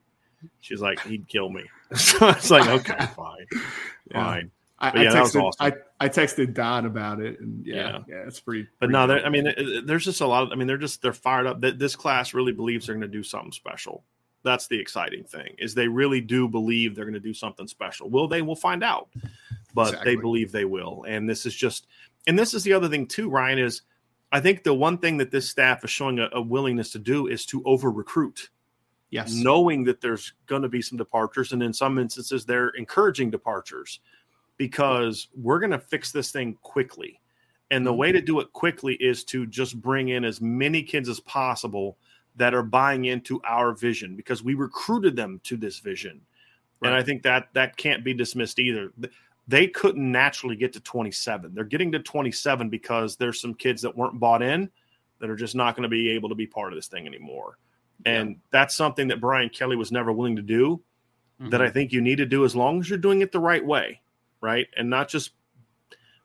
She's 0.59 0.81
like, 0.81 0.99
he'd 1.03 1.29
kill 1.29 1.49
me. 1.49 1.63
so 1.95 2.29
it's 2.29 2.49
like, 2.49 2.67
okay, 2.67 3.05
fine, 3.15 3.45
yeah. 4.11 4.25
fine. 4.25 4.51
I, 4.77 5.03
yeah, 5.03 5.09
I, 5.09 5.15
texted, 5.15 5.43
awesome. 5.43 5.73
I, 5.99 6.05
I, 6.05 6.09
texted 6.09 6.53
Don 6.53 6.85
about 6.85 7.21
it, 7.21 7.39
and 7.39 7.65
yeah, 7.65 7.75
yeah, 7.75 7.99
yeah 8.07 8.23
it's 8.27 8.39
pretty. 8.39 8.67
But 8.79 8.91
pretty 8.91 9.07
no, 9.07 9.19
I 9.23 9.29
mean, 9.29 9.85
there's 9.85 10.03
just 10.03 10.21
a 10.21 10.27
lot 10.27 10.43
of. 10.43 10.51
I 10.51 10.55
mean, 10.55 10.67
they're 10.67 10.77
just 10.77 11.01
they're 11.01 11.13
fired 11.13 11.47
up. 11.47 11.61
That 11.61 11.79
this 11.79 11.95
class 11.95 12.33
really 12.33 12.51
believes 12.51 12.85
they're 12.85 12.95
going 12.95 13.09
to 13.09 13.17
do 13.17 13.23
something 13.23 13.53
special. 13.53 14.03
That's 14.43 14.67
the 14.67 14.79
exciting 14.79 15.23
thing 15.23 15.55
is 15.57 15.73
they 15.73 15.87
really 15.87 16.21
do 16.21 16.47
believe 16.47 16.95
they're 16.95 17.05
going 17.05 17.15
to 17.15 17.19
do 17.19 17.33
something 17.33 17.67
special. 17.67 18.09
Will 18.09 18.27
they? 18.27 18.43
We'll 18.43 18.55
find 18.55 18.83
out, 18.83 19.09
but 19.73 19.87
exactly. 19.87 20.15
they 20.15 20.21
believe 20.21 20.51
they 20.51 20.65
will. 20.65 21.03
And 21.07 21.27
this 21.27 21.47
is 21.47 21.55
just, 21.55 21.87
and 22.27 22.37
this 22.37 22.53
is 22.53 22.63
the 22.63 22.73
other 22.73 22.87
thing 22.87 23.07
too. 23.07 23.29
Ryan 23.29 23.57
is, 23.57 23.81
I 24.31 24.41
think 24.41 24.63
the 24.63 24.73
one 24.73 24.99
thing 24.99 25.17
that 25.17 25.31
this 25.31 25.49
staff 25.49 25.83
is 25.83 25.89
showing 25.89 26.19
a, 26.19 26.29
a 26.31 26.41
willingness 26.41 26.91
to 26.91 26.99
do 26.99 27.25
is 27.25 27.45
to 27.47 27.63
over 27.65 27.89
recruit. 27.89 28.49
Yes, 29.11 29.33
knowing 29.33 29.83
that 29.85 30.01
there's 30.01 30.33
going 30.47 30.63
to 30.63 30.69
be 30.69 30.81
some 30.81 30.97
departures, 30.97 31.53
and 31.53 31.63
in 31.63 31.73
some 31.73 31.97
instances 31.97 32.45
they're 32.45 32.69
encouraging 32.69 33.29
departures 33.31 33.99
because 34.57 35.27
we're 35.35 35.59
going 35.59 35.71
to 35.71 35.79
fix 35.79 36.11
this 36.11 36.31
thing 36.31 36.57
quickly. 36.61 37.19
And 37.71 37.85
the 37.85 37.91
mm-hmm. 37.91 37.99
way 37.99 38.11
to 38.11 38.21
do 38.21 38.39
it 38.39 38.51
quickly 38.53 38.95
is 38.95 39.23
to 39.25 39.45
just 39.45 39.81
bring 39.81 40.09
in 40.09 40.23
as 40.23 40.41
many 40.41 40.83
kids 40.83 41.09
as 41.09 41.19
possible 41.21 41.97
that 42.35 42.53
are 42.53 42.63
buying 42.63 43.05
into 43.05 43.41
our 43.43 43.73
vision 43.73 44.15
because 44.15 44.43
we 44.43 44.53
recruited 44.53 45.15
them 45.15 45.39
to 45.43 45.57
this 45.57 45.79
vision. 45.79 46.21
Right. 46.79 46.89
And 46.89 46.97
I 46.97 47.03
think 47.03 47.23
that 47.23 47.49
that 47.53 47.77
can't 47.77 48.03
be 48.03 48.13
dismissed 48.13 48.59
either. 48.59 48.91
They 49.47 49.67
couldn't 49.67 50.11
naturally 50.11 50.55
get 50.55 50.73
to 50.73 50.79
27. 50.79 51.53
They're 51.53 51.63
getting 51.63 51.91
to 51.93 51.99
27 51.99 52.69
because 52.69 53.15
there's 53.15 53.39
some 53.39 53.53
kids 53.53 53.81
that 53.83 53.95
weren't 53.95 54.19
bought 54.19 54.41
in 54.41 54.69
that 55.19 55.29
are 55.29 55.35
just 55.35 55.55
not 55.55 55.75
going 55.75 55.83
to 55.83 55.89
be 55.89 56.09
able 56.09 56.29
to 56.29 56.35
be 56.35 56.47
part 56.47 56.73
of 56.73 56.77
this 56.77 56.87
thing 56.87 57.07
anymore. 57.07 57.57
And 58.05 58.31
yeah. 58.31 58.35
that's 58.51 58.75
something 58.75 59.07
that 59.09 59.21
Brian 59.21 59.49
Kelly 59.49 59.75
was 59.75 59.91
never 59.91 60.11
willing 60.11 60.35
to 60.35 60.41
do. 60.41 60.81
Mm-hmm. 61.39 61.49
That 61.49 61.61
I 61.61 61.69
think 61.69 61.91
you 61.91 62.01
need 62.01 62.17
to 62.17 62.25
do 62.25 62.45
as 62.45 62.55
long 62.55 62.79
as 62.79 62.89
you're 62.89 62.97
doing 62.97 63.21
it 63.21 63.31
the 63.31 63.39
right 63.39 63.65
way 63.65 63.99
right? 64.45 64.67
And 64.77 64.89
not 64.89 65.09
just 65.09 65.31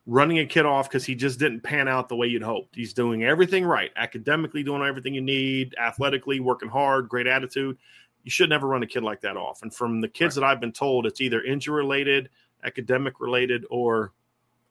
running 0.06 0.38
a 0.38 0.46
kid 0.46 0.66
off 0.66 0.88
because 0.88 1.04
he 1.04 1.14
just 1.14 1.38
didn't 1.38 1.62
pan 1.62 1.88
out 1.88 2.08
the 2.08 2.16
way 2.16 2.26
you'd 2.26 2.42
hoped. 2.42 2.76
He's 2.76 2.92
doing 2.92 3.24
everything 3.24 3.64
right, 3.64 3.90
academically 3.96 4.62
doing 4.62 4.82
everything 4.82 5.14
you 5.14 5.22
need, 5.22 5.74
athletically 5.78 6.38
working 6.38 6.68
hard, 6.68 7.08
great 7.08 7.26
attitude. 7.26 7.78
You 8.24 8.30
should 8.30 8.50
never 8.50 8.66
run 8.66 8.82
a 8.82 8.86
kid 8.86 9.02
like 9.02 9.22
that 9.22 9.38
off. 9.38 9.62
And 9.62 9.74
from 9.74 10.02
the 10.02 10.08
kids 10.08 10.36
right. 10.36 10.42
that 10.42 10.46
I've 10.48 10.60
been 10.60 10.72
told, 10.72 11.06
it's 11.06 11.22
either 11.22 11.42
injury 11.42 11.76
related, 11.76 12.28
academic 12.62 13.20
related, 13.20 13.64
or 13.70 14.12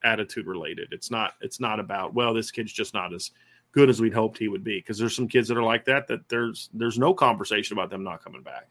attitude 0.04 0.46
related. 0.46 0.88
It's 0.92 1.10
not. 1.10 1.32
It's 1.40 1.58
not 1.58 1.80
about 1.80 2.14
well, 2.14 2.32
this 2.32 2.52
kid's 2.52 2.72
just 2.72 2.94
not 2.94 3.12
as 3.12 3.32
good 3.72 3.90
as 3.90 4.00
we'd 4.00 4.14
hoped 4.14 4.38
he 4.38 4.48
would 4.48 4.64
be. 4.64 4.78
Because 4.78 4.98
there's 4.98 5.16
some 5.16 5.28
kids 5.28 5.48
that 5.48 5.56
are 5.56 5.62
like 5.62 5.84
that. 5.86 6.06
That 6.08 6.28
there's 6.28 6.70
there's 6.72 6.98
no 6.98 7.14
conversation 7.14 7.76
about 7.76 7.90
them 7.90 8.04
not 8.04 8.22
coming 8.22 8.42
back. 8.42 8.68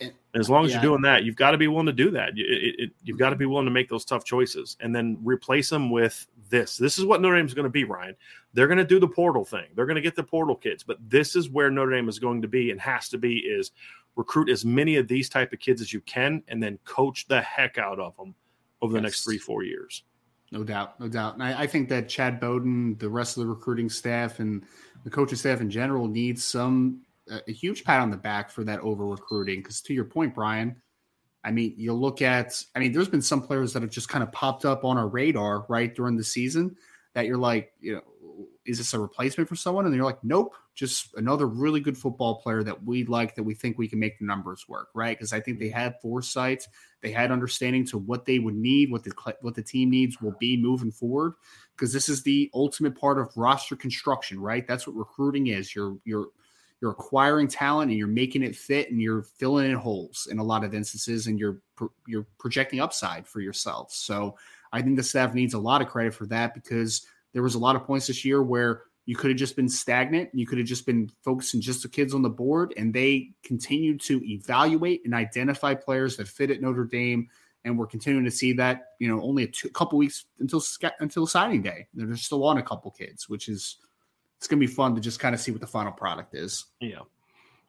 And 0.00 0.12
as 0.34 0.50
long 0.50 0.64
as 0.64 0.70
yeah. 0.70 0.78
you're 0.78 0.90
doing 0.90 1.02
that, 1.02 1.24
you've 1.24 1.36
got 1.36 1.52
to 1.52 1.58
be 1.58 1.68
willing 1.68 1.86
to 1.86 1.92
do 1.92 2.10
that. 2.10 2.30
It, 2.30 2.40
it, 2.40 2.74
it, 2.78 2.90
you've 3.04 3.18
got 3.18 3.30
to 3.30 3.36
be 3.36 3.46
willing 3.46 3.66
to 3.66 3.70
make 3.70 3.88
those 3.88 4.04
tough 4.04 4.24
choices 4.24 4.76
and 4.80 4.94
then 4.94 5.18
replace 5.22 5.70
them 5.70 5.90
with 5.90 6.26
this. 6.50 6.76
This 6.76 6.98
is 6.98 7.04
what 7.04 7.20
Notre 7.20 7.36
Dame 7.36 7.46
is 7.46 7.54
going 7.54 7.64
to 7.64 7.70
be, 7.70 7.84
Ryan. 7.84 8.16
They're 8.52 8.66
going 8.66 8.78
to 8.78 8.84
do 8.84 8.98
the 8.98 9.08
portal 9.08 9.44
thing. 9.44 9.66
They're 9.74 9.86
going 9.86 9.94
to 9.96 10.02
get 10.02 10.16
the 10.16 10.24
portal 10.24 10.56
kids, 10.56 10.82
but 10.82 10.98
this 11.08 11.36
is 11.36 11.48
where 11.48 11.70
Notre 11.70 11.92
Dame 11.92 12.08
is 12.08 12.18
going 12.18 12.42
to 12.42 12.48
be 12.48 12.72
and 12.72 12.80
has 12.80 13.08
to 13.10 13.18
be 13.18 13.36
is 13.36 13.70
recruit 14.16 14.48
as 14.48 14.64
many 14.64 14.96
of 14.96 15.06
these 15.06 15.28
type 15.28 15.52
of 15.52 15.60
kids 15.60 15.80
as 15.80 15.92
you 15.92 16.00
can 16.00 16.42
and 16.48 16.62
then 16.62 16.78
coach 16.84 17.26
the 17.28 17.40
heck 17.40 17.78
out 17.78 18.00
of 18.00 18.16
them 18.16 18.34
over 18.82 18.92
the 18.92 18.98
yes. 18.98 19.04
next 19.04 19.24
three, 19.24 19.38
four 19.38 19.62
years. 19.62 20.02
No 20.52 20.62
doubt, 20.62 21.00
no 21.00 21.08
doubt. 21.08 21.34
And 21.34 21.42
I, 21.42 21.62
I, 21.62 21.66
think 21.66 21.88
that 21.88 22.08
Chad 22.08 22.38
Bowden, 22.38 22.96
the 22.98 23.08
rest 23.08 23.36
of 23.36 23.42
the 23.42 23.48
recruiting 23.48 23.88
staff, 23.88 24.38
and 24.38 24.64
the 25.02 25.10
coaching 25.10 25.38
staff 25.38 25.60
in 25.60 25.70
general 25.70 26.06
needs 26.06 26.44
some 26.44 27.00
a 27.28 27.52
huge 27.52 27.84
pat 27.84 28.00
on 28.00 28.10
the 28.10 28.16
back 28.16 28.50
for 28.50 28.64
that 28.64 28.80
over 28.80 29.06
recruiting. 29.06 29.60
Because 29.60 29.80
to 29.82 29.94
your 29.94 30.04
point, 30.04 30.34
Brian, 30.34 30.76
I 31.42 31.50
mean, 31.50 31.74
you 31.76 31.92
look 31.92 32.22
at, 32.22 32.62
I 32.74 32.78
mean, 32.78 32.92
there's 32.92 33.08
been 33.08 33.22
some 33.22 33.42
players 33.42 33.72
that 33.72 33.82
have 33.82 33.90
just 33.90 34.08
kind 34.08 34.22
of 34.22 34.32
popped 34.32 34.64
up 34.64 34.84
on 34.84 34.96
our 34.96 35.08
radar 35.08 35.66
right 35.68 35.94
during 35.94 36.16
the 36.16 36.24
season 36.24 36.76
that 37.14 37.26
you're 37.26 37.38
like, 37.38 37.72
you 37.80 37.94
know, 37.94 38.02
is 38.64 38.78
this 38.78 38.94
a 38.94 38.98
replacement 38.98 39.48
for 39.48 39.56
someone? 39.56 39.86
And 39.86 39.94
you're 39.94 40.04
like, 40.04 40.22
nope, 40.22 40.54
just 40.74 41.14
another 41.14 41.46
really 41.46 41.80
good 41.80 41.96
football 41.96 42.36
player 42.36 42.62
that 42.62 42.84
we 42.84 43.04
like 43.04 43.34
that 43.34 43.42
we 43.42 43.54
think 43.54 43.78
we 43.78 43.88
can 43.88 43.98
make 43.98 44.18
the 44.18 44.24
numbers 44.24 44.66
work, 44.68 44.88
right? 44.94 45.16
Because 45.16 45.32
I 45.32 45.40
think 45.40 45.58
they 45.58 45.66
mm-hmm. 45.66 45.78
had 45.78 46.00
foresight, 46.00 46.66
they 47.02 47.12
had 47.12 47.30
understanding 47.30 47.86
to 47.86 47.98
what 47.98 48.24
they 48.24 48.38
would 48.38 48.54
need, 48.54 48.90
what 48.90 49.04
the 49.04 49.12
what 49.40 49.54
the 49.54 49.62
team 49.62 49.90
needs 49.90 50.20
will 50.20 50.34
be 50.38 50.56
moving 50.56 50.90
forward. 50.90 51.34
Because 51.76 51.92
this 51.92 52.08
is 52.08 52.22
the 52.22 52.50
ultimate 52.54 52.98
part 52.98 53.18
of 53.18 53.36
roster 53.36 53.76
construction, 53.76 54.40
right? 54.40 54.66
That's 54.66 54.86
what 54.86 54.96
recruiting 54.96 55.48
is. 55.48 55.74
You're 55.74 55.96
you're 56.04 56.28
you're 56.80 56.90
acquiring 56.90 57.48
talent 57.48 57.90
and 57.90 57.98
you're 57.98 58.06
making 58.06 58.42
it 58.42 58.54
fit 58.56 58.90
and 58.90 59.00
you're 59.00 59.22
filling 59.22 59.70
in 59.70 59.76
holes 59.76 60.28
in 60.30 60.38
a 60.38 60.44
lot 60.44 60.64
of 60.64 60.74
instances 60.74 61.26
and 61.26 61.38
you're 61.38 61.60
you're 62.06 62.26
projecting 62.38 62.80
upside 62.80 63.26
for 63.26 63.40
yourself. 63.40 63.92
So 63.92 64.36
I 64.72 64.82
think 64.82 64.96
the 64.96 65.02
staff 65.02 65.34
needs 65.34 65.54
a 65.54 65.58
lot 65.58 65.82
of 65.82 65.88
credit 65.88 66.14
for 66.14 66.26
that 66.26 66.52
because 66.52 67.06
there 67.34 67.42
was 67.42 67.56
a 67.56 67.58
lot 67.58 67.76
of 67.76 67.84
points 67.84 68.06
this 68.06 68.24
year 68.24 68.42
where 68.42 68.84
you 69.04 69.14
could 69.14 69.30
have 69.30 69.38
just 69.38 69.56
been 69.56 69.68
stagnant. 69.68 70.30
You 70.32 70.46
could 70.46 70.56
have 70.56 70.66
just 70.66 70.86
been 70.86 71.10
focusing 71.22 71.60
just 71.60 71.82
the 71.82 71.88
kids 71.88 72.14
on 72.14 72.22
the 72.22 72.30
board, 72.30 72.72
and 72.78 72.94
they 72.94 73.32
continued 73.42 74.00
to 74.02 74.24
evaluate 74.24 75.02
and 75.04 75.12
identify 75.12 75.74
players 75.74 76.16
that 76.16 76.28
fit 76.28 76.50
at 76.50 76.62
Notre 76.62 76.84
Dame. 76.84 77.28
And 77.66 77.78
we're 77.78 77.86
continuing 77.86 78.24
to 78.24 78.30
see 78.30 78.52
that, 78.54 78.92
you 78.98 79.08
know, 79.08 79.22
only 79.22 79.44
a 79.44 79.46
two, 79.46 79.68
couple 79.70 79.98
weeks 79.98 80.26
until 80.38 80.62
until 81.00 81.26
signing 81.26 81.62
day. 81.62 81.86
They're 81.92 82.16
still 82.16 82.44
on 82.44 82.58
a 82.58 82.62
couple 82.62 82.90
kids, 82.90 83.28
which 83.28 83.48
is 83.48 83.76
it's 84.38 84.46
going 84.46 84.60
to 84.60 84.66
be 84.66 84.72
fun 84.72 84.94
to 84.94 85.00
just 85.00 85.20
kind 85.20 85.34
of 85.34 85.40
see 85.40 85.50
what 85.50 85.60
the 85.60 85.66
final 85.66 85.92
product 85.92 86.34
is. 86.34 86.66
Yeah, 86.80 87.00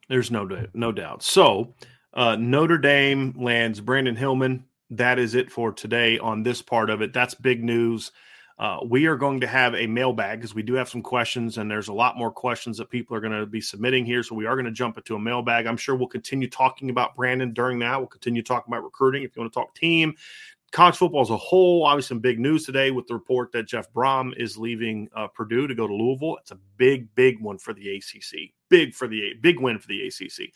there's 0.10 0.32
no 0.32 0.68
no 0.74 0.92
doubt. 0.92 1.24
So 1.24 1.74
uh, 2.14 2.36
Notre 2.36 2.78
Dame 2.78 3.34
lands 3.38 3.82
Brandyn 3.82 4.18
Hillman. 4.18 4.66
That 4.90 5.18
is 5.18 5.34
it 5.34 5.50
for 5.50 5.72
today 5.72 6.20
on 6.20 6.44
this 6.44 6.62
part 6.62 6.90
of 6.90 7.02
it. 7.02 7.12
That's 7.12 7.34
big 7.34 7.64
news. 7.64 8.12
Uh, 8.58 8.80
we 8.88 9.06
are 9.06 9.18
going 9.18 9.42
to 9.42 9.48
have 9.48 9.76
a 9.76 9.86
mailbag 9.86 10.40
because 10.40 10.56
we 10.56 10.64
do 10.64 10.74
have 10.76 10.88
some 10.88 11.02
questions, 11.02 11.58
and 11.58 11.70
there's 11.70 11.90
a 11.90 11.94
lot 11.94 12.18
more 12.18 12.32
questions 12.32 12.78
that 12.78 12.90
people 12.90 13.16
are 13.16 13.20
going 13.20 13.38
to 13.38 13.46
be 13.46 13.60
submitting 13.60 14.06
here. 14.06 14.24
So 14.24 14.34
we 14.34 14.46
are 14.46 14.56
going 14.56 14.66
to 14.66 14.72
jump 14.72 14.98
into 14.98 15.16
a 15.16 15.20
mailbag. 15.20 15.66
I'm 15.66 15.76
sure 15.76 15.96
we'll 15.96 16.08
continue 16.08 16.50
talking 16.50 16.90
about 16.90 17.18
Brandyn 17.18 17.54
during 17.54 17.80
that. 17.80 17.98
We'll 17.98 18.08
continue 18.08 18.42
talking 18.42 18.74
about 18.74 18.84
recruiting. 18.84 19.24
If 19.24 19.36
you 19.36 19.42
want 19.42 19.52
to 19.52 19.60
talk 19.60 19.76
team, 19.76 20.16
college 20.72 20.96
football 20.96 21.22
as 21.22 21.30
a 21.30 21.38
whole, 21.38 21.86
obviously 21.86 22.16
some 22.16 22.20
big 22.20 22.40
news 22.40 22.66
today 22.66 22.92
with 22.92 23.08
the 23.08 23.14
report 23.14 23.52
that 23.52 23.64
Jeff 23.64 23.92
Brohm 23.92 24.34
is 24.38 24.58
leaving 24.58 25.10
uh, 25.16 25.28
Purdue 25.28 25.68
to 25.68 25.76
go 25.76 25.86
to 25.86 25.94
Louisville. 25.94 26.38
It's 26.38 26.52
a 26.52 26.60
big, 26.78 27.14
big 27.16 27.42
one 27.42 27.58
for 27.58 27.74
the 27.74 27.96
ACC. 27.98 28.52
Big 28.70 28.94
for 28.94 29.08
the 29.08 29.34
big 29.42 29.60
win 29.60 29.80
for 29.80 29.88
the 29.88 30.08
ACC. 30.08 30.50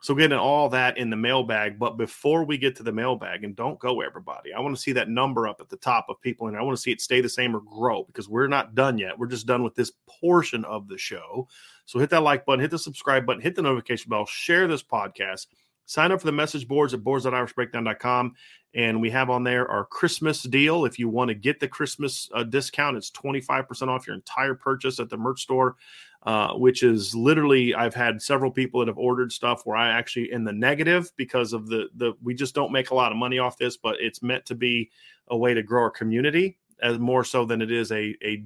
So 0.00 0.14
getting 0.14 0.38
all 0.38 0.68
that 0.68 0.96
in 0.96 1.10
the 1.10 1.16
mailbag, 1.16 1.78
but 1.78 1.96
before 1.96 2.44
we 2.44 2.56
get 2.56 2.76
to 2.76 2.84
the 2.84 2.92
mailbag, 2.92 3.42
and 3.42 3.56
don't 3.56 3.80
go 3.80 4.00
everybody, 4.00 4.52
I 4.52 4.60
want 4.60 4.76
to 4.76 4.80
see 4.80 4.92
that 4.92 5.08
number 5.08 5.48
up 5.48 5.60
at 5.60 5.68
the 5.68 5.76
top 5.76 6.06
of 6.08 6.20
people, 6.20 6.46
and 6.46 6.56
I 6.56 6.62
want 6.62 6.76
to 6.76 6.80
see 6.80 6.92
it 6.92 7.00
stay 7.00 7.20
the 7.20 7.28
same 7.28 7.56
or 7.56 7.60
grow 7.60 8.04
because 8.04 8.28
we're 8.28 8.46
not 8.46 8.76
done 8.76 8.96
yet. 8.96 9.18
We're 9.18 9.26
just 9.26 9.46
done 9.46 9.64
with 9.64 9.74
this 9.74 9.92
portion 10.06 10.64
of 10.64 10.86
the 10.86 10.98
show. 10.98 11.48
So 11.84 11.98
hit 11.98 12.10
that 12.10 12.22
like 12.22 12.46
button, 12.46 12.60
hit 12.60 12.70
the 12.70 12.78
subscribe 12.78 13.26
button, 13.26 13.42
hit 13.42 13.56
the 13.56 13.62
notification 13.62 14.08
bell, 14.08 14.24
share 14.26 14.68
this 14.68 14.84
podcast 14.84 15.46
sign 15.88 16.12
up 16.12 16.20
for 16.20 16.26
the 16.26 16.32
message 16.32 16.68
boards 16.68 16.92
at 16.92 17.02
boards.irishbreakdown.com. 17.02 18.34
And 18.74 19.00
we 19.00 19.08
have 19.10 19.30
on 19.30 19.42
there 19.42 19.66
our 19.68 19.86
Christmas 19.86 20.42
deal. 20.42 20.84
If 20.84 20.98
you 20.98 21.08
want 21.08 21.28
to 21.28 21.34
get 21.34 21.58
the 21.58 21.66
Christmas 21.66 22.28
uh, 22.34 22.44
discount, 22.44 22.98
it's 22.98 23.10
25% 23.10 23.88
off 23.88 24.06
your 24.06 24.14
entire 24.14 24.54
purchase 24.54 25.00
at 25.00 25.08
the 25.08 25.16
merch 25.16 25.40
store, 25.40 25.76
uh, 26.24 26.52
which 26.52 26.82
is 26.82 27.14
literally, 27.14 27.74
I've 27.74 27.94
had 27.94 28.20
several 28.20 28.50
people 28.50 28.80
that 28.80 28.88
have 28.88 28.98
ordered 28.98 29.32
stuff 29.32 29.62
where 29.64 29.78
I 29.78 29.88
actually 29.88 30.30
in 30.30 30.44
the 30.44 30.52
negative 30.52 31.10
because 31.16 31.54
of 31.54 31.66
the, 31.68 31.88
the, 31.96 32.12
we 32.22 32.34
just 32.34 32.54
don't 32.54 32.70
make 32.70 32.90
a 32.90 32.94
lot 32.94 33.10
of 33.10 33.16
money 33.16 33.38
off 33.38 33.56
this, 33.56 33.78
but 33.78 33.96
it's 33.98 34.22
meant 34.22 34.44
to 34.46 34.54
be 34.54 34.90
a 35.28 35.36
way 35.36 35.54
to 35.54 35.62
grow 35.62 35.84
our 35.84 35.90
community 35.90 36.58
as 36.82 36.98
more 36.98 37.24
so 37.24 37.46
than 37.46 37.62
it 37.62 37.72
is 37.72 37.90
a, 37.92 38.14
a 38.22 38.44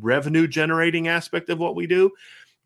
revenue 0.00 0.46
generating 0.46 1.08
aspect 1.08 1.50
of 1.50 1.58
what 1.58 1.74
we 1.74 1.88
do. 1.88 2.12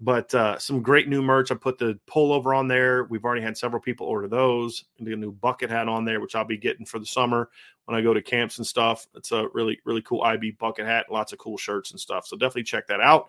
But 0.00 0.32
uh, 0.32 0.58
some 0.58 0.80
great 0.80 1.08
new 1.08 1.22
merch. 1.22 1.50
I 1.50 1.56
put 1.56 1.78
the 1.78 1.98
pullover 2.08 2.56
on 2.56 2.68
there. 2.68 3.04
We've 3.04 3.24
already 3.24 3.42
had 3.42 3.58
several 3.58 3.82
people 3.82 4.06
order 4.06 4.28
those. 4.28 4.84
And 4.98 5.06
the 5.06 5.16
new 5.16 5.32
bucket 5.32 5.70
hat 5.70 5.88
on 5.88 6.04
there, 6.04 6.20
which 6.20 6.36
I'll 6.36 6.44
be 6.44 6.56
getting 6.56 6.86
for 6.86 7.00
the 7.00 7.06
summer 7.06 7.50
when 7.86 7.98
I 7.98 8.02
go 8.02 8.14
to 8.14 8.22
camps 8.22 8.58
and 8.58 8.66
stuff. 8.66 9.08
It's 9.16 9.32
a 9.32 9.48
really, 9.52 9.80
really 9.84 10.02
cool 10.02 10.22
IB 10.22 10.52
bucket 10.52 10.86
hat. 10.86 11.06
Lots 11.10 11.32
of 11.32 11.38
cool 11.38 11.56
shirts 11.56 11.90
and 11.90 11.98
stuff. 11.98 12.26
So 12.26 12.36
definitely 12.36 12.62
check 12.62 12.86
that 12.86 13.00
out. 13.00 13.28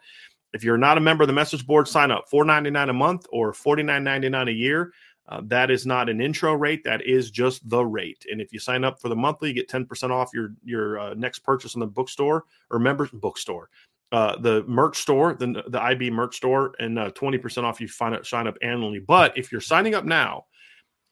If 0.53 0.63
you're 0.63 0.77
not 0.77 0.97
a 0.97 1.01
member 1.01 1.23
of 1.23 1.27
the 1.27 1.33
message 1.33 1.65
board, 1.65 1.87
sign 1.87 2.11
up. 2.11 2.29
Four 2.29 2.43
ninety 2.43 2.71
nine 2.71 2.89
a 2.89 2.93
month 2.93 3.25
or 3.31 3.53
forty 3.53 3.83
nine 3.83 4.03
ninety 4.03 4.29
nine 4.29 4.47
a 4.47 4.51
year. 4.51 4.93
Uh, 5.27 5.41
that 5.45 5.69
is 5.69 5.85
not 5.85 6.09
an 6.09 6.19
intro 6.19 6.55
rate. 6.55 6.83
That 6.83 7.05
is 7.05 7.29
just 7.29 7.67
the 7.69 7.85
rate. 7.85 8.25
And 8.31 8.41
if 8.41 8.51
you 8.51 8.57
sign 8.57 8.83
up 8.83 8.99
for 8.99 9.09
the 9.09 9.15
monthly, 9.15 9.49
you 9.49 9.53
get 9.53 9.69
10% 9.69 10.09
off 10.09 10.31
your 10.33 10.53
your 10.63 10.99
uh, 10.99 11.13
next 11.13 11.39
purchase 11.39 11.75
in 11.75 11.79
the 11.79 11.87
bookstore 11.87 12.45
or 12.71 12.79
members 12.79 13.11
bookstore 13.11 13.69
uh, 14.11 14.37
the 14.39 14.63
merch 14.67 14.97
store, 14.97 15.35
the, 15.35 15.63
the 15.67 15.81
IB 15.81 16.09
merch 16.09 16.35
store, 16.37 16.73
and 16.79 16.97
uh, 16.97 17.11
20% 17.11 17.63
off 17.63 17.79
you 17.79 17.87
find 17.87 18.15
it, 18.15 18.25
sign 18.25 18.47
up 18.47 18.57
annually. 18.61 18.99
But 18.99 19.37
if 19.37 19.51
you're 19.51 19.61
signing 19.61 19.93
up 19.93 20.05
now, 20.05 20.45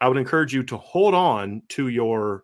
I 0.01 0.07
would 0.07 0.17
encourage 0.17 0.53
you 0.53 0.63
to 0.63 0.77
hold 0.77 1.13
on 1.13 1.61
to 1.69 1.87
your 1.89 2.43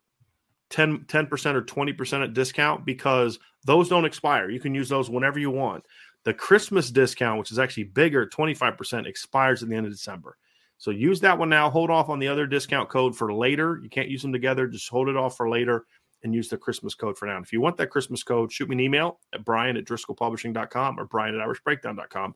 10, 0.69 1.05
10% 1.05 1.55
or 1.55 1.61
20% 1.61 2.34
discount 2.34 2.85
because 2.85 3.39
those 3.65 3.89
don't 3.89 4.05
expire. 4.05 4.49
You 4.49 4.59
can 4.59 4.75
use 4.75 4.89
those 4.89 5.09
whenever 5.09 5.39
you 5.39 5.49
want. 5.51 5.85
The 6.23 6.34
Christmas 6.34 6.89
discount, 6.89 7.39
which 7.39 7.51
is 7.51 7.59
actually 7.59 7.85
bigger, 7.85 8.27
25%, 8.27 9.05
expires 9.05 9.61
at 9.61 9.69
the 9.69 9.75
end 9.75 9.85
of 9.85 9.91
December. 9.91 10.38
So 10.77 10.91
use 10.91 11.19
that 11.21 11.38
one 11.38 11.49
now. 11.49 11.69
Hold 11.69 11.89
off 11.89 12.09
on 12.09 12.19
the 12.19 12.27
other 12.27 12.47
discount 12.47 12.89
code 12.89 13.15
for 13.15 13.34
later. 13.34 13.80
You 13.81 13.89
can't 13.89 14.09
use 14.09 14.21
them 14.21 14.34
together. 14.34 14.67
Just 14.67 14.89
hold 14.89 15.09
it 15.09 15.15
off 15.15 15.38
for 15.38 15.49
later 15.49 15.85
and 16.24 16.34
use 16.34 16.50
the 16.50 16.58
Christmas 16.58 16.95
code 16.95 17.18
for 17.18 17.26
now. 17.26 17.38
And 17.38 17.45
if 17.45 17.54
you 17.54 17.62
want 17.62 17.78
that 17.78 17.90
Christmas 17.90 18.24
code, 18.24 18.52
shoot 18.52 18.70
me 18.70 18.76
an 18.76 18.80
email 18.80 19.20
at 19.34 19.45
brian 19.45 19.78
at 19.78 19.86
driscollpublishing.com 19.86 21.00
or 21.00 21.06
brian 21.06 21.40
at 21.40 21.48
irishbreakdown.com, 21.48 22.36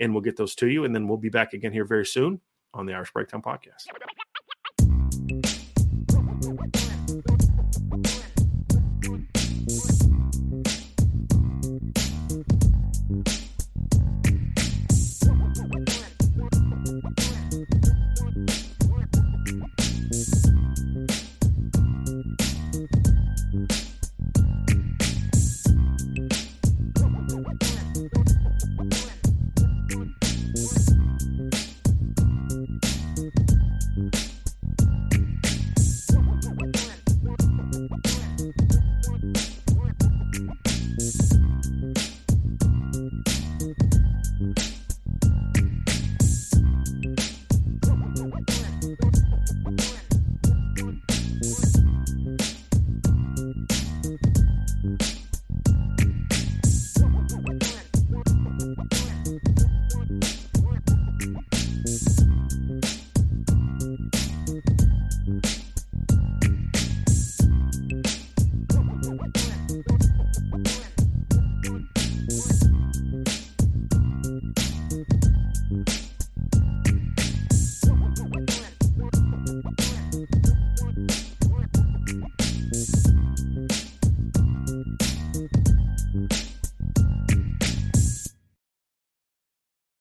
and 0.00 0.12
we'll 0.12 0.22
get 0.22 0.36
those 0.36 0.54
to 0.56 0.68
you. 0.68 0.84
And 0.84 0.94
then 0.94 1.06
we'll 1.06 1.18
be 1.18 1.28
back 1.28 1.52
again 1.52 1.72
here 1.72 1.84
very 1.84 2.06
soon 2.06 2.40
on 2.74 2.86
the 2.86 2.94
Irish 2.94 3.12
Breakdown 3.12 3.42
podcast. 3.42 3.86